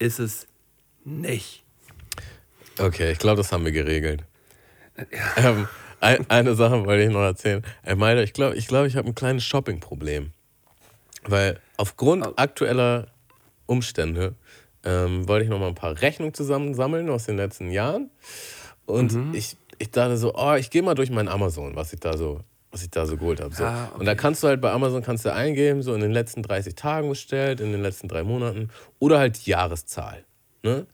ist 0.00 0.18
es 0.18 0.46
nicht. 1.04 1.62
okay, 2.78 3.12
ich 3.12 3.18
glaube, 3.18 3.36
das 3.36 3.52
haben 3.52 3.64
wir 3.64 3.72
geregelt. 3.72 4.24
Ähm, 5.36 5.68
ein, 6.00 6.28
eine 6.30 6.54
Sache 6.54 6.84
wollte 6.84 7.02
ich 7.02 7.10
noch 7.10 7.20
erzählen. 7.20 7.62
Ey, 7.82 7.94
Maida, 7.94 8.22
ich 8.22 8.32
glaube, 8.32 8.56
ich, 8.56 8.66
glaub, 8.66 8.86
ich 8.86 8.96
habe 8.96 9.08
ein 9.08 9.14
kleines 9.14 9.44
Shopping-Problem. 9.44 10.32
Weil 11.24 11.60
aufgrund 11.76 12.38
aktueller 12.38 13.08
Umstände 13.66 14.34
ähm, 14.84 15.28
wollte 15.28 15.44
ich 15.44 15.50
noch 15.50 15.58
mal 15.58 15.68
ein 15.68 15.74
paar 15.74 16.00
Rechnungen 16.00 16.34
zusammensammeln 16.34 17.10
aus 17.10 17.26
den 17.26 17.36
letzten 17.36 17.70
Jahren. 17.70 18.10
Und 18.86 19.34
ich, 19.34 19.56
ich 19.78 19.90
dachte 19.90 20.16
so, 20.16 20.34
oh, 20.34 20.54
ich 20.54 20.70
gehe 20.70 20.82
mal 20.82 20.94
durch 20.94 21.10
mein 21.10 21.28
Amazon, 21.28 21.76
was 21.76 21.92
ich 21.92 22.00
da 22.00 22.16
so, 22.16 22.40
was 22.70 22.82
ich 22.82 22.90
da 22.90 23.06
so 23.06 23.16
geholt 23.16 23.40
habe. 23.40 23.54
So. 23.54 23.64
Ah, 23.64 23.88
okay. 23.90 24.00
Und 24.00 24.06
da 24.06 24.14
kannst 24.14 24.42
du 24.42 24.48
halt 24.48 24.60
bei 24.60 24.72
Amazon 24.72 25.02
kannst 25.02 25.24
du 25.24 25.32
eingeben, 25.32 25.82
so 25.82 25.94
in 25.94 26.00
den 26.00 26.12
letzten 26.12 26.42
30 26.42 26.74
Tagen 26.74 27.08
bestellt, 27.08 27.60
in 27.60 27.72
den 27.72 27.82
letzten 27.82 28.08
drei 28.08 28.24
Monaten 28.24 28.70
oder 28.98 29.18
halt 29.18 29.46
Jahreszahl. 29.46 30.24
Ne? 30.62 30.86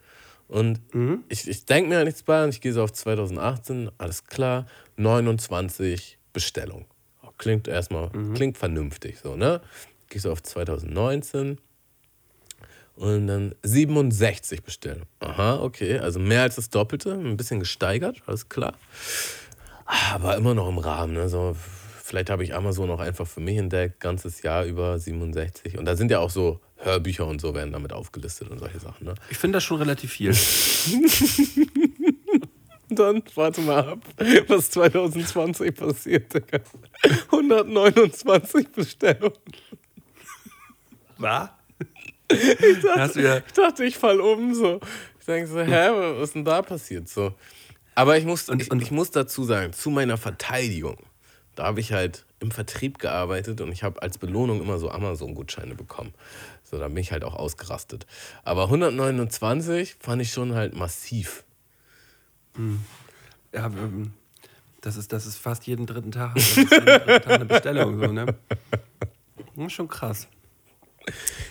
Und 0.48 0.80
ich, 1.28 1.48
ich 1.48 1.64
denke 1.64 1.88
mir 1.88 1.98
ja 1.98 2.04
nichts 2.04 2.22
bei 2.22 2.44
und 2.44 2.50
ich 2.50 2.60
gehe 2.60 2.72
so 2.72 2.82
auf 2.82 2.92
2018, 2.92 3.90
alles 3.98 4.26
klar, 4.26 4.66
29 4.96 6.18
Bestellungen. 6.32 6.86
Klingt 7.38 7.68
erstmal, 7.68 8.10
klingt 8.34 8.56
vernünftig 8.56 9.18
so, 9.18 9.36
ne? 9.36 9.60
Gehst 10.08 10.24
du 10.24 10.32
auf 10.32 10.42
2019 10.42 11.58
und 12.94 13.26
dann 13.26 13.54
67 13.62 14.62
bestellen. 14.62 15.02
Aha, 15.20 15.60
okay, 15.60 15.98
also 15.98 16.18
mehr 16.18 16.42
als 16.42 16.56
das 16.56 16.70
Doppelte, 16.70 17.12
ein 17.12 17.36
bisschen 17.36 17.60
gesteigert, 17.60 18.22
alles 18.26 18.48
klar. 18.48 18.74
Aber 19.84 20.36
immer 20.36 20.54
noch 20.54 20.68
im 20.68 20.78
Rahmen, 20.78 21.12
ne? 21.12 21.28
So, 21.28 21.54
vielleicht 22.02 22.30
habe 22.30 22.42
ich 22.44 22.54
Amazon 22.54 22.90
auch 22.90 23.00
einfach 23.00 23.26
für 23.26 23.40
mich 23.40 23.58
entdeckt, 23.58 24.00
ganzes 24.00 24.42
Jahr 24.42 24.64
über 24.64 24.98
67. 24.98 25.76
Und 25.76 25.84
da 25.84 25.96
sind 25.96 26.10
ja 26.10 26.20
auch 26.20 26.30
so 26.30 26.60
Hörbücher 26.78 27.26
und 27.26 27.40
so 27.40 27.54
werden 27.54 27.72
damit 27.72 27.92
aufgelistet 27.92 28.50
und 28.50 28.58
solche 28.58 28.78
Sachen, 28.80 29.06
ne? 29.06 29.14
Ich 29.30 29.38
finde 29.38 29.56
das 29.56 29.64
schon 29.64 29.78
relativ 29.78 30.12
viel. 30.12 30.32
Dann 32.88 33.22
warte 33.34 33.60
mal 33.62 33.88
ab, 33.88 33.98
was 34.46 34.70
2020 34.70 35.74
passiert, 35.74 36.32
Digga. 36.32 36.60
129 37.32 38.68
Bestellungen. 38.68 39.36
Was? 41.18 41.48
Ich 42.28 42.80
dachte, 42.82 43.22
ja, 43.22 43.38
Ich 43.38 43.52
dachte, 43.52 43.84
ich 43.84 43.96
fall 43.98 44.20
um 44.20 44.54
so. 44.54 44.80
Ich 45.18 45.26
denke 45.26 45.48
so, 45.48 45.60
hä, 45.60 45.88
was 45.92 46.28
ist 46.28 46.34
denn 46.36 46.44
da 46.44 46.62
passiert 46.62 47.08
so? 47.08 47.34
Aber 47.96 48.16
ich 48.18 48.24
muss, 48.24 48.48
Und- 48.48 48.62
ich, 48.62 48.70
und- 48.70 48.82
ich 48.82 48.90
muss 48.92 49.10
dazu 49.10 49.42
sagen, 49.44 49.72
zu 49.72 49.90
meiner 49.90 50.16
Verteidigung, 50.16 50.98
da 51.56 51.64
habe 51.64 51.80
ich 51.80 51.92
halt 51.92 52.24
im 52.38 52.50
Vertrieb 52.52 52.98
gearbeitet 53.00 53.60
und 53.60 53.72
ich 53.72 53.82
habe 53.82 54.00
als 54.02 54.18
Belohnung 54.18 54.60
immer 54.60 54.78
so 54.78 54.90
Amazon-Gutscheine 54.90 55.74
bekommen. 55.74 56.12
So, 56.68 56.78
da 56.78 56.88
bin 56.88 56.96
ich 56.96 57.12
halt 57.12 57.22
auch 57.22 57.34
ausgerastet. 57.34 58.06
Aber 58.42 58.64
129 58.64 59.96
fand 60.00 60.20
ich 60.20 60.32
schon 60.32 60.54
halt 60.54 60.74
massiv. 60.74 61.44
Ja, 63.52 63.66
ähm, 63.66 64.12
das 64.80 64.96
ist, 64.96 65.12
das 65.12 65.26
ist 65.26 65.36
fast 65.36 65.66
jeden 65.66 65.86
dritten 65.86 66.10
Tag, 66.10 66.36
jeden 66.38 66.68
dritten 66.68 67.06
Tag 67.06 67.26
eine 67.28 67.44
Bestellung. 67.44 68.00
So, 68.00 68.06
ne? 68.08 68.26
Das 69.54 69.66
ist 69.66 69.72
schon 69.72 69.88
krass. 69.88 70.26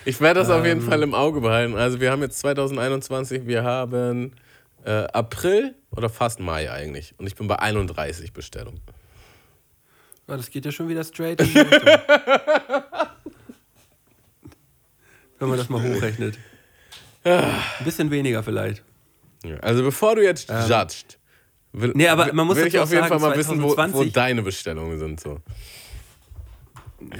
Ich 0.03 0.20
werde 0.20 0.41
das 0.41 0.49
auf 0.49 0.66
jeden 0.66 0.82
Ähm. 0.82 0.88
Fall 0.88 1.01
im 1.01 1.13
Auge 1.13 1.39
behalten. 1.39 1.76
Also 1.76 2.01
wir 2.01 2.11
haben 2.11 2.22
jetzt 2.22 2.39
2021, 2.39 3.47
wir 3.47 3.63
haben 3.63 4.34
äh, 4.84 5.05
April 5.13 5.76
oder 5.91 6.09
fast 6.09 6.39
Mai 6.41 6.70
eigentlich. 6.70 7.16
Und 7.18 7.28
ich 7.28 7.36
bin 7.36 7.47
bei 7.47 7.57
31 7.57 8.34
Bestellungen. 8.34 8.82
Ja, 10.28 10.36
das 10.36 10.49
geht 10.49 10.66
ja 10.66 10.72
schon 10.72 10.89
wieder 10.89 11.03
straight 11.03 11.39
in 11.39 11.47
die. 11.47 11.53
Wenn 15.39 15.49
man 15.49 15.57
das 15.57 15.69
mal 15.69 15.81
hochrechnet. 15.81 16.38
Ein 17.23 17.53
bisschen 17.83 18.11
weniger 18.11 18.43
vielleicht. 18.43 18.83
Ja, 19.43 19.57
Also 19.57 19.83
bevor 19.83 20.15
du 20.15 20.23
jetzt 20.23 20.49
judged, 20.49 21.17
will, 21.73 21.89
Ähm. 21.89 21.97
Nee, 21.97 22.07
aber 22.07 22.31
man 22.33 22.47
muss 22.47 22.57
will 22.57 22.67
ich 22.67 22.79
auf 22.79 22.89
jeden 22.89 23.03
auch 23.03 23.07
Fall 23.07 23.19
sagen, 23.19 23.31
mal 23.31 23.38
wissen, 23.38 23.61
wo, 23.61 23.69
wo 23.69 23.73
2020 23.73 24.13
deine 24.13 24.41
Bestellungen 24.41 24.97
sind. 24.99 25.19
So. 25.19 25.39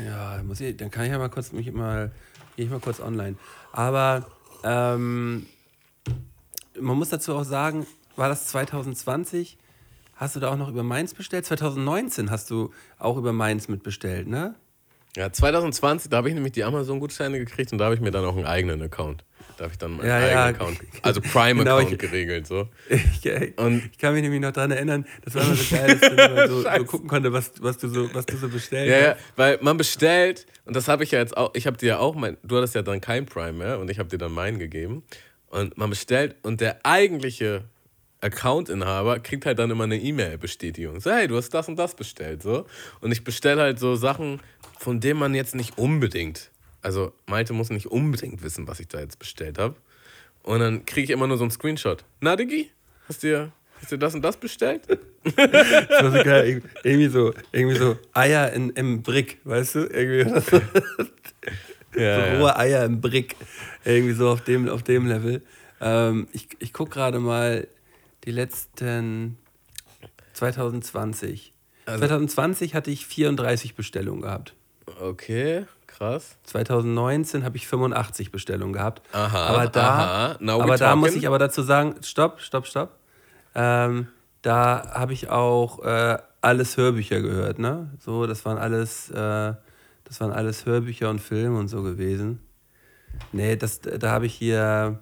Ja, 0.06 0.42
muss 0.44 0.62
ich, 0.62 0.78
dann 0.78 0.92
kann 0.92 1.06
ich 1.06 1.12
ja 1.12 1.18
mal 1.18 1.30
kurz 1.30 1.52
mich 1.52 1.72
mal, 1.72 2.12
gehe 2.56 2.66
ich 2.66 2.72
mal 2.72 2.80
kurz 2.80 3.00
online. 3.00 3.36
Aber 3.72 4.26
ähm, 4.64 5.46
man 6.80 6.98
muss 6.98 7.10
dazu 7.10 7.36
auch 7.36 7.44
sagen, 7.44 7.86
war 8.16 8.30
das 8.30 8.48
2020? 8.48 9.58
Hast 10.16 10.36
du 10.36 10.40
da 10.40 10.52
auch 10.52 10.58
noch 10.58 10.70
über 10.70 10.84
Mainz 10.84 11.14
bestellt? 11.14 11.46
2019 11.46 12.32
hast 12.32 12.50
du 12.50 12.72
auch 12.98 13.18
über 13.18 13.34
Mainz 13.34 13.68
mitbestellt, 13.68 14.28
ne? 14.28 14.56
Ja, 15.16 15.32
2020, 15.32 16.10
da 16.10 16.18
habe 16.18 16.28
ich 16.30 16.36
nämlich 16.36 16.54
die 16.54 16.64
Amazon-Gutscheine 16.64 17.40
gekriegt 17.40 17.72
und 17.72 17.78
da 17.78 17.86
habe 17.86 17.96
ich 17.96 18.02
mir 18.02 18.12
dann 18.12 18.26
auch 18.26 18.36
einen 18.36 18.46
eigenen 18.46 18.82
Account. 18.82 19.24
Da 19.58 19.64
habe 19.64 19.72
ich 19.72 19.78
dann 19.78 19.96
meinen 19.96 20.08
Ja, 20.08 20.16
eigenen 20.18 20.32
ja. 20.34 20.46
Account, 20.48 20.80
also 21.02 21.22
Prime-Account 21.34 21.88
Genau, 21.90 21.98
geregelt. 21.98 22.46
So. 22.48 22.68
Ich, 22.90 23.26
ich, 23.26 23.58
Und- 23.58 23.84
ich 23.92 23.98
kann 23.98 24.14
mich 24.14 24.24
nämlich 24.24 24.42
noch 24.42 24.52
daran 24.52 24.72
erinnern, 24.72 25.06
das 25.24 25.36
war 25.36 25.44
immer 25.44 25.56
so 25.56 25.76
geil, 25.76 25.98
dass 25.98 26.30
man 26.30 26.48
so, 26.50 26.62
so 26.64 26.86
gucken 26.86 27.08
konnte, 27.08 27.32
was, 27.32 27.52
was, 27.62 27.78
du 27.78 27.88
so, 27.88 28.14
was 28.14 28.26
du 28.26 28.36
so 28.36 28.50
bestellst. 28.50 28.92
Ja, 28.92 29.00
ja, 29.12 29.16
weil 29.38 29.58
man 29.62 29.78
bestellt, 29.78 30.46
und 30.66 30.76
das 30.76 30.90
habe 30.90 31.06
ich 31.06 31.12
ja 31.12 31.20
jetzt 31.20 31.38
auch, 31.38 31.52
ich 31.56 31.66
habe 31.68 31.78
dir 31.78 31.88
ja 31.88 32.00
auch, 32.00 32.16
mein, 32.16 32.36
du 32.44 32.58
hattest 32.58 32.76
ja 32.76 32.82
dann 32.82 33.00
kein 33.00 33.26
Prime 33.26 33.54
mehr 33.54 33.80
und 33.80 33.90
ich 33.90 34.00
habe 34.00 34.10
dir 34.10 34.18
dann 34.18 34.34
meinen 34.34 34.60
gegeben. 34.60 35.04
Und 35.48 35.78
man 35.78 35.90
bestellt 35.90 36.36
und 36.42 36.60
der 36.60 36.80
eigentliche 36.86 37.64
Account-Inhaber 38.20 39.20
kriegt 39.20 39.46
halt 39.46 39.60
dann 39.60 39.70
immer 39.72 39.84
eine 39.84 39.98
E-Mail-Bestätigung. 39.98 41.00
So, 41.00 41.12
hey, 41.12 41.28
du 41.28 41.38
hast 41.38 41.50
das 41.54 41.68
und 41.68 41.78
das 41.78 41.96
bestellt. 41.96 42.42
So. 42.44 42.66
Und 43.02 43.12
ich 43.12 43.24
bestelle 43.24 43.62
halt 43.62 43.80
so 43.80 43.96
Sachen, 43.96 44.42
von 44.80 45.00
denen 45.00 45.20
man 45.20 45.34
jetzt 45.36 45.56
nicht 45.56 45.78
unbedingt, 45.78 46.52
also 46.82 47.14
Malte 47.26 47.54
muss 47.54 47.70
nicht 47.70 47.88
unbedingt 47.88 48.44
wissen, 48.44 48.68
was 48.68 48.80
ich 48.80 48.88
da 48.88 49.00
jetzt 49.00 49.20
bestellt 49.20 49.58
habe. 49.58 49.76
Und 50.44 50.60
dann 50.60 50.86
kriege 50.86 51.06
ich 51.06 51.10
immer 51.10 51.26
nur 51.28 51.38
so 51.38 51.44
einen 51.44 51.52
Screenshot. 51.52 52.04
Na, 52.22 52.36
Diggi, 52.36 52.70
hast 53.08 53.24
du 53.24 53.52
hast 53.82 53.92
dir 53.92 53.98
das 53.98 54.14
und 54.16 54.22
das 54.22 54.38
bestellt? 54.38 54.82
Das 55.26 56.04
war 56.04 56.12
so 56.12 56.24
geil. 56.24 56.62
Irg- 56.62 56.64
Irgendwie 56.84 57.08
so, 57.08 57.34
irgendwie 57.52 57.78
so 57.78 57.98
Eier 58.14 58.54
in, 58.54 58.70
im 58.72 59.02
Brick, 59.02 59.40
weißt 59.44 59.74
du? 59.76 59.80
Irgendwie 59.88 60.40
so, 60.40 60.62
Ja, 62.00 62.36
so 62.36 62.42
rohe 62.42 62.56
Eier 62.58 62.86
im 62.86 63.02
Brick. 63.02 63.36
Irgendwie 63.84 64.14
so 64.14 64.30
auf 64.30 64.42
dem, 64.44 64.70
auf 64.70 64.84
dem 64.84 65.08
Level. 65.08 65.42
Ähm, 65.82 66.28
ich 66.32 66.48
ich 66.60 66.74
gucke 66.74 66.92
gerade 66.92 67.20
mal 67.20 67.68
die 68.26 68.32
letzten 68.32 69.38
2020. 70.34 71.54
Also 71.86 72.00
2020 72.00 72.76
hatte 72.76 72.92
ich 72.92 73.06
34 73.08 73.76
Bestellungen 73.76 74.22
gehabt. 74.22 74.54
Okay, 75.00 75.66
krass. 75.88 76.38
2019 76.44 77.44
habe 77.44 77.58
ich 77.58 77.68
85 77.68 78.32
Bestellungen 78.32 78.74
gehabt. 78.74 79.02
Aha, 79.14 79.48
aber 79.48 79.68
da, 79.68 79.88
aha. 79.88 80.38
Aber 80.48 80.78
da 80.78 80.96
muss 80.96 81.16
ich 81.16 81.28
aber 81.28 81.40
dazu 81.40 81.62
sagen, 81.62 81.96
stopp, 82.02 82.42
stopp, 82.42 82.66
stopp. 82.68 82.98
Ähm, 83.54 84.08
da 84.42 84.92
habe 84.94 85.14
ich 85.14 85.30
auch 85.30 85.84
äh, 85.84 86.18
alles 86.42 86.78
Hörbücher 86.78 87.22
gehört, 87.22 87.58
ne? 87.58 87.92
So, 88.00 88.28
das 88.28 88.46
waren 88.46 88.58
alles, 88.58 89.10
äh, 89.10 89.54
das 90.04 90.20
waren 90.22 90.32
alles 90.32 90.66
Hörbücher 90.66 91.10
und 91.10 91.20
Filme 91.20 91.58
und 91.58 91.68
so 91.68 91.82
gewesen. 91.82 92.40
Nee, 93.32 93.56
das, 93.56 93.80
da 93.82 94.12
habe 94.12 94.28
ich 94.28 94.36
hier, 94.36 95.00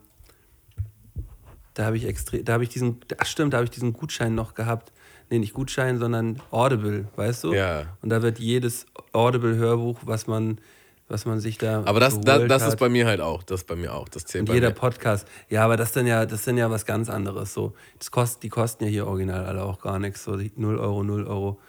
da 1.74 1.86
habe 1.86 1.98
ich 1.98 2.06
extrem, 2.06 2.46
da 2.46 2.54
habe 2.54 2.64
ich 2.64 2.70
diesen, 2.70 3.02
ach 3.18 3.26
stimmt, 3.26 3.54
da 3.54 3.58
habe 3.58 3.66
ich 3.66 3.72
diesen 3.72 3.94
Gutschein 3.94 4.36
noch 4.36 4.54
gehabt. 4.54 4.92
Nee, 5.34 5.40
nicht 5.40 5.54
Gutschein, 5.56 5.98
sondern 5.98 6.40
Audible, 6.52 7.08
weißt 7.16 7.46
du? 7.46 7.56
Ja. 7.56 7.88
Und 8.04 8.10
da 8.10 8.22
wird 8.22 8.38
jedes 8.38 8.86
Audible-Hörbuch, 9.14 10.02
was 10.04 10.28
man, 10.28 10.60
was 11.08 11.26
man 11.26 11.40
sich 11.40 11.58
da. 11.58 11.82
Aber 11.86 12.00
das, 12.00 12.22
das, 12.22 12.48
das 12.48 12.68
ist 12.68 12.78
bei 12.78 12.88
mir 12.88 13.08
halt 13.08 13.20
auch. 13.20 13.42
Das 13.42 13.62
ist 13.62 13.68
bei 13.68 13.76
mir 13.76 13.96
auch. 13.96 14.08
Das 14.10 14.26
zählt 14.26 14.44
und 14.44 14.50
bei 14.50 14.54
jeder 14.54 14.70
mir. 14.70 14.76
Podcast. 14.76 15.28
Ja, 15.50 15.66
aber 15.66 15.76
das 15.76 15.88
ist 15.88 15.96
dann 15.96 16.06
ja, 16.06 16.28
das 16.28 16.42
ist 16.42 16.48
dann 16.48 16.58
ja 16.60 16.70
was 16.70 16.86
ganz 16.86 17.10
anderes. 17.10 17.52
So, 17.52 17.74
das 17.98 18.12
kost, 18.12 18.44
die 18.44 18.50
kosten 18.50 18.84
ja 18.84 18.92
hier 18.92 19.08
original 19.08 19.48
alle 19.48 19.64
auch 19.64 19.82
gar 19.82 19.98
nichts. 19.98 20.24
So 20.24 20.38
die 20.38 20.52
0 20.56 20.78
Euro, 20.78 21.04
0 21.04 21.26
Euro. 21.26 21.60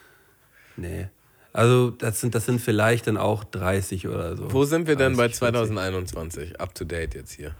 Nee. 0.77 1.09
Also 1.55 1.89
das 1.89 2.21
sind, 2.21 2.35
das 2.35 2.45
sind 2.45 2.61
vielleicht 2.61 3.07
dann 3.07 3.17
auch 3.17 3.45
30 3.45 4.09
oder 4.09 4.37
so. 4.37 4.53
Wo 4.53 4.67
sind 4.67 4.87
wir 4.87 4.97
denn 4.97 5.17
bei 5.17 5.29
30, 5.29 5.39
40. 5.39 5.59
2021? 5.69 6.61
Up 6.61 6.75
to 6.75 6.85
date 6.85 7.15
jetzt 7.15 7.33
hier. 7.33 7.55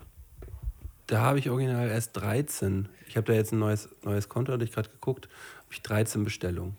Da 1.07 1.23
habe 1.23 1.39
ich 1.39 1.49
original 1.49 1.89
erst 1.89 2.15
13. 2.19 2.91
Ich 3.09 3.17
habe 3.17 3.27
da 3.27 3.33
jetzt 3.35 3.53
ein 3.53 3.59
neues, 3.59 3.89
neues 4.03 4.29
Konto, 4.29 4.53
hatte 4.53 4.65
ich 4.65 4.73
gerade 4.73 4.89
geguckt, 4.89 5.29
ich 5.75 5.83
13 5.83 6.25
Bestellungen. 6.25 6.77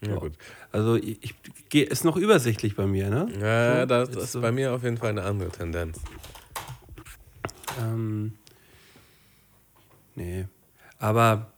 Ja, 0.00 0.16
gut. 0.16 0.32
Also 0.72 0.96
ich, 0.96 1.22
ich 1.22 1.34
geh- 1.68 1.82
ist 1.84 2.04
noch 2.04 2.16
übersichtlich 2.16 2.74
bei 2.76 2.86
mir, 2.86 3.08
ne? 3.08 3.28
Ja, 3.40 3.80
So, 3.82 3.86
das, 3.86 4.10
das 4.10 4.24
ist 4.24 4.32
so. 4.32 4.40
bei 4.40 4.50
mir 4.52 4.72
auf 4.72 4.82
jeden 4.82 4.96
Fall 4.96 5.10
eine 5.10 5.22
andere 5.22 5.50
Tendenz. 5.50 6.00
Ähm, 7.80 8.34
nee. 10.14 10.46
Aber 10.98 11.52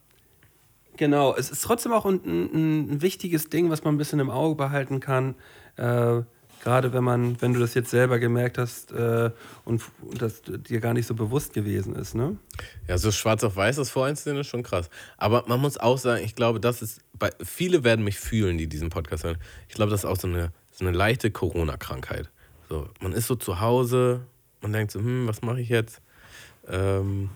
genau, 0.97 1.35
es 1.35 1.51
ist 1.51 1.63
trotzdem 1.63 1.93
auch 1.93 2.07
ein, 2.07 2.21
ein, 2.25 2.91
ein 2.95 3.03
wichtiges 3.03 3.49
Ding, 3.49 3.71
was 3.71 3.83
man 3.85 3.95
ein 3.95 3.99
bisschen 3.99 4.21
im 4.21 4.31
Auge 4.31 4.57
behalten 4.57 5.01
kann. 5.01 5.35
Äh, 5.77 6.23
Gerade 6.65 6.95
wenn 6.95 7.05
man, 7.05 7.43
wenn 7.43 7.53
du 7.53 7.61
das 7.61 7.75
jetzt 7.75 7.91
selber 7.91 8.19
gemerkt 8.19 8.57
hast 8.57 8.91
äh, 8.91 9.31
und, 9.67 9.83
und 10.01 10.23
das 10.23 10.41
dir 10.47 10.81
gar 10.81 10.95
nicht 10.95 11.07
so 11.07 11.15
bewusst 11.15 11.53
gewesen 11.53 11.95
ist, 11.95 12.15
ne? 12.15 12.39
Ja, 12.89 12.97
so 12.97 13.13
schwarz 13.13 13.45
auf 13.45 13.55
weiß 13.55 13.77
das 13.77 13.91
Voreinstehen 13.91 14.39
ist 14.39 14.47
schon 14.47 14.63
krass. 14.63 14.89
Aber 15.19 15.45
man 15.47 15.61
muss 15.61 15.77
auch 15.77 15.99
sagen, 15.99 16.25
ich 16.25 16.35
glaube, 16.35 16.61
das 16.61 16.81
ist, 16.81 17.03
bei, 17.13 17.29
viele 17.45 17.85
werden 17.85 18.03
mich 18.03 18.19
fühlen, 18.19 18.57
die 18.57 18.67
diesen 18.67 18.89
Podcast 18.89 19.25
hören. 19.25 19.37
Ich 19.69 19.75
glaube, 19.75 19.91
das 19.91 20.05
ist 20.05 20.07
auch 20.07 20.17
so 20.17 20.27
eine, 20.27 20.53
so 20.73 20.87
eine 20.87 20.97
leichte 20.97 21.31
Corona-Krankheit. 21.31 22.31
So, 22.71 22.89
man 22.99 23.13
ist 23.13 23.27
so 23.27 23.35
zu 23.35 23.61
Hause, 23.61 24.23
man 24.63 24.73
denkt 24.73 24.91
so, 24.91 25.01
hm, 25.01 25.27
was 25.27 25.43
mache 25.43 25.61
ich 25.61 25.69
jetzt? 25.69 26.01
Ähm, 26.67 27.29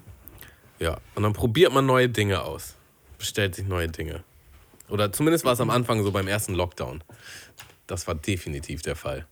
ja, 0.79 0.97
und 1.15 1.23
dann 1.23 1.35
probiert 1.35 1.75
man 1.75 1.85
neue 1.85 2.09
Dinge 2.09 2.45
aus. 2.45 2.77
Bestellt 3.19 3.57
sich 3.57 3.67
neue 3.67 3.89
Dinge. 3.89 4.25
Oder 4.89 5.13
zumindest 5.13 5.45
war 5.45 5.53
es 5.53 5.61
am 5.61 5.69
Anfang 5.69 6.03
so 6.03 6.13
beim 6.13 6.29
ersten 6.29 6.55
Lockdown. 6.55 7.03
Das 7.89 8.07
war 8.07 8.15
definitiv 8.15 8.83
der 8.83 8.95
Fall. 8.95 9.27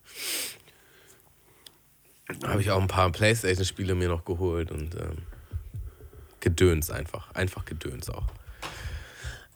Da 2.40 2.48
habe 2.48 2.61
ich 2.61 2.72
auch 2.72 2.80
ein 2.80 2.88
paar 2.88 3.12
Playstation-Spiele 3.12 3.94
mir 3.94 4.09
noch 4.09 4.24
geholt 4.24 4.72
und 4.72 4.96
ähm, 4.96 5.18
Gedöns 6.40 6.90
einfach. 6.90 7.32
Einfach 7.34 7.64
Gedöns 7.64 8.11
auch. 8.11 8.26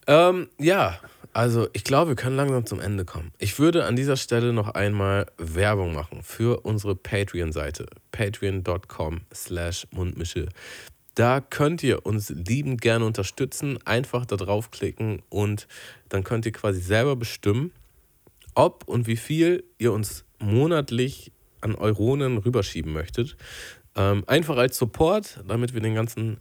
Ähm, 0.07 0.49
ja, 0.59 1.01
also 1.33 1.69
ich 1.73 1.85
glaube, 1.85 2.11
wir 2.11 2.17
können 2.17 2.37
langsam 2.37 2.67
zum 2.67 2.81
Ende 2.81 3.05
kommen. 3.05 3.33
Ich 3.39 3.59
würde 3.59 3.85
an 3.85 3.97
dieser 3.97 4.17
Stelle 4.17 4.53
noch 4.53 4.69
einmal 4.69 5.27
Werbung 5.39 5.95
machen 5.95 6.23
für 6.23 6.61
unsere 6.61 6.95
Patreon-Seite. 6.95 7.87
Patreon.com 8.13 9.23
slash 9.33 9.87
Mundmische. 9.91 10.49
Da 11.15 11.41
könnt 11.41 11.83
ihr 11.83 12.07
uns 12.07 12.31
liebend 12.31 12.81
gerne 12.81 13.05
unterstützen. 13.05 13.79
Einfach 13.85 14.27
da 14.27 14.37
draufklicken 14.37 15.23
und 15.29 15.67
dann 16.09 16.25
könnt 16.25 16.47
ihr 16.47 16.53
quasi 16.53 16.81
selber 16.81 17.17
bestimmen, 17.17 17.73
ob 18.55 18.85
und 18.87 19.07
wie 19.07 19.17
viel 19.17 19.65
ihr 19.79 19.93
uns 19.93 20.25
monatlich 20.39 21.33
an 21.61 21.75
Euronen 21.75 22.39
rüberschieben 22.39 22.93
möchtet. 22.93 23.37
Ähm, 23.97 24.25
einfach 24.27 24.57
als 24.57 24.79
Support, 24.79 25.41
damit 25.47 25.75
wir 25.75 25.81
den 25.81 25.95
ganzen 25.95 26.41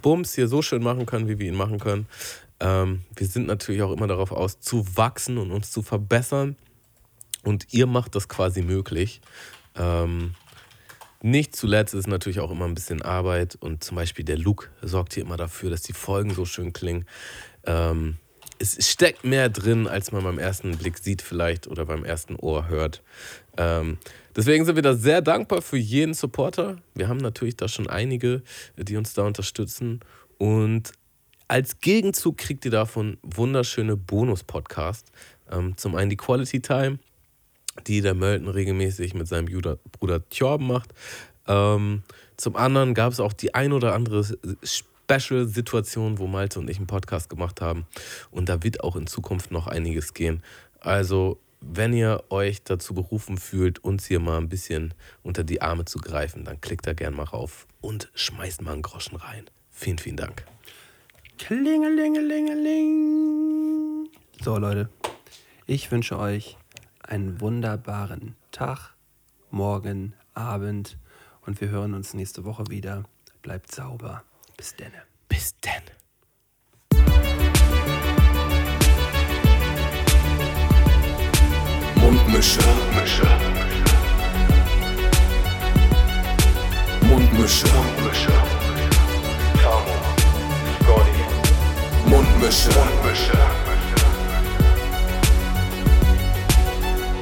Bums 0.00 0.34
hier 0.34 0.48
so 0.48 0.62
schön 0.62 0.82
machen 0.82 1.06
können, 1.06 1.28
wie 1.28 1.38
wir 1.38 1.48
ihn 1.48 1.56
machen 1.56 1.78
können. 1.78 2.06
Ähm, 2.60 3.02
wir 3.14 3.26
sind 3.26 3.46
natürlich 3.46 3.82
auch 3.82 3.92
immer 3.92 4.06
darauf 4.06 4.32
aus, 4.32 4.60
zu 4.60 4.96
wachsen 4.96 5.38
und 5.38 5.50
uns 5.50 5.70
zu 5.70 5.82
verbessern. 5.82 6.56
Und 7.44 7.72
ihr 7.72 7.86
macht 7.86 8.14
das 8.14 8.28
quasi 8.28 8.62
möglich. 8.62 9.20
Ähm, 9.76 10.34
nicht 11.20 11.56
zuletzt 11.56 11.94
ist 11.94 12.06
natürlich 12.06 12.40
auch 12.40 12.50
immer 12.50 12.64
ein 12.64 12.74
bisschen 12.74 13.02
Arbeit 13.02 13.56
und 13.60 13.82
zum 13.82 13.96
Beispiel 13.96 14.24
der 14.24 14.38
Look 14.38 14.70
sorgt 14.82 15.14
hier 15.14 15.24
immer 15.24 15.36
dafür, 15.36 15.70
dass 15.70 15.82
die 15.82 15.92
Folgen 15.92 16.32
so 16.32 16.44
schön 16.44 16.72
klingen. 16.72 17.06
Ähm, 17.64 18.18
es 18.58 18.90
steckt 18.90 19.24
mehr 19.24 19.48
drin, 19.48 19.86
als 19.86 20.12
man 20.12 20.24
beim 20.24 20.38
ersten 20.38 20.76
Blick 20.76 20.98
sieht 20.98 21.22
vielleicht 21.22 21.66
oder 21.66 21.86
beim 21.86 22.04
ersten 22.04 22.36
Ohr 22.36 22.68
hört. 22.68 23.02
Ähm, 23.56 23.98
deswegen 24.34 24.64
sind 24.64 24.76
wir 24.76 24.82
da 24.82 24.94
sehr 24.94 25.22
dankbar 25.22 25.62
für 25.62 25.76
jeden 25.76 26.14
Supporter. 26.14 26.78
Wir 26.94 27.08
haben 27.08 27.18
natürlich 27.18 27.56
da 27.56 27.68
schon 27.68 27.88
einige, 27.88 28.42
die 28.76 28.96
uns 28.96 29.14
da 29.14 29.22
unterstützen. 29.22 30.00
Und 30.38 30.92
als 31.46 31.80
Gegenzug 31.80 32.36
kriegt 32.36 32.64
ihr 32.64 32.70
davon 32.70 33.18
wunderschöne 33.22 33.96
Bonus-Podcasts. 33.96 35.10
Ähm, 35.50 35.76
zum 35.76 35.94
einen 35.94 36.10
die 36.10 36.16
Quality 36.16 36.60
Time, 36.60 36.98
die 37.86 38.00
der 38.00 38.14
Mölten 38.14 38.48
regelmäßig 38.48 39.14
mit 39.14 39.28
seinem 39.28 39.46
Bruder, 39.46 39.78
Bruder 39.92 40.28
Thorben 40.28 40.66
macht. 40.66 40.90
Ähm, 41.46 42.02
zum 42.36 42.54
anderen 42.56 42.94
gab 42.94 43.12
es 43.12 43.20
auch 43.20 43.32
die 43.32 43.54
ein 43.54 43.72
oder 43.72 43.94
andere 43.94 44.24
Special-Situation, 45.10 46.18
wo 46.18 46.26
Malte 46.26 46.58
und 46.58 46.68
ich 46.68 46.76
einen 46.76 46.86
Podcast 46.86 47.30
gemacht 47.30 47.62
haben. 47.62 47.86
Und 48.30 48.48
da 48.48 48.62
wird 48.62 48.84
auch 48.84 48.96
in 48.96 49.06
Zukunft 49.06 49.50
noch 49.50 49.66
einiges 49.66 50.12
gehen. 50.12 50.42
Also, 50.80 51.40
wenn 51.60 51.92
ihr 51.92 52.24
euch 52.28 52.62
dazu 52.62 52.94
berufen 52.94 53.38
fühlt, 53.38 53.82
uns 53.82 54.06
hier 54.06 54.20
mal 54.20 54.38
ein 54.38 54.48
bisschen 54.48 54.94
unter 55.22 55.44
die 55.44 55.62
Arme 55.62 55.86
zu 55.86 55.98
greifen, 55.98 56.44
dann 56.44 56.60
klickt 56.60 56.86
da 56.86 56.92
gern 56.92 57.14
mal 57.14 57.24
rauf 57.24 57.66
und 57.80 58.10
schmeißt 58.14 58.62
mal 58.62 58.72
einen 58.72 58.82
Groschen 58.82 59.16
rein. 59.16 59.46
Vielen, 59.70 59.98
vielen 59.98 60.16
Dank. 60.16 60.44
Klingelingelingeling. 61.38 64.08
So, 64.42 64.58
Leute. 64.58 64.90
Ich 65.66 65.90
wünsche 65.90 66.18
euch 66.18 66.56
einen 67.02 67.40
wunderbaren 67.40 68.36
Tag, 68.52 68.94
Morgen, 69.50 70.14
Abend 70.34 70.98
und 71.46 71.60
wir 71.60 71.68
hören 71.68 71.94
uns 71.94 72.14
nächste 72.14 72.44
Woche 72.44 72.64
wieder. 72.68 73.04
Bleibt 73.42 73.74
sauber. 73.74 74.22
Bis 74.58 74.74
denne. 74.74 75.02
Bis 75.28 75.54
denn. 75.60 75.84
Mundmische. 81.94 82.58
Mische. 82.96 83.28
Mundmische. 87.02 87.68
Mische. 88.04 88.32
Tamo. 89.62 89.94
Scotty. 90.82 91.22
Mundmische. 92.10 92.70
Mische. 93.04 93.38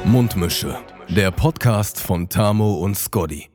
Mundmische. 0.05 0.79
Der 1.09 1.31
Podcast 1.33 2.01
von 2.01 2.31
Tamo 2.31 2.77
und 2.77 2.97
Scotty. 2.97 3.51